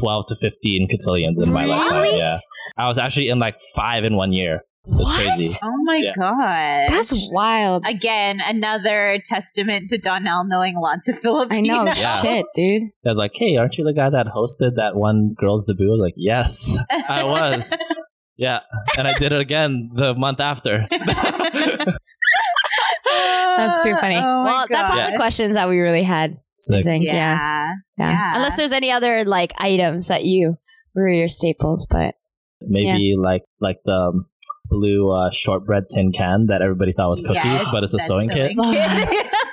12 0.00 0.26
to 0.28 0.36
15 0.36 0.88
cotillions 0.90 1.38
in 1.40 1.50
my 1.52 1.64
Really? 1.64 1.74
lifetime. 1.78 2.04
Yeah. 2.18 2.36
I 2.76 2.86
was 2.86 2.98
actually 2.98 3.28
in 3.30 3.38
like 3.38 3.56
five 3.74 4.04
in 4.04 4.14
one 4.14 4.30
year. 4.34 4.60
It's 4.84 4.94
What? 5.00 5.24
crazy. 5.36 5.56
Oh 5.64 5.72
my 5.84 5.96
Yeah. 6.04 6.12
god. 6.18 6.92
That's 6.94 7.30
wild. 7.32 7.82
Again, 7.86 8.40
another 8.46 9.18
testament 9.24 9.88
to 9.88 9.96
Donnell 9.96 10.44
knowing 10.44 10.74
lots 10.78 11.08
of 11.08 11.18
Filipinos. 11.22 11.78
I 11.78 11.84
know. 11.84 11.92
Yeah. 11.96 12.20
Shit, 12.20 12.44
dude. 12.54 12.82
They're 13.04 13.14
like, 13.14 13.32
hey, 13.36 13.56
aren't 13.56 13.78
you 13.78 13.84
the 13.84 13.94
guy 13.94 14.10
that 14.10 14.26
hosted 14.26 14.72
that 14.76 14.96
one 14.96 15.30
girl's 15.34 15.64
debut? 15.64 15.98
Like, 15.98 16.14
yes, 16.18 16.76
I 17.08 17.24
was. 17.24 17.74
yeah. 18.36 18.60
And 18.96 19.06
I 19.08 19.12
did 19.18 19.32
it 19.32 19.40
again 19.40 19.90
the 19.94 20.14
month 20.14 20.40
after. 20.40 20.86
That's 23.58 23.82
too 23.82 23.96
funny. 23.96 24.16
Oh 24.16 24.20
my 24.20 24.44
well, 24.44 24.66
that's 24.68 24.90
all 24.90 24.96
God. 24.98 25.12
the 25.12 25.16
questions 25.16 25.54
that 25.54 25.68
we 25.68 25.78
really 25.78 26.02
had. 26.02 26.38
I 26.72 26.82
think. 26.82 27.04
Yeah. 27.04 27.14
Yeah. 27.14 27.68
yeah. 27.98 28.10
Yeah. 28.10 28.36
Unless 28.36 28.56
there's 28.56 28.72
any 28.72 28.90
other 28.90 29.24
like 29.24 29.54
items 29.58 30.08
that 30.08 30.24
you 30.24 30.58
were 30.94 31.08
your 31.08 31.28
staples, 31.28 31.86
but 31.88 32.14
Maybe 32.60 33.14
like 33.18 33.42
like 33.60 33.78
the 33.84 33.92
um, 33.92 34.26
blue 34.68 35.10
uh, 35.12 35.30
shortbread 35.30 35.84
tin 35.94 36.12
can 36.12 36.46
that 36.46 36.62
everybody 36.62 36.92
thought 36.92 37.08
was 37.08 37.20
cookies, 37.20 37.44
Yes, 37.44 37.70
but 37.70 37.84
it's 37.84 37.94
a 37.94 37.98
that's 37.98 38.06
sewing 38.06 38.28
kit. 38.28 38.52
kit. 38.62 39.26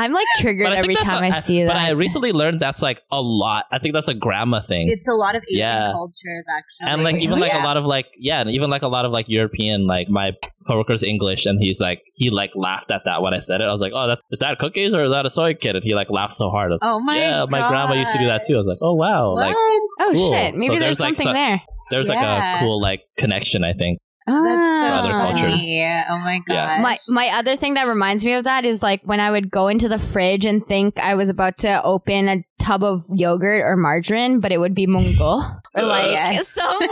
I'm 0.00 0.12
like 0.12 0.26
triggered 0.36 0.64
But 0.64 0.72
I 0.74 0.80
think 0.82 0.84
every 0.84 0.94
time 0.94 1.24
a- 1.24 1.26
I 1.26 1.40
see 1.40 1.62
that. 1.64 1.68
But 1.68 1.76
I 1.76 1.90
recently 1.90 2.32
learned 2.32 2.60
that's 2.60 2.82
like 2.82 3.02
a 3.10 3.20
lot. 3.20 3.64
I 3.72 3.78
think 3.80 3.94
that's 3.94 4.06
a 4.08 4.14
grandma 4.14 4.60
thing. 4.62 4.88
it's 4.88 5.08
a 5.08 5.12
lot 5.12 5.34
of 5.34 5.42
Asian 5.50 5.58
Yeah. 5.58 5.92
cultures, 5.92 6.44
actually. 6.56 6.92
and 6.92 7.02
like 7.04 7.16
even 7.16 7.40
like 7.40 7.52
Yeah. 7.52 7.62
a 7.62 7.66
lot 7.66 7.76
of 7.76 7.84
like 7.84 8.06
yeah, 8.18 8.40
and 8.40 8.48
even 8.50 8.70
like 8.70 8.82
a 8.82 8.88
lot 8.88 9.04
of 9.04 9.10
like 9.12 9.26
European 9.28 9.86
like 9.86 10.08
my 10.08 10.32
coworker's 10.66 11.02
English, 11.02 11.46
and 11.46 11.60
he's 11.60 11.80
like 11.80 12.00
he 12.14 12.30
like 12.30 12.50
laughed 12.54 12.90
at 12.92 13.02
that 13.06 13.22
when 13.22 13.34
I 13.34 13.38
said 13.38 13.60
it. 13.60 13.64
I 13.64 13.72
was 13.72 13.80
like, 13.80 13.92
oh, 13.94 14.06
that 14.08 14.18
is 14.30 14.38
that 14.38 14.58
cookies 14.58 14.94
or 14.94 15.04
is 15.04 15.10
that 15.10 15.26
a 15.26 15.30
soy 15.30 15.54
kid?" 15.54 15.74
And 15.76 15.84
he 15.84 15.94
like 15.94 16.10
laughed 16.10 16.34
so 16.34 16.48
hard. 16.50 16.70
I 16.70 16.74
was, 16.74 16.80
Oh 16.82 17.00
my 17.00 17.14
god. 17.14 17.20
yeah, 17.20 17.44
my 17.48 17.68
grandma 17.68 17.94
used 17.94 18.12
to 18.12 18.18
do 18.18 18.26
that 18.26 18.44
too. 18.46 18.54
I 18.54 18.58
was 18.58 18.66
like, 18.66 18.78
oh 18.82 18.94
wow, 18.94 19.32
What? 19.34 19.46
like 19.48 19.56
oh 19.56 20.12
Cool. 20.14 20.30
shit! 20.30 20.54
Maybe 20.54 20.66
So 20.66 20.72
there's, 20.74 20.80
there's, 20.80 21.00
like, 21.00 21.16
something 21.16 21.26
so- 21.26 21.32
there. 21.32 21.62
there's 21.90 22.08
like 22.08 22.18
a 22.24 22.58
cool 22.60 22.80
like 22.80 23.00
connection. 23.16 23.64
I 23.64 23.72
think. 23.72 23.98
Ah. 24.28 24.42
That's 24.42 24.88
so 24.88 24.94
other 24.94 25.10
cultures. 25.10 25.62
funny. 25.62 26.04
Oh 26.10 26.18
my 26.18 26.40
god. 26.46 26.54
Yeah. 26.54 26.80
My 26.82 26.98
my 27.08 27.28
other 27.28 27.56
thing 27.56 27.74
that 27.74 27.86
reminds 27.86 28.24
me 28.24 28.34
of 28.34 28.44
that 28.44 28.64
is 28.64 28.82
like 28.82 29.00
when 29.04 29.20
I 29.20 29.30
would 29.30 29.50
go 29.50 29.68
into 29.68 29.88
the 29.88 29.98
fridge 29.98 30.44
and 30.44 30.64
think 30.66 30.98
I 30.98 31.14
was 31.14 31.28
about 31.28 31.58
to 31.58 31.82
open 31.82 32.28
a 32.28 32.44
tub 32.58 32.82
of 32.84 33.04
yogurt 33.12 33.62
or 33.64 33.76
margarine, 33.76 34.40
but 34.40 34.52
it 34.52 34.58
would 34.58 34.74
be 34.74 34.86
mungo 34.86 35.40
or 35.74 35.82
like 35.82 36.10
Yes. 36.10 36.48
some 36.54 36.78
like 36.80 36.88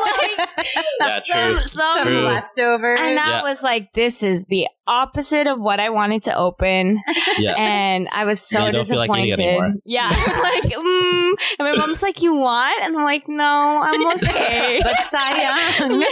Yeah, 0.99 1.19
some 1.27 1.53
true. 1.55 1.63
some 1.65 1.97
Some 1.99 2.07
True. 2.07 2.27
leftovers. 2.27 3.01
and 3.01 3.17
that 3.19 3.37
Yeah. 3.39 3.43
was 3.43 3.63
like 3.63 3.93
this 3.93 4.23
is 4.23 4.45
the 4.45 4.67
opposite 4.87 5.47
of 5.49 5.59
what 5.61 5.81
I 5.81 5.91
wanted 5.91 6.23
to 6.25 6.37
open, 6.37 7.03
Yeah. 7.39 7.55
and 7.59 8.09
I 8.13 8.25
was 8.25 8.41
so 8.41 8.67
you 8.67 8.73
don't 8.73 8.89
like 8.91 9.11
disappointed. 9.11 9.81
yeah, 9.85 10.09
I'm 10.11 10.43
like 10.43 10.73
mm. 10.73 11.33
and 11.59 11.69
my 11.69 11.75
mom's 11.77 12.03
like, 12.03 12.23
"You 12.23 12.37
want?" 12.37 12.77
And 12.85 12.97
I'm 12.97 13.05
like, 13.05 13.27
"No, 13.29 13.83
I'm 13.83 14.07
okay." 14.17 14.81
but 14.83 14.95
sayang. 15.11 16.05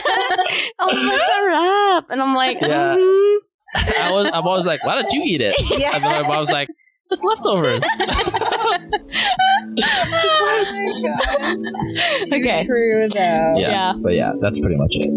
oh, 0.80 0.90
masarap. 0.90 2.10
And 2.10 2.20
I'm 2.20 2.34
like, 2.34 2.58
Yeah. 2.60 2.96
mm. 2.96 3.36
I 3.76 4.10
was 4.12 4.26
I'm 4.32 4.46
always 4.46 4.66
like, 4.66 4.84
why 4.84 4.94
don't 5.00 5.12
you 5.12 5.22
eat 5.24 5.40
it? 5.40 5.54
Yeah. 5.78 5.94
And 5.94 6.04
then 6.04 6.22
my 6.22 6.28
mom 6.28 6.38
was 6.38 6.50
like, 6.50 6.68
it's 7.14 7.24
leftovers. 7.24 7.82
Too 12.28 12.36
Okay. 12.36 12.64
true 12.64 13.08
though. 13.08 13.54
yeah. 13.58 13.70
Yeah. 13.70 13.92
But 13.98 14.14
yeah, 14.14 14.32
that's 14.40 14.58
pretty 14.60 14.76
much 14.76 14.94
it. 14.96 15.10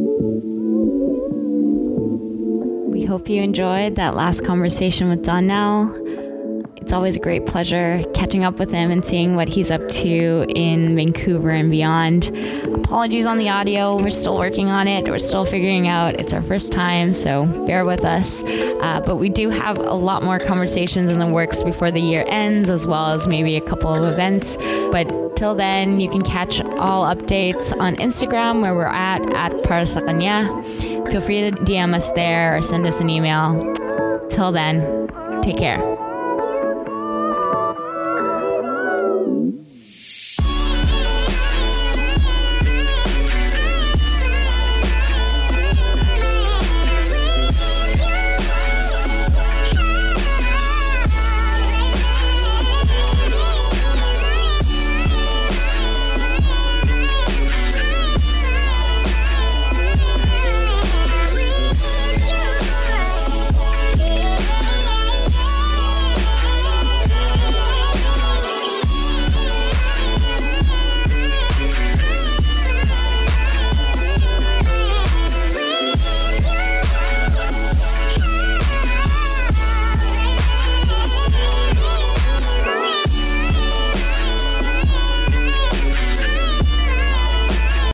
We 2.92 3.04
hope 3.06 3.30
you 3.30 3.42
enjoyed 3.42 3.96
that 3.96 4.16
last 4.16 4.44
conversation 4.46 5.10
with 5.10 5.24
Donnell. 5.24 5.88
It's 6.88 6.94
always 6.94 7.18
a 7.18 7.20
great 7.20 7.46
pleasure 7.46 8.02
catching 8.14 8.46
up 8.46 8.60
with 8.60 8.72
him 8.72 8.92
and 8.92 9.04
seeing 9.04 9.36
what 9.36 9.50
he's 9.50 9.70
up 9.70 9.86
to 9.90 10.46
in 10.48 10.96
Vancouver 10.96 11.50
and 11.50 11.70
beyond. 11.70 12.32
Apologies 12.74 13.26
on 13.26 13.38
the 13.38 13.50
audio. 13.50 14.02
We're 14.02 14.10
still 14.10 14.38
working 14.38 14.70
on 14.70 14.88
it. 14.88 15.06
We're 15.06 15.20
still 15.20 15.44
figuring 15.44 15.90
out. 15.90 16.16
It's 16.18 16.32
our 16.32 16.42
first 16.42 16.72
time, 16.72 17.12
so 17.12 17.46
bear 17.68 17.84
with 17.84 18.06
us. 18.06 18.42
Uh, 18.42 19.02
but 19.06 19.18
we 19.18 19.28
do 19.28 19.50
have 19.50 19.78
a 19.78 19.96
lot 19.96 20.24
more 20.24 20.40
conversations 20.40 21.10
in 21.10 21.20
the 21.20 21.28
works 21.28 21.62
before 21.62 21.92
the 21.92 22.00
year 22.00 22.24
ends, 22.26 22.70
as 22.70 22.88
well 22.88 23.08
as 23.08 23.28
maybe 23.28 23.58
a 23.58 23.62
couple 23.62 23.94
of 23.94 24.10
events. 24.10 24.56
But 24.90 25.36
till 25.36 25.56
then, 25.56 26.00
you 26.00 26.08
can 26.08 26.22
catch 26.22 26.62
all 26.62 27.04
updates 27.14 27.78
on 27.78 27.98
Instagram 27.98 28.62
where 28.62 28.74
we're 28.74 28.86
at, 28.86 29.34
at 29.34 29.62
Para 29.64 29.86
Sa 29.86 30.00
Kanya. 30.00 30.46
Feel 31.12 31.20
free 31.20 31.52
to 31.52 31.52
DM 31.52 31.94
us 31.94 32.10
there 32.12 32.56
or 32.56 32.62
send 32.62 32.88
us 32.88 33.02
an 33.02 33.10
email. 33.10 33.60
Till 34.30 34.54
then, 34.54 35.10
take 35.42 35.58
care. 35.58 36.07